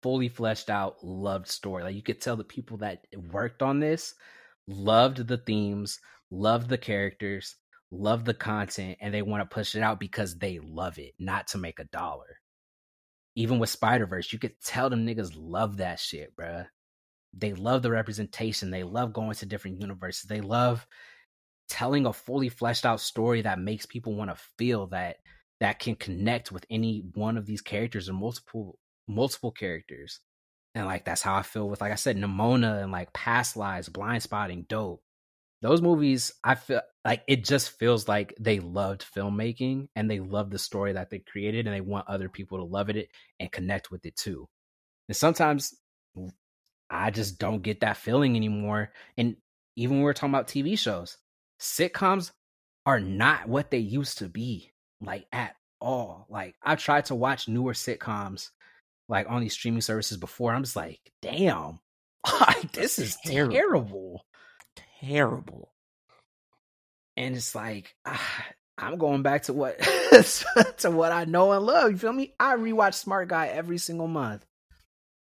fully 0.03 0.29
fleshed 0.29 0.71
out 0.71 0.97
loved 1.05 1.49
story. 1.49 1.85
Like 1.85 1.95
you 1.95 2.03
could 2.03 2.21
tell 2.21 2.37
the 2.37 2.45
people 2.45 2.79
that 2.79 3.05
worked 3.33 3.63
on 3.63 3.81
this 3.81 4.15
loved 4.67 5.27
the 5.29 5.39
themes, 5.39 6.01
loved 6.31 6.69
the 6.69 6.79
characters, 6.79 7.57
loved 7.93 8.27
the 8.27 8.35
content 8.35 8.99
and 9.01 9.15
they 9.15 9.23
want 9.23 9.49
to 9.49 9.55
push 9.55 9.77
it 9.77 9.83
out 9.83 10.01
because 10.01 10.39
they 10.39 10.59
love 10.61 10.99
it, 10.99 11.15
not 11.21 11.49
to 11.49 11.59
make 11.59 11.79
a 11.79 11.85
dollar. 11.85 12.40
Even 13.37 13.59
with 13.59 13.71
Spider 13.71 14.07
Verse, 14.07 14.33
you 14.33 14.39
could 14.39 14.61
tell 14.61 14.91
them 14.91 15.07
niggas 15.07 15.33
love 15.37 15.79
that 15.79 16.01
shit, 16.01 16.35
bruh. 16.37 16.67
They 17.33 17.53
love 17.53 17.83
the 17.83 17.91
representation. 17.91 18.71
They 18.71 18.83
love 18.83 19.13
going 19.13 19.35
to 19.35 19.47
different 19.47 19.81
universes. 19.81 20.25
They 20.25 20.41
love 20.41 20.87
telling 21.69 22.07
a 22.07 22.13
fully 22.13 22.49
fleshed 22.49 22.85
out 22.85 23.01
story 23.01 23.43
that 23.43 23.61
makes 23.61 23.87
people 23.87 24.15
want 24.15 24.31
to 24.31 24.43
feel 24.59 24.89
that 24.89 25.19
that 25.61 25.79
can 25.79 25.95
connect 25.95 26.51
with 26.51 26.67
any 26.71 27.05
one 27.15 27.37
of 27.37 27.47
these 27.47 27.61
characters 27.61 28.09
or 28.09 28.15
multiple 28.15 28.79
multiple 29.07 29.53
characters. 29.53 30.21
And 30.75 30.87
like 30.87 31.05
that's 31.05 31.23
how 31.23 31.35
I 31.37 31.43
feel 31.43 31.69
with 31.69 31.81
like 31.81 31.93
I 31.93 31.97
said, 31.97 32.17
Nimona 32.17 32.83
and 32.83 32.93
like 32.93 33.13
Past 33.13 33.57
Lives, 33.57 33.89
Blindspotting, 33.89 34.69
Dope. 34.69 35.03
Those 35.63 35.83
movies, 35.83 36.33
I 36.43 36.55
feel 36.55 36.81
like 37.05 37.23
it 37.27 37.45
just 37.45 37.79
feels 37.79 38.09
like 38.09 38.35
they 38.41 38.61
loved 38.61 39.05
filmmaking 39.05 39.89
and 39.95 40.11
they 40.11 40.21
love 40.21 40.51
the 40.51 40.59
story 40.59 40.95
that 40.95 41.11
they 41.11 41.19
created 41.19 41.67
and 41.67 41.75
they 41.75 41.83
want 41.83 42.09
other 42.09 42.29
people 42.29 42.59
to 42.59 42.65
love 42.65 42.89
it 42.89 43.09
and 43.39 43.53
connect 43.53 43.91
with 43.91 44.07
it 44.07 44.17
too. 44.17 44.49
And 45.09 45.17
sometimes 45.17 45.75
I 46.89 47.11
just 47.11 47.39
don't 47.39 47.63
get 47.63 47.81
that 47.81 47.99
feeling 47.99 48.37
anymore. 48.37 48.93
And 49.17 49.37
even 49.77 49.97
when 49.97 50.05
we're 50.05 50.13
talking 50.15 50.35
about 50.35 50.49
TV 50.49 50.79
shows, 50.79 51.19
sitcoms 51.61 52.33
are 52.87 53.01
not 53.01 53.49
what 53.49 53.71
they 53.71 53.79
used 53.79 54.19
to 54.19 54.29
be, 54.29 54.73
like 55.01 55.27
at 55.33 55.57
all. 55.81 56.27
Like 56.31 56.55
I've 56.63 56.83
tried 56.83 57.07
to 57.07 57.15
watch 57.15 57.49
newer 57.49 57.75
sitcoms 57.75 58.49
like 59.09 59.27
on 59.29 59.43
these 59.43 59.53
streaming 59.53 59.81
services 59.83 60.17
before. 60.17 60.53
I'm 60.53 60.63
just 60.63 60.77
like, 60.77 61.01
damn, 61.21 61.81
like 62.41 62.73
this 62.73 62.99
is 62.99 63.17
terrible. 63.25 63.55
terrible. 63.55 64.25
Terrible. 65.01 65.73
And 67.17 67.35
it's 67.37 67.55
like 67.55 67.95
ah, 68.07 68.47
I'm 68.79 68.99
going 68.99 69.23
back 69.23 69.45
to 69.45 69.53
what 69.53 69.79
to 70.79 70.91
what 70.91 71.13
I 71.13 71.25
know 71.25 71.53
and 71.53 71.65
love. 71.65 71.91
You 71.91 71.99
feel 71.99 72.13
me? 72.13 72.35
I 72.39 72.57
rewatch 72.57 72.95
Smart 72.95 73.29
Guy 73.29 73.49
every 73.49 73.79
single 73.79 74.09
month. 74.09 74.45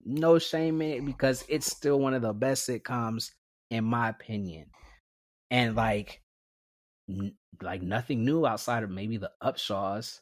No 0.05 0.39
shame 0.39 0.83
in 0.83 0.91
it 0.91 1.07
because 1.07 1.45
it's 1.49 1.67
still 1.67 1.99
one 2.01 2.15
of 2.15 2.23
the 2.23 2.33
best 2.33 2.69
sitcoms 2.69 3.31
in 3.71 3.85
my 3.85 4.09
opinion. 4.09 4.67
And 5.51 5.77
like 5.77 6.23
n- 7.09 7.37
like 7.61 7.83
nothing 7.83 8.25
new 8.25 8.47
outside 8.47 8.83
of 8.83 8.91
maybe 8.91 9.17
the 9.17 9.31
Upshaws 9.43 10.21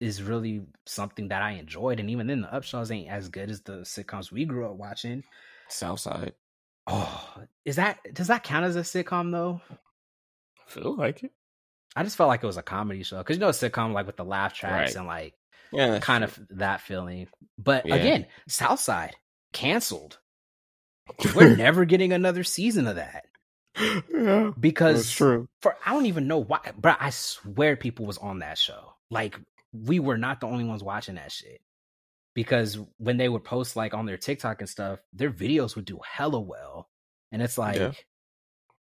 is 0.00 0.22
really 0.22 0.62
something 0.86 1.28
that 1.28 1.42
I 1.42 1.52
enjoyed. 1.52 1.98
And 2.00 2.10
even 2.10 2.28
then, 2.28 2.42
the 2.42 2.48
Upshaws 2.48 2.90
ain't 2.90 3.10
as 3.10 3.28
good 3.28 3.50
as 3.50 3.62
the 3.62 3.78
sitcoms 3.78 4.30
we 4.30 4.44
grew 4.44 4.66
up 4.70 4.76
watching. 4.76 5.24
Southside. 5.68 6.34
Oh, 6.88 7.24
is 7.64 7.76
that 7.76 7.98
does 8.14 8.28
that 8.28 8.44
count 8.44 8.64
as 8.64 8.76
a 8.76 8.80
sitcom 8.80 9.30
though? 9.30 9.60
I 9.70 10.70
feel 10.70 10.96
like 10.96 11.22
it. 11.22 11.32
I 11.94 12.02
just 12.02 12.16
felt 12.16 12.28
like 12.28 12.42
it 12.42 12.46
was 12.46 12.56
a 12.56 12.62
comedy 12.62 13.02
show 13.02 13.18
because 13.18 13.36
you 13.36 13.40
know 13.40 13.48
a 13.48 13.52
sitcom 13.52 13.92
like 13.92 14.06
with 14.06 14.16
the 14.16 14.24
laugh 14.24 14.54
tracks 14.54 14.94
right. 14.94 14.96
and 14.96 15.06
like 15.06 15.34
yeah, 15.72 15.98
kind 15.98 16.24
true. 16.24 16.44
of 16.50 16.58
that 16.58 16.80
feeling. 16.80 17.28
But 17.58 17.86
yeah. 17.86 17.96
again, 17.96 18.26
Southside 18.46 19.16
canceled. 19.52 20.18
We're 21.34 21.56
never 21.56 21.84
getting 21.84 22.12
another 22.12 22.44
season 22.44 22.86
of 22.86 22.96
that. 22.96 23.26
Yeah, 24.12 24.52
because 24.58 25.10
true. 25.10 25.48
For 25.60 25.76
I 25.84 25.92
don't 25.92 26.06
even 26.06 26.26
know 26.26 26.38
why, 26.38 26.60
but 26.78 26.96
I 27.00 27.10
swear 27.10 27.76
people 27.76 28.06
was 28.06 28.18
on 28.18 28.40
that 28.40 28.58
show. 28.58 28.94
Like 29.10 29.38
we 29.72 30.00
were 30.00 30.18
not 30.18 30.40
the 30.40 30.46
only 30.46 30.64
ones 30.64 30.82
watching 30.82 31.16
that 31.16 31.32
shit. 31.32 31.60
Because 32.34 32.78
when 32.98 33.16
they 33.16 33.28
would 33.28 33.44
post 33.44 33.74
like 33.74 33.94
on 33.94 34.06
their 34.06 34.16
TikTok 34.16 34.60
and 34.60 34.68
stuff, 34.68 35.00
their 35.12 35.30
videos 35.30 35.74
would 35.76 35.84
do 35.84 35.98
hella 36.04 36.40
well. 36.40 36.88
And 37.32 37.42
it's 37.42 37.58
like 37.58 37.76
yeah. 37.76 37.92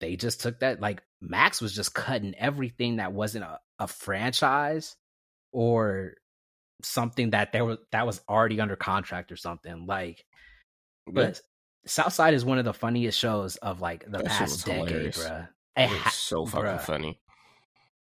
they 0.01 0.17
just 0.17 0.41
took 0.41 0.61
that 0.61 0.81
like 0.81 1.03
Max 1.21 1.61
was 1.61 1.75
just 1.75 1.95
cutting 1.95 2.35
everything 2.37 2.97
that 2.97 3.13
wasn't 3.13 3.45
a, 3.45 3.59
a 3.79 3.87
franchise 3.87 4.97
or 5.53 6.15
something 6.83 7.31
that 7.31 7.53
there 7.53 7.65
was 7.65 7.79
that 7.93 8.07
was 8.07 8.21
already 8.29 8.61
under 8.61 8.77
contract 8.77 9.33
or 9.33 9.37
something. 9.37 9.87
Like 9.87 10.25
but 11.07 11.41
Southside 11.87 12.35
is 12.35 12.45
one 12.45 12.59
of 12.59 12.65
the 12.65 12.75
funniest 12.75 13.19
shows 13.19 13.57
of 13.57 13.81
like 13.81 14.05
the 14.05 14.19
that 14.19 14.27
past 14.27 14.67
decade, 14.67 14.89
hilarious. 14.89 15.19
bruh. 15.19 15.49
It, 15.77 15.91
it 15.91 16.13
so 16.13 16.47
fucking 16.47 16.67
bruh. 16.67 16.81
funny. 16.81 17.21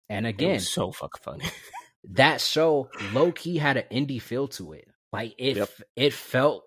And 0.08 0.26
again, 0.26 0.60
so 0.60 0.90
fucking 0.90 1.20
funny. 1.22 1.44
that 2.12 2.40
show 2.40 2.88
low 3.12 3.32
key 3.32 3.58
had 3.58 3.76
an 3.76 3.84
indie 3.92 4.22
feel 4.22 4.48
to 4.48 4.72
it. 4.72 4.88
Like 5.12 5.34
it, 5.38 5.56
yep. 5.56 5.70
it 5.96 6.12
felt. 6.12 6.64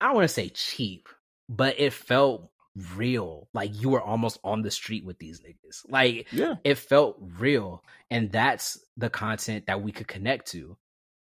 I 0.00 0.06
don't 0.06 0.16
want 0.16 0.24
to 0.28 0.34
say 0.34 0.48
cheap, 0.48 1.08
but 1.48 1.78
it 1.78 1.92
felt 1.92 2.50
real. 2.96 3.48
Like 3.54 3.80
you 3.80 3.90
were 3.90 4.02
almost 4.02 4.38
on 4.44 4.62
the 4.62 4.70
street 4.70 5.04
with 5.04 5.18
these 5.18 5.40
niggas. 5.40 5.82
Like 5.88 6.32
yeah. 6.32 6.54
it 6.64 6.76
felt 6.76 7.18
real, 7.38 7.82
and 8.10 8.30
that's 8.30 8.78
the 8.96 9.10
content 9.10 9.66
that 9.66 9.82
we 9.82 9.92
could 9.92 10.08
connect 10.08 10.50
to. 10.52 10.76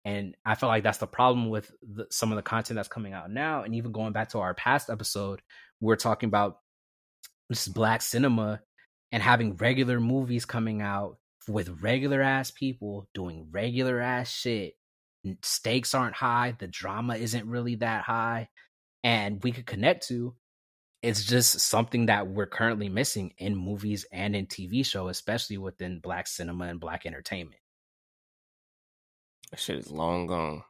And 0.05 0.35
I 0.45 0.55
feel 0.55 0.67
like 0.67 0.83
that's 0.83 0.97
the 0.97 1.07
problem 1.07 1.49
with 1.49 1.71
the, 1.81 2.07
some 2.11 2.31
of 2.31 2.35
the 2.35 2.41
content 2.41 2.75
that's 2.75 2.89
coming 2.89 3.13
out 3.13 3.31
now. 3.31 3.63
And 3.63 3.73
even 3.75 3.93
going 3.93 4.11
back 4.11 4.29
to 4.29 4.39
our 4.39 4.53
past 4.53 4.89
episode, 4.89 5.41
we 5.79 5.93
are 5.93 5.97
talking 5.97 6.27
about 6.27 6.57
this 7.49 7.67
black 7.67 8.01
cinema 8.01 8.61
and 9.13 9.23
having 9.23 9.55
regular 9.55 10.01
movies 10.01 10.43
coming 10.43 10.81
out 10.81 11.17
with 11.47 11.81
regular 11.81 12.21
ass 12.21 12.51
people 12.51 13.07
doing 13.13 13.47
regular 13.51 13.99
ass 14.01 14.29
shit. 14.29 14.73
Stakes 15.41 15.93
aren't 15.93 16.15
high, 16.15 16.55
the 16.57 16.67
drama 16.67 17.15
isn't 17.15 17.47
really 17.47 17.75
that 17.75 18.03
high, 18.03 18.49
and 19.03 19.41
we 19.43 19.51
could 19.51 19.65
connect 19.65 20.07
to. 20.07 20.35
It's 21.01 21.25
just 21.25 21.59
something 21.59 22.05
that 22.07 22.27
we're 22.27 22.45
currently 22.45 22.89
missing 22.89 23.33
in 23.37 23.55
movies 23.55 24.05
and 24.11 24.35
in 24.35 24.47
TV 24.47 24.85
show, 24.85 25.09
especially 25.09 25.57
within 25.57 25.99
black 25.99 26.27
cinema 26.27 26.65
and 26.65 26.79
black 26.79 27.05
entertainment. 27.05 27.59
That 29.51 29.59
shit 29.59 29.77
is 29.77 29.91
long 29.91 30.27
gone. 30.27 30.63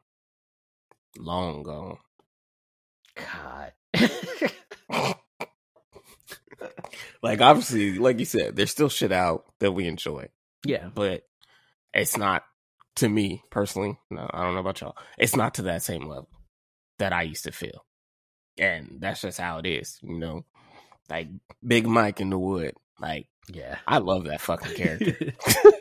Long 1.18 1.64
gone. 1.64 1.98
God. 3.16 3.74
like 7.22 7.42
obviously, 7.42 7.98
like 8.00 8.20
you 8.20 8.26
said, 8.26 8.56
there's 8.56 8.72
still 8.72 8.90
shit 8.90 9.12
out 9.12 9.46
that 9.60 9.72
we 9.72 9.88
enjoy. 9.88 10.30
Yeah. 10.66 10.90
But 10.94 11.24
it's 11.94 12.18
not 12.18 12.44
to 12.96 13.10
me 13.10 13.44
personally. 13.50 13.98
No, 14.10 14.30
I 14.32 14.44
don't 14.44 14.54
know 14.54 14.60
about 14.60 14.82
y'all. 14.82 14.98
It's 15.18 15.36
not 15.36 15.56
to 15.56 15.64
that 15.64 15.84
same 15.84 16.08
level 16.08 16.30
that 17.00 17.14
I 17.14 17.24
used 17.24 17.46
to 17.46 17.52
feel. 17.52 17.86
And 18.58 18.98
that's 19.00 19.22
just 19.22 19.40
how 19.40 19.58
it 19.60 19.66
is, 19.66 20.00
you 20.02 20.18
know. 20.18 20.46
Like 21.10 21.30
Big 21.66 21.88
Mike 21.88 22.22
in 22.22 22.30
the 22.30 22.38
Wood. 22.38 22.76
Like 23.00 23.28
yeah. 23.52 23.80
I 23.86 23.98
love 23.98 24.26
that 24.26 24.42
fucking 24.42 24.76
character. 24.76 25.18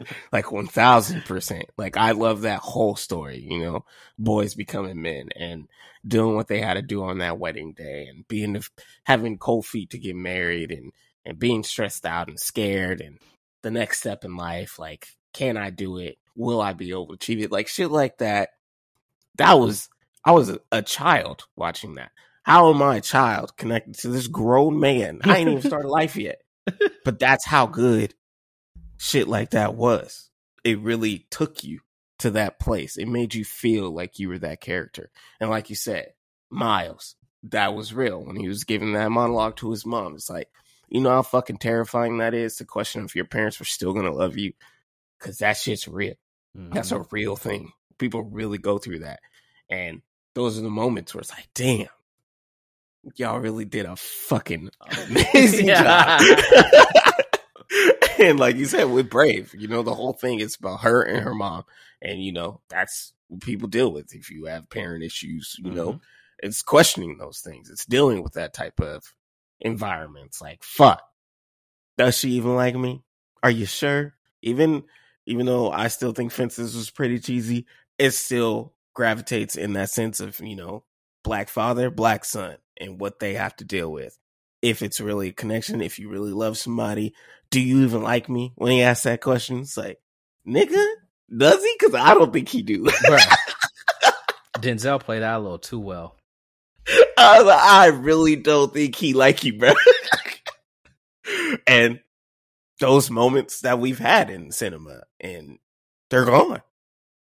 like 0.32 0.46
1000%. 0.46 1.62
Like 1.78 1.96
I 1.96 2.12
love 2.12 2.42
that 2.42 2.60
whole 2.60 2.96
story, 2.96 3.46
you 3.48 3.60
know, 3.60 3.84
boys 4.18 4.54
becoming 4.54 5.00
men 5.00 5.28
and 5.36 5.68
doing 6.06 6.34
what 6.34 6.48
they 6.48 6.60
had 6.60 6.74
to 6.74 6.82
do 6.82 7.04
on 7.04 7.18
that 7.18 7.38
wedding 7.38 7.72
day 7.72 8.06
and 8.08 8.26
being 8.26 8.60
having 9.04 9.38
cold 9.38 9.66
feet 9.66 9.90
to 9.90 9.98
get 9.98 10.16
married 10.16 10.72
and 10.72 10.92
and 11.24 11.38
being 11.38 11.62
stressed 11.62 12.04
out 12.04 12.28
and 12.28 12.40
scared 12.40 13.00
and 13.00 13.18
the 13.62 13.70
next 13.70 14.00
step 14.00 14.24
in 14.24 14.36
life. 14.36 14.78
Like, 14.78 15.06
can 15.32 15.56
I 15.56 15.70
do 15.70 15.98
it? 15.98 16.18
Will 16.36 16.60
I 16.60 16.72
be 16.72 16.90
able 16.90 17.08
to 17.08 17.14
achieve 17.14 17.42
it? 17.42 17.52
Like 17.52 17.68
shit 17.68 17.90
like 17.90 18.18
that. 18.18 18.50
That 19.36 19.54
was 19.54 19.88
I 20.24 20.32
was 20.32 20.50
a, 20.50 20.60
a 20.70 20.82
child 20.82 21.44
watching 21.56 21.94
that. 21.94 22.10
How 22.42 22.72
am 22.72 22.82
I 22.82 22.96
a 22.96 23.00
child 23.00 23.56
connected 23.56 23.94
to 24.00 24.08
this 24.08 24.26
grown 24.26 24.80
man? 24.80 25.20
I 25.24 25.38
ain't 25.38 25.48
even 25.48 25.62
started 25.68 25.88
life 25.88 26.16
yet. 26.16 26.42
But 27.04 27.18
that's 27.18 27.46
how 27.46 27.66
good 27.66 28.14
shit 28.98 29.28
like 29.28 29.50
that 29.50 29.74
was. 29.74 30.30
It 30.64 30.80
really 30.80 31.26
took 31.30 31.64
you 31.64 31.80
to 32.20 32.30
that 32.32 32.60
place. 32.60 32.96
It 32.96 33.08
made 33.08 33.34
you 33.34 33.44
feel 33.44 33.90
like 33.90 34.18
you 34.18 34.28
were 34.28 34.38
that 34.38 34.60
character. 34.60 35.10
And 35.40 35.50
like 35.50 35.70
you 35.70 35.76
said, 35.76 36.12
Miles, 36.50 37.16
that 37.44 37.74
was 37.74 37.94
real 37.94 38.24
when 38.24 38.36
he 38.36 38.46
was 38.46 38.64
giving 38.64 38.92
that 38.92 39.10
monologue 39.10 39.56
to 39.56 39.70
his 39.70 39.84
mom. 39.84 40.14
It's 40.14 40.30
like, 40.30 40.48
you 40.88 41.00
know 41.00 41.10
how 41.10 41.22
fucking 41.22 41.58
terrifying 41.58 42.18
that 42.18 42.34
is 42.34 42.56
to 42.56 42.64
question 42.64 43.04
if 43.04 43.16
your 43.16 43.24
parents 43.24 43.58
were 43.58 43.64
still 43.64 43.92
gonna 43.92 44.12
love 44.12 44.36
you, 44.36 44.52
because 45.22 45.38
that 45.38 45.56
shit's 45.56 45.86
real. 45.86 46.14
Mm-hmm. 46.56 46.74
That's 46.74 46.92
a 46.92 47.04
real 47.10 47.36
thing. 47.36 47.72
People 47.98 48.22
really 48.22 48.58
go 48.58 48.78
through 48.78 49.00
that, 49.00 49.20
and 49.70 50.02
those 50.34 50.58
are 50.58 50.62
the 50.62 50.70
moments 50.70 51.14
where 51.14 51.20
it's 51.20 51.30
like, 51.30 51.48
damn, 51.54 51.86
y'all 53.16 53.38
really 53.38 53.64
did 53.64 53.86
a 53.86 53.96
fucking 53.96 54.70
amazing 55.08 55.68
job. 55.68 56.20
and 58.18 58.38
like 58.38 58.56
you 58.56 58.64
said, 58.66 58.84
with 58.84 59.10
Brave, 59.10 59.54
you 59.56 59.68
know, 59.68 59.82
the 59.82 59.94
whole 59.94 60.12
thing 60.12 60.40
is 60.40 60.56
about 60.56 60.80
her 60.80 61.02
and 61.02 61.22
her 61.24 61.34
mom, 61.34 61.64
and 62.00 62.22
you 62.22 62.32
know 62.32 62.60
that's 62.68 63.12
what 63.28 63.40
people 63.40 63.68
deal 63.68 63.92
with 63.92 64.14
if 64.14 64.30
you 64.30 64.46
have 64.46 64.68
parent 64.68 65.04
issues. 65.04 65.56
You 65.58 65.66
mm-hmm. 65.66 65.76
know, 65.76 66.00
it's 66.38 66.62
questioning 66.62 67.18
those 67.18 67.40
things. 67.40 67.70
It's 67.70 67.86
dealing 67.86 68.22
with 68.22 68.34
that 68.34 68.52
type 68.52 68.80
of 68.80 69.14
environments. 69.60 70.40
Like, 70.40 70.62
fuck. 70.62 71.02
Does 71.98 72.16
she 72.16 72.30
even 72.32 72.56
like 72.56 72.74
me? 72.74 73.02
Are 73.42 73.50
you 73.50 73.66
sure? 73.66 74.14
Even 74.40 74.84
even 75.26 75.46
though 75.46 75.70
I 75.70 75.88
still 75.88 76.12
think 76.12 76.32
Fences 76.32 76.74
was 76.74 76.90
pretty 76.90 77.18
cheesy, 77.18 77.66
it 77.98 78.10
still 78.12 78.74
gravitates 78.94 79.56
in 79.56 79.74
that 79.74 79.90
sense 79.90 80.20
of, 80.20 80.40
you 80.40 80.56
know, 80.56 80.84
black 81.24 81.48
father, 81.48 81.90
black 81.90 82.24
son, 82.24 82.56
and 82.80 83.00
what 83.00 83.18
they 83.20 83.34
have 83.34 83.54
to 83.56 83.64
deal 83.64 83.90
with. 83.90 84.18
if 84.62 84.80
it's 84.80 85.00
really 85.00 85.28
a 85.28 85.32
connection, 85.32 85.82
if 85.82 85.98
you 85.98 86.08
really 86.08 86.32
love 86.32 86.56
somebody, 86.56 87.14
do 87.50 87.60
you 87.60 87.82
even 87.82 88.02
like 88.02 88.28
me? 88.28 88.52
When 88.54 88.72
he 88.72 88.82
asks 88.82 89.04
that 89.04 89.20
question, 89.20 89.58
it's 89.60 89.76
like, 89.76 89.98
nigga, 90.46 90.86
does 91.36 91.62
he? 91.62 91.76
Because 91.78 91.94
I 91.94 92.14
don't 92.14 92.32
think 92.32 92.48
he 92.48 92.62
do. 92.62 92.84
Denzel 94.58 95.00
played 95.00 95.22
that 95.22 95.36
a 95.36 95.38
little 95.40 95.58
too 95.58 95.80
well. 95.80 96.16
I, 97.18 97.40
like, 97.42 97.60
I 97.60 97.86
really 97.86 98.36
don't 98.36 98.72
think 98.72 98.94
he 98.94 99.12
like 99.12 99.42
you, 99.44 99.58
bro. 99.58 99.72
and 101.66 102.00
those 102.80 103.10
moments 103.10 103.60
that 103.60 103.78
we've 103.78 103.98
had 103.98 104.30
in 104.30 104.50
cinema, 104.50 105.02
and 105.20 105.58
they're 106.10 106.24
gone. 106.24 106.62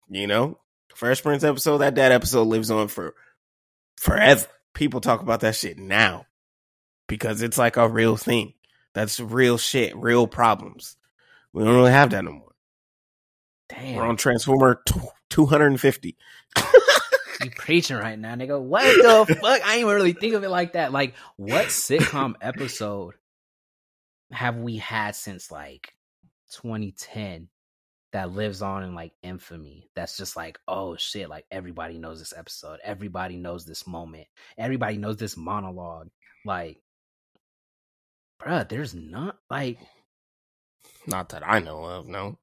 You 0.09 0.27
know, 0.27 0.59
Fresh 0.93 1.23
Prince 1.23 1.43
episode, 1.43 1.79
that 1.79 1.95
dad 1.95 2.11
episode 2.11 2.47
lives 2.47 2.71
on 2.71 2.87
for 2.87 3.13
forever. 3.97 4.47
People 4.73 5.01
talk 5.01 5.21
about 5.21 5.41
that 5.41 5.55
shit 5.55 5.77
now 5.77 6.25
because 7.07 7.41
it's 7.41 7.57
like 7.57 7.77
a 7.77 7.89
real 7.89 8.17
thing. 8.17 8.53
That's 8.93 9.19
real 9.19 9.57
shit, 9.57 9.95
real 9.95 10.27
problems. 10.27 10.97
We 11.53 11.63
don't 11.63 11.75
really 11.75 11.91
have 11.91 12.11
that 12.11 12.23
no 12.23 12.31
more. 12.31 12.51
Damn. 13.69 13.95
We're 13.95 14.05
on 14.07 14.17
Transformer 14.17 14.81
250. 15.29 16.17
you 17.41 17.51
preaching 17.57 17.97
right 17.97 18.17
now, 18.17 18.35
nigga. 18.35 18.61
What 18.61 18.83
the 19.27 19.35
fuck? 19.35 19.61
I 19.65 19.73
ain't 19.73 19.81
even 19.81 19.93
really 19.93 20.13
think 20.13 20.33
of 20.33 20.43
it 20.43 20.49
like 20.49 20.73
that. 20.73 20.91
Like, 20.91 21.13
what 21.35 21.67
sitcom 21.67 22.35
episode 22.41 23.15
have 24.31 24.57
we 24.57 24.77
had 24.77 25.15
since 25.15 25.51
like 25.51 25.93
2010 26.51 27.47
that 28.13 28.31
lives 28.31 28.61
on 28.61 28.83
in 28.83 28.95
like 28.95 29.13
infamy? 29.21 29.89
That's 29.95 30.17
just 30.17 30.35
like, 30.35 30.59
oh 30.67 30.95
shit, 30.97 31.29
like 31.29 31.45
everybody 31.51 31.97
knows 31.97 32.19
this 32.19 32.33
episode. 32.35 32.79
Everybody 32.83 33.37
knows 33.37 33.65
this 33.65 33.87
moment. 33.87 34.27
Everybody 34.57 34.97
knows 34.97 35.17
this 35.17 35.37
monologue. 35.37 36.09
Like, 36.45 36.81
bruh, 38.41 38.67
there's 38.67 38.93
not 38.93 39.37
like 39.49 39.79
not 41.05 41.29
that 41.29 41.47
I 41.47 41.59
know 41.59 41.83
of, 41.83 42.07
no. 42.07 42.37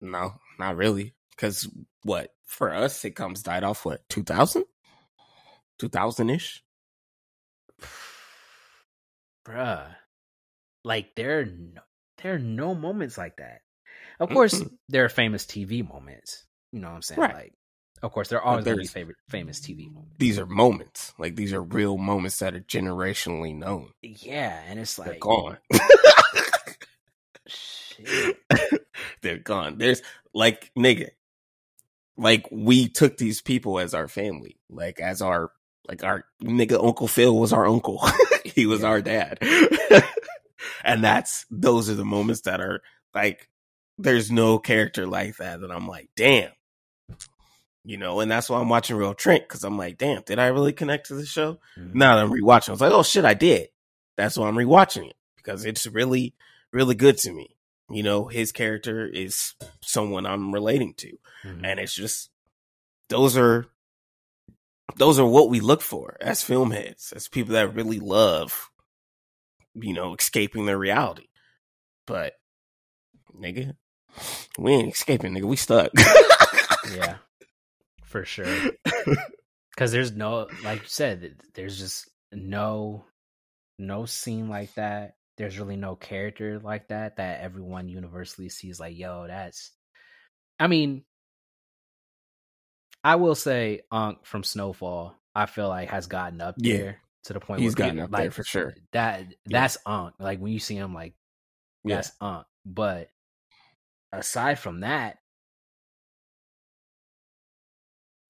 No, 0.00 0.34
not 0.58 0.76
really. 0.76 1.14
Because 1.30 1.68
what 2.02 2.32
for 2.46 2.72
us, 2.72 3.02
sitcoms 3.02 3.42
died 3.42 3.64
off 3.64 3.84
what 3.84 4.08
2000 4.08 4.64
2000 5.78 6.30
ish 6.30 6.62
bruh. 9.46 9.94
Like 10.84 11.14
there, 11.16 11.40
are 11.40 11.46
no, 11.46 11.80
there 12.22 12.34
are 12.34 12.38
no 12.38 12.74
moments 12.74 13.18
like 13.18 13.38
that. 13.38 13.62
Of 14.20 14.30
course, 14.30 14.62
there 14.88 15.04
are 15.04 15.08
famous 15.08 15.44
TV 15.44 15.86
moments. 15.86 16.44
You 16.72 16.80
know 16.80 16.88
what 16.88 16.94
I'm 16.94 17.02
saying? 17.02 17.20
Right. 17.20 17.34
Like, 17.34 17.52
of 18.02 18.12
course, 18.12 18.28
there 18.28 18.38
are 18.38 18.44
always 18.44 18.64
going 18.64 18.76
to 18.76 18.82
be 18.82 18.86
favorite 18.86 19.16
famous 19.28 19.60
TV 19.60 19.90
moments. 19.90 20.14
These 20.18 20.38
are 20.38 20.46
moments. 20.46 21.14
Like 21.18 21.36
these 21.36 21.54
are 21.54 21.62
real 21.62 21.96
moments 21.96 22.38
that 22.40 22.54
are 22.54 22.60
generationally 22.60 23.56
known. 23.56 23.92
Yeah, 24.02 24.60
and 24.68 24.78
it's 24.78 24.98
like 24.98 25.08
they're 25.08 25.18
gone. 25.18 25.56
they're 29.22 29.38
gone. 29.38 29.78
There's 29.78 30.02
like 30.34 30.70
nigga, 30.76 31.10
like 32.18 32.46
we 32.50 32.88
took 32.88 33.16
these 33.16 33.40
people 33.40 33.78
as 33.78 33.94
our 33.94 34.08
family, 34.08 34.58
like 34.68 35.00
as 35.00 35.22
our 35.22 35.50
like 35.88 36.04
our 36.04 36.24
nigga 36.42 36.84
Uncle 36.84 37.08
Phil 37.08 37.34
was 37.34 37.54
our 37.54 37.66
uncle. 37.66 38.06
he 38.44 38.66
was 38.66 38.82
yeah. 38.82 38.88
our 38.88 39.00
dad. 39.00 39.38
and 40.84 41.02
that's 41.02 41.46
those 41.50 41.88
are 41.88 41.94
the 41.94 42.04
moments 42.04 42.42
that 42.42 42.60
are 42.60 42.82
like 43.14 43.48
there's 43.98 44.30
no 44.30 44.58
character 44.58 45.06
like 45.06 45.36
that 45.36 45.60
that 45.60 45.70
I'm 45.70 45.86
like, 45.86 46.10
damn. 46.16 46.50
You 47.86 47.98
know, 47.98 48.20
and 48.20 48.30
that's 48.30 48.48
why 48.48 48.58
I'm 48.58 48.70
watching 48.70 48.96
Real 48.96 49.14
Trent 49.14 49.46
because 49.46 49.62
I'm 49.62 49.76
like, 49.76 49.98
damn, 49.98 50.22
did 50.22 50.38
I 50.38 50.46
really 50.46 50.72
connect 50.72 51.08
to 51.08 51.14
the 51.14 51.26
show? 51.26 51.58
Mm-hmm. 51.78 51.98
Now 51.98 52.16
that 52.16 52.24
I'm 52.24 52.32
rewatching, 52.32 52.70
I 52.70 52.72
was 52.72 52.80
like, 52.80 52.92
oh 52.92 53.02
shit, 53.02 53.26
I 53.26 53.34
did. 53.34 53.68
That's 54.16 54.38
why 54.38 54.48
I'm 54.48 54.56
rewatching 54.56 55.08
it 55.10 55.16
because 55.36 55.64
it's 55.66 55.86
really, 55.86 56.34
really 56.72 56.94
good 56.94 57.18
to 57.18 57.32
me 57.32 57.54
you 57.90 58.02
know 58.02 58.26
his 58.26 58.52
character 58.52 59.06
is 59.06 59.54
someone 59.82 60.26
i'm 60.26 60.52
relating 60.52 60.94
to 60.94 61.16
mm-hmm. 61.44 61.64
and 61.64 61.78
it's 61.78 61.94
just 61.94 62.30
those 63.08 63.36
are 63.36 63.66
those 64.96 65.18
are 65.18 65.26
what 65.26 65.50
we 65.50 65.60
look 65.60 65.80
for 65.80 66.16
as 66.20 66.42
film 66.42 66.70
heads 66.70 67.12
as 67.14 67.28
people 67.28 67.54
that 67.54 67.74
really 67.74 67.98
love 67.98 68.70
you 69.74 69.92
know 69.92 70.14
escaping 70.14 70.66
their 70.66 70.78
reality. 70.78 71.28
But 72.06 72.34
nigga 73.38 73.74
we 74.58 74.72
ain't 74.72 74.94
escaping 74.94 75.34
nigga 75.34 75.44
we 75.44 75.56
stuck. 75.56 75.90
Yeah 76.96 77.16
for 78.14 78.24
sure. 78.24 78.70
Because 79.74 79.90
there's 79.90 80.12
no 80.12 80.46
like 80.62 80.82
you 80.82 80.88
said 80.88 81.34
there's 81.54 81.76
just 81.76 82.08
no 82.32 83.04
no 83.76 84.04
scene 84.04 84.48
like 84.48 84.72
that. 84.74 85.16
There's 85.36 85.58
really 85.58 85.74
no 85.74 85.96
character 85.96 86.60
like 86.60 86.86
that 86.88 87.16
that 87.16 87.40
everyone 87.40 87.88
universally 87.88 88.48
sees 88.50 88.78
like 88.78 88.96
yo 88.96 89.26
that's 89.26 89.72
i 90.60 90.68
mean 90.68 91.02
i 93.02 93.16
will 93.16 93.34
say 93.34 93.80
Unc 93.90 94.24
from 94.24 94.44
snowfall 94.44 95.16
i 95.34 95.46
feel 95.46 95.66
like 95.66 95.88
has 95.88 96.06
gotten 96.06 96.40
up 96.40 96.54
yeah. 96.58 96.76
there 96.76 97.00
to 97.24 97.32
the 97.32 97.40
point 97.40 97.60
he's 97.60 97.74
gotten 97.74 97.98
up 98.00 98.12
like, 98.12 98.22
there 98.22 98.30
for 98.30 98.44
sure 98.44 98.74
that 98.92 99.24
that's 99.46 99.78
yeah. 99.86 100.04
Unc 100.04 100.14
like 100.18 100.38
when 100.40 100.52
you 100.52 100.58
see 100.58 100.76
him 100.76 100.94
like 100.94 101.14
that's 101.84 102.12
yeah. 102.20 102.28
Unc 102.28 102.46
but 102.64 103.08
aside 104.12 104.58
from 104.58 104.80
that 104.80 105.18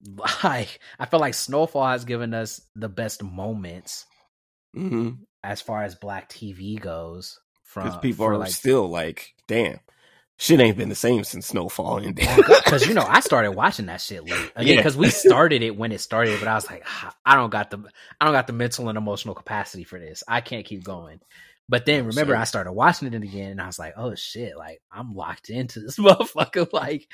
like 0.43 0.79
i 0.99 1.05
feel 1.05 1.19
like 1.19 1.33
snowfall 1.33 1.87
has 1.87 2.05
given 2.05 2.33
us 2.33 2.61
the 2.75 2.89
best 2.89 3.23
moments 3.23 4.05
mm-hmm 4.75 5.23
as 5.45 5.61
far 5.61 5.83
as 5.83 5.95
black 5.95 6.29
TV 6.29 6.79
goes. 6.79 7.39
Because 7.73 7.97
people 7.97 8.25
are 8.25 8.37
like, 8.37 8.51
still 8.51 8.87
like, 8.87 9.33
damn, 9.47 9.79
shit 10.37 10.59
ain't 10.59 10.77
been 10.77 10.89
the 10.89 10.95
same 10.95 11.23
since 11.23 11.47
Snowfall 11.47 11.97
and 11.97 12.15
because 12.15 12.87
you 12.87 12.93
know 12.93 13.05
I 13.07 13.21
started 13.21 13.51
watching 13.51 13.85
that 13.87 14.01
shit 14.01 14.23
late 14.23 14.51
again 14.55 14.77
because 14.77 14.95
yeah. 14.95 15.01
we 15.01 15.09
started 15.09 15.61
it 15.61 15.77
when 15.77 15.91
it 15.91 16.01
started, 16.01 16.39
but 16.39 16.47
I 16.47 16.55
was 16.55 16.69
like, 16.69 16.83
ah, 16.85 17.15
I 17.25 17.35
don't 17.35 17.49
got 17.49 17.71
the 17.71 17.83
I 18.19 18.25
don't 18.25 18.33
got 18.33 18.47
the 18.47 18.53
mental 18.53 18.89
and 18.89 18.97
emotional 18.97 19.35
capacity 19.35 19.83
for 19.83 19.99
this. 19.99 20.23
I 20.27 20.41
can't 20.41 20.65
keep 20.65 20.83
going. 20.83 21.19
But 21.67 21.85
then 21.85 22.05
remember, 22.05 22.33
sure. 22.33 22.41
I 22.41 22.43
started 22.43 22.73
watching 22.73 23.11
it 23.11 23.15
again, 23.15 23.51
and 23.51 23.61
I 23.61 23.65
was 23.65 23.79
like, 23.79 23.93
oh 23.97 24.13
shit, 24.15 24.55
like 24.55 24.81
I'm 24.91 25.15
locked 25.15 25.49
into 25.49 25.79
this 25.79 25.97
motherfucker, 25.99 26.71
like, 26.71 27.07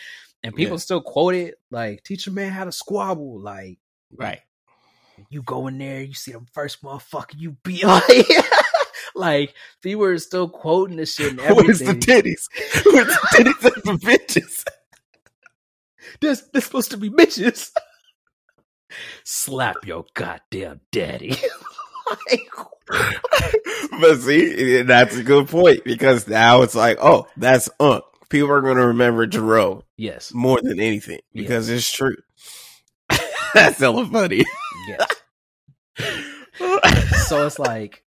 and 0.44 0.56
people 0.56 0.74
yeah. 0.74 0.80
still 0.80 1.02
quote 1.02 1.36
it 1.36 1.56
like, 1.70 2.04
"Teach 2.04 2.28
a 2.28 2.32
man 2.32 2.52
how 2.52 2.66
to 2.66 2.72
squabble," 2.72 3.40
like, 3.40 3.80
right. 4.16 4.40
You 5.30 5.44
go 5.44 5.68
in 5.68 5.78
there, 5.78 6.02
you 6.02 6.16
see 6.16 6.32
the 6.32 6.42
first 6.52 6.82
motherfucker 6.82 7.36
you 7.38 7.52
be 7.64 7.82
like, 7.86 8.28
like 9.16 9.54
people 9.82 10.04
are 10.04 10.18
still 10.18 10.50
quoting 10.50 10.98
this 10.98 11.16
shit 11.16 11.32
and 11.32 11.40
everything. 11.40 11.66
Where's 11.66 11.80
the 11.80 11.94
titties? 11.94 12.48
Where's 12.86 13.08
the 13.08 13.14
titties 13.34 13.64
and 13.64 14.00
the 14.00 14.06
bitches? 14.06 14.66
There's 16.20 16.44
supposed 16.64 16.92
to 16.92 16.98
be 16.98 17.10
bitches. 17.10 17.72
Slap 19.24 19.86
your 19.86 20.06
goddamn 20.14 20.82
daddy. 20.92 21.36
but 24.00 24.20
see, 24.20 24.80
eh, 24.80 24.84
that's 24.84 25.16
a 25.16 25.24
good 25.24 25.48
point 25.48 25.84
because 25.84 26.28
now 26.28 26.62
it's 26.62 26.76
like, 26.76 26.98
oh, 27.02 27.28
that's 27.38 27.70
Unc. 27.80 28.04
People 28.30 28.52
are 28.52 28.62
going 28.62 28.78
to 28.78 28.88
remember 28.88 29.26
Jerome. 29.28 29.84
Yes. 29.98 30.34
More 30.34 30.60
than 30.62 30.80
anything 30.80 31.20
because 31.34 31.70
yes. 31.70 31.80
it's 31.80 31.92
true. 31.92 32.16
that's 33.54 33.80
hella 33.80 34.06
funny. 34.06 34.46
Yes. 34.88 35.08
so 37.28 37.46
it's 37.46 37.60
like, 37.60 38.04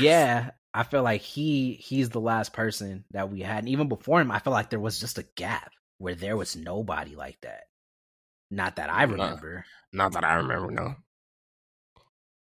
yeah, 0.00 0.50
I 0.72 0.82
feel 0.82 1.02
like 1.02 1.20
he 1.20 1.74
he's 1.74 2.10
the 2.10 2.20
last 2.20 2.52
person 2.52 3.04
that 3.12 3.30
we 3.30 3.40
had. 3.40 3.60
And 3.60 3.68
even 3.68 3.88
before 3.88 4.20
him, 4.20 4.30
I 4.30 4.38
feel 4.38 4.52
like 4.52 4.70
there 4.70 4.80
was 4.80 5.00
just 5.00 5.18
a 5.18 5.26
gap 5.36 5.72
where 5.98 6.14
there 6.14 6.36
was 6.36 6.56
nobody 6.56 7.14
like 7.16 7.40
that. 7.42 7.64
Not 8.50 8.76
that 8.76 8.90
I 8.90 9.04
remember. 9.04 9.64
Not, 9.92 10.04
not 10.04 10.12
that 10.12 10.24
I 10.24 10.34
remember, 10.34 10.70
no. 10.70 10.94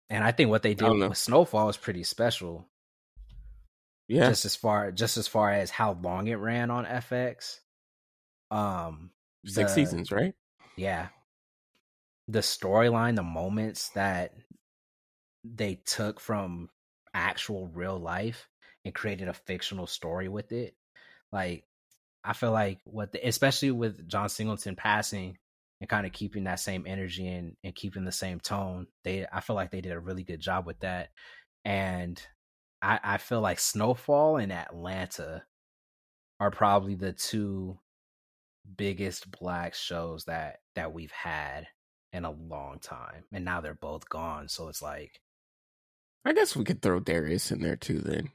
And 0.10 0.24
I 0.24 0.32
think 0.32 0.50
what 0.50 0.64
they 0.64 0.74
did 0.74 0.90
with 0.90 1.18
Snowfall 1.18 1.68
was 1.68 1.78
pretty 1.78 2.04
special. 2.04 2.68
Yeah. 4.08 4.30
Just 4.30 4.46
as 4.46 4.56
far 4.56 4.92
just 4.92 5.18
as 5.18 5.28
far 5.28 5.52
as 5.52 5.70
how 5.70 5.98
long 6.02 6.28
it 6.28 6.36
ran 6.36 6.72
on 6.72 6.86
FX. 6.86 7.60
Um 8.52 9.12
six 9.46 9.72
the, 9.72 9.76
seasons, 9.76 10.12
right? 10.12 10.34
Yeah 10.76 11.10
the 12.30 12.40
storyline, 12.40 13.16
the 13.16 13.24
moments 13.24 13.90
that 13.90 14.34
they 15.44 15.82
took 15.86 16.20
from 16.20 16.70
actual 17.14 17.68
real 17.68 17.98
life 17.98 18.48
and 18.86 18.94
created 18.94 19.28
a 19.28 19.34
fictional 19.34 19.88
story 19.88 20.30
with 20.30 20.52
it. 20.52 20.76
Like 21.32 21.66
I 22.24 22.34
feel 22.34 22.52
like 22.52 22.80
what 22.84 23.12
the, 23.12 23.28
especially 23.28 23.72
with 23.72 24.08
John 24.08 24.30
Singleton 24.30 24.76
passing 24.76 25.38
and 25.82 25.90
kind 25.90 26.06
of 26.06 26.12
keeping 26.12 26.46
that 26.46 26.60
same 26.60 26.86
energy 26.86 27.28
and, 27.28 27.56
and 27.64 27.74
keeping 27.76 28.06
the 28.06 28.12
same 28.12 28.40
tone, 28.40 28.88
they 29.04 29.26
I 29.32 29.42
feel 29.42 29.56
like 29.56 29.72
they 29.72 29.82
did 29.82 29.94
a 29.94 30.00
really 30.00 30.24
good 30.24 30.40
job 30.40 30.66
with 30.66 30.80
that. 30.82 31.10
And 31.66 32.22
I, 32.82 33.00
I 33.04 33.18
feel 33.18 33.42
like 33.42 33.60
Snowfall 33.60 34.38
and 34.38 34.52
Atlanta 34.52 35.44
are 36.40 36.52
probably 36.52 36.96
the 36.96 37.14
two 37.14 37.80
biggest 38.78 39.32
black 39.40 39.74
shows 39.74 40.26
that 40.26 40.60
that 40.76 40.94
we've 40.94 41.12
had 41.12 41.68
in 42.14 42.26
a 42.26 42.32
long 42.32 42.80
time. 42.80 43.24
And 43.32 43.46
now 43.46 43.62
they're 43.62 43.74
both 43.74 44.10
gone. 44.10 44.48
So 44.50 44.68
it's 44.68 44.82
like 44.82 45.22
I 46.26 46.34
guess 46.34 46.56
we 46.56 46.64
could 46.64 46.82
throw 46.82 47.00
Darius 47.00 47.52
in 47.52 47.62
there 47.62 47.76
too 47.76 48.00
then. 48.00 48.30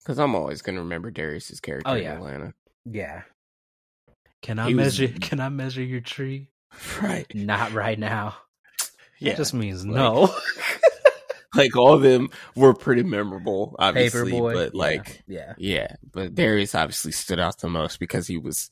Because 0.00 0.18
I'm 0.18 0.34
always 0.34 0.62
gonna 0.62 0.80
remember 0.80 1.10
Darius's 1.10 1.60
character 1.60 1.90
Oh, 1.90 1.94
in 1.94 2.02
yeah. 2.04 2.14
Atlanta. 2.14 2.54
Yeah. 2.84 3.22
Can 4.42 4.58
I 4.58 4.68
He 4.68 4.74
was- 4.74 4.98
measure? 5.00 5.08
Can 5.20 5.40
I 5.40 5.48
measure 5.48 5.82
your 5.82 6.00
tree? 6.00 6.48
Right. 7.02 7.26
Not 7.34 7.72
right 7.72 7.98
now. 7.98 8.36
Yeah. 9.20 9.30
That 9.30 9.36
just 9.38 9.54
means 9.54 9.86
like- 9.86 9.94
no. 9.94 10.34
like 11.54 11.76
all 11.76 11.94
of 11.94 12.02
them 12.02 12.28
were 12.56 12.74
pretty 12.74 13.04
memorable, 13.04 13.76
obviously. 13.78 14.32
Paper 14.32 14.38
Boi, 14.42 14.52
But 14.52 14.74
yeah, 14.74 14.78
like 14.78 15.22
yeah, 15.28 15.52
Yeah, 15.56 15.96
but 16.12 16.34
Darius 16.34 16.74
obviously 16.74 17.12
stood 17.12 17.38
out 17.38 17.58
the 17.60 17.68
most 17.68 18.00
because 18.00 18.26
he 18.26 18.36
was, 18.36 18.70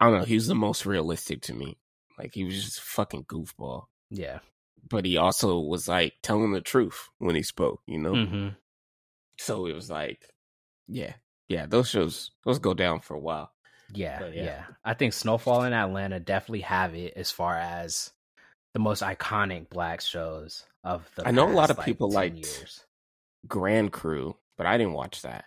I 0.00 0.08
don't 0.08 0.20
know, 0.20 0.24
he 0.24 0.36
was 0.36 0.46
the 0.46 0.54
most 0.54 0.86
realistic 0.86 1.42
to 1.42 1.54
me. 1.54 1.76
Like 2.16 2.34
he 2.34 2.44
was 2.44 2.54
just 2.64 2.78
a 2.78 2.82
fucking 2.82 3.24
goofball, 3.24 3.86
yeah. 4.10 4.38
But 4.88 5.04
he 5.04 5.16
also 5.16 5.58
was 5.58 5.88
like 5.88 6.14
telling 6.22 6.52
the 6.52 6.60
truth 6.60 7.08
when 7.18 7.34
he 7.36 7.42
spoke, 7.42 7.80
you 7.86 7.98
know. 7.98 8.14
hmm 8.14 8.48
So 9.38 9.66
it 9.66 9.74
was 9.74 9.90
like, 9.90 10.28
yeah, 10.88 11.14
yeah, 11.48 11.66
those 11.66 11.88
shows 11.88 12.30
those 12.44 12.58
go 12.58 12.74
down 12.74 13.00
for 13.00 13.14
a 13.14 13.20
while. 13.20 13.50
Yeah, 13.92 14.18
But, 14.18 14.34
yeah, 14.34 14.44
yeah. 14.44 14.64
I 14.84 14.94
think 14.94 15.12
Snowfall 15.12 15.62
and 15.62 15.74
Atlanta 15.74 16.18
definitely 16.18 16.62
have 16.62 16.94
it 16.94 17.12
as 17.16 17.30
far 17.30 17.56
as 17.56 18.10
the 18.74 18.80
most 18.80 19.02
iconic 19.02 19.70
black 19.70 20.00
shows 20.00 20.64
of 20.82 21.08
the. 21.14 21.26
I 21.26 21.30
know 21.30 21.48
a 21.48 21.52
lot 21.52 21.70
of 21.70 21.80
people 21.80 22.08
10 22.10 22.14
liked- 22.14 22.36
years. 22.36 22.84
Grand 23.46 23.92
Crew, 23.92 24.36
but 24.58 24.66
I 24.66 24.76
didn't 24.76 24.94
watch 24.94 25.22
that. 25.22 25.44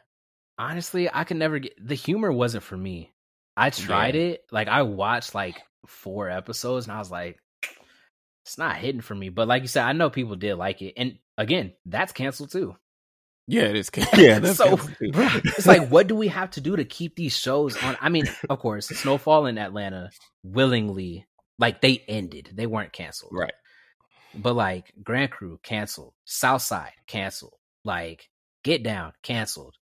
Honestly, 0.57 1.09
I 1.13 1.23
could 1.25 1.37
never 1.37 1.59
get 1.59 1.73
the 1.85 1.95
humor. 1.95 2.31
Wasn't 2.31 2.63
for 2.63 2.77
me. 2.77 3.11
I 3.57 3.69
tried 3.71 4.15
Yeah. 4.15 4.21
it. 4.21 4.45
Like 4.51 4.67
I 4.69 4.83
watched 4.83 5.35
like 5.35 5.61
four 5.85 6.29
episodes, 6.29 6.85
and 6.87 6.95
I 6.95 6.99
was 6.99 7.11
like, 7.11 7.39
it's 8.49 8.57
not 8.57 8.77
hidden 8.77 9.01
for 9.01 9.13
me. 9.13 9.29
But 9.29 9.47
like 9.47 9.61
you 9.61 9.67
said, 9.67 9.83
I 9.83 9.93
know 9.93 10.09
people 10.09 10.35
did 10.35 10.55
like 10.55 10.81
it, 10.81 10.95
and 10.97 11.19
again, 11.37 11.73
that's 11.85 12.11
canceled 12.11 12.51
too. 12.51 12.75
Yeah, 13.47 13.63
it 13.63 13.75
is. 13.75 13.91
Yeah, 14.17 14.39
that's 14.39 14.57
So, 14.57 14.75
kinda 14.77 14.83
stupid. 14.95 15.13
Bruh, 15.13 15.45
it's 15.57 15.67
like, 15.67 15.89
what 15.89 16.07
do 16.07 16.15
we 16.15 16.29
have 16.29 16.49
to 16.51 16.61
do 16.61 16.75
to 16.75 16.83
keep 16.83 17.15
these 17.15 17.37
shows 17.37 17.77
on? 17.83 17.95
I 18.01 18.09
mean, 18.09 18.25
of 18.49 18.57
course, 18.57 18.87
Snowfall 18.87 19.45
in 19.45 19.59
Atlanta 19.59 20.09
willingly, 20.43 21.27
like 21.59 21.79
they 21.81 22.03
ended, 22.07 22.49
they 22.55 22.65
weren't 22.65 22.91
canceled, 22.91 23.33
right. 23.35 23.53
But 24.33 24.55
like 24.55 24.93
Grand 25.03 25.29
Crew 25.29 25.59
canceled, 25.61 26.13
Southside 26.25 26.93
canceled, 27.05 27.53
like 27.85 28.29
Get 28.63 28.81
Down 28.83 29.13
canceled. 29.21 29.75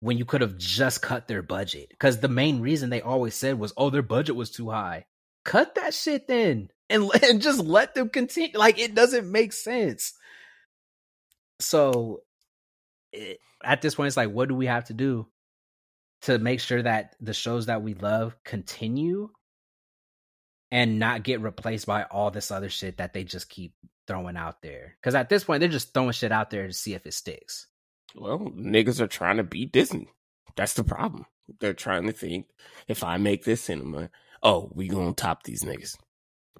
When 0.00 0.16
you 0.16 0.24
could 0.24 0.40
have 0.40 0.56
just 0.56 1.02
cut 1.02 1.28
their 1.28 1.42
budget, 1.42 1.88
because 1.90 2.20
the 2.20 2.28
main 2.28 2.60
reason 2.60 2.88
they 2.88 3.02
always 3.02 3.34
said 3.34 3.58
was, 3.58 3.72
"Oh, 3.76 3.90
their 3.90 4.00
budget 4.02 4.36
was 4.36 4.50
too 4.50 4.70
high." 4.70 5.04
Cut 5.44 5.74
that 5.74 5.92
shit 5.92 6.26
then, 6.28 6.70
and 6.90 7.10
and 7.22 7.42
just 7.42 7.60
let 7.60 7.94
them 7.94 8.08
continue. 8.08 8.58
Like 8.58 8.78
it 8.78 8.94
doesn't 8.94 9.30
make 9.30 9.52
sense. 9.52 10.14
So, 11.60 12.20
it, 13.12 13.38
at 13.64 13.82
this 13.82 13.94
point, 13.96 14.08
it's 14.08 14.16
like, 14.16 14.30
what 14.30 14.48
do 14.48 14.54
we 14.54 14.66
have 14.66 14.84
to 14.86 14.94
do 14.94 15.26
to 16.22 16.38
make 16.38 16.60
sure 16.60 16.82
that 16.82 17.16
the 17.20 17.34
shows 17.34 17.66
that 17.66 17.82
we 17.82 17.94
love 17.94 18.36
continue 18.44 19.30
and 20.70 20.98
not 20.98 21.24
get 21.24 21.40
replaced 21.40 21.86
by 21.86 22.04
all 22.04 22.30
this 22.30 22.50
other 22.50 22.68
shit 22.68 22.98
that 22.98 23.12
they 23.12 23.24
just 23.24 23.48
keep 23.48 23.74
throwing 24.06 24.36
out 24.36 24.62
there? 24.62 24.96
Because 25.00 25.14
at 25.16 25.28
this 25.28 25.44
point, 25.44 25.60
they're 25.60 25.68
just 25.68 25.92
throwing 25.92 26.12
shit 26.12 26.30
out 26.32 26.50
there 26.50 26.66
to 26.66 26.72
see 26.72 26.94
if 26.94 27.06
it 27.06 27.14
sticks. 27.14 27.66
Well, 28.14 28.38
niggas 28.38 29.00
are 29.00 29.08
trying 29.08 29.38
to 29.38 29.42
beat 29.42 29.72
Disney. 29.72 30.08
That's 30.56 30.74
the 30.74 30.84
problem. 30.84 31.26
They're 31.60 31.74
trying 31.74 32.06
to 32.06 32.12
think 32.12 32.46
if 32.86 33.02
I 33.02 33.16
make 33.16 33.44
this 33.44 33.62
cinema, 33.62 34.10
oh, 34.42 34.70
we 34.74 34.88
gonna 34.88 35.12
top 35.12 35.42
these 35.42 35.64
niggas. 35.64 35.96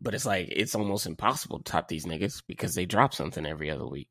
But 0.00 0.14
it's 0.14 0.26
like 0.26 0.48
it's 0.50 0.74
almost 0.74 1.06
impossible 1.06 1.58
to 1.58 1.64
top 1.64 1.88
these 1.88 2.06
niggas 2.06 2.42
because 2.46 2.74
they 2.74 2.86
drop 2.86 3.14
something 3.14 3.44
every 3.44 3.70
other 3.70 3.86
week. 3.86 4.08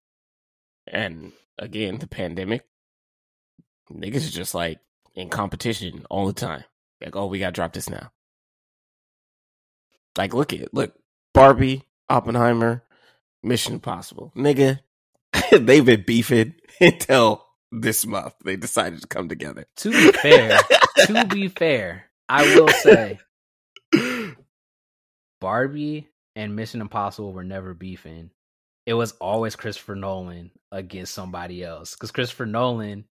And 0.86 1.32
again, 1.58 1.98
the 1.98 2.08
pandemic, 2.08 2.66
niggas 3.92 4.28
are 4.28 4.32
just 4.32 4.54
like 4.54 4.80
in 5.16 5.30
competition 5.30 6.06
all 6.10 6.28
the 6.28 6.34
time. 6.34 6.64
Like, 7.02 7.16
oh, 7.16 7.28
we 7.28 7.40
gotta 7.40 7.52
drop 7.52 7.74
this 7.74 7.90
now. 7.90 8.12
Like, 10.18 10.34
look 10.34 10.54
at 10.54 10.74
look, 10.74 10.94
Barbie, 11.34 11.84
Oppenheimer, 12.10 12.84
Mission 13.44 13.74
Impossible, 13.74 14.32
nigga. 14.36 14.80
they've 15.52 15.86
been 15.86 16.04
beefing 16.06 16.56
until 16.82 17.46
this 17.72 18.06
month. 18.06 18.34
They 18.44 18.56
decided 18.56 19.02
to 19.02 19.08
come 19.08 19.30
together. 19.30 19.66
To 19.78 19.92
be 19.92 20.12
fair, 20.12 20.60
to 21.06 21.26
be 21.26 21.48
fair, 21.48 22.06
I 22.30 22.56
will 22.56 22.70
say 22.70 23.20
Barbie 25.40 26.08
and 26.36 26.56
Mission 26.56 26.82
Impossible 26.82 27.34
were 27.34 27.44
never 27.44 27.74
beefing. 27.74 28.32
It 28.86 28.94
was 28.94 29.12
always 29.14 29.56
Christopher 29.56 29.96
Nolan 29.96 30.52
against 30.72 31.14
somebody 31.14 31.64
else. 31.64 31.94
Because 31.94 32.12
Christopher 32.12 32.46
Nolan 32.46 33.06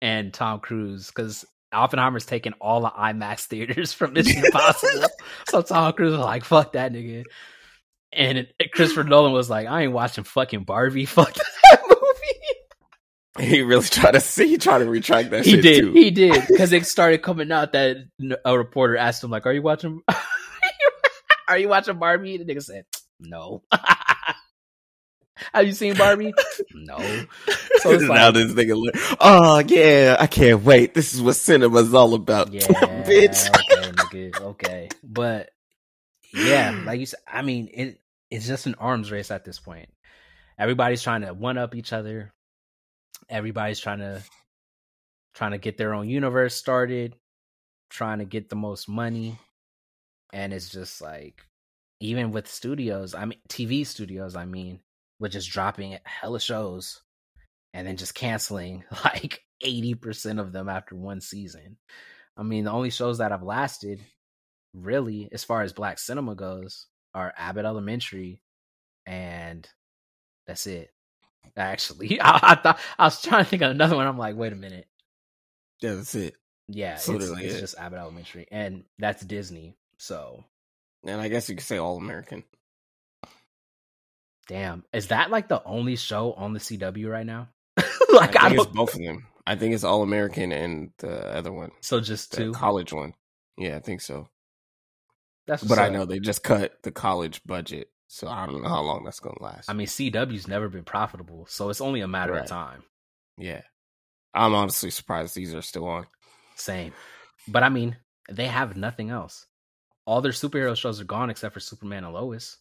and 0.00 0.32
Tom 0.32 0.60
Cruise, 0.60 1.08
because 1.08 1.44
Oppenheimer's 1.72 2.26
taking 2.26 2.52
all 2.54 2.80
the 2.80 2.90
IMAX 2.90 3.40
theaters 3.46 3.92
from 3.92 4.14
Mission 4.14 4.44
Impossible. 4.44 5.08
so 5.48 5.62
Tom 5.62 5.92
Cruise 5.92 6.12
was 6.12 6.20
like, 6.20 6.44
fuck 6.44 6.72
that 6.72 6.92
nigga. 6.92 7.24
And 8.12 8.38
it, 8.38 8.72
Christopher 8.72 9.04
Nolan 9.04 9.32
was 9.32 9.50
like, 9.50 9.66
I 9.66 9.82
ain't 9.82 9.92
watching 9.92 10.24
fucking 10.24 10.64
Barbie. 10.64 11.04
Fuck 11.06 11.34
that 11.34 11.80
movie. 11.88 12.00
He 13.50 13.62
really 13.62 13.82
tried 13.82 14.12
to 14.12 14.20
see. 14.20 14.46
He 14.46 14.58
tried 14.58 14.78
to 14.78 14.88
retract 14.88 15.30
that. 15.30 15.44
He 15.44 15.52
shit 15.52 15.62
did. 15.62 15.80
Too. 15.80 15.92
He 15.92 16.12
did. 16.12 16.46
Because 16.46 16.72
it 16.72 16.86
started 16.86 17.20
coming 17.20 17.50
out 17.50 17.72
that 17.72 17.96
a 18.44 18.56
reporter 18.56 18.96
asked 18.96 19.24
him, 19.24 19.32
like, 19.32 19.44
are 19.44 19.52
you 19.52 19.60
watching 19.60 20.02
Are 21.48 21.58
you 21.58 21.68
watching 21.68 21.98
Barbie? 21.98 22.36
The 22.36 22.44
nigga 22.44 22.62
said, 22.62 22.86
No. 23.20 23.62
Have 25.52 25.66
you 25.66 25.72
seen 25.72 25.96
Barbie? 25.96 26.32
no. 26.74 26.98
So 27.78 27.90
it's 27.90 28.02
now 28.04 28.26
like, 28.26 28.34
this 28.34 28.52
nigga, 28.52 29.16
oh 29.20 29.58
yeah, 29.66 30.16
I 30.18 30.26
can't 30.26 30.62
wait. 30.62 30.94
This 30.94 31.12
is 31.12 31.20
what 31.20 31.34
cinema's 31.34 31.92
all 31.92 32.14
about, 32.14 32.52
yeah, 32.52 32.62
bitch. 33.04 33.48
okay, 33.48 33.90
nigga, 33.90 34.40
okay. 34.40 34.88
But 35.02 35.50
yeah, 36.32 36.82
like 36.86 37.00
you 37.00 37.06
said, 37.06 37.20
I 37.26 37.42
mean, 37.42 37.68
it 37.72 38.00
it's 38.30 38.46
just 38.46 38.66
an 38.66 38.76
arms 38.78 39.10
race 39.10 39.30
at 39.30 39.44
this 39.44 39.58
point. 39.58 39.88
Everybody's 40.58 41.02
trying 41.02 41.22
to 41.22 41.34
one 41.34 41.58
up 41.58 41.74
each 41.74 41.92
other. 41.92 42.32
Everybody's 43.28 43.80
trying 43.80 43.98
to 43.98 44.22
trying 45.34 45.52
to 45.52 45.58
get 45.58 45.76
their 45.76 45.94
own 45.94 46.08
universe 46.08 46.54
started, 46.54 47.16
trying 47.90 48.18
to 48.18 48.24
get 48.24 48.48
the 48.48 48.56
most 48.56 48.88
money. 48.88 49.36
And 50.34 50.52
it's 50.52 50.68
just 50.68 51.00
like 51.00 51.46
even 52.00 52.32
with 52.32 52.48
studios, 52.48 53.14
I 53.14 53.24
mean 53.24 53.38
TV 53.48 53.86
studios, 53.86 54.36
I 54.36 54.44
mean, 54.44 54.80
with 55.20 55.32
just 55.32 55.50
dropping 55.50 55.96
hella 56.04 56.40
shows 56.40 57.00
and 57.72 57.86
then 57.86 57.96
just 57.96 58.14
canceling 58.14 58.84
like 59.04 59.42
80% 59.64 60.40
of 60.40 60.52
them 60.52 60.68
after 60.68 60.96
one 60.96 61.20
season. 61.20 61.78
I 62.36 62.42
mean, 62.42 62.64
the 62.64 62.72
only 62.72 62.90
shows 62.90 63.18
that 63.18 63.30
have 63.30 63.44
lasted 63.44 64.00
really 64.74 65.28
as 65.32 65.44
far 65.44 65.62
as 65.62 65.72
black 65.72 65.98
cinema 66.00 66.34
goes 66.34 66.88
are 67.14 67.32
Abbott 67.38 67.64
Elementary 67.64 68.42
and 69.06 69.68
that's 70.48 70.66
it. 70.66 70.90
Actually, 71.56 72.20
I, 72.20 72.40
I 72.42 72.54
thought 72.56 72.80
I 72.98 73.04
was 73.04 73.22
trying 73.22 73.44
to 73.44 73.50
think 73.50 73.62
of 73.62 73.70
another 73.70 73.96
one. 73.96 74.06
I'm 74.06 74.18
like, 74.18 74.36
wait 74.36 74.52
a 74.52 74.56
minute. 74.56 74.88
Yeah, 75.80 75.94
that's 75.94 76.14
it. 76.16 76.34
Yeah, 76.68 76.96
So 76.96 77.14
it's, 77.16 77.28
it's 77.28 77.60
just 77.60 77.78
Abbott 77.78 77.98
Elementary, 77.98 78.48
and 78.50 78.84
that's 78.98 79.24
Disney. 79.24 79.76
So, 79.98 80.44
And 81.06 81.20
I 81.20 81.28
guess 81.28 81.48
you 81.48 81.56
could 81.56 81.64
say 81.64 81.78
all 81.78 81.96
American. 81.96 82.44
damn, 84.48 84.84
is 84.92 85.08
that 85.08 85.30
like 85.30 85.48
the 85.48 85.62
only 85.64 85.96
show 85.96 86.32
on 86.34 86.52
the 86.52 86.60
CW 86.60 87.08
right 87.10 87.26
now? 87.26 87.48
like, 88.12 88.36
I 88.36 88.48
I, 88.48 88.54
it's 88.54 88.66
both 88.66 88.94
of 88.94 89.00
them. 89.00 89.26
I 89.46 89.56
think 89.56 89.74
it's 89.74 89.84
all 89.84 90.02
American 90.02 90.52
and 90.52 90.90
the 90.98 91.26
other 91.34 91.52
one, 91.52 91.70
So 91.80 92.00
just 92.00 92.30
the 92.32 92.36
two. 92.38 92.52
college 92.52 92.92
one. 92.92 93.14
Yeah, 93.58 93.76
I 93.76 93.80
think 93.80 94.00
so. 94.00 94.28
That's 95.46 95.62
But 95.62 95.78
I 95.78 95.90
know 95.90 96.06
they 96.06 96.18
just 96.18 96.42
cut 96.42 96.72
the 96.82 96.90
college 96.90 97.42
budget, 97.44 97.88
so 98.08 98.28
I 98.28 98.46
don't 98.46 98.62
know 98.62 98.68
how 98.68 98.80
long 98.82 99.04
that's 99.04 99.20
gonna 99.20 99.42
last. 99.42 99.68
I 99.68 99.74
mean, 99.74 99.86
CW's 99.86 100.48
never 100.48 100.68
been 100.70 100.84
profitable, 100.84 101.46
so 101.48 101.68
it's 101.68 101.82
only 101.82 102.00
a 102.00 102.08
matter 102.08 102.32
Right. 102.32 102.42
of 102.42 102.48
time. 102.48 102.82
yeah, 103.36 103.60
I'm 104.32 104.54
honestly 104.54 104.90
surprised 104.90 105.34
these 105.34 105.54
are 105.54 105.60
still 105.62 105.86
on. 105.86 106.06
Same. 106.56 106.92
But 107.46 107.62
I 107.62 107.68
mean, 107.68 107.96
they 108.30 108.46
have 108.46 108.76
nothing 108.76 109.10
else. 109.10 109.46
All 110.06 110.20
their 110.20 110.32
superhero 110.32 110.76
shows 110.76 111.00
are 111.00 111.04
gone 111.04 111.30
except 111.30 111.54
for 111.54 111.60
Superman 111.60 112.04
and 112.04 112.14
Lois. 112.14 112.58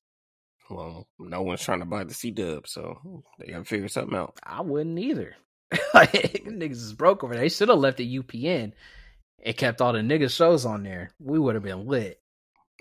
Well, 0.69 1.07
no 1.19 1.41
one's 1.41 1.61
trying 1.61 1.79
to 1.79 1.85
buy 1.85 2.03
the 2.03 2.13
C 2.13 2.31
Dub, 2.31 2.67
so 2.67 3.23
they 3.37 3.51
gotta 3.51 3.65
figure 3.65 3.89
something 3.89 4.17
out. 4.17 4.39
I 4.43 4.61
wouldn't 4.61 4.97
either. 4.97 5.35
like, 5.93 6.11
niggas 6.47 6.71
is 6.71 6.93
broke 6.93 7.23
over 7.23 7.33
there. 7.33 7.43
They 7.43 7.49
should 7.49 7.69
have 7.69 7.79
left 7.79 7.97
the 7.97 8.19
UPN 8.19 8.73
and 9.43 9.57
kept 9.57 9.81
all 9.81 9.93
the 9.93 9.99
niggas 9.99 10.35
shows 10.35 10.65
on 10.65 10.83
there. 10.83 11.11
We 11.19 11.37
would 11.37 11.55
have 11.55 11.63
been 11.63 11.85
lit. 11.87 12.21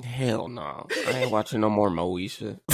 Hell 0.03 0.49
no, 0.49 0.87
I 1.09 1.11
ain't 1.11 1.31
watching 1.31 1.61
no 1.61 1.71
more 1.71 1.91
Moesha. 1.91 2.59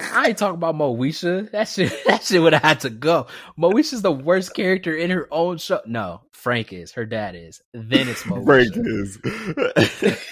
I 0.00 0.28
ain't 0.28 0.38
talking 0.38 0.56
about 0.56 0.74
Moesha. 0.74 1.50
That 1.52 1.68
shit, 1.68 1.92
that 2.06 2.24
shit 2.24 2.42
would 2.42 2.52
have 2.52 2.62
had 2.62 2.80
to 2.80 2.90
go. 2.90 3.28
Moesha's 3.58 4.02
the 4.02 4.12
worst 4.12 4.54
character 4.54 4.94
in 4.94 5.10
her 5.10 5.28
own 5.30 5.58
show. 5.58 5.80
No, 5.86 6.22
Frank 6.32 6.72
is. 6.72 6.92
Her 6.92 7.06
dad 7.06 7.34
is. 7.34 7.62
Then 7.72 8.08
it's 8.08 8.24
Moesha. 8.24 8.44
Frank 8.44 8.72
is. 8.76 10.24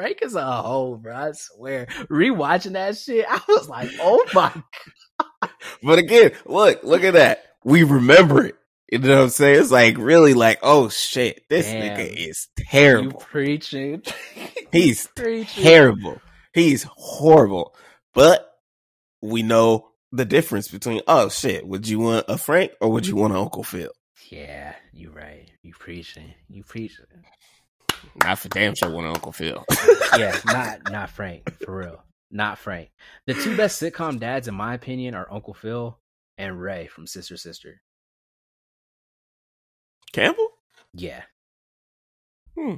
Frank 0.00 0.20
is 0.22 0.34
a 0.34 0.50
hoe, 0.62 0.96
bro. 0.96 1.14
I 1.14 1.32
swear. 1.34 1.84
Rewatching 2.10 2.72
that 2.72 2.96
shit, 2.96 3.26
I 3.28 3.38
was 3.46 3.68
like, 3.68 3.90
oh 4.00 4.24
my 4.34 4.50
God. 5.42 5.50
but 5.82 5.98
again, 5.98 6.32
look, 6.46 6.82
look 6.82 7.04
at 7.04 7.12
that. 7.14 7.44
We 7.64 7.82
remember 7.82 8.46
it. 8.46 8.54
You 8.90 8.98
know 9.00 9.16
what 9.16 9.22
I'm 9.24 9.28
saying? 9.28 9.60
It's 9.60 9.70
like 9.70 9.98
really 9.98 10.32
like, 10.32 10.58
oh 10.62 10.88
shit, 10.88 11.42
this 11.50 11.66
Damn. 11.66 11.98
nigga 11.98 12.28
is 12.30 12.48
You 12.56 12.64
terrible. 12.66 13.20
preaching. 13.20 14.02
He's 14.72 15.06
preaching. 15.08 15.62
terrible. 15.64 16.18
He's 16.54 16.86
horrible. 16.96 17.74
But 18.14 18.50
we 19.20 19.42
know 19.42 19.90
the 20.12 20.24
difference 20.24 20.68
between 20.68 21.02
oh 21.06 21.28
shit, 21.28 21.66
would 21.68 21.86
you 21.86 21.98
want 21.98 22.24
a 22.26 22.38
Frank 22.38 22.72
or 22.80 22.90
would 22.90 23.06
you 23.06 23.16
want 23.16 23.34
an 23.34 23.38
Uncle 23.38 23.64
Phil? 23.64 23.92
Yeah, 24.30 24.74
you're 24.94 25.12
right. 25.12 25.50
You 25.62 25.74
preaching. 25.78 26.32
You 26.48 26.64
preaching. 26.64 27.04
Not 28.22 28.38
for 28.38 28.48
damn 28.48 28.74
sure 28.74 28.88
an 28.98 29.06
Uncle 29.06 29.32
Phil. 29.32 29.64
Yeah, 30.18 30.36
not 30.46 30.90
not 30.90 31.10
Frank 31.10 31.48
for 31.64 31.76
real. 31.78 32.02
Not 32.32 32.58
Frank. 32.58 32.90
The 33.26 33.34
two 33.34 33.56
best 33.56 33.80
sitcom 33.80 34.18
dads, 34.18 34.48
in 34.48 34.54
my 34.54 34.74
opinion, 34.74 35.14
are 35.14 35.32
Uncle 35.32 35.54
Phil 35.54 35.98
and 36.36 36.60
Ray 36.60 36.88
from 36.88 37.06
Sister 37.06 37.36
Sister. 37.36 37.80
Campbell? 40.12 40.48
Yeah. 40.92 41.22
Hmm. 42.58 42.76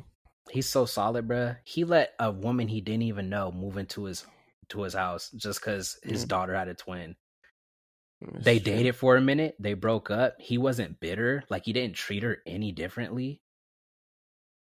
He's 0.51 0.69
so 0.69 0.85
solid, 0.85 1.28
bruh. 1.28 1.57
He 1.65 1.85
let 1.85 2.12
a 2.19 2.31
woman 2.31 2.69
he 2.69 2.81
didn't 2.81 3.03
even 3.03 3.28
know 3.31 3.51
move 3.53 3.77
into 3.77 4.05
his 4.05 4.27
to 4.69 4.82
his 4.82 4.94
house 4.94 5.31
just 5.31 5.61
because 5.61 5.99
his 6.03 6.24
Mm. 6.24 6.28
daughter 6.28 6.55
had 6.55 6.69
a 6.69 6.74
twin. 6.74 7.16
They 8.20 8.57
Shit. 8.57 8.65
dated 8.65 8.97
for 8.97 9.16
a 9.16 9.20
minute. 9.20 9.57
They 9.59 9.74
broke 9.74 10.11
up. 10.11 10.36
He 10.39 10.57
wasn't 10.59 11.01
bitter. 11.01 11.43
Like 11.51 11.65
he 11.65 11.73
didn't 11.73 11.97
treat 11.97 12.23
her 12.23 12.39
any 12.47 12.73
differently. 12.73 13.41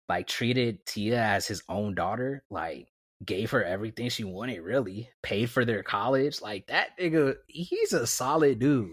Like 0.09 0.27
treated 0.27 0.85
Tia 0.85 1.21
as 1.21 1.47
his 1.47 1.63
own 1.67 1.95
daughter. 1.95 2.43
Like 2.49 2.87
gave 3.25 3.51
her 3.51 3.63
everything 3.63 4.09
she 4.09 4.23
wanted. 4.23 4.61
Really 4.61 5.09
paid 5.21 5.49
for 5.49 5.65
their 5.65 5.83
college. 5.83 6.41
Like 6.41 6.67
that 6.67 6.97
nigga. 6.99 7.35
He's 7.47 7.93
a 7.93 8.07
solid 8.07 8.59
dude. 8.59 8.91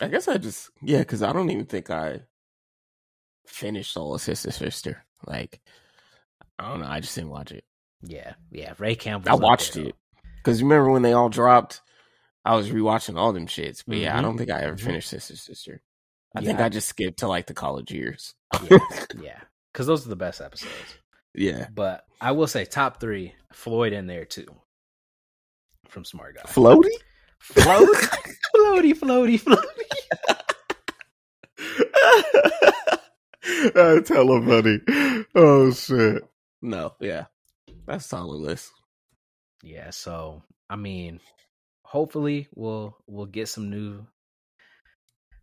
I 0.00 0.08
guess 0.08 0.26
I 0.28 0.38
just 0.38 0.70
yeah, 0.82 0.98
because 1.00 1.22
I 1.22 1.32
don't 1.32 1.50
even 1.50 1.66
think 1.66 1.90
I 1.90 2.22
finished 3.46 3.92
Soul 3.92 4.18
Sister 4.18 4.50
Sister. 4.50 5.04
Like 5.26 5.60
I 6.58 6.68
don't 6.68 6.80
know. 6.80 6.86
I 6.86 7.00
just 7.00 7.14
didn't 7.14 7.30
watch 7.30 7.52
it. 7.52 7.64
Yeah, 8.02 8.34
yeah. 8.50 8.74
Ray 8.78 8.94
Campbell. 8.96 9.30
I 9.30 9.34
watched 9.34 9.76
it 9.76 9.94
because 10.38 10.62
remember 10.62 10.90
when 10.90 11.02
they 11.02 11.12
all 11.12 11.28
dropped. 11.28 11.80
I 12.46 12.56
was 12.56 12.68
rewatching 12.68 13.16
all 13.18 13.32
them 13.32 13.46
shits, 13.46 13.82
but 13.86 13.96
yeah, 13.96 14.14
I 14.14 14.18
Mhm. 14.18 14.22
don't 14.22 14.36
think 14.38 14.50
I 14.50 14.60
ever 14.60 14.76
Mhm. 14.76 14.80
finished 14.84 15.08
Sister 15.08 15.34
Sister. 15.36 15.80
I 16.36 16.42
think 16.42 16.60
I 16.60 16.68
just 16.68 16.88
skipped 16.88 17.20
to 17.20 17.28
like 17.28 17.46
the 17.46 17.54
college 17.54 17.90
years. 17.90 18.34
Yeah, 18.68 18.78
yeah. 19.18 19.40
Because 19.74 19.86
those 19.88 20.06
are 20.06 20.08
the 20.08 20.14
best 20.16 20.40
episodes. 20.40 20.70
yeah, 21.34 21.66
But 21.74 22.04
I 22.20 22.30
will 22.30 22.46
say 22.46 22.64
top 22.64 23.00
three. 23.00 23.34
Floyd 23.52 23.92
in 23.92 24.06
there 24.06 24.24
too. 24.24 24.46
From 25.88 26.04
Smart 26.04 26.36
Guy. 26.36 26.42
floaty. 26.42 26.88
Float, 27.40 27.88
floaty, 28.56 28.94
floaty, 28.94 29.38
floaty. 29.40 29.68
That's 33.74 34.08
hella 34.08 34.40
funny. 34.42 34.80
Oh 35.34 35.70
shit. 35.72 36.22
No, 36.62 36.94
yeah, 37.00 37.26
that's 37.86 38.06
solid 38.06 38.40
list. 38.40 38.70
Yeah, 39.62 39.90
so 39.90 40.42
I 40.70 40.76
mean, 40.76 41.20
hopefully 41.82 42.48
we'll 42.54 42.96
we'll 43.06 43.26
get 43.26 43.48
some 43.48 43.68
new 43.70 44.06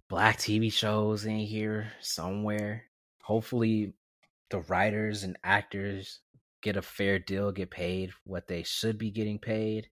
black 0.10 0.38
TV 0.38 0.72
shows 0.74 1.26
in 1.26 1.38
here 1.40 1.92
somewhere. 2.02 2.86
Hopefully 3.22 3.94
the 4.52 4.62
writers 4.62 5.24
and 5.24 5.38
actors 5.44 6.20
get 6.62 6.78
a 6.78 6.82
fair 6.82 7.20
deal, 7.20 7.52
get 7.52 7.72
paid 7.72 8.12
what 8.24 8.48
they 8.48 8.64
should 8.64 8.98
be 8.98 9.12
getting 9.12 9.40
paid 9.40 9.90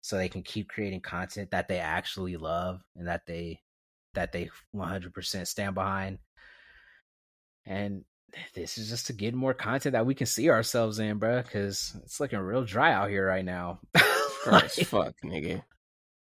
so 0.00 0.16
they 0.16 0.28
can 0.28 0.42
keep 0.42 0.68
creating 0.68 1.00
content 1.00 1.50
that 1.50 1.66
they 1.68 1.78
actually 1.78 2.36
love 2.36 2.80
and 2.96 3.08
that 3.08 3.26
they 3.26 3.60
that 4.14 4.32
they 4.32 4.48
100% 4.74 5.46
stand 5.46 5.74
behind. 5.74 6.18
And 7.66 8.04
this 8.54 8.78
is 8.78 8.90
just 8.90 9.06
to 9.08 9.12
get 9.12 9.34
more 9.34 9.54
content 9.54 9.94
that 9.94 10.06
we 10.06 10.14
can 10.14 10.26
see 10.26 10.50
ourselves 10.50 10.98
in, 10.98 11.18
bro, 11.18 11.42
cuz 11.42 11.96
it's 12.04 12.20
looking 12.20 12.38
real 12.38 12.64
dry 12.64 12.92
out 12.92 13.10
here 13.10 13.26
right 13.26 13.44
now. 13.44 13.80
Dry 14.44 14.60
as 14.60 14.74
fuck, 14.74 15.14
nigga. 15.24 15.62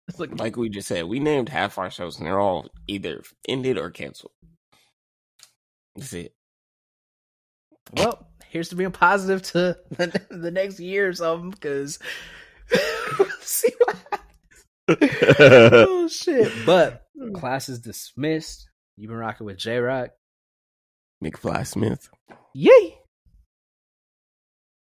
It's 0.08 0.20
like, 0.20 0.38
Like 0.38 0.56
we 0.56 0.68
just 0.68 0.86
said, 0.86 1.04
we 1.06 1.18
named 1.18 1.48
half 1.48 1.76
our 1.76 1.90
shows 1.90 2.18
and 2.18 2.26
they're 2.26 2.38
all 2.38 2.68
either 2.86 3.24
ended 3.48 3.78
or 3.78 3.90
canceled. 3.90 4.32
That's 5.96 6.12
it. 6.12 6.34
Well, 7.96 8.26
here's 8.48 8.68
to 8.70 8.76
being 8.76 8.92
positive 8.92 9.42
to 9.42 9.78
the, 9.90 10.20
the 10.30 10.50
next 10.50 10.80
year 10.80 11.08
or 11.08 11.12
something 11.12 11.50
because 11.50 11.98
we'll 13.18 13.28
see 13.40 13.70
what 13.84 13.96
happens. 14.10 14.28
oh 15.40 16.08
shit! 16.08 16.52
But 16.66 17.04
class 17.34 17.68
is 17.68 17.80
dismissed. 17.80 18.68
You've 18.96 19.08
been 19.08 19.18
rocking 19.18 19.46
with 19.46 19.58
J 19.58 19.78
Rock. 19.78 20.10
McFly 21.22 21.66
Smith. 21.66 22.08
Yay! 22.54 22.98